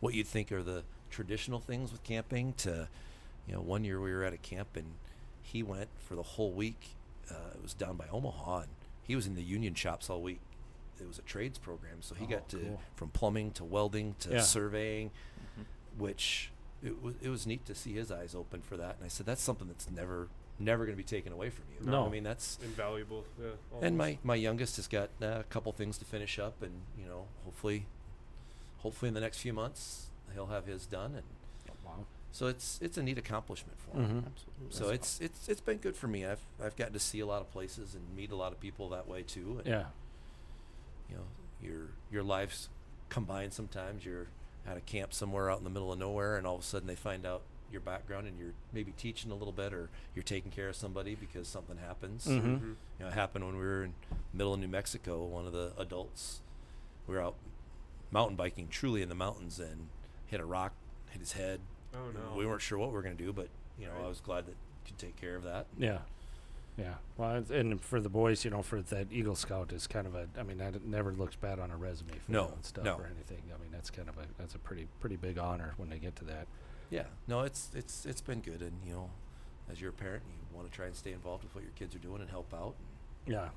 what 0.00 0.14
you'd 0.14 0.26
think 0.28 0.52
are 0.52 0.62
the 0.62 0.84
traditional 1.10 1.58
things 1.60 1.90
with 1.92 2.02
camping 2.04 2.52
to 2.54 2.88
you 3.46 3.54
know 3.54 3.60
one 3.62 3.84
year 3.84 4.00
we 4.00 4.12
were 4.12 4.22
at 4.24 4.32
a 4.34 4.38
camp 4.38 4.76
and 4.76 4.94
he 5.42 5.62
went 5.62 5.88
for 5.98 6.14
the 6.14 6.22
whole 6.22 6.52
week 6.52 6.90
uh, 7.30 7.50
it 7.54 7.62
was 7.62 7.74
down 7.74 7.96
by 7.96 8.06
Omaha 8.08 8.60
and 8.60 8.70
he 9.02 9.16
was 9.16 9.26
in 9.26 9.34
the 9.34 9.42
union 9.42 9.74
shops 9.74 10.08
all 10.10 10.20
week 10.22 10.40
it 11.00 11.08
was 11.08 11.18
a 11.18 11.22
trades 11.22 11.58
program 11.58 12.00
so 12.02 12.14
he 12.14 12.24
Oh, 12.26 12.28
got 12.28 12.48
to 12.50 12.58
cool. 12.58 12.80
from 12.96 13.08
plumbing 13.10 13.52
to 13.52 13.64
welding 13.64 14.14
to 14.20 14.30
Yeah. 14.34 14.40
surveying 14.42 15.10
Mhm. 15.58 15.64
which 15.98 16.50
it 16.82 17.02
was 17.02 17.14
it 17.20 17.28
was 17.28 17.46
neat 17.46 17.64
to 17.66 17.74
see 17.74 17.92
his 17.94 18.10
eyes 18.10 18.34
open 18.34 18.62
for 18.62 18.76
that 18.76 18.96
and 18.96 19.04
I 19.04 19.08
said 19.08 19.26
that's 19.26 19.42
something 19.42 19.68
that's 19.68 19.90
never 19.90 20.28
never 20.58 20.84
going 20.84 20.94
to 20.94 21.02
be 21.02 21.06
taken 21.06 21.32
away 21.32 21.48
from 21.50 21.64
you 21.72 21.86
No. 21.90 22.06
I 22.06 22.10
mean 22.10 22.22
that's 22.24 22.58
Invaluable. 22.62 23.24
Yeah. 23.40 23.50
and 23.80 23.96
my 23.96 24.18
my 24.22 24.34
youngest 24.34 24.76
has 24.76 24.86
got 24.88 25.10
uh, 25.22 25.38
a 25.40 25.44
couple 25.44 25.72
things 25.72 25.96
to 25.98 26.04
finish 26.04 26.38
up 26.38 26.62
and 26.62 26.82
you 26.98 27.06
know 27.06 27.28
hopefully 27.44 27.86
hopefully 28.78 29.08
in 29.08 29.14
the 29.14 29.20
next 29.20 29.38
few 29.38 29.52
months 29.52 30.10
he'll 30.34 30.46
have 30.46 30.66
his 30.66 30.86
done 30.86 31.14
and 31.14 31.24
Wow. 31.84 32.06
so 32.30 32.46
it's 32.46 32.78
it's 32.82 32.96
a 32.98 33.02
neat 33.02 33.18
accomplishment 33.18 33.78
for 33.80 33.96
him 33.98 34.22
Mhm. 34.22 34.26
Absolutely. 34.26 34.70
so 34.76 34.88
it's 34.90 35.20
it's 35.20 35.48
it's 35.48 35.60
been 35.60 35.78
good 35.78 35.96
for 35.96 36.06
me 36.08 36.24
i've 36.24 36.44
i've 36.62 36.76
gotten 36.76 36.92
to 36.92 36.98
see 37.00 37.20
a 37.20 37.26
lot 37.26 37.40
of 37.40 37.50
places 37.50 37.94
and 37.94 38.14
meet 38.14 38.30
a 38.30 38.36
lot 38.36 38.52
of 38.52 38.60
people 38.60 38.88
that 38.90 39.08
way 39.08 39.22
too 39.22 39.58
and 39.58 39.66
Yeah. 39.66 39.86
You 41.10 41.16
know 41.16 41.24
your 41.62 41.88
your 42.10 42.22
lives 42.22 42.68
combine 43.08 43.50
sometimes 43.50 44.04
you're 44.04 44.28
at 44.66 44.76
a 44.76 44.80
camp 44.80 45.12
somewhere 45.12 45.50
out 45.50 45.58
in 45.58 45.64
the 45.64 45.70
middle 45.70 45.92
of 45.92 45.98
nowhere 45.98 46.36
and 46.36 46.46
all 46.46 46.54
of 46.56 46.60
a 46.60 46.64
sudden 46.64 46.86
they 46.86 46.94
find 46.94 47.26
out 47.26 47.42
your 47.72 47.80
background 47.80 48.26
and 48.26 48.38
you're 48.38 48.52
maybe 48.72 48.92
teaching 48.96 49.30
a 49.30 49.34
little 49.34 49.52
bit 49.52 49.72
or 49.72 49.88
you're 50.14 50.22
taking 50.22 50.50
care 50.50 50.68
of 50.68 50.76
somebody 50.76 51.14
because 51.14 51.46
something 51.48 51.76
happens 51.78 52.26
Mhm. 52.26 52.42
Mhm. 52.42 52.60
you 52.62 52.76
know, 53.00 53.06
it 53.08 53.12
happened 53.12 53.44
when 53.46 53.56
we 53.56 53.62
were 53.64 53.84
in 53.84 53.94
the 54.10 54.16
middle 54.36 54.54
of 54.54 54.60
New 54.60 54.68
Mexico. 54.68 55.24
One 55.24 55.46
of 55.46 55.52
the 55.52 55.72
adults, 55.78 56.40
we 57.06 57.14
were 57.14 57.20
out 57.22 57.36
mountain 58.10 58.36
biking, 58.36 58.66
truly 58.68 59.02
in 59.02 59.08
the 59.08 59.14
mountains, 59.14 59.60
and 59.60 59.88
hit 60.26 60.40
a 60.40 60.44
rock, 60.44 60.72
hit 61.10 61.20
his 61.20 61.32
head. 61.32 61.60
Oh 61.94 62.10
no. 62.10 62.34
We 62.36 62.44
weren't 62.44 62.60
sure 62.60 62.76
what 62.78 62.88
we 62.88 62.94
were 62.94 63.02
going 63.02 63.16
to 63.16 63.24
do, 63.24 63.32
but 63.32 63.48
you 63.78 63.86
know, 63.86 63.92
Right. 63.94 64.04
I 64.04 64.08
was 64.08 64.20
glad 64.20 64.46
that 64.46 64.56
could 64.84 64.98
take 64.98 65.14
care 65.16 65.36
of 65.36 65.44
that. 65.44 65.66
Yeah. 65.78 66.00
Yeah. 66.76 66.94
Well, 67.16 67.36
it's- 67.36 67.50
and 67.50 67.80
for 67.80 68.00
the 68.00 68.08
boys, 68.08 68.44
you 68.44 68.50
know, 68.50 68.62
for 68.62 68.80
that 68.80 69.12
Eagle 69.12 69.34
Scout 69.36 69.72
is 69.72 69.86
kind 69.86 70.06
of 70.06 70.14
a. 70.14 70.28
I 70.38 70.42
mean, 70.42 70.58
that 70.58 70.82
never 70.84 71.12
looks 71.12 71.36
bad 71.36 71.58
on 71.58 71.70
a 71.70 71.76
resume 71.76 72.12
for 72.18 72.32
No, 72.32 72.44
them 72.46 72.54
and 72.54 72.64
stuff 72.64 72.84
no. 72.84 72.94
or 72.96 73.06
anything. 73.06 73.42
I 73.54 73.60
mean, 73.60 73.70
that's 73.72 73.90
kind 73.90 74.08
of 74.08 74.16
a 74.16 74.26
that's 74.38 74.54
a 74.54 74.58
pretty 74.58 74.86
pretty 75.00 75.16
big 75.16 75.36
honor 75.38 75.74
when 75.76 75.90
they 75.90 75.98
get 75.98 76.16
to 76.16 76.24
that. 76.26 76.46
Yeah, 76.90 77.04
no, 77.28 77.40
it's 77.42 77.70
it's 77.74 78.06
it's 78.06 78.20
been 78.22 78.40
good, 78.40 78.62
and 78.62 78.72
you 78.86 78.92
know, 78.92 79.10
as 79.70 79.80
you're 79.80 79.90
a 79.90 79.92
parent, 79.92 80.22
you 80.26 80.56
want 80.56 80.70
to 80.70 80.74
try 80.74 80.86
and 80.86 80.94
stay 80.96 81.12
involved 81.12 81.44
with 81.44 81.54
what 81.54 81.62
your 81.64 81.72
kids 81.74 81.94
are 81.94 81.98
doing 82.00 82.20
and 82.22 82.30
help 82.30 82.52
out. 82.54 82.74
Yeah. 83.26 83.50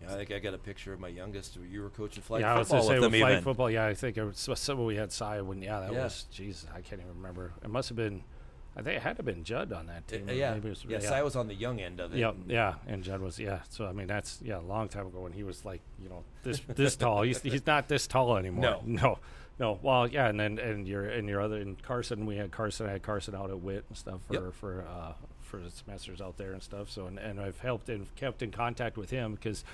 Yeah, 0.00 0.12
I 0.12 0.16
think 0.16 0.30
I 0.30 0.38
got 0.38 0.54
a 0.54 0.58
picture 0.58 0.92
of 0.92 1.00
my 1.00 1.08
youngest. 1.08 1.56
where 1.58 1.66
You 1.66 1.82
were 1.82 1.90
coaching 1.90 2.22
flag 2.22 2.42
yeah, 2.42 2.54
I 2.54 2.58
was 2.60 2.68
football 2.68 2.82
gonna 2.86 2.94
say 2.96 3.00
with 3.00 3.10
them 3.12 3.20
flag 3.20 3.32
even. 3.32 3.44
football. 3.44 3.70
Yeah, 3.70 3.86
I 3.86 3.94
think 3.94 4.16
it 4.16 4.24
was 4.24 4.38
so- 4.60 4.84
we 4.84 4.94
had 4.96 5.10
Cy 5.12 5.40
when. 5.40 5.60
Yeah, 5.60 5.80
that 5.80 5.92
Yeah. 5.92 6.04
was. 6.04 6.26
Jeez, 6.32 6.66
I 6.72 6.80
can't 6.82 7.00
even 7.02 7.16
remember. 7.16 7.52
It 7.62 7.68
must 7.68 7.88
have 7.88 7.96
been 7.96 8.22
I 8.74 8.80
think 8.82 8.96
it 8.96 9.02
had 9.02 9.16
to 9.16 9.18
have 9.18 9.26
been 9.26 9.44
Judd 9.44 9.72
on 9.72 9.86
that 9.86 10.08
team. 10.08 10.28
Uh, 10.28 10.32
yeah, 10.32 10.54
maybe 10.54 10.70
was, 10.70 10.84
yes, 10.88 11.04
yeah. 11.04 11.12
I 11.12 11.22
was 11.22 11.36
on 11.36 11.46
the 11.46 11.54
young 11.54 11.80
end 11.80 12.00
of 12.00 12.14
it. 12.14 12.18
Yep, 12.18 12.36
yeah, 12.46 12.74
and 12.86 13.02
Judd 13.02 13.20
was 13.20 13.38
yeah. 13.38 13.60
So 13.68 13.86
I 13.86 13.92
mean, 13.92 14.06
that's 14.06 14.40
yeah, 14.42 14.58
a 14.58 14.60
long 14.60 14.88
time 14.88 15.06
ago 15.06 15.20
when 15.20 15.32
he 15.32 15.42
was 15.42 15.64
like 15.64 15.82
you 16.02 16.08
know 16.08 16.24
this 16.42 16.60
this 16.68 16.96
tall. 16.96 17.22
He's 17.22 17.40
he's 17.42 17.66
not 17.66 17.88
this 17.88 18.06
tall 18.06 18.36
anymore. 18.36 18.62
No. 18.62 18.80
no, 18.86 19.18
no. 19.58 19.78
Well, 19.82 20.08
yeah, 20.08 20.28
and 20.28 20.40
then 20.40 20.58
and 20.58 20.88
your 20.88 21.04
and 21.04 21.28
your 21.28 21.42
other 21.42 21.58
in 21.58 21.76
Carson, 21.76 22.24
we 22.24 22.36
had 22.36 22.50
Carson. 22.50 22.86
I 22.86 22.92
had 22.92 23.02
Carson 23.02 23.34
out 23.34 23.50
at 23.50 23.58
WIT 23.60 23.84
and 23.88 23.98
stuff 23.98 24.20
for 24.26 24.34
Yep. 24.34 24.54
for 24.54 24.86
uh, 24.88 25.12
for 25.42 25.58
the 25.58 25.70
semesters 25.70 26.22
out 26.22 26.38
there 26.38 26.52
and 26.52 26.62
stuff. 26.62 26.90
So 26.90 27.06
and, 27.06 27.18
and 27.18 27.38
I've 27.38 27.58
helped 27.58 27.90
and 27.90 28.06
kept 28.16 28.42
in 28.42 28.50
contact 28.50 28.96
with 28.96 29.10
him 29.10 29.34
because. 29.34 29.64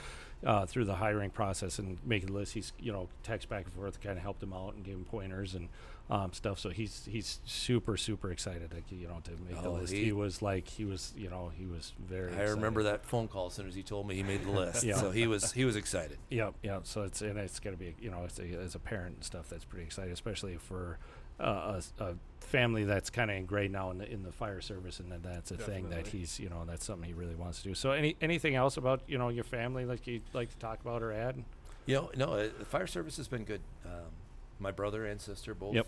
Uh, 0.47 0.65
through 0.65 0.85
the 0.85 0.95
hiring 0.95 1.31
process 1.31 1.81
and 1.81 1.99
making 2.07 2.33
lists, 2.33 2.55
he's 2.55 2.73
you 2.79 2.93
know 2.93 3.09
text 3.25 3.49
back 3.49 3.65
and 3.65 3.75
forth, 3.75 4.01
kind 4.01 4.17
of 4.17 4.23
helped 4.23 4.41
him 4.41 4.53
out 4.53 4.73
and 4.73 4.85
gave 4.85 4.95
him 4.95 5.05
pointers 5.05 5.57
and 5.57 5.69
um, 6.11 6.33
stuff. 6.33 6.59
So 6.59 6.71
he's 6.71 7.07
he's 7.11 7.41
super 7.45 7.97
super 7.97 8.31
excited, 8.31 8.73
like, 8.73 8.85
you 8.91 9.07
know, 9.09 9.21
to 9.25 9.31
make 9.47 9.63
the 9.63 9.69
Oh, 9.69 9.73
list. 9.75 9.93
he- 9.93 10.05
He, 10.07 10.13
was 10.13 10.41
like 10.43 10.67
he 10.69 10.85
was 10.85 11.13
you 11.17 11.29
know 11.29 11.51
he 11.57 11.67
was 11.67 11.93
very. 11.99 12.35
I 12.35 12.45
remember 12.45 12.83
that 12.85 13.05
phone 13.05 13.29
call 13.29 13.47
as 13.49 13.55
soon 13.55 13.69
as 13.69 13.75
he 13.75 13.83
told 13.83 14.07
me 14.09 14.15
he 14.15 14.23
made 14.23 14.45
the 14.45 14.51
list. 14.63 14.85
Yeah. 14.85 14.97
So 14.97 15.11
he 15.11 15.27
was 15.27 15.53
he 15.53 15.65
was 15.65 15.77
excited. 15.77 16.19
Yep, 16.31 16.55
yeah. 16.63 16.79
So 16.85 17.03
it's 17.03 17.21
and 17.23 17.39
it's 17.39 17.61
gonna 17.61 17.77
be 17.77 17.95
you 18.01 18.11
know 18.11 18.25
it's 18.25 18.39
a, 18.39 18.45
as 18.45 18.75
a 18.75 18.79
parent 18.79 19.17
and 19.17 19.25
stuff 19.25 19.49
that's 19.51 19.65
pretty 19.65 19.85
exciting, 19.85 20.13
especially 20.13 20.57
for 20.57 20.99
uh, 21.41 21.81
a, 22.01 22.05
a 22.05 22.15
family 22.41 22.85
that's 22.85 23.11
kind 23.11 23.31
of 23.31 23.37
ingrained 23.37 23.73
now 23.73 23.91
in 23.91 23.99
the 23.99 24.11
in 24.11 24.23
the 24.23 24.33
fire 24.33 24.61
service, 24.61 24.99
and 25.01 25.13
then 25.13 25.21
that's 25.23 25.51
a 25.51 25.57
thing 25.57 25.89
that 25.91 26.07
he's 26.09 26.41
you 26.41 26.49
know 26.49 26.65
that's 26.67 26.85
something 26.87 27.07
he 27.07 27.15
really 27.15 27.35
wants 27.37 27.59
to 27.63 27.69
do. 27.69 27.75
So 27.75 27.93
any 27.93 28.17
anything 28.23 28.55
else 28.55 28.77
about 28.77 29.03
you 29.07 29.19
know 29.19 29.29
your 29.29 29.45
family 29.45 29.85
like 29.85 30.07
you'd 30.07 30.23
like 30.33 30.51
to 30.51 30.57
talk 30.59 30.81
about 30.81 31.03
or 31.03 31.13
add? 31.13 31.45
You 31.87 31.95
know, 31.95 32.11
no, 32.17 32.33
uh, 32.35 32.49
the 32.59 32.65
fire 32.65 32.87
service 32.87 33.17
has 33.19 33.29
been 33.29 33.45
good. 33.45 33.61
Um, 33.85 34.11
my 34.59 34.71
brother 34.73 35.07
and 35.07 35.21
sister 35.21 35.55
both 35.55 35.75
Yep. 35.75 35.87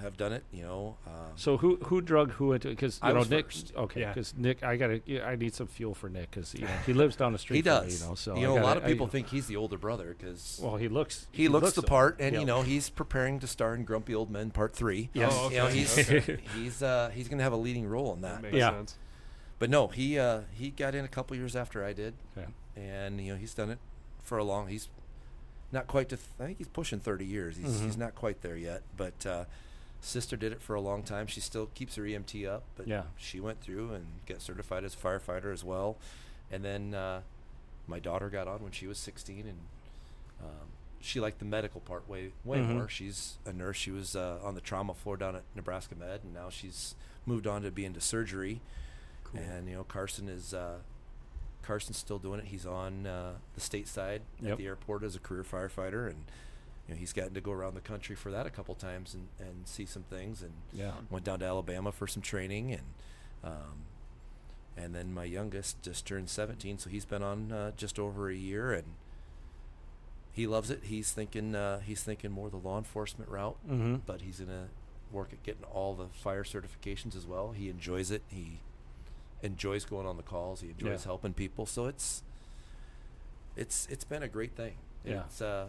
Have 0.00 0.16
done 0.16 0.32
it. 0.32 0.42
You 0.52 0.62
know, 0.64 0.96
um, 1.06 1.32
So 1.36 1.56
who 1.56 1.76
who 1.76 2.00
drug 2.00 2.32
who 2.32 2.52
into 2.52 2.68
because 2.68 2.98
I 3.02 3.12
know 3.12 3.20
was 3.20 3.30
Nick 3.30 3.46
first. 3.46 3.72
okay 3.76 4.00
Yeah. 4.00 4.08
because 4.12 4.34
Nick 4.36 4.62
I 4.62 4.76
gotta 4.76 5.00
yeah, 5.06 5.24
I 5.26 5.36
need 5.36 5.54
some 5.54 5.66
fuel 5.68 5.94
for 5.94 6.08
Nick 6.08 6.30
because 6.32 6.52
you 6.54 6.62
know 6.62 6.76
he 6.84 6.92
lives 6.92 7.14
down 7.16 7.32
the 7.32 7.38
street 7.38 7.56
he 7.58 7.62
from 7.62 7.84
me, 7.84 7.90
does. 7.90 8.02
you 8.02 8.08
know 8.08 8.14
so 8.14 8.34
you 8.36 8.40
I 8.40 8.42
know, 8.42 8.52
a 8.52 8.54
lot 8.54 8.62
gotta- 8.62 8.78
of 8.80 8.84
I- 8.84 8.88
people 8.88 9.06
think 9.06 9.28
he's 9.28 9.46
the 9.46 9.56
older 9.56 9.78
brother 9.78 10.16
because 10.18 10.58
well 10.62 10.76
he 10.76 10.88
looks 10.88 11.26
he, 11.32 11.48
looks, 11.48 11.72
the 11.74 11.82
it. 11.82 11.86
part, 11.86 12.16
and 12.20 12.34
you 12.34 12.44
know 12.44 12.62
he's 12.62 12.90
preparing 12.90 13.38
to 13.40 13.46
star 13.46 13.74
in 13.74 13.84
Grumpy 13.84 14.14
Old 14.14 14.30
Men 14.30 14.50
Part 14.50 14.74
Three. 14.74 15.10
Yes. 15.12 15.32
Oh, 15.34 15.50
You 15.50 15.58
know, 15.58 15.66
he's 15.68 15.96
okay. 15.98 16.38
he's 16.56 16.82
uh, 16.82 17.10
he's 17.14 17.28
going 17.28 17.38
to 17.38 17.44
have 17.44 17.52
a 17.52 17.56
leading 17.56 17.86
role 17.86 18.12
in 18.14 18.20
That 18.22 18.36
that. 18.36 18.42
makes 18.42 18.56
Yeah. 18.56 18.70
sense. 18.70 18.96
But 19.60 19.70
no, 19.70 19.86
he 19.88 20.18
uh, 20.18 20.40
he 20.52 20.70
got 20.70 20.94
in 20.96 21.04
a 21.04 21.08
couple 21.08 21.36
years 21.36 21.54
after 21.54 21.84
I 21.84 21.92
did, 21.92 22.14
Okay. 22.36 22.48
and 22.76 23.20
you 23.20 23.32
know 23.32 23.38
he's 23.38 23.54
done 23.54 23.70
it 23.70 23.78
for 24.22 24.36
a 24.38 24.44
long. 24.44 24.66
He's 24.66 24.88
not 25.72 25.86
quite 25.86 26.08
to. 26.10 26.16
Th- 26.16 26.28
I 26.40 26.46
think 26.46 26.58
he's 26.58 26.68
pushing 26.68 26.98
thirty 27.00 27.24
years. 27.24 27.56
He's 27.56 27.80
Mhm. 27.80 27.84
he's 27.84 27.96
not 27.96 28.14
quite 28.16 28.42
there 28.42 28.56
yet. 28.56 28.82
But 28.96 29.24
uh, 29.24 29.44
sister 30.04 30.36
did 30.36 30.52
it 30.52 30.60
for 30.60 30.74
a 30.74 30.80
long 30.80 31.02
time. 31.02 31.26
She 31.26 31.40
still 31.40 31.66
keeps 31.74 31.94
her 31.96 32.02
EMT 32.04 32.46
up, 32.46 32.62
but 32.76 32.86
Yeah. 32.86 33.04
she 33.16 33.40
went 33.40 33.60
through 33.60 33.92
and 33.94 34.06
got 34.26 34.40
certified 34.42 34.84
as 34.84 34.94
a 34.94 34.96
firefighter 34.98 35.52
as 35.52 35.64
well. 35.64 35.96
And 36.50 36.64
then 36.64 36.94
uh, 36.94 37.22
my 37.86 37.98
daughter 37.98 38.28
got 38.30 38.46
on 38.46 38.62
when 38.62 38.72
she 38.72 38.86
was 38.86 38.98
sixteen, 38.98 39.46
and 39.46 39.58
um, 40.42 40.68
she 41.00 41.20
liked 41.20 41.38
the 41.38 41.44
medical 41.44 41.80
part 41.80 42.08
way 42.08 42.32
way 42.44 42.58
Mhm. 42.58 42.68
more. 42.74 42.88
She's 42.88 43.38
a 43.46 43.52
nurse. 43.52 43.76
She 43.76 43.90
was 43.90 44.14
uh, 44.14 44.40
on 44.42 44.54
the 44.54 44.60
trauma 44.60 44.94
floor 44.94 45.16
down 45.16 45.36
at 45.36 45.42
Nebraska 45.54 45.94
Med, 45.94 46.20
and 46.22 46.34
now 46.34 46.50
she's 46.50 46.94
moved 47.26 47.46
on 47.46 47.62
to 47.62 47.70
be 47.70 47.84
into 47.84 48.00
surgery. 48.00 48.60
Cool. 49.24 49.40
And 49.40 49.68
you 49.68 49.74
know, 49.76 49.84
Carson 49.84 50.28
is 50.28 50.52
uh, 50.52 50.78
Carson's 51.62 51.96
still 51.96 52.18
doing 52.18 52.40
it. 52.40 52.46
He's 52.46 52.66
on 52.66 53.06
uh, 53.06 53.34
the 53.54 53.60
state 53.60 53.88
side 53.88 54.20
Yep. 54.40 54.52
at 54.52 54.58
the 54.58 54.66
airport 54.66 55.02
as 55.02 55.16
a 55.16 55.18
career 55.18 55.42
firefighter, 55.44 56.08
and 56.10 56.24
you 56.88 56.94
know, 56.94 56.98
he's 57.00 57.12
gotten 57.12 57.34
to 57.34 57.40
go 57.40 57.50
around 57.52 57.74
the 57.74 57.80
country 57.80 58.14
for 58.14 58.30
that 58.30 58.46
a 58.46 58.50
couple 58.50 58.74
times 58.74 59.14
and, 59.14 59.28
and 59.38 59.66
see 59.66 59.86
some 59.86 60.02
things. 60.04 60.42
And 60.42 60.52
yeah 60.72 60.92
went 61.10 61.24
down 61.24 61.40
to 61.40 61.46
Alabama 61.46 61.92
for 61.92 62.06
some 62.06 62.22
training, 62.22 62.72
and 62.72 62.82
um, 63.42 63.84
and 64.76 64.94
then 64.94 65.12
my 65.14 65.24
youngest 65.24 65.82
just 65.82 66.06
turned 66.06 66.28
17, 66.28 66.78
so 66.78 66.90
he's 66.90 67.04
been 67.04 67.22
on 67.22 67.52
uh, 67.52 67.70
just 67.76 67.98
over 67.98 68.28
a 68.28 68.34
year, 68.34 68.72
and 68.72 68.84
he 70.32 70.46
loves 70.46 70.70
it. 70.70 70.80
He's 70.84 71.12
thinking 71.12 71.54
uh, 71.54 71.80
he's 71.80 72.02
thinking 72.02 72.30
more 72.30 72.50
the 72.50 72.56
law 72.56 72.76
enforcement 72.78 73.30
route 73.30 73.56
mm-hmm. 73.66 73.96
but 74.06 74.20
he's 74.22 74.40
gonna 74.40 74.68
work 75.12 75.28
at 75.32 75.42
getting 75.44 75.64
all 75.64 75.94
the 75.94 76.08
fire 76.08 76.42
certifications 76.44 77.16
as 77.16 77.24
well. 77.26 77.52
He 77.52 77.68
enjoys 77.70 78.10
it. 78.10 78.22
He 78.28 78.58
enjoys 79.42 79.84
going 79.84 80.06
on 80.06 80.16
the 80.16 80.22
calls. 80.22 80.60
He 80.60 80.70
enjoys 80.70 81.00
Yeah. 81.02 81.04
helping 81.04 81.32
people. 81.34 81.66
So 81.66 81.86
it's 81.86 82.22
it's 83.56 83.86
it's 83.90 84.04
been 84.04 84.22
a 84.22 84.28
great 84.28 84.56
thing. 84.56 84.74
Yeah. 85.04 85.22
It's 85.26 85.40
uh 85.40 85.68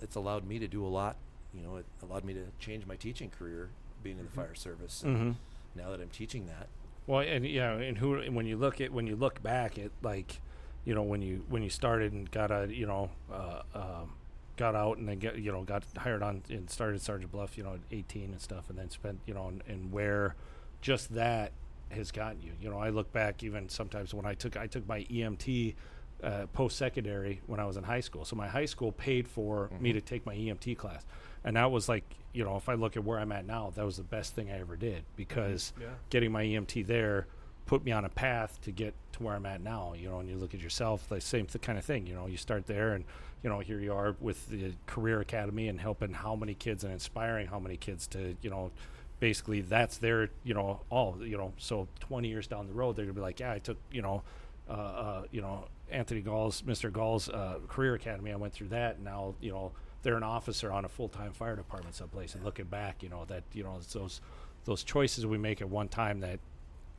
it's 0.00 0.16
allowed 0.16 0.46
me 0.46 0.58
to 0.58 0.68
do 0.68 0.84
a 0.84 0.88
lot. 0.88 1.16
You 1.54 1.62
know, 1.62 1.76
it 1.76 1.86
allowed 2.02 2.24
me 2.24 2.34
to 2.34 2.44
change 2.58 2.86
my 2.86 2.96
teaching 2.96 3.30
career 3.30 3.70
being 4.02 4.18
in 4.18 4.24
the 4.24 4.30
fire 4.30 4.54
service. 4.54 5.02
Mm-hmm. 5.04 5.32
Now 5.74 5.90
that 5.90 6.00
I'm 6.00 6.08
teaching 6.08 6.46
that, 6.46 6.68
Well, 7.06 7.20
and 7.20 7.46
yeah, 7.46 7.72
and 7.72 7.98
who 7.98 8.20
when 8.32 8.46
you 8.46 8.56
look 8.56 8.80
at 8.80 8.92
when 8.92 9.06
you 9.06 9.16
look 9.16 9.42
back 9.42 9.78
at 9.78 9.90
like, 10.02 10.40
you 10.84 10.94
know, 10.94 11.02
when 11.02 11.22
you 11.22 11.44
when 11.48 11.62
you 11.62 11.70
started 11.70 12.12
and 12.12 12.30
got 12.30 12.50
a 12.50 12.68
you 12.70 12.86
know, 12.86 13.10
uh, 13.32 13.62
um, 13.74 14.14
got 14.56 14.74
out 14.74 14.98
and 14.98 15.08
then 15.08 15.18
get 15.18 15.38
you 15.38 15.52
know 15.52 15.62
got 15.62 15.84
hired 15.96 16.22
on 16.22 16.42
and 16.50 16.68
started 16.68 17.00
Sergeant 17.00 17.32
Bluff, 17.32 17.56
you 17.56 17.64
know, 17.64 17.74
at 17.74 17.80
18 17.90 18.32
and 18.32 18.40
stuff, 18.40 18.68
and 18.68 18.78
then 18.78 18.90
spent 18.90 19.20
you 19.26 19.34
know 19.34 19.48
and, 19.48 19.62
and 19.68 19.92
where 19.92 20.34
just 20.80 21.14
that 21.14 21.52
has 21.90 22.10
gotten 22.10 22.40
you. 22.42 22.52
You 22.60 22.70
know, 22.70 22.78
I 22.78 22.90
look 22.90 23.12
back 23.12 23.42
even 23.42 23.68
sometimes 23.68 24.14
when 24.14 24.26
I 24.26 24.34
took 24.34 24.56
I 24.56 24.66
took 24.66 24.86
my 24.86 25.04
EMT 25.04 25.74
uh, 26.22 26.46
post 26.52 26.76
secondary 26.76 27.40
when 27.46 27.60
I 27.60 27.64
was 27.66 27.76
in 27.76 27.84
high 27.84 28.00
school. 28.00 28.24
So 28.24 28.36
my 28.36 28.48
high 28.48 28.66
school 28.66 28.92
paid 28.92 29.26
for 29.28 29.70
me 29.80 29.90
Mhm. 29.90 29.94
to 29.94 30.00
take 30.00 30.26
my 30.26 30.34
EMT 30.34 30.74
class, 30.76 31.04
and 31.44 31.56
that 31.56 31.70
was 31.70 31.88
like 31.88 32.04
you 32.32 32.44
know 32.44 32.56
if 32.56 32.68
I 32.68 32.74
look 32.74 32.96
at 32.96 33.04
where 33.04 33.18
I'm 33.18 33.32
at 33.32 33.44
now, 33.46 33.70
that 33.74 33.84
was 33.84 33.96
the 33.96 34.02
best 34.04 34.34
thing 34.34 34.50
I 34.50 34.60
ever 34.60 34.76
did 34.76 35.04
because 35.16 35.72
Yeah. 35.80 35.88
getting 36.10 36.30
my 36.32 36.44
EMT 36.44 36.82
there 36.82 37.26
put 37.66 37.84
me 37.84 37.92
on 37.92 38.04
a 38.04 38.08
path 38.08 38.60
to 38.62 38.72
get 38.72 38.94
to 39.12 39.22
where 39.22 39.34
I'm 39.34 39.46
at 39.46 39.60
now. 39.60 39.92
You 39.94 40.08
know, 40.08 40.18
and 40.20 40.28
you 40.28 40.36
look 40.36 40.54
at 40.54 40.60
yourself, 40.60 41.08
the 41.08 41.20
same 41.20 41.46
th- 41.46 41.62
kind 41.62 41.78
of 41.78 41.84
thing. 41.84 42.06
You 42.06 42.14
know, 42.14 42.26
you 42.26 42.36
start 42.36 42.66
there, 42.66 42.92
and 42.94 43.04
you 43.42 43.48
know, 43.48 43.60
here 43.60 43.80
you 43.80 43.92
are 43.92 44.14
with 44.20 44.48
the 44.50 44.74
career 44.86 45.20
academy 45.20 45.68
and 45.68 45.80
helping 45.80 46.12
how 46.12 46.36
many 46.36 46.54
kids 46.54 46.84
and 46.84 46.92
inspiring 46.92 47.46
how 47.46 47.58
many 47.58 47.76
kids 47.76 48.06
to, 48.08 48.36
you 48.42 48.50
know, 48.50 48.70
basically 49.18 49.60
that's 49.62 49.96
their, 49.98 50.28
you 50.44 50.52
know, 50.52 50.80
all, 50.90 51.16
you 51.24 51.36
know, 51.38 51.52
so 51.56 51.88
20 52.00 52.28
years 52.28 52.46
down 52.46 52.66
the 52.66 52.72
road, 52.74 52.96
they're 52.96 53.06
gonna 53.06 53.14
be 53.14 53.20
like, 53.22 53.40
yeah, 53.40 53.52
I 53.52 53.58
took, 53.58 53.78
you 53.90 54.02
know, 54.02 54.22
uh, 54.68 54.72
uh, 54.72 55.22
you 55.30 55.40
know, 55.40 55.68
Anthony 55.90 56.20
Gaul's, 56.20 56.62
Mr. 56.62 56.92
Gaul's 56.92 57.28
uh, 57.28 57.58
career 57.68 57.94
academy. 57.94 58.32
I 58.32 58.36
went 58.36 58.52
through 58.52 58.68
that. 58.68 58.96
And 58.96 59.04
now, 59.04 59.34
you 59.40 59.50
know, 59.52 59.72
they're 60.02 60.16
an 60.16 60.22
officer 60.22 60.72
on 60.72 60.84
a 60.84 60.88
full-time 60.88 61.32
fire 61.32 61.56
department 61.56 61.94
someplace. 61.94 62.34
And 62.34 62.44
looking 62.44 62.66
back, 62.66 63.02
you 63.02 63.08
know, 63.08 63.24
that, 63.26 63.44
you 63.52 63.62
know, 63.62 63.76
it's 63.76 63.92
those, 63.92 64.20
those 64.64 64.82
choices 64.84 65.26
we 65.26 65.38
make 65.38 65.60
at 65.60 65.68
one 65.68 65.88
time 65.88 66.20
that 66.20 66.38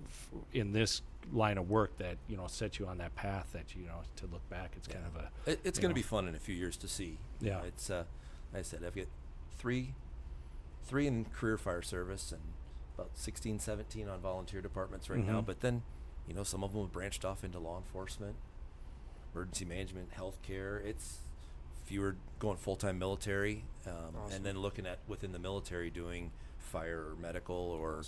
f- 0.05 0.30
in 0.53 0.72
this 0.72 1.01
line 1.31 1.57
of 1.57 1.69
work 1.69 1.97
that, 1.97 2.18
you 2.27 2.35
know, 2.38 2.47
set 2.47 2.80
you 2.80 2.88
on 2.88 2.97
that 2.99 3.15
path 3.15 3.49
that, 3.53 3.76
you 3.76 3.85
know, 3.85 4.01
to 4.18 4.26
look 4.27 4.47
back, 4.49 4.73
it's 4.76 4.88
kind 4.88 5.05
of 5.05 5.15
a, 5.22 5.51
it, 5.51 5.59
it's 5.63 5.80
going 5.80 5.89
to 5.91 5.95
be 5.95 6.01
fun 6.01 6.27
in 6.27 6.35
a 6.35 6.39
few 6.39 6.55
years 6.55 6.77
to 6.77 6.88
see. 6.88 7.18
You 7.39 7.49
know, 7.51 7.59
Yeah. 7.61 7.68
it's 7.68 7.89
uh, 7.89 8.03
like 8.53 8.59
I 8.59 8.63
said, 8.63 8.84
I've 8.85 8.95
got 8.95 9.05
three, 9.57 9.93
three 10.84 11.07
in 11.07 11.26
career 11.26 11.57
fire 11.57 11.81
service 11.81 12.31
and 12.31 12.41
about 12.95 13.11
16, 13.15 13.59
17 13.59 14.07
on 14.09 14.19
volunteer 14.19 14.61
departments 14.61 15.09
right 15.09 15.26
now. 15.26 15.41
Mhm. 15.41 15.45
But 15.45 15.61
then, 15.61 15.84
you 16.27 16.34
know, 16.34 16.43
some 16.43 16.63
of 16.63 16.73
them 16.73 16.81
have 16.84 16.91
branched 16.91 17.23
off 17.26 17.43
into 17.43 17.57
law 17.59 17.77
enforcement, 17.77 18.35
emergency 19.34 19.66
management, 19.66 20.10
healthcare. 20.14 20.84
It's 20.86 21.20
if 21.86 21.91
you 21.91 22.02
were 22.02 22.16
going 22.40 22.58
full 22.58 22.76
time 22.76 22.99
military, 22.99 23.64
um, 23.88 23.94
Awesome. 24.24 24.36
and 24.36 24.45
then 24.45 24.58
looking 24.60 24.86
at 24.86 24.99
within 25.08 25.32
the 25.32 25.40
military 25.40 25.90
doing 25.90 26.32
fire 26.60 26.99
or 27.12 27.16
medical 27.22 27.56
or 27.56 28.03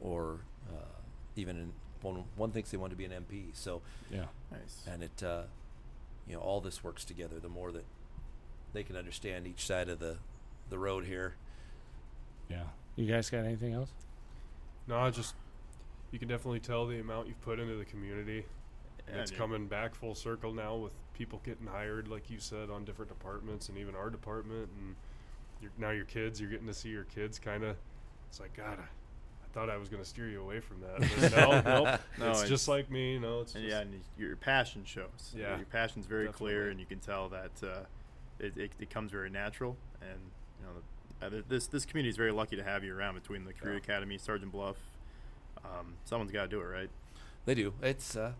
or 0.00 0.40
uh, 0.70 0.82
even 1.36 1.56
in 1.56 1.72
one 2.02 2.24
one 2.36 2.50
thinks 2.50 2.70
they 2.70 2.76
want 2.76 2.90
to 2.90 2.96
be 2.96 3.04
an 3.04 3.12
MP. 3.12 3.44
So 3.52 3.82
yeah. 4.10 4.24
Nice. 4.50 4.86
and 4.90 5.02
it 5.02 5.22
uh, 5.22 5.42
you 6.26 6.34
know 6.34 6.40
all 6.40 6.60
this 6.60 6.82
works 6.84 7.04
together 7.04 7.38
the 7.40 7.48
more 7.48 7.70
that 7.72 7.84
they 8.72 8.82
can 8.82 8.96
understand 8.96 9.46
each 9.46 9.66
side 9.66 9.88
of 9.88 9.98
the 9.98 10.16
the 10.70 10.78
road 10.78 11.04
here 11.06 11.34
Yeah. 12.50 12.64
You 12.96 13.06
guys 13.06 13.30
got 13.30 13.44
anything 13.44 13.72
else? 13.74 13.90
No, 14.86 14.98
I 14.98 15.10
just 15.10 15.34
you 16.12 16.18
can 16.18 16.28
definitely 16.28 16.60
tell 16.60 16.86
the 16.86 16.98
amount 17.00 17.28
you've 17.28 17.40
put 17.42 17.58
into 17.60 17.76
the 17.76 17.84
community. 17.84 18.44
And 19.08 19.16
Yeah, 19.16 19.22
it's 19.22 19.30
dude. 19.30 19.38
coming 19.40 19.66
back 19.66 19.94
full 19.94 20.14
circle 20.14 20.52
now 20.52 20.76
with 20.76 20.92
people 21.14 21.40
getting 21.44 21.66
hired, 21.66 22.08
like 22.08 22.30
you 22.30 22.38
said, 22.38 22.70
on 22.70 22.84
different 22.84 23.08
departments 23.10 23.68
and 23.68 23.76
even 23.78 23.94
our 23.94 24.10
department. 24.10 24.68
And 24.78 24.94
your 25.60 25.70
now 25.78 25.90
your 25.90 26.04
kids, 26.04 26.40
you're 26.40 26.50
getting 26.50 26.66
to 26.66 26.74
see 26.74 26.90
your 26.90 27.04
kids. 27.04 27.38
Kind 27.38 27.64
of, 27.64 27.76
it's 28.28 28.38
like 28.40 28.54
God, 28.56 28.78
I, 28.78 28.82
I 28.82 29.48
thought 29.52 29.70
I 29.70 29.76
was 29.78 29.88
going 29.88 30.02
to 30.02 30.08
steer 30.08 30.28
you 30.28 30.40
away 30.42 30.60
from 30.60 30.80
that. 30.82 31.00
But 31.00 31.36
no, 31.36 31.60
nope. 31.84 32.00
No, 32.18 32.30
it's 32.30 32.38
it's- 32.40 32.48
just 32.48 32.68
like 32.68 32.90
me. 32.90 33.14
You 33.14 33.20
know, 33.20 33.40
it's 33.40 33.54
And 33.54 33.64
just, 33.64 33.74
yeah, 33.74 33.80
and 33.82 33.92
y- 33.92 33.98
your 34.18 34.36
passion 34.36 34.84
shows. 34.84 35.34
Yeah, 35.36 35.56
your 35.56 35.66
passion's 35.66 36.06
very 36.06 36.28
clear, 36.28 36.68
and 36.70 36.78
you 36.78 36.86
can 36.86 36.98
tell 36.98 37.28
that 37.30 37.50
uh, 37.62 37.80
it, 38.38 38.56
it, 38.56 38.72
it 38.78 38.90
comes 38.90 39.10
very 39.10 39.30
natural. 39.30 39.76
And 40.02 40.20
you 40.60 40.66
know, 40.66 41.36
uh, 41.38 41.42
this 41.48 41.66
this 41.66 41.84
community 41.86 42.10
is 42.10 42.16
very 42.16 42.30
lucky 42.32 42.56
to 42.56 42.62
have 42.62 42.84
you 42.84 42.94
around 42.94 43.14
between 43.14 43.44
the 43.44 43.52
Career 43.54 43.72
Yeah. 43.74 43.78
Academy, 43.78 44.18
Sergeant 44.18 44.52
Bluff. 44.52 44.76
Um, 45.64 45.94
someone's 46.04 46.30
got 46.30 46.42
to 46.42 46.48
do 46.48 46.60
it, 46.60 46.64
right? 46.64 46.90
they 47.46 47.54
do 47.54 47.72
it's 47.82 48.14
uh 48.14 48.32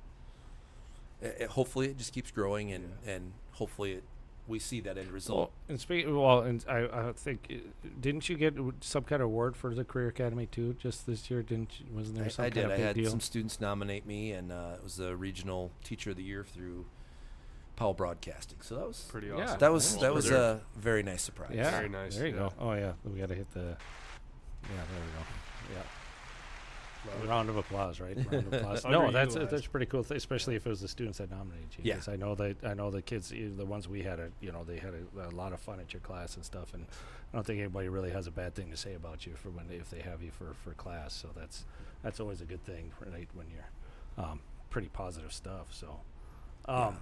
it, 1.20 1.36
it- 1.40 1.48
hopefully 1.50 1.88
it 1.88 1.98
just 1.98 2.12
keeps 2.12 2.30
growing 2.30 2.72
and 2.72 2.92
and 3.06 3.32
hopefully 3.52 3.92
it 3.92 4.04
we 4.46 4.58
see 4.58 4.80
that 4.80 4.96
end 4.96 5.10
result. 5.10 5.38
Well, 5.38 5.50
and 5.68 5.78
speaking 5.78 6.16
well, 6.16 6.40
and 6.40 6.64
I, 6.66 6.78
I 7.08 7.12
think 7.12 7.48
uh, 7.50 7.88
didn't 8.00 8.30
you 8.30 8.36
get 8.38 8.54
some 8.80 9.04
kind 9.04 9.20
of 9.20 9.26
award 9.26 9.54
for 9.56 9.74
the 9.74 9.84
Career 9.84 10.08
Academy 10.08 10.46
too? 10.46 10.74
Just 10.78 11.06
this 11.06 11.30
year, 11.30 11.42
didn't? 11.42 11.78
You, 11.80 11.86
wasn't 11.94 12.16
there 12.16 12.30
some 12.30 12.44
I, 12.44 12.46
I 12.46 12.50
kind 12.50 12.54
did. 12.54 12.64
of 12.64 12.70
I 12.70 12.76
big 12.76 12.86
had 12.86 12.96
deal? 12.96 13.10
some 13.10 13.20
students 13.20 13.60
nominate 13.60 14.06
me, 14.06 14.32
and 14.32 14.50
uh, 14.50 14.70
it 14.76 14.82
was 14.82 14.96
the 14.96 15.14
regional 15.16 15.70
teacher 15.84 16.10
of 16.12 16.16
the 16.16 16.22
year 16.22 16.44
through 16.44 16.86
Powell 17.76 17.92
Broadcasting. 17.92 18.56
So 18.62 18.76
that 18.76 18.88
was 18.88 19.04
Pretty 19.10 19.30
awesome. 19.30 19.38
Yeah. 19.40 19.44
awesome. 19.50 19.58
that 19.60 19.72
was 19.72 19.92
Well 19.92 20.00
that 20.00 20.14
was 20.14 20.30
a 20.30 20.60
very 20.78 21.02
nice 21.02 21.20
surprise. 21.20 21.52
yeah, 21.54 21.70
Very 21.70 21.90
nice, 21.90 22.16
There 22.16 22.26
you 22.28 22.32
yeah. 22.32 22.38
go. 22.40 22.52
Oh 22.58 22.72
yeah, 22.72 22.92
we 23.04 23.18
got 23.20 23.28
to 23.28 23.34
hit 23.34 23.50
the. 23.52 23.60
Yeah, 23.60 23.66
there 24.70 25.02
we 25.04 25.74
go. 25.74 25.74
Yeah. 25.74 25.82
Love 27.06 27.20
A 27.20 27.24
it. 27.24 27.28
round 27.28 27.48
of 27.48 27.56
applause, 27.56 28.00
right? 28.00 28.16
Round 28.16 28.46
of 28.46 28.52
applause. 28.52 28.84
no, 28.84 29.10
that's 29.10 29.34
that's 29.34 29.66
pretty 29.66 29.86
cool, 29.86 30.02
th- 30.04 30.16
especially 30.18 30.56
if 30.56 30.66
it 30.66 30.70
was 30.70 30.80
the 30.80 30.88
students 30.88 31.18
that 31.18 31.30
nominated 31.30 31.68
you. 31.78 31.84
Yeah. 31.84 31.94
'cause 31.96 32.08
I 32.08 32.16
know 32.16 32.34
that 32.34 32.56
I 32.64 32.74
know 32.74 32.90
the 32.90 33.02
kids, 33.02 33.30
the 33.30 33.64
ones 33.64 33.88
we 33.88 34.02
had, 34.02 34.18
a, 34.18 34.30
you 34.40 34.50
know, 34.52 34.64
they 34.64 34.78
had 34.78 34.94
a, 34.94 35.28
a 35.28 35.30
lot 35.30 35.52
of 35.52 35.60
fun 35.60 35.80
at 35.80 35.92
your 35.92 36.00
class 36.00 36.36
and 36.36 36.44
stuff, 36.44 36.74
and 36.74 36.86
I 37.32 37.36
don't 37.36 37.46
think 37.46 37.60
anybody 37.60 37.88
really 37.88 38.10
has 38.10 38.26
a 38.26 38.30
bad 38.30 38.54
thing 38.54 38.70
to 38.70 38.76
say 38.76 38.94
about 38.94 39.26
you 39.26 39.34
for 39.36 39.50
when 39.50 39.68
they, 39.68 39.76
if 39.76 39.90
they 39.90 40.00
have 40.00 40.22
you 40.22 40.30
for, 40.30 40.54
for 40.64 40.72
class. 40.74 41.14
So 41.14 41.28
that's 41.36 41.64
that's 42.02 42.20
always 42.20 42.40
a 42.40 42.44
good 42.46 42.64
thing, 42.64 42.92
right? 43.00 43.28
When 43.34 43.46
you're 43.50 44.24
um, 44.24 44.40
pretty 44.70 44.88
positive 44.88 45.32
stuff. 45.32 45.66
So, 45.70 46.00
um, 46.66 46.98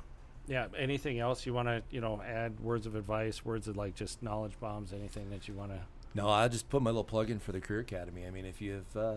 yeah. 0.46 0.66
Anything 0.78 1.18
else 1.18 1.46
you 1.46 1.54
want 1.54 1.68
to 1.68 1.82
you 1.90 2.00
know 2.00 2.20
add? 2.22 2.60
Words 2.60 2.86
of 2.86 2.94
advice, 2.96 3.44
words 3.44 3.66
of 3.66 3.76
like 3.76 3.94
just 3.94 4.22
knowledge 4.22 4.58
bombs, 4.60 4.92
anything 4.92 5.30
that 5.30 5.48
you 5.48 5.54
want 5.54 5.72
to. 5.72 5.80
No, 6.14 6.28
I 6.28 6.48
just 6.48 6.68
put 6.70 6.80
my 6.82 6.90
little 6.90 7.04
plug 7.04 7.30
in 7.30 7.38
for 7.40 7.52
the 7.52 7.60
Career 7.60 7.80
Academy. 7.80 8.24
I 8.26 8.30
mean, 8.30 8.46
if 8.46 8.60
you 8.62 8.72
have 8.94 8.96
uh, 8.96 9.14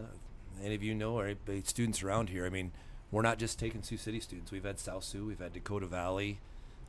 any 0.64 0.76
of 0.76 0.84
you 0.84 0.94
know 0.96 1.18
or 1.18 1.26
anybody- 1.26 1.64
students 1.64 2.04
around 2.04 2.30
here, 2.30 2.46
I 2.46 2.50
mean, 2.50 2.72
we're 3.12 3.22
not 3.22 3.40
just 3.40 3.58
taking 3.60 3.82
Sioux 3.84 3.98
City 3.98 4.20
students. 4.20 4.52
We've 4.52 4.64
had 4.64 4.80
South 4.80 5.04
Sioux, 5.04 5.26
we've 5.26 5.40
had 5.40 5.54
Dakota 5.54 5.88
Valley. 5.88 6.40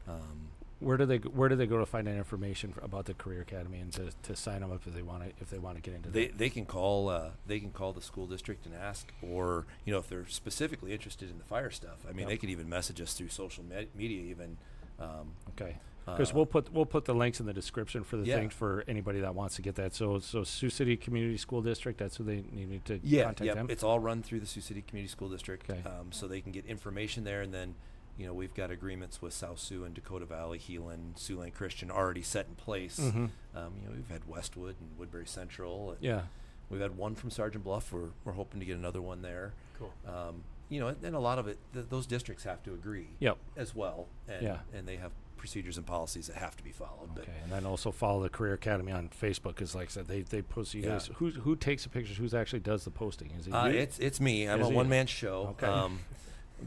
Um, 0.09 0.48
Where 0.80 0.97
do 0.97 1.05
they 1.05 1.18
Where 1.18 1.48
do 1.51 1.56
they 1.56 1.66
go 1.66 1.78
to 1.78 1.84
find 1.86 2.09
out 2.09 2.14
information 2.14 2.74
about 2.82 3.05
the 3.05 3.12
Career 3.14 3.42
Academy 3.42 3.80
and 3.80 3.92
to, 3.92 4.10
to 4.22 4.34
sign 4.34 4.60
them 4.62 4.72
up 4.72 4.80
if 4.86 4.94
they 4.94 5.02
want 5.02 5.22
to 5.24 5.30
if 5.42 5.51
they 5.51 5.59
want 5.59 5.76
to 5.76 5.82
get 5.82 5.94
into 5.94 6.09
they 6.09 6.28
that? 6.28 6.38
they 6.38 6.48
can 6.51 6.64
call 6.64 7.09
uh, 7.10 7.30
they 7.47 7.60
can 7.60 7.70
call 7.70 7.92
the 7.92 8.01
school 8.01 8.26
district 8.26 8.64
and 8.66 8.74
ask, 8.74 9.12
or 9.22 9.66
you 9.84 9.92
know, 9.92 9.98
if 9.98 10.09
they're 10.09 10.26
specifically 10.26 10.92
interested 10.92 11.28
in 11.30 11.36
the 11.38 11.44
fire 11.44 11.70
stuff. 11.70 11.98
I 12.09 12.12
mean, 12.12 12.20
Yep. 12.20 12.28
they 12.28 12.36
could 12.38 12.51
even 12.51 12.68
message 12.68 13.01
us 13.01 13.12
through 13.12 13.28
social 13.28 13.62
me- 13.64 13.88
media, 13.94 14.22
even. 14.22 14.56
Um, 14.98 15.32
Okay, 15.51 15.76
because 16.06 16.31
uh, 16.31 16.35
we'll 16.36 16.47
put 16.47 16.72
we'll 16.72 16.86
put 16.86 17.05
the 17.05 17.14
links 17.14 17.40
in 17.40 17.47
the 17.47 17.52
description 17.52 18.02
for 18.05 18.16
the 18.16 18.24
Yeah. 18.27 18.36
thing 18.36 18.48
for 18.51 18.85
anybody 18.89 19.20
that 19.20 19.35
wants 19.35 19.56
to 19.56 19.62
get 19.62 19.74
that. 19.77 19.94
So 19.94 20.18
so 20.18 20.44
Sioux 20.44 20.70
City 20.70 20.97
Community 20.97 21.36
School 21.36 21.62
District. 21.62 21.98
That's 21.98 22.16
who 22.16 22.24
they 22.24 22.43
need 22.52 22.85
to 22.86 23.01
Yeah, 23.02 23.24
contact 23.24 23.47
yeah. 23.47 23.55
them. 23.55 23.66
It's 23.70 23.82
all 23.85 23.98
run 24.01 24.22
through 24.22 24.40
the 24.40 24.47
Sioux 24.47 24.60
City 24.60 24.82
Community 24.82 25.10
School 25.10 25.28
District, 25.28 25.68
Okay. 25.68 25.81
um, 25.89 26.10
so 26.12 26.27
they 26.27 26.40
can 26.40 26.52
get 26.52 26.64
information 26.66 27.24
there, 27.24 27.43
and 27.43 27.52
then, 27.55 27.74
you 28.18 28.27
know, 28.27 28.35
we've 28.35 28.55
got 28.55 28.70
agreements 28.70 29.22
with 29.22 29.32
South 29.32 29.59
Sioux 29.59 29.85
and 29.85 29.94
Dakota 29.94 30.24
Valley, 30.27 30.59
Heelan, 30.59 31.14
Siouxland 31.16 31.55
Christian 31.55 31.90
already 31.90 32.22
set 32.22 32.47
in 32.48 32.55
place. 32.55 32.98
Mhm. 32.98 33.31
Um, 33.55 33.74
you 33.81 33.89
know, 33.89 33.94
we've 33.94 34.09
had 34.09 34.27
Westwood 34.28 34.77
and 34.81 34.98
Woodbury 34.98 35.27
Central. 35.27 35.93
And 35.93 36.02
Yeah, 36.02 36.22
We've 36.70 36.81
had 36.81 36.97
one 36.97 37.16
from 37.16 37.31
Sergeant 37.31 37.64
Bluff. 37.64 37.93
We're 37.93 38.10
we're 38.24 38.32
hoping 38.32 38.60
to 38.60 38.66
get 38.66 38.77
another 38.77 39.02
one 39.02 39.22
there. 39.22 39.55
Cool. 39.78 39.93
Um, 40.06 40.44
you 40.68 40.78
know, 40.78 40.86
and, 40.86 41.02
and 41.02 41.16
a 41.16 41.18
lot 41.18 41.40
of 41.40 41.48
it, 41.48 41.59
th- 41.74 41.86
those 41.89 42.06
districts 42.06 42.44
have 42.44 42.62
to 42.62 42.72
agree. 42.74 43.09
Yep. 43.18 43.39
As 43.56 43.74
well, 43.74 44.06
and 44.28 44.43
Yeah. 44.43 44.59
and 44.72 44.86
they 44.86 44.94
have 44.97 45.10
procedures 45.40 45.76
and 45.78 45.86
policies 45.86 46.26
that 46.28 46.36
have 46.36 46.54
to 46.56 46.62
be 46.62 46.70
followed. 46.70 47.10
okay, 47.18 47.32
and 47.42 47.50
then 47.50 47.64
also 47.66 47.90
follow 47.90 48.22
the 48.22 48.28
Career 48.28 48.52
Academy 48.52 48.92
on 48.92 49.08
Facebook 49.08 49.54
because, 49.56 49.74
like 49.74 49.88
I 49.88 49.90
said, 49.90 50.06
they 50.06 50.20
they 50.22 50.42
post 50.42 50.74
you 50.74 50.82
Yeah. 50.82 50.90
guys. 50.90 51.10
Who 51.16 51.30
who 51.30 51.56
takes 51.56 51.82
the 51.84 51.88
pictures? 51.88 52.16
Who's 52.18 52.34
actually 52.34 52.60
does 52.60 52.84
the 52.84 52.90
posting? 52.90 53.30
Is 53.38 53.46
it 53.46 53.52
uh, 53.52 53.66
it's 53.66 53.98
it's 53.98 54.20
me. 54.20 54.46
I'm 54.48 54.60
Is 54.60 54.68
a 54.68 54.70
one 54.70 54.88
man 54.88 55.06
show. 55.06 55.48
Okay. 55.58 55.66
Um, 55.66 56.00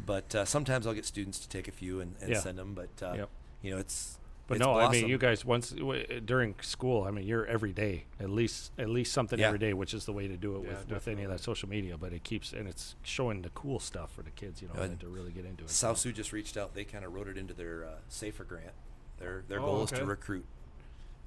but 0.05 0.33
uh, 0.33 0.43
sometimes 0.45 0.87
I'll 0.87 0.93
get 0.95 1.05
students 1.05 1.39
to 1.39 1.47
take 1.47 1.67
a 1.67 1.71
few 1.71 2.01
and, 2.01 2.15
and 2.19 2.31
Yeah. 2.31 2.39
send 2.39 2.57
them. 2.57 2.73
But 2.73 2.89
uh, 3.01 3.13
Yep. 3.15 3.29
you 3.61 3.71
know, 3.71 3.77
it's 3.77 4.17
But 4.45 4.55
it's 4.57 4.65
no, 4.65 4.77
I 4.77 4.91
mean, 4.91 5.07
you 5.07 5.17
guys 5.17 5.45
once 5.45 5.69
w- 5.71 6.19
during 6.19 6.55
school. 6.61 7.03
I 7.05 7.11
mean, 7.11 7.25
you're 7.25 7.45
every 7.45 7.71
day 7.71 8.03
at 8.19 8.29
least 8.29 8.71
at 8.77 8.89
least 8.89 9.13
something 9.13 9.39
Yeah. 9.39 9.47
every 9.47 9.57
day, 9.59 9.73
which 9.73 9.93
is 9.93 10.03
the 10.05 10.11
way 10.11 10.27
to 10.27 10.35
do 10.35 10.57
it 10.57 10.63
Yeah, 10.65 10.69
with, 10.79 10.89
with 10.91 11.07
any 11.07 11.23
of 11.23 11.31
that 11.31 11.39
social 11.39 11.69
media. 11.69 11.97
But 11.97 12.11
it 12.11 12.23
keeps 12.25 12.51
and 12.51 12.67
it's 12.67 12.95
showing 13.03 13.41
the 13.41 13.49
cool 13.51 13.79
stuff 13.79 14.11
for 14.13 14.21
the 14.21 14.31
kids, 14.31 14.61
you 14.61 14.67
know, 14.67 14.73
And 14.81 14.91
and 14.91 14.99
to 14.99 15.07
really 15.07 15.31
get 15.31 15.45
into 15.45 15.63
it. 15.63 15.69
South 15.69 15.97
so. 15.97 16.03
Sioux 16.09 16.13
just 16.13 16.33
reached 16.33 16.57
out. 16.57 16.73
They 16.75 16.83
kind 16.83 17.05
of 17.05 17.13
wrote 17.13 17.29
it 17.29 17.37
into 17.37 17.53
their 17.53 17.85
uh, 17.85 17.89
Safer 18.09 18.43
grant. 18.43 18.73
Their 19.17 19.43
their 19.47 19.61
Oh, 19.61 19.65
goal 19.65 19.83
is 19.83 19.91
to 19.91 20.05
recruit. 20.05 20.45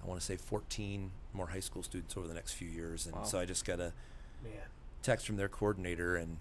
I 0.02 0.06
want 0.06 0.20
to 0.20 0.26
say 0.26 0.36
14 0.36 1.10
more 1.32 1.46
high 1.48 1.60
school 1.60 1.82
students 1.82 2.16
over 2.18 2.28
the 2.28 2.34
next 2.34 2.52
few 2.52 2.68
years, 2.68 3.06
and 3.06 3.14
Wow. 3.16 3.22
so 3.24 3.38
I 3.38 3.46
just 3.46 3.64
got 3.64 3.80
a 3.80 3.92
Man. 4.44 4.52
text 5.02 5.26
from 5.26 5.36
their 5.36 5.48
coordinator, 5.48 6.16
and 6.16 6.36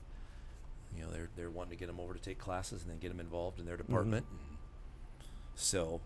you 0.96 1.04
know 1.04 1.10
they're 1.10 1.30
they're 1.38 1.50
wanting 1.50 1.72
to 1.72 1.78
get 1.78 1.88
them 1.88 2.02
over 2.02 2.14
to 2.14 2.20
take 2.20 2.38
classes 2.38 2.82
and 2.82 2.92
then 2.92 3.00
get 3.00 3.08
them 3.10 3.22
involved 3.22 3.60
in 3.62 3.66
their 3.66 3.76
Mm-hmm. 3.78 3.88
department. 3.88 4.26
And 4.30 4.58
so, 5.56 6.02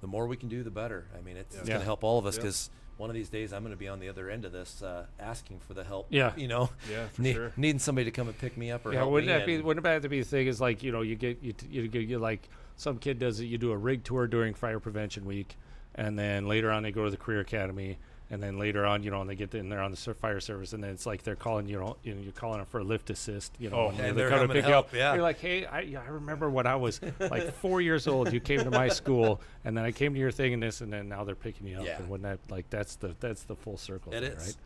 the 0.00 0.06
more 0.06 0.26
we 0.26 0.36
can 0.36 0.48
do, 0.48 0.62
the 0.62 0.70
better. 0.70 1.06
I 1.16 1.20
mean, 1.22 1.36
it's, 1.36 1.54
it's 1.56 1.68
going 1.68 1.80
to 1.80 1.84
help 1.84 2.04
all 2.04 2.18
of 2.18 2.26
us 2.26 2.34
Yep. 2.36 2.42
because 2.42 2.70
one 2.98 3.10
of 3.10 3.14
these 3.14 3.28
days 3.28 3.52
I'm 3.52 3.62
going 3.62 3.74
to 3.74 3.78
be 3.78 3.88
on 3.88 4.00
the 4.00 4.08
other 4.08 4.30
end 4.30 4.44
of 4.44 4.52
this, 4.52 4.82
uh, 4.82 5.06
asking 5.20 5.60
for 5.60 5.74
the 5.74 5.84
help. 5.84 6.06
Yeah. 6.10 6.32
you 6.36 6.48
know, 6.48 6.70
Yeah, 6.90 7.06
for 7.08 7.22
ne- 7.22 7.32
sure. 7.34 7.52
needing 7.56 7.78
somebody 7.78 8.04
to 8.06 8.10
come 8.10 8.28
and 8.28 8.36
pick 8.38 8.56
me 8.56 8.70
up 8.70 8.86
or 8.86 8.92
yeah, 8.92 9.00
help 9.00 9.10
wouldn't 9.12 9.30
me. 9.30 9.38
that 9.38 9.46
be 9.46 9.60
wouldn't 9.60 9.84
that 9.84 9.92
have 9.94 10.02
to 10.02 10.08
be 10.08 10.20
the 10.20 10.24
thing? 10.26 10.46
Is 10.46 10.60
like 10.60 10.82
you 10.82 10.92
know 10.92 11.02
you 11.02 11.14
get 11.16 11.42
you 11.42 11.54
you, 11.70 11.88
get, 11.88 12.02
you 12.08 12.18
like 12.18 12.48
some 12.76 12.98
kid 12.98 13.18
does 13.18 13.40
it. 13.40 13.46
You 13.46 13.58
do 13.58 13.72
a 13.72 13.76
rig 13.76 14.04
tour 14.04 14.26
during 14.26 14.54
Fire 14.54 14.80
Prevention 14.80 15.24
Week, 15.26 15.56
and 15.94 16.18
then 16.18 16.46
later 16.48 16.70
on 16.70 16.82
they 16.82 16.90
go 16.92 17.04
to 17.04 17.10
the 17.10 17.16
Career 17.18 17.40
Academy, 17.40 17.98
and 18.30 18.42
then 18.42 18.58
later 18.58 18.84
on 18.84 19.02
you 19.02 19.10
know 19.10 19.20
and 19.20 19.30
they 19.30 19.34
get 19.36 19.54
in 19.54 19.68
there 19.68 19.80
on 19.80 19.90
the 19.90 19.96
fire 20.14 20.40
service, 20.40 20.72
and 20.72 20.82
then 20.82 20.90
it's 20.90 21.06
like 21.06 21.22
they're 21.22 21.36
calling 21.36 21.68
you 21.68 21.78
know 21.78 21.96
you 22.02 22.14
know 22.14 22.20
you're 22.22 22.32
calling 22.32 22.58
them 22.58 22.66
for 22.66 22.80
a 22.80 22.84
lift 22.84 23.10
assist. 23.10 23.52
You 23.58 23.70
know, 23.70 23.76
Oh, 23.76 23.88
and 23.90 24.00
and 24.00 24.08
they 24.10 24.22
they're 24.22 24.30
to 24.30 24.34
coming 24.36 24.48
to 24.48 24.54
pick 24.54 24.66
you 24.68 24.74
up. 24.74 24.92
yeah. 24.94 25.14
You're 25.14 25.22
like, 25.22 25.38
hey, 25.40 25.64
I, 25.66 25.80
yeah, 25.80 26.00
I 26.06 26.10
remember 26.10 26.50
when 26.50 26.66
I 26.66 26.76
was 26.76 27.00
like 27.20 27.52
four 27.60 27.80
years 27.80 28.06
old. 28.06 28.32
You 28.32 28.40
came 28.40 28.60
to 28.64 28.70
my 28.70 28.88
school, 28.88 29.40
and 29.64 29.76
then 29.76 29.84
I 29.84 29.92
came 29.92 30.14
to 30.14 30.20
your 30.20 30.30
thing 30.30 30.54
and 30.54 30.62
this, 30.62 30.80
and 30.80 30.92
then 30.92 31.08
now 31.08 31.24
they're 31.24 31.34
picking 31.34 31.66
you 31.66 31.78
up. 31.78 31.86
Yeah. 31.86 31.98
And 31.98 32.08
when 32.08 32.22
that 32.22 32.38
like 32.50 32.68
that's 32.70 32.96
the 32.96 33.14
that's 33.20 33.44
the 33.44 33.56
full 33.56 33.76
circle. 33.76 34.12
It 34.12 34.20
thing, 34.22 34.32
is. 34.32 34.46
right? 34.46 34.56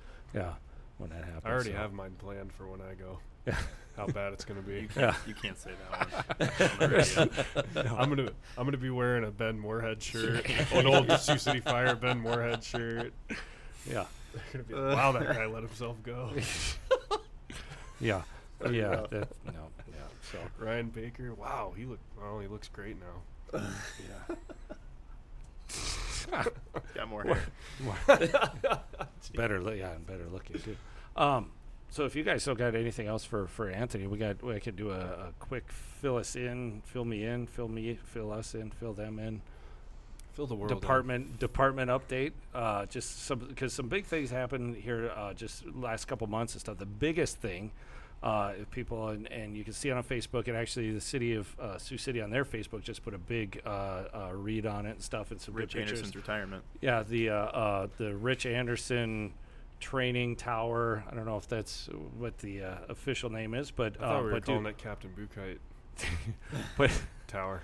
Yeah, 0.42 0.52
when 1.00 1.10
that 1.10 1.24
happens. 1.24 1.42
I 1.44 1.50
already 1.50 1.70
so. 1.70 1.76
have 1.76 1.92
mine 1.92 2.14
planned 2.18 2.52
for 2.52 2.68
when 2.68 2.80
I 2.80 2.94
go. 2.94 3.18
Yeah. 3.46 3.56
How 3.96 4.06
bad 4.06 4.32
it's 4.32 4.44
gonna 4.44 4.60
be. 4.60 4.86
Yeah. 4.96 5.14
You 5.26 5.34
can't 5.34 5.58
say 5.58 5.70
that 5.90 7.10
one. 7.66 7.86
on. 7.88 7.96
I'm 7.98 8.08
gonna 8.08 8.30
I'm 8.56 8.64
gonna 8.64 8.76
be 8.76 8.90
wearing 8.90 9.24
a 9.24 9.30
Ben 9.30 9.58
Moorhead 9.58 10.02
shirt, 10.02 10.48
an 10.72 10.86
old 10.86 11.10
Sioux 11.18 11.38
City 11.38 11.60
Fire 11.60 11.96
Ben 11.96 12.20
Moorhead 12.20 12.62
shirt. 12.62 13.12
Yeah. 13.90 14.04
Be 14.68 14.74
like, 14.74 14.96
wow, 14.96 15.12
that 15.12 15.26
guy 15.26 15.46
let 15.46 15.62
himself 15.62 15.96
go. 16.02 16.30
Yeah, 18.02 18.22
yeah, 18.70 19.04
that, 19.10 19.28
no, 19.44 19.68
yeah. 19.88 20.08
So 20.32 20.38
Ryan 20.58 20.88
Baker, 20.88 21.34
wow, 21.34 21.74
he 21.76 21.84
look 21.84 21.98
well, 22.18 22.40
he 22.40 22.46
looks 22.46 22.66
great 22.68 22.96
now. 22.98 23.60
Yeah. 24.30 24.36
Got 26.94 27.08
more 27.10 27.24
hair. 27.24 27.42
it's 29.18 29.28
better, 29.34 29.60
li- 29.60 29.80
yeah, 29.80 29.92
and 29.92 30.06
better 30.06 30.26
looking 30.32 30.58
too. 30.60 30.76
Um, 31.16 31.50
so 31.90 32.04
if 32.04 32.14
you 32.14 32.22
guys 32.22 32.42
still 32.42 32.54
got 32.54 32.74
anything 32.74 33.06
else 33.06 33.24
for 33.24 33.46
for 33.46 33.68
Anthony, 33.68 34.06
we 34.06 34.16
got 34.18 34.42
we 34.42 34.60
could 34.60 34.76
do 34.76 34.90
a, 34.90 35.00
a 35.00 35.32
quick 35.40 35.64
fill 35.70 36.16
us 36.16 36.36
in, 36.36 36.82
fill 36.86 37.04
me 37.04 37.24
in, 37.24 37.46
fill 37.46 37.68
me, 37.68 37.98
fill 38.04 38.32
us 38.32 38.54
in, 38.54 38.70
fill 38.70 38.92
them 38.92 39.18
in. 39.18 39.42
Fill 40.32 40.46
the 40.46 40.54
world. 40.54 40.68
department 40.68 41.40
department 41.40 41.90
update. 41.90 42.32
Uh, 42.54 42.86
just 42.86 43.24
some 43.24 43.40
because 43.40 43.72
some 43.72 43.88
big 43.88 44.04
things 44.04 44.30
happened 44.30 44.76
here 44.76 45.10
uh, 45.16 45.34
just 45.34 45.66
last 45.74 46.06
couple 46.06 46.26
months 46.28 46.54
and 46.54 46.60
stuff. 46.60 46.78
The 46.78 46.86
biggest 46.86 47.38
thing, 47.38 47.72
uh, 48.22 48.52
if 48.60 48.70
people 48.70 49.08
and, 49.08 49.26
and 49.32 49.56
you 49.56 49.64
can 49.64 49.72
see 49.72 49.88
it 49.88 49.92
on 49.92 50.04
Facebook 50.04 50.46
and 50.46 50.56
actually 50.56 50.92
the 50.92 51.00
city 51.00 51.34
of 51.34 51.58
uh, 51.58 51.76
Sioux 51.78 51.98
City 51.98 52.20
on 52.20 52.30
their 52.30 52.44
Facebook 52.44 52.82
just 52.82 53.02
put 53.02 53.12
a 53.12 53.18
big 53.18 53.60
uh, 53.66 53.68
uh, 53.68 54.30
read 54.32 54.64
on 54.64 54.86
it 54.86 54.90
and 54.90 55.02
stuff 55.02 55.32
and 55.32 55.40
some 55.40 55.54
Rich. 55.54 55.74
Anderson's 55.74 56.14
retirement. 56.14 56.62
Yeah, 56.80 57.02
the 57.02 57.30
uh, 57.30 57.34
uh, 57.34 57.86
the 57.98 58.14
Rich 58.14 58.46
Anderson 58.46 59.32
training 59.80 60.36
tower. 60.36 61.02
I 61.10 61.14
don't 61.14 61.26
know 61.26 61.36
if 61.36 61.48
that's 61.48 61.88
what 62.18 62.38
the 62.38 62.62
uh, 62.62 62.74
official 62.88 63.30
name 63.30 63.54
is, 63.54 63.70
but 63.70 63.96
I 63.98 64.00
thought 64.00 64.16
uh, 64.16 64.18
we 64.20 64.24
were 64.26 64.32
but 64.32 64.44
calling 64.44 64.62
dude, 64.62 64.70
it 64.70 64.78
Captain 64.78 65.10
Buchheit 65.16 65.58
but 66.76 66.90
Tower. 67.26 67.62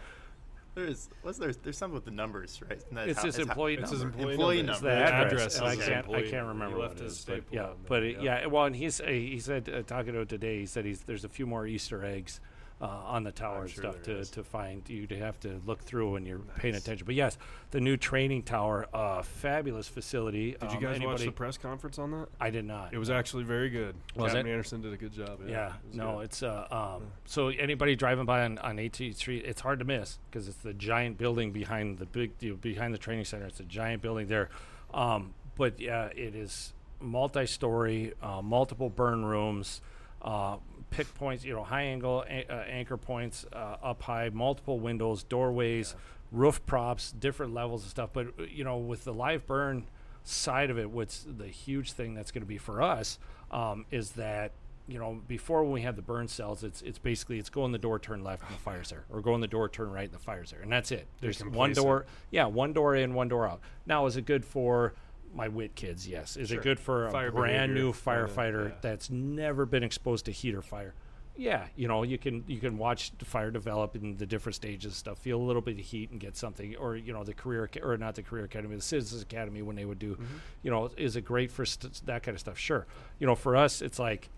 There's 0.74 1.08
what's 1.22 1.38
there? 1.38 1.52
There's 1.52 1.78
something 1.78 1.94
with 1.94 2.04
the 2.04 2.10
numbers, 2.10 2.60
right? 2.68 2.76
Isn't 2.76 2.98
it's 3.08 3.18
how- 3.20 3.24
his 3.24 3.36
how- 3.36 3.42
employee 3.44 3.74
It's 3.74 3.82
number. 3.92 3.94
his 3.94 4.02
employee, 4.02 4.32
Employee 4.34 4.56
number. 4.62 4.72
It's 4.72 4.82
number. 4.82 4.94
the 4.98 5.04
The 5.04 5.14
address, 5.14 5.56
address. 5.56 5.60
I 5.60 5.76
can't, 5.88 6.10
I 6.10 6.22
can't 6.22 6.46
remember 6.48 6.66
he 6.76 6.80
what 6.80 6.88
left 6.88 7.00
it 7.00 7.04
his. 7.04 7.24
But 7.24 7.44
yeah, 7.50 7.68
but 7.86 8.00
there, 8.00 8.04
it, 8.10 8.20
yeah. 8.22 8.46
Well, 8.46 8.64
and 8.66 8.76
he's 8.76 9.00
uh, 9.00 9.04
he 9.06 9.38
said 9.38 9.68
uh, 9.70 9.82
talking 9.82 10.12
to 10.12 10.26
today. 10.26 10.58
He 10.60 10.66
said 10.66 10.84
he's 10.84 11.00
there's 11.02 11.24
a 11.24 11.30
few 11.30 11.46
more 11.46 11.66
Easter 11.66 12.04
eggs 12.04 12.40
uh, 12.80 12.84
on 12.86 13.24
the 13.24 13.32
tower 13.32 13.56
I'm 13.56 13.60
and 13.62 13.70
sure 13.70 13.82
stuff 13.84 14.02
to, 14.02 14.18
is. 14.18 14.30
to 14.30 14.44
find. 14.44 14.82
You 14.88 15.06
to 15.06 15.18
have 15.18 15.40
to 15.40 15.60
look 15.64 15.80
through 15.82 16.12
when 16.12 16.26
you're 16.26 16.40
paying 16.58 16.74
attention. 16.74 17.06
But 17.06 17.14
yes, 17.14 17.38
the 17.70 17.80
new 17.80 17.96
training 17.96 18.42
tower, 18.42 18.86
uh, 18.92 19.22
fabulous 19.22 19.88
facility. 19.88 20.52
Did 20.60 20.72
you 20.72 20.76
Um, 20.78 20.82
guys 20.82 21.00
watch 21.00 21.20
the 21.22 21.30
press 21.30 21.56
conference 21.56 21.98
on 21.98 22.10
that? 22.10 22.28
I 22.38 22.50
did 22.50 22.66
not. 22.66 22.92
It 22.92 22.98
was 22.98 23.08
actually 23.08 23.44
very 23.44 23.70
good. 23.70 23.94
Was 24.14 24.32
Captain 24.32 24.46
it? 24.46 24.50
Anderson 24.50 24.82
did 24.82 24.92
a 24.92 24.96
good 24.98 25.12
job. 25.12 25.40
Yeah, 25.44 25.50
Yeah, 25.50 25.66
it 25.68 25.94
no, 25.94 26.16
good. 26.16 26.24
it's 26.26 26.42
uh, 26.42 26.66
um, 27.00 27.06
so 27.24 27.48
anybody 27.48 27.96
driving 27.96 28.26
by 28.26 28.44
on, 28.44 28.58
on 28.58 28.76
18th 28.76 29.16
Street, 29.16 29.44
it's 29.46 29.62
hard 29.62 29.78
to 29.78 29.84
miss 29.86 30.18
because 30.30 30.46
it's 30.46 30.58
the 30.58 30.74
giant 30.74 31.16
building 31.16 31.52
behind 31.52 31.98
the 31.98 32.06
big 32.06 32.32
you 32.40 32.50
know, 32.50 32.56
behind 32.56 32.92
the 32.92 32.98
training 32.98 33.24
center. 33.24 33.46
It's 33.46 33.60
a 33.60 33.64
giant 33.64 34.02
building 34.02 34.26
there, 34.26 34.50
um, 34.92 35.32
but 35.56 35.80
yeah, 35.80 36.08
it 36.14 36.34
is 36.34 36.74
multi-story, 37.00 38.12
uh, 38.22 38.42
multiple 38.42 38.88
burn 38.90 39.24
rooms, 39.24 39.80
uh, 40.22 40.56
pick 40.90 41.12
points, 41.14 41.44
you 41.44 41.54
know, 41.54 41.64
high 41.64 41.82
angle 41.82 42.24
a- 42.28 42.46
uh, 42.50 42.64
anchor 42.68 42.96
points 42.96 43.44
uh, 43.52 43.76
up 43.82 44.02
high, 44.02 44.30
multiple 44.32 44.78
windows, 44.78 45.22
doorways, 45.22 45.94
roof 46.32 46.64
props, 46.66 47.12
different 47.12 47.54
levels 47.54 47.84
of 47.84 47.90
stuff. 47.90 48.10
But 48.12 48.50
you 48.50 48.64
know, 48.64 48.76
with 48.78 49.04
the 49.04 49.12
live 49.12 49.46
burn 49.46 49.86
side 50.24 50.70
of 50.70 50.78
it, 50.78 50.90
what's 50.90 51.26
the 51.26 51.46
huge 51.46 51.92
thing 51.92 52.14
that's 52.14 52.30
going 52.30 52.42
to 52.42 52.48
be 52.48 52.58
for 52.58 52.82
us 52.82 53.18
um, 53.50 53.86
is 53.90 54.12
that 54.12 54.52
you 54.88 54.98
know 54.98 55.20
before 55.26 55.62
when 55.64 55.72
we 55.72 55.82
had 55.82 55.96
the 55.96 56.02
burn 56.02 56.28
cells, 56.28 56.62
it's 56.64 56.82
it's 56.82 56.98
basically 56.98 57.38
it's 57.38 57.50
go 57.50 57.64
in 57.64 57.72
the 57.72 57.78
door, 57.78 57.98
turn 57.98 58.22
left, 58.22 58.42
and 58.44 58.56
the 58.56 58.60
fire's 58.62 58.90
there, 58.90 59.04
or 59.10 59.20
go 59.20 59.34
in 59.34 59.40
the 59.40 59.46
door, 59.46 59.68
turn 59.68 59.90
right, 59.90 60.04
and 60.04 60.12
the 60.12 60.18
fire's 60.18 60.50
there, 60.50 60.60
and 60.60 60.72
that's 60.72 60.92
it. 60.92 61.06
There's 61.20 61.44
one 61.44 61.72
door, 61.72 62.06
yeah, 62.30 62.46
one 62.46 62.72
door 62.72 62.94
in, 62.96 63.14
one 63.14 63.28
door 63.28 63.48
out. 63.48 63.60
Now, 63.86 64.06
is 64.06 64.16
it 64.16 64.26
good 64.26 64.44
for 64.44 64.94
my 65.36 65.48
WIT 65.48 65.74
kids? 65.74 66.08
Yes. 66.08 66.36
Is 66.36 66.48
Sure. 66.48 66.58
it 66.58 66.62
good 66.64 66.80
for 66.80 67.06
a 67.06 67.10
Fire 67.10 67.30
brand 67.30 67.72
behavior, 67.74 67.74
new 67.84 67.92
firefighter 67.92 68.68
yeah. 68.70 68.74
that's 68.80 69.10
never 69.10 69.66
been 69.66 69.82
exposed 69.82 70.24
to 70.24 70.32
heat 70.32 70.54
or 70.54 70.62
fire? 70.62 70.94
Yeah, 71.38 71.66
you 71.76 71.86
know, 71.86 72.02
you 72.02 72.16
can 72.16 72.44
you 72.46 72.58
can 72.58 72.78
watch 72.78 73.12
the 73.18 73.26
fire 73.26 73.50
develop 73.50 73.94
in 73.94 74.16
the 74.16 74.24
different 74.24 74.54
stages 74.56 74.84
and 74.86 74.94
stuff, 74.94 75.18
feel 75.18 75.38
a 75.38 75.44
little 75.44 75.60
bit 75.60 75.78
of 75.78 75.84
heat 75.84 76.10
and 76.10 76.18
get 76.18 76.34
something, 76.34 76.74
or 76.76 76.96
you 76.96 77.12
know, 77.12 77.24
the 77.24 77.34
career 77.34 77.68
or 77.82 77.98
not 77.98 78.14
the 78.14 78.22
career 78.22 78.44
academy, 78.44 78.74
the 78.74 78.80
citizens 78.80 79.20
academy 79.20 79.60
when 79.60 79.76
they 79.76 79.84
would 79.84 79.98
do, 79.98 80.14
Mm-hmm. 80.14 80.24
you 80.62 80.70
know, 80.70 80.90
is 80.96 81.14
it 81.14 81.26
great 81.26 81.50
for 81.50 81.66
st- 81.66 82.00
that 82.06 82.22
kind 82.22 82.34
of 82.34 82.40
stuff? 82.40 82.56
Sure, 82.56 82.86
you 83.18 83.26
know, 83.26 83.34
for 83.34 83.54
us, 83.54 83.82
it's 83.82 83.98
like, 83.98 84.30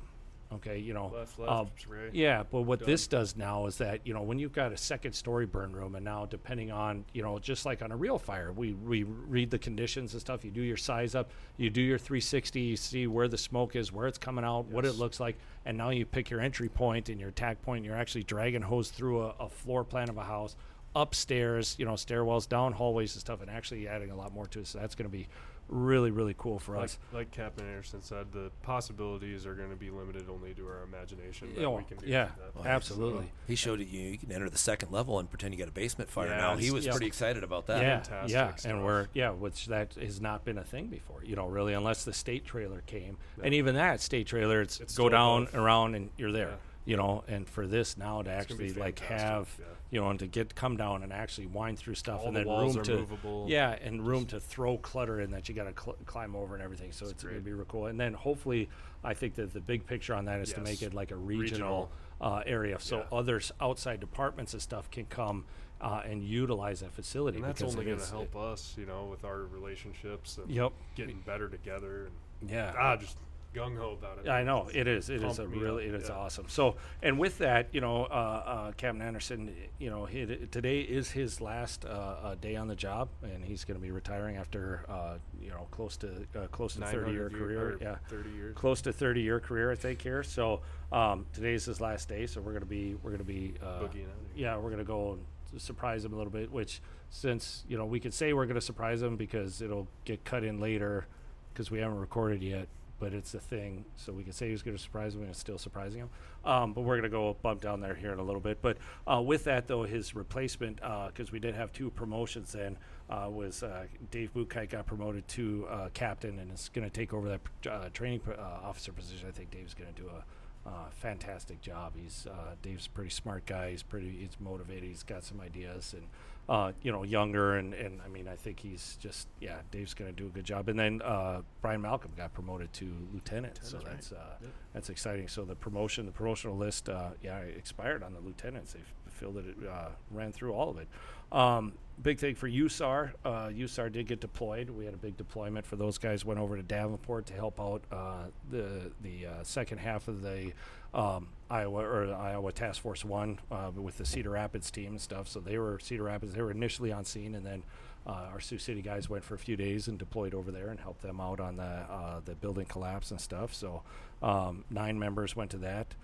okay, 0.53 0.79
you 0.79 0.95
know, 0.95 1.13
Left, 1.15 1.39
uh, 1.39 1.59
left, 1.61 1.87
right. 1.87 2.15
yeah, 2.15 2.43
but 2.51 2.63
what 2.63 2.81
Done. 2.81 2.89
this 2.89 3.07
does 3.07 3.37
now 3.37 3.67
is 3.67 3.79
that 3.79 4.07
you 4.07 4.15
know 4.15 4.23
when 4.23 4.39
you've 4.39 4.53
got 4.53 4.73
a 4.73 4.77
second 4.77 5.13
story 5.13 5.47
burn 5.47 5.73
room, 5.73 5.95
and 5.95 6.05
now 6.05 6.27
depending 6.27 6.71
on 6.71 7.05
you 7.13 7.23
know 7.23 7.39
just 7.39 7.67
like 7.67 7.83
on 7.83 7.93
a 7.93 7.97
real 7.97 8.19
fire, 8.19 8.53
we 8.53 8.73
we 8.73 9.03
read 9.03 9.51
the 9.51 9.59
conditions 9.59 10.13
and 10.13 10.21
stuff. 10.21 10.45
You 10.45 10.51
do 10.51 10.63
your 10.63 10.77
size 10.77 11.15
up, 11.15 11.31
you 11.57 11.71
do 11.71 11.83
your 11.83 11.99
360, 11.99 12.61
you 12.61 12.77
see 12.77 13.07
where 13.07 13.29
the 13.29 13.39
smoke 13.39 13.77
is, 13.77 13.93
where 13.93 14.07
it's 14.07 14.19
coming 14.19 14.45
out, 14.45 14.67
what 14.67 14.85
it 14.85 14.93
looks 14.93 15.21
like, 15.21 15.39
and 15.67 15.77
now 15.77 15.91
you 15.91 16.07
pick 16.07 16.31
your 16.31 16.41
entry 16.41 16.69
point 16.69 17.09
and 17.09 17.21
your 17.21 17.31
attack 17.31 17.61
point. 17.63 17.79
And 17.79 17.87
you're 17.87 17.97
actually 17.97 18.25
dragging 18.25 18.63
hose 18.63 18.91
through 18.91 19.23
a, 19.23 19.35
a 19.41 19.49
floor 19.49 19.85
plan 19.85 20.09
of 20.09 20.17
a 20.17 20.25
house, 20.25 20.57
upstairs, 20.97 21.77
you 21.79 21.85
know, 21.85 21.93
stairwells, 21.93 22.49
down 22.49 22.73
hallways 22.73 23.15
and 23.15 23.21
stuff, 23.21 23.41
and 23.43 23.51
actually 23.51 23.87
adding 23.87 24.11
a 24.11 24.17
lot 24.17 24.33
more 24.33 24.47
to 24.49 24.61
it. 24.61 24.67
So 24.67 24.79
that's 24.79 24.95
going 24.95 25.09
to 25.11 25.17
be 25.17 25.29
really 25.69 26.11
really 26.11 26.35
cool 26.39 26.59
for 26.59 26.75
Like, 26.77 26.85
us. 26.85 26.99
like 27.13 27.31
Captain 27.31 27.67
Anderson 27.67 28.03
said, 28.03 28.33
the 28.33 28.51
possibilities 28.63 29.47
are 29.47 29.55
going 29.55 29.71
to 29.71 29.77
be 29.77 29.91
limited 29.91 30.29
only 30.31 30.55
to 30.55 30.67
our 30.67 30.83
imagination. 30.83 31.55
That 31.55 31.65
Oh, 31.65 31.77
we 31.77 31.85
can 31.85 31.99
do 31.99 32.07
yeah, 32.07 32.25
that. 32.27 32.55
Well, 32.55 32.65
oh, 32.65 32.69
absolutely. 32.69 33.31
He 33.47 33.55
showed 33.55 33.81
it 33.81 33.89
you. 33.89 34.01
You 34.01 34.19
can 34.19 34.33
enter 34.33 34.49
the 34.49 34.59
second 34.59 34.91
level 34.93 35.19
and 35.19 35.29
pretend 35.29 35.53
you 35.55 35.59
got 35.59 35.69
a 35.69 35.73
basement 35.73 36.09
fire. 36.11 36.29
Yeah, 36.29 36.37
now 36.39 36.57
he 36.57 36.71
was 36.71 36.87
yeah. 36.87 36.93
pretty 36.93 37.07
excited 37.07 37.45
about 37.45 37.67
that. 37.67 37.83
yeah, 37.83 37.97
Fantastic 38.01 38.31
yeah, 38.33 38.55
stuff. 38.55 38.71
and 38.73 38.85
we're 38.85 39.09
yeah, 39.13 39.31
which 39.31 39.67
that 39.67 39.95
has 39.95 40.21
not 40.21 40.45
been 40.45 40.59
a 40.59 40.65
thing 40.65 40.87
before, 40.87 41.23
you 41.25 41.37
know, 41.37 41.47
really, 41.47 41.75
unless 41.75 42.05
the 42.05 42.13
state 42.13 42.45
trailer 42.45 42.83
came, 42.87 43.17
Yeah. 43.39 43.45
and 43.45 43.55
even 43.55 43.75
that 43.75 44.01
state 44.01 44.27
trailer, 44.27 44.61
it's, 44.63 44.81
It's 44.81 44.97
go 44.97 45.09
down 45.09 45.45
above. 45.45 45.55
around 45.55 45.95
and 45.95 46.11
you're 46.17 46.33
there, 46.33 46.49
Yeah. 46.51 46.55
You 46.89 46.97
know, 46.97 47.23
and 47.29 47.47
for 47.47 47.67
this 47.67 47.99
now 47.99 48.23
to 48.23 48.31
It's 48.31 48.47
gonna 48.47 48.59
be 48.59 48.67
actually 48.69 48.81
like 48.81 48.99
fantastic, 48.99 49.29
have, 49.29 49.57
yeah. 49.59 49.65
you 49.91 50.01
know, 50.01 50.09
and 50.09 50.19
to 50.21 50.27
get 50.27 50.55
come 50.55 50.79
down 50.79 51.03
and 51.03 51.13
actually 51.13 51.47
wind 51.47 51.79
through 51.79 51.97
stuff, 51.97 52.21
All 52.21 52.29
and 52.29 52.37
the 52.37 52.41
then 52.41 52.49
walls 52.49 52.75
room 52.77 52.81
are 52.81 52.85
to 52.87 52.97
movable. 52.97 53.45
yeah, 53.47 53.77
and 53.83 54.07
room 54.07 54.25
to 54.27 54.41
throw 54.41 54.79
clutter 54.79 55.21
in 55.21 55.31
that 55.33 55.51
you 55.51 55.55
got 55.55 55.65
to 55.65 55.83
cl- 55.83 55.99
climb 56.07 56.35
over 56.35 56.55
and 56.55 56.63
everything. 56.65 56.91
So 56.93 57.05
It's 57.07 57.23
gonna 57.23 57.35
great. 57.35 57.45
be 57.45 57.53
real 57.53 57.67
cool. 57.67 57.87
And 57.89 58.01
then 58.01 58.15
hopefully, 58.15 58.71
I 59.05 59.13
think 59.13 59.35
that 59.35 59.53
the 59.53 59.61
big 59.61 59.87
picture 59.87 60.15
on 60.15 60.25
that 60.25 60.41
is 60.41 60.55
to 60.55 60.61
make 60.63 60.81
Yes. 60.81 60.89
it 60.91 60.95
like 60.95 61.11
a 61.11 61.17
regional, 61.17 61.43
Regional. 61.43 61.91
Uh, 62.21 62.43
area, 62.47 62.81
so 62.81 62.97
Yeah. 62.99 63.17
others 63.19 63.53
outside 63.61 64.01
departments 64.01 64.53
and 64.55 64.63
stuff 64.63 64.91
can 64.91 65.05
come 65.07 65.45
uh, 65.81 66.03
and 66.05 66.25
utilize 66.25 66.81
that 66.81 66.91
facility. 66.93 67.37
And 67.39 67.45
that's 67.47 67.61
because 67.61 67.75
only 67.77 67.85
it 67.85 67.89
going 67.91 67.99
to 67.99 68.03
is- 68.05 68.11
help 68.11 68.35
us, 68.35 68.75
you 68.77 68.85
know, 68.87 69.05
with 69.05 69.25
our 69.25 69.43
relationships 69.45 70.37
and 70.39 70.51
Yep. 70.51 70.73
getting 70.97 71.21
better 71.21 71.49
together. 71.49 72.07
And 72.41 72.51
Yeah. 72.51 72.75
ah, 72.77 72.97
just 72.97 73.17
gung 73.55 73.77
ho 73.77 73.97
about 73.99 74.19
it. 74.19 74.29
I 74.29 74.43
know 74.43 74.69
it 74.73 74.87
is. 74.87 75.11
It 75.11 75.23
is 75.23 75.39
a 75.39 75.47
really 75.47 75.89
up, 75.89 75.95
it 75.95 76.03
is 76.03 76.09
yeah. 76.09 76.17
awesome. 76.17 76.47
So, 76.49 76.77
and 77.03 77.19
with 77.19 77.39
that, 77.39 77.69
you 77.73 77.81
know, 77.81 78.05
uh, 78.05 78.09
uh, 78.09 78.73
Captain 78.73 79.03
Anderson, 79.03 79.55
you 79.79 79.91
know, 79.91 80.05
he, 80.05 80.25
today 80.51 80.81
is 80.81 81.11
his 81.11 81.41
last 81.41 81.85
uh, 81.85 81.89
uh, 81.89 82.35
day 82.37 82.57
on 82.57 82.69
the 82.69 82.77
job, 82.77 83.09
and 83.23 83.45
he's 83.45 83.65
going 83.65 83.79
to 83.79 83.83
be 83.85 83.91
retiring 83.91 84.37
after 84.37 84.85
uh, 84.89 85.15
you 85.41 85.51
know 85.51 85.67
close 85.71 85.97
to 85.99 86.27
uh, 86.37 86.47
close 86.49 86.75
to 86.75 86.83
thirty 86.83 87.13
year 87.13 87.31
year- 87.31 87.39
career. 87.39 87.79
Yeah, 87.81 87.97
30 88.09 88.31
years. 88.31 88.55
close 88.57 88.83
to 88.83 88.93
30 88.93 89.23
year 89.23 89.41
career, 89.41 89.71
I 89.71 89.77
think 89.77 90.03
here. 90.03 90.23
So 90.23 90.61
um, 90.93 91.27
today's 91.33 91.65
his 91.65 91.81
last 91.81 92.09
day. 92.09 92.27
So 92.27 92.41
we're 92.41 92.53
gonna 92.53 92.67
be 92.67 92.97
we're 93.03 93.11
gonna 93.11 93.25
be 93.25 93.55
uh, 93.63 93.81
Boogieing 93.81 93.83
out 93.83 93.87
of 93.87 93.93
here. 93.95 94.07
yeah 94.37 94.57
we're 94.57 94.71
gonna 94.71 94.85
go 94.85 95.19
and 95.53 95.61
surprise 95.61 96.05
him 96.05 96.13
a 96.13 96.17
little 96.17 96.33
bit. 96.33 96.51
Which 96.51 96.81
since 97.11 97.65
you 97.69 97.79
know 97.79 97.87
we 97.87 98.01
could 98.01 98.15
say 98.15 98.33
we're 98.33 98.47
gonna 98.47 98.61
surprise 98.61 99.03
him 99.03 99.17
because 99.17 99.63
it'll 99.63 99.89
get 100.05 100.25
cut 100.25 100.45
in 100.45 100.61
later 100.61 101.07
because 101.53 101.71
we 101.71 101.79
haven't 101.81 101.99
recorded 101.99 102.43
yet. 102.43 102.69
But 103.01 103.15
it's 103.15 103.35
a 103.35 103.39
thing, 103.39 103.85
so 103.97 104.13
we 104.13 104.25
can 104.25 104.33
say 104.33 104.51
he's 104.51 104.63
going 104.63 104.77
to 104.77 104.83
surprise 104.83 105.15
him, 105.15 105.21
and 105.21 105.31
it's 105.31 105.39
still 105.39 105.59
surprising 105.59 106.01
him. 106.01 106.11
Um, 106.45 106.73
but 106.73 106.81
we're 106.81 106.97
going 106.97 107.05
to 107.05 107.09
go 107.09 107.37
bump 107.43 107.61
down 107.61 107.81
there 107.81 107.95
here 107.95 108.13
in 108.13 108.19
a 108.19 108.25
little 108.25 108.41
bit. 108.41 108.61
But 108.61 108.79
uh, 109.07 109.23
with 109.23 109.45
that, 109.45 109.69
though, 109.69 109.85
his 109.85 110.15
replacement, 110.17 110.81
because 111.09 111.31
we 111.31 111.39
did 111.39 111.55
have 111.55 111.73
two 111.73 111.91
promotions 111.91 112.53
then, 112.53 112.77
uh, 113.11 113.29
was 113.31 113.63
uh, 113.63 113.85
Dave 114.11 114.35
Buchheit 114.35 114.71
got 114.71 114.87
promoted 114.87 115.27
to 115.29 115.67
uh, 115.71 115.89
captain 115.95 116.39
and 116.39 116.53
is 116.53 116.71
going 116.75 116.89
to 116.89 116.95
take 116.95 117.15
over 117.15 117.29
that 117.29 117.71
uh, 117.71 117.89
training 117.93 118.21
uh, 118.29 118.41
officer 118.63 118.93
position. 118.93 119.29
I 119.29 119.33
think 119.33 119.51
Dave's 119.51 119.75
going 119.75 119.93
to 119.93 120.01
do 120.01 120.09
a 120.09 120.25
uh, 120.69 120.91
fantastic 120.91 121.61
job. 121.61 121.95
He's 121.97 122.27
uh, 122.31 122.55
Dave's 122.63 122.87
a 122.87 122.91
pretty 122.91 123.11
smart 123.11 123.47
guy. 123.47 123.71
He's 123.71 123.83
pretty 123.83 124.11
he's 124.11 124.37
motivated. 124.39 124.85
He's 124.85 125.03
got 125.03 125.25
some 125.25 125.41
ideas 125.41 125.95
and 125.97 126.07
uh, 126.49 126.73
you 126.83 126.91
know 126.91 127.03
younger 127.03 127.57
and 127.57 127.75
and 127.75 128.01
I 128.05 128.09
mean 128.09 128.27
I 128.29 128.37
think 128.37 128.61
he's 128.61 128.97
just 129.01 129.29
yeah 129.41 129.59
Dave's 129.71 129.95
going 129.95 130.11
to 130.11 130.17
do 130.17 130.27
a 130.27 130.31
good 130.31 130.45
job. 130.45 130.69
And 130.69 130.79
then 130.79 131.03
uh, 131.03 131.43
Brian 131.61 131.83
Malcolm 131.83 132.13
got 132.17 132.33
promoted 132.33 132.73
to 132.75 132.87
lieutenant, 133.13 133.59
so 133.63 133.77
Lieutenant, 133.77 133.97
that's 134.01 134.13
uh, 134.13 134.37
Yep. 134.41 134.51
that's 134.73 134.91
exciting. 134.91 135.29
So 135.29 135.45
the 135.45 135.55
promotion 135.55 136.07
the 136.07 136.13
promotional 136.13 136.57
list 136.57 136.89
uh, 136.89 137.11
yeah 137.23 137.39
expired 137.39 138.03
on 138.03 138.15
the 138.15 138.21
lieutenants. 138.21 138.73
They 138.73 138.81
filled 139.11 139.37
it 139.39 139.57
uh, 139.69 139.89
ran 140.11 140.33
through 140.33 140.53
all 140.53 140.71
of 140.71 140.79
it. 140.79 140.89
Um, 141.33 141.73
big 142.03 142.19
thing 142.19 142.35
for 142.35 142.49
USAR. 142.49 143.13
Uh, 143.25 143.49
USAR 143.49 143.91
did 143.91 144.07
get 144.07 144.21
deployed. 144.21 144.71
We 144.71 144.85
had 144.85 144.95
a 144.95 144.99
big 144.99 145.17
deployment 145.17 145.67
for 145.67 145.77
those 145.77 145.99
guys. 145.99 146.25
Went 146.25 146.41
over 146.41 146.57
to 146.57 146.63
Davenport 146.63 147.27
to 147.27 147.35
help 147.35 147.61
out 147.61 147.83
uh, 147.93 148.25
the 148.51 148.91
the 149.03 149.27
uh, 149.27 149.33
second 149.43 149.79
half 149.79 150.09
of 150.09 150.23
the 150.23 150.53
um, 150.95 151.29
Iowa 151.51 151.85
or 151.85 152.15
Iowa 152.15 152.53
Task 152.53 152.81
Force 152.83 153.05
One 153.05 153.39
uh, 153.51 153.71
with 153.75 153.99
the 153.99 154.05
Cedar 154.07 154.31
Rapids 154.31 154.71
team 154.71 154.89
and 154.93 155.01
stuff. 155.01 155.29
So 155.29 155.41
they 155.41 155.59
were 155.59 155.79
Cedar 155.79 156.05
Rapids. 156.05 156.35
They 156.35 156.43
were 156.43 156.51
initially 156.51 156.93
on 156.93 157.05
scene, 157.05 157.35
and 157.35 157.45
then 157.45 157.63
uh, 158.07 158.29
our 158.33 158.41
Sioux 158.41 158.59
City 158.59 158.81
guys 158.83 159.11
went 159.11 159.25
for 159.25 159.35
a 159.35 159.39
few 159.39 159.57
days 159.57 159.89
and 159.89 159.99
deployed 159.99 160.35
over 160.35 160.51
there 160.51 160.69
and 160.69 160.81
helped 160.81 161.03
them 161.03 161.21
out 161.21 161.41
on 161.41 161.57
the 161.57 161.63
uh, 161.63 162.21
the 162.25 162.35
building 162.35 162.67
collapse 162.67 163.11
and 163.11 163.21
stuff. 163.21 163.53
So 163.55 163.83
um, 164.23 164.65
nine 164.71 164.99
members 164.99 165.35
went 165.37 165.51
to 165.51 165.59
that. 165.59 165.95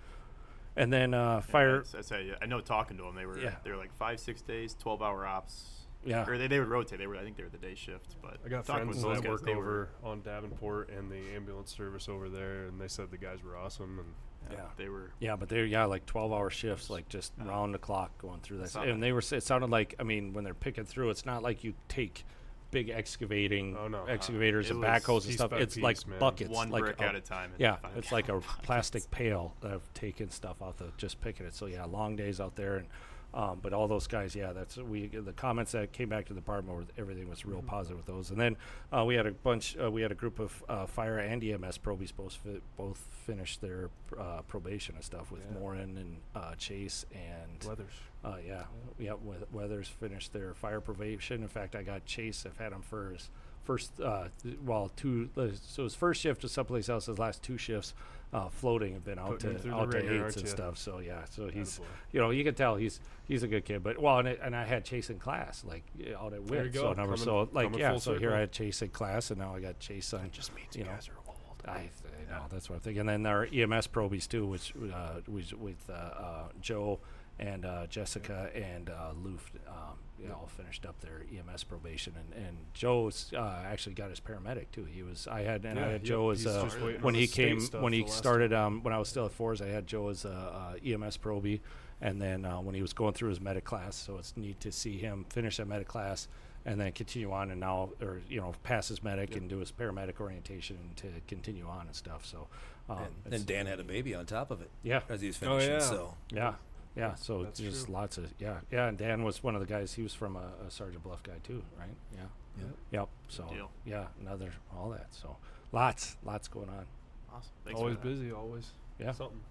And 0.77 0.91
then 0.91 1.13
uh, 1.13 1.35
Yeah, 1.35 1.39
fire, 1.39 1.83
that's- 1.83 2.09
that's 2.09 2.11
I 2.41 2.45
know 2.47 2.59
talking 2.59 2.97
to 2.97 3.03
them, 3.03 3.15
they 3.15 3.25
were 3.25 3.39
Yeah. 3.39 3.55
they 3.63 3.71
were 3.71 3.77
like 3.77 3.93
five 3.93 4.19
six 4.19 4.41
days, 4.41 4.75
twelve 4.77 5.01
hour 5.01 5.25
ops. 5.25 5.74
Yeah. 6.05 6.25
Or 6.27 6.37
they, 6.37 6.47
they 6.47 6.59
would 6.59 6.67
rotate. 6.69 6.99
They 6.99 7.07
were 7.07 7.15
I 7.17 7.23
think 7.23 7.35
they 7.37 7.43
were 7.43 7.49
the 7.49 7.57
day 7.57 7.75
shift. 7.75 8.15
But 8.21 8.37
I 8.45 8.49
got 8.49 8.65
friends 8.65 9.01
that 9.01 9.21
guys, 9.21 9.23
work 9.27 9.43
they 9.45 9.53
over 9.53 9.89
were 10.03 10.09
on 10.09 10.21
Davenport 10.21 10.89
and 10.89 11.11
the 11.11 11.19
ambulance 11.35 11.75
service 11.75 12.07
over 12.07 12.29
there, 12.29 12.65
and 12.65 12.79
they 12.79 12.87
said 12.87 13.11
the 13.11 13.17
guys 13.17 13.43
were 13.43 13.57
awesome. 13.57 13.99
And 13.99 14.07
yeah, 14.51 14.57
Yeah. 14.57 14.63
they 14.77 14.89
were 14.89 15.11
Yeah, 15.19 15.35
but 15.35 15.49
they're 15.49 15.65
yeah 15.65 15.85
like 15.85 16.05
twelve 16.05 16.31
hour 16.31 16.49
shifts, 16.49 16.89
like 16.89 17.09
just 17.09 17.33
Uh, 17.41 17.45
round 17.45 17.73
the 17.73 17.79
clock 17.79 18.17
going 18.19 18.39
through 18.41 18.59
that. 18.59 18.75
And 18.75 19.01
they 19.01 19.11
were 19.11 19.19
it 19.31 19.43
sounded 19.43 19.69
like 19.71 19.95
I 19.99 20.03
mean 20.03 20.33
when 20.33 20.43
they're 20.43 20.53
picking 20.53 20.85
through, 20.85 21.09
it's 21.09 21.25
not 21.25 21.41
like 21.43 21.63
you 21.63 21.73
take 21.87 22.23
big 22.71 22.89
excavating 22.89 23.77
Oh, 23.77 23.87
no. 23.87 24.03
Uh, 24.03 24.05
excavators 24.07 24.69
it 24.69 24.73
and 24.75 24.83
backhoes 24.83 25.25
and 25.25 25.33
stuff. 25.33 25.53
It's 25.53 25.75
piece, 25.75 25.83
like 25.83 26.07
man. 26.07 26.19
buckets, 26.19 26.49
one 26.51 26.69
like 26.71 26.81
brick 26.83 26.99
a- 26.99 27.05
at 27.05 27.15
a 27.15 27.21
time. 27.21 27.51
Yeah, 27.57 27.77
it's 27.95 28.11
like 28.11 28.27
a 28.27 28.33
buckets. 28.39 28.53
plastic 28.63 29.09
pail 29.11 29.55
that 29.61 29.71
have 29.71 29.93
taken 29.93 30.29
stuff 30.29 30.61
out 30.61 30.81
of 30.81 30.95
just 30.97 31.21
picking 31.21 31.45
it. 31.45 31.55
So 31.55 31.67
yeah, 31.67 31.85
long 31.85 32.15
days 32.17 32.39
out 32.41 32.55
there, 32.55 32.75
and 32.77 32.87
um, 33.35 33.59
but 33.61 33.73
all 33.73 33.87
those 33.87 34.07
guys, 34.07 34.33
yeah, 34.35 34.53
that's 34.53 34.77
we 34.77 35.07
the 35.07 35.33
comments 35.33 35.73
that 35.73 35.91
came 35.91 36.07
back 36.09 36.25
to 36.27 36.33
the 36.33 36.39
department 36.39 36.77
were 36.77 36.85
everything 36.97 37.29
was 37.29 37.45
real 37.45 37.61
positive 37.61 37.97
with 37.97 38.05
those. 38.05 38.31
And 38.31 38.39
then 38.39 38.55
uh, 38.91 39.03
we 39.05 39.15
had 39.15 39.27
a 39.27 39.31
bunch, 39.31 39.75
uh, 39.77 39.91
we 39.91 40.01
had 40.01 40.11
a 40.11 40.15
group 40.15 40.39
of 40.39 40.63
uh, 40.69 40.85
fire 40.85 41.17
and 41.19 41.43
EMS 41.43 41.77
probies 41.79 42.11
both 42.13 42.33
fi- 42.33 42.61
both 42.77 42.97
finished 43.25 43.59
their 43.61 43.89
uh, 44.17 44.41
probation 44.47 44.95
and 44.95 45.03
stuff 45.03 45.31
with 45.31 45.41
Yeah. 45.51 45.59
Morin 45.59 45.97
and 45.97 46.17
uh, 46.33 46.55
Chase 46.55 47.05
and 47.13 47.67
weathers. 47.67 47.91
uh, 48.23 48.37
yeah, 48.47 48.63
yeah. 48.97 49.13
Weath- 49.23 49.51
Weathers 49.51 49.87
finished 49.89 50.31
their 50.31 50.53
fire 50.53 50.79
probation. 50.79 51.41
In 51.41 51.49
fact, 51.49 51.75
I 51.75 51.83
got 51.83 52.05
Chase. 52.05 52.45
I've 52.45 52.57
had 52.57 52.71
him 52.71 52.81
for 52.81 53.09
his 53.11 53.29
first, 53.65 53.99
uh, 53.99 54.29
well, 54.63 54.91
two. 54.95 55.29
uh, 55.37 55.47
So 55.61 55.83
his 55.83 55.95
first 55.95 56.21
shift 56.21 56.43
was 56.43 56.51
someplace 56.51 56.87
else. 56.89 57.07
His 57.07 57.19
last 57.19 57.43
two 57.43 57.57
shifts, 57.57 57.93
uh, 58.33 58.49
floating, 58.49 58.93
have 58.93 59.03
been 59.03 59.19
out 59.19 59.39
Putting 59.39 59.59
to 59.59 59.73
out 59.73 59.91
to 59.91 59.97
eights 60.25 60.37
and 60.37 60.45
ya? 60.45 60.51
stuff. 60.51 60.77
So 60.77 60.99
yeah, 60.99 61.25
so 61.29 61.47
he's, 61.47 61.79
you 62.11 62.19
know, 62.19 62.29
you 62.31 62.43
can 62.43 62.55
tell 62.55 62.75
he's 62.75 62.99
he's 63.27 63.43
a 63.43 63.47
good 63.47 63.65
kid. 63.65 63.83
But 63.83 63.99
well, 64.01 64.19
and, 64.19 64.27
it, 64.27 64.39
and 64.41 64.55
I 64.55 64.65
had 64.65 64.85
Chase 64.85 65.09
in 65.09 65.19
class, 65.19 65.63
like 65.67 65.83
yeah, 65.97 66.17
out 66.17 66.33
at 66.33 66.41
you 66.49 66.69
go, 66.69 66.81
So 66.81 66.93
number, 66.93 67.17
so 67.17 67.49
like 67.51 67.75
yeah, 67.77 67.97
so 67.97 68.17
here. 68.17 68.33
I 68.33 68.39
had 68.41 68.51
Chase 68.51 68.81
in 68.81 68.89
class, 68.89 69.31
and 69.31 69.39
now 69.39 69.55
I 69.55 69.59
got 69.59 69.79
Chase 69.79 70.13
on. 70.13 70.29
just 70.31 70.53
means 70.55 70.75
you 70.75 70.79
you 70.79 70.85
know, 70.85 70.91
guys 70.93 71.09
are 71.09 71.17
old. 71.27 71.35
I, 71.67 71.71
I 71.71 72.31
know 72.31 72.43
that's 72.51 72.69
what 72.69 72.75
I'm 72.75 72.81
thinking. 72.81 73.01
And 73.01 73.09
then 73.09 73.25
our 73.25 73.47
EMS 73.51 73.87
probies 73.87 74.27
too, 74.27 74.45
which 74.45 74.73
uh, 74.93 75.21
was 75.27 75.53
with 75.53 75.89
uh, 75.89 75.93
uh, 75.93 76.43
Joe 76.61 76.99
and 77.39 77.65
uh, 77.65 77.87
Jessica 77.87 78.49
and 78.53 78.89
uh, 78.89 79.11
Loof, 79.23 79.51
um, 79.67 79.97
you 80.21 80.27
know, 80.29 80.35
all 80.35 80.47
finished 80.47 80.85
up 80.85 80.99
their 81.01 81.23
EMS 81.35 81.63
probation. 81.65 82.13
And 82.17 82.45
and 82.45 82.57
Joe's 82.73 83.31
uh, 83.35 83.63
actually 83.65 83.95
got 83.95 84.09
his 84.09 84.19
paramedic 84.19 84.65
too. 84.71 84.85
He 84.85 85.03
was 85.03 85.27
I 85.27 85.41
had 85.41 85.65
and 85.65 85.79
I 85.79 85.89
had 85.91 86.03
Joe 86.03 86.29
as 86.29 86.39
he's 86.39 86.47
uh, 86.47 86.69
when 87.01 87.15
he 87.15 87.27
came 87.27 87.59
when 87.79 87.93
he 87.93 88.07
started 88.07 88.53
um, 88.53 88.81
when 88.83 88.93
I 88.93 88.97
was 88.99 89.09
still 89.09 89.25
at 89.25 89.31
fours. 89.31 89.61
I 89.61 89.67
had 89.67 89.87
Joe 89.87 90.09
as 90.09 90.25
a 90.25 90.75
uh, 90.83 90.85
EMS 90.85 91.17
probie, 91.17 91.59
and 92.01 92.21
then 92.21 92.45
uh, 92.45 92.59
when 92.61 92.75
he 92.75 92.81
was 92.81 92.93
going 92.93 93.13
through 93.13 93.29
his 93.29 93.41
medic 93.41 93.65
class, 93.65 93.95
so 93.95 94.17
it's 94.17 94.35
neat 94.37 94.59
to 94.61 94.71
see 94.71 94.97
him 94.97 95.25
finish 95.29 95.57
that 95.57 95.67
medic 95.67 95.87
class 95.87 96.27
and 96.67 96.79
then 96.81 96.91
continue 96.93 97.31
on 97.31 97.51
and 97.51 97.59
now 97.59 97.89
or 98.01 98.21
you 98.27 98.41
know 98.41 98.53
pass 98.63 98.87
his 98.87 99.03
medic 99.03 99.35
and 99.35 99.47
do 99.49 99.59
his 99.59 99.71
paramedic 99.71 100.19
orientation 100.19 100.77
to 100.95 101.07
continue 101.27 101.67
on 101.67 101.85
and 101.87 101.95
stuff. 101.95 102.25
So 102.25 102.47
um, 102.89 102.97
and 102.97 103.07
it's- 103.33 103.43
then 103.43 103.43
Dan 103.45 103.65
had 103.67 103.79
a 103.79 103.83
baby 103.83 104.15
on 104.15 104.25
top 104.25 104.49
of 104.49 104.61
it 104.61 104.69
yeah, 104.81 105.01
as 105.09 105.21
he 105.21 105.27
was 105.27 105.37
Oh, 105.43 105.59
finishing. 105.59 105.71
yeah. 105.73 105.79
So 105.79 106.13
yeah, 106.31 106.53
yeah. 106.95 107.15
So 107.15 107.43
That's 107.43 107.59
just 107.59 107.85
true. 107.85 107.93
lots 107.93 108.17
of 108.17 108.33
yeah, 108.39 108.57
yeah. 108.71 108.87
And 108.87 108.97
Dan 108.97 109.23
was 109.23 109.43
one 109.43 109.55
of 109.55 109.61
the 109.61 109.67
guys. 109.67 109.93
He 109.93 110.01
was 110.03 110.13
from 110.13 110.35
a, 110.35 110.51
a 110.67 110.71
Sergeant 110.71 111.03
Bluff 111.03 111.23
guy 111.23 111.33
too, 111.43 111.61
right? 111.77 111.89
Yeah. 112.13 112.19
Yep. 112.57 112.69
Yep. 112.91 113.09
So 113.27 113.43
deal. 113.53 113.71
yeah, 113.85 114.05
another 114.21 114.51
all 114.75 114.89
that. 114.91 115.07
So 115.11 115.35
lots, 115.71 116.15
lots 116.23 116.47
going 116.47 116.69
on. 116.69 116.85
Awesome. 117.33 117.51
Thanks 117.65 117.79
always 117.79 117.97
busy, 117.97 118.31
always 118.31 118.71
Yeah. 118.99 119.11
something. 119.11 119.41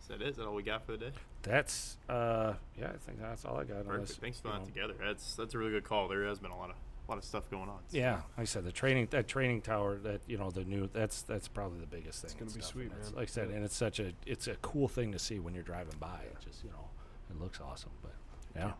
Is 0.00 0.06
that 0.08 0.22
it? 0.22 0.28
Is 0.28 0.36
that 0.36 0.46
all 0.46 0.54
we 0.54 0.62
got 0.62 0.86
for 0.86 0.92
the 0.92 0.98
day? 0.98 1.12
That's 1.42 1.96
uh 2.08 2.54
yeah. 2.78 2.86
I 2.94 2.96
think 2.98 3.20
that's 3.20 3.44
all 3.44 3.56
I 3.56 3.64
got. 3.64 3.84
Perfect. 3.84 3.88
unless, 3.94 4.14
Thanks 4.16 4.40
for 4.40 4.48
that 4.48 4.64
together. 4.64 4.94
That's 5.04 5.34
that's 5.34 5.54
a 5.54 5.58
really 5.58 5.72
good 5.72 5.84
call. 5.84 6.08
There 6.08 6.24
has 6.26 6.38
been 6.38 6.50
a 6.52 6.56
lot 6.56 6.70
of 6.70 6.76
a 7.08 7.10
lot 7.10 7.18
of 7.18 7.24
stuff 7.24 7.48
going 7.50 7.68
on. 7.70 7.78
so- 7.88 7.96
Yeah, 7.96 8.16
like 8.16 8.22
I 8.40 8.44
said, 8.44 8.64
the 8.64 8.72
training 8.72 9.08
that 9.10 9.26
training 9.28 9.62
tower 9.62 9.96
that 9.98 10.20
you 10.26 10.36
know 10.36 10.50
the 10.50 10.64
new 10.64 10.88
that's 10.92 11.22
that's 11.22 11.48
probably 11.48 11.80
the 11.80 11.86
biggest 11.86 12.20
thing. 12.22 12.30
It's 12.30 12.34
gonna 12.34 12.46
be 12.50 12.60
stuff, 12.60 12.64
sweet, 12.72 12.82
and 12.84 12.92
it's- 12.92 13.06
man. 13.10 13.16
Like 13.16 13.28
I 13.28 13.32
said, 13.32 13.48
Yeah. 13.50 13.56
and 13.56 13.64
it's 13.64 13.76
such 13.76 13.98
a 14.00 14.12
it's 14.26 14.46
a 14.46 14.56
cool 14.56 14.88
thing 14.88 15.12
to 15.12 15.18
see 15.18 15.38
when 15.38 15.54
you're 15.54 15.62
driving 15.62 15.96
by. 15.98 16.20
It 16.30 16.36
just 16.44 16.62
you 16.64 16.70
know 16.70 16.88
it 17.30 17.40
looks 17.40 17.60
awesome. 17.60 17.92
But 18.02 18.12
yeah. 18.54 18.72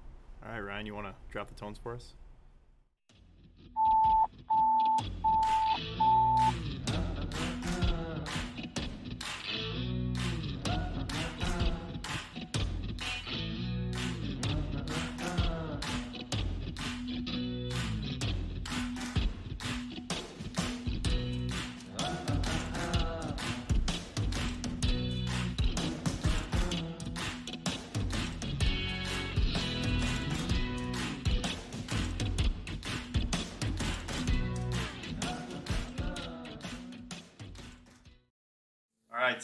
All 0.45 0.51
right, 0.53 0.61
Ryan, 0.61 0.87
you 0.87 0.95
want 0.95 1.07
to 1.09 1.15
drop 1.33 1.49
the 1.49 1.55
tones 1.55 1.79
for 1.79 1.95
us? 1.95 2.13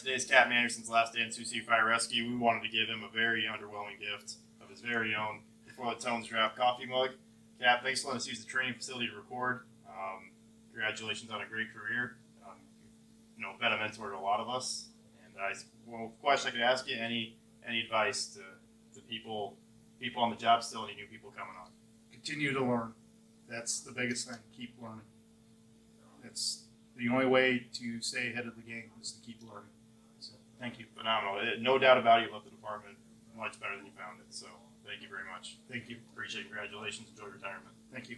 Today's 0.05 0.27
Captain 0.27 0.53
Anderson's 0.53 0.91
last 0.91 1.15
day 1.15 1.23
in 1.23 1.33
Sioux 1.33 1.63
Fire 1.63 1.87
Rescue. 1.87 2.29
We 2.29 2.37
wanted 2.37 2.63
to 2.63 2.69
give 2.69 2.89
him 2.89 3.03
a 3.05 3.09
very 3.09 3.45
underwhelming 3.45 3.99
gift 3.99 4.35
of 4.61 4.69
his 4.69 4.83
very 4.83 5.15
own 5.15 5.41
the 5.67 5.95
Tones 5.95 6.27
Drop 6.27 6.55
coffee 6.55 6.85
mug. 6.85 7.13
Cap, 7.59 7.83
thanks 7.83 8.03
for 8.03 8.09
letting 8.09 8.19
us 8.19 8.29
use 8.29 8.45
the 8.45 8.47
training 8.47 8.75
facility 8.75 9.09
to 9.09 9.17
record. 9.17 9.61
Um, 9.89 10.33
congratulations 10.71 11.31
on 11.31 11.41
a 11.41 11.47
great 11.47 11.69
career. 11.73 12.17
Um, 12.45 12.59
you 13.39 13.43
know, 13.43 13.53
been 13.59 13.73
a 13.73 13.79
mentor 13.79 14.11
to 14.11 14.19
a 14.19 14.21
lot 14.21 14.41
of 14.41 14.51
us. 14.51 14.89
And 15.25 15.43
I, 15.43 15.55
well, 15.87 16.13
question 16.21 16.51
I 16.51 16.53
could 16.53 16.61
ask 16.61 16.87
you: 16.87 16.99
any 17.01 17.39
any 17.67 17.81
advice 17.81 18.27
to, 18.35 18.41
to 18.95 19.07
people 19.07 19.57
people 19.99 20.23
on 20.23 20.29
the 20.29 20.37
job 20.37 20.63
still, 20.63 20.85
any 20.85 20.97
new 20.97 21.07
people 21.07 21.31
coming 21.31 21.55
on? 21.59 21.71
continue 22.13 22.53
to 22.53 22.63
learn. 22.63 22.93
That's 23.49 23.81
the 23.81 23.93
biggest 23.93 24.29
thing. 24.29 24.37
Keep 24.55 24.75
learning. 24.83 25.07
It's 26.25 26.65
the 26.95 27.09
only 27.09 27.25
way 27.25 27.69
to 27.73 28.03
stay 28.03 28.31
ahead 28.31 28.47
of 28.47 28.55
the 28.55 28.63
game 28.63 28.91
is 29.01 29.11
to 29.11 29.25
keep 29.25 29.41
learning. 29.43 29.71
Thank 30.65 30.79
you. 30.81 30.87
Phenomenal. 30.97 31.41
It- 31.45 31.61
No 31.61 31.77
doubt 31.77 31.99
about 31.99 32.23
it, 32.23 32.29
you 32.29 32.33
left 32.33 32.47
the 32.47 32.51
department 32.51 32.97
much 33.37 33.61
better 33.61 33.77
than 33.77 33.85
you 33.85 33.93
found 33.93 34.19
it. 34.21 34.33
So 34.33 34.47
thank 34.87 35.03
you 35.03 35.09
very 35.13 35.29
much. 35.29 35.59
Thank 35.69 35.91
you. 35.91 35.99
Appreciate 36.11 36.41
it. 36.41 36.45
Congratulations. 36.49 37.11
Enjoy 37.11 37.27
retirement. 37.29 37.77
Thank 37.93 38.09
you. 38.09 38.17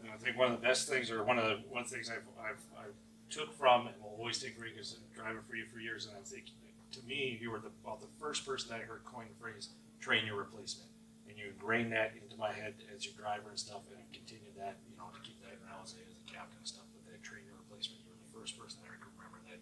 And 0.00 0.08
I 0.08 0.16
think 0.16 0.38
one 0.38 0.50
of 0.50 0.56
the 0.58 0.64
best 0.66 0.88
things, 0.88 1.10
or 1.10 1.22
one 1.22 1.36
of 1.38 1.44
the 1.44 1.60
one 1.68 1.82
of 1.84 1.90
the 1.90 1.94
things 1.94 2.08
I've, 2.08 2.24
I've, 2.40 2.64
I 2.80 2.88
took 3.28 3.52
from 3.52 3.88
and 3.88 4.00
will 4.00 4.16
always 4.16 4.40
take 4.40 4.56
from 4.56 4.64
you 4.64 4.70
because 4.72 4.96
I've 4.96 5.04
driving 5.14 5.42
for 5.44 5.54
you 5.54 5.66
for 5.66 5.80
years, 5.80 6.06
and 6.08 6.16
I 6.16 6.24
think 6.24 6.48
to 6.96 7.00
me 7.04 7.36
you 7.38 7.50
were 7.52 7.60
the, 7.60 7.68
about 7.84 8.00
the 8.00 8.08
first 8.18 8.46
person 8.48 8.70
that 8.72 8.80
I 8.80 8.84
heard 8.88 9.04
coin 9.04 9.28
the 9.28 9.36
phrase 9.36 9.68
"train 10.00 10.24
your 10.24 10.36
replacement," 10.40 10.88
and 11.28 11.36
you 11.36 11.52
ingrained 11.52 11.92
that 11.92 12.16
into 12.16 12.36
my 12.40 12.52
head 12.56 12.72
as 12.88 13.04
your 13.04 13.12
driver 13.20 13.50
and 13.52 13.58
stuff, 13.60 13.84
and 13.92 14.00
I've 14.00 14.10
continued 14.16 14.56
that, 14.56 14.80
you 14.88 14.96
know, 14.96 15.12
to 15.12 15.20
keep 15.20 15.36
that 15.44 15.60
now 15.68 15.84
as 15.84 15.92
a, 15.92 16.00
as 16.08 16.16
a 16.16 16.24
captain 16.24 16.56
and 16.56 16.66
stuff. 16.66 16.88
But 16.96 17.04
that 17.12 17.20
train 17.22 17.44
your 17.44 17.60
replacement, 17.68 18.00
you 18.00 18.08
were 18.10 18.18
the 18.24 18.32
first 18.32 18.56
person 18.56 18.80
that 18.82 18.90
I 18.90 18.96
can 18.96 19.12
remember 19.20 19.38
that 19.52 19.60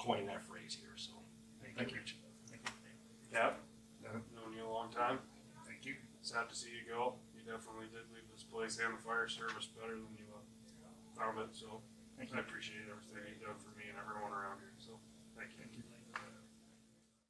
coined 0.00 0.26
that 0.32 0.42
phrase 0.42 0.76
here. 0.80 0.96
So 0.96 1.12
thank, 1.62 1.76
Thank 1.78 1.90
you, 1.90 1.96
you. 1.96 2.00
Rich. 2.02 2.16
Thank 2.50 2.62
you. 2.66 2.72
Cap, 3.32 3.60
Uh, 4.04 4.18
known 4.36 4.52
you 4.56 4.66
a 4.66 4.68
long 4.68 4.90
time. 4.92 5.18
Thank 5.66 5.86
you. 5.86 5.94
Sad 6.34 6.50
to 6.50 6.56
see 6.58 6.74
you 6.74 6.82
go. 6.82 7.14
You 7.30 7.46
definitely 7.46 7.86
did 7.94 8.10
leave 8.10 8.26
this 8.26 8.42
place 8.42 8.82
and 8.82 8.90
the 8.90 8.98
fire 8.98 9.30
service 9.30 9.70
better 9.70 9.94
than 9.94 10.18
you 10.18 10.26
uh, 10.34 10.42
found 11.14 11.38
it. 11.38 11.54
So 11.54 11.78
Thank 12.18 12.34
I 12.34 12.42
you. 12.42 12.42
appreciate 12.42 12.90
everything 12.90 13.22
you've 13.30 13.46
done 13.46 13.54
for 13.62 13.70
me 13.78 13.86
and 13.86 13.94
everyone 13.94 14.34
around 14.34 14.58
here. 14.58 14.74
So. 14.82 14.98
Thank 15.38 15.54
you. 15.54 15.83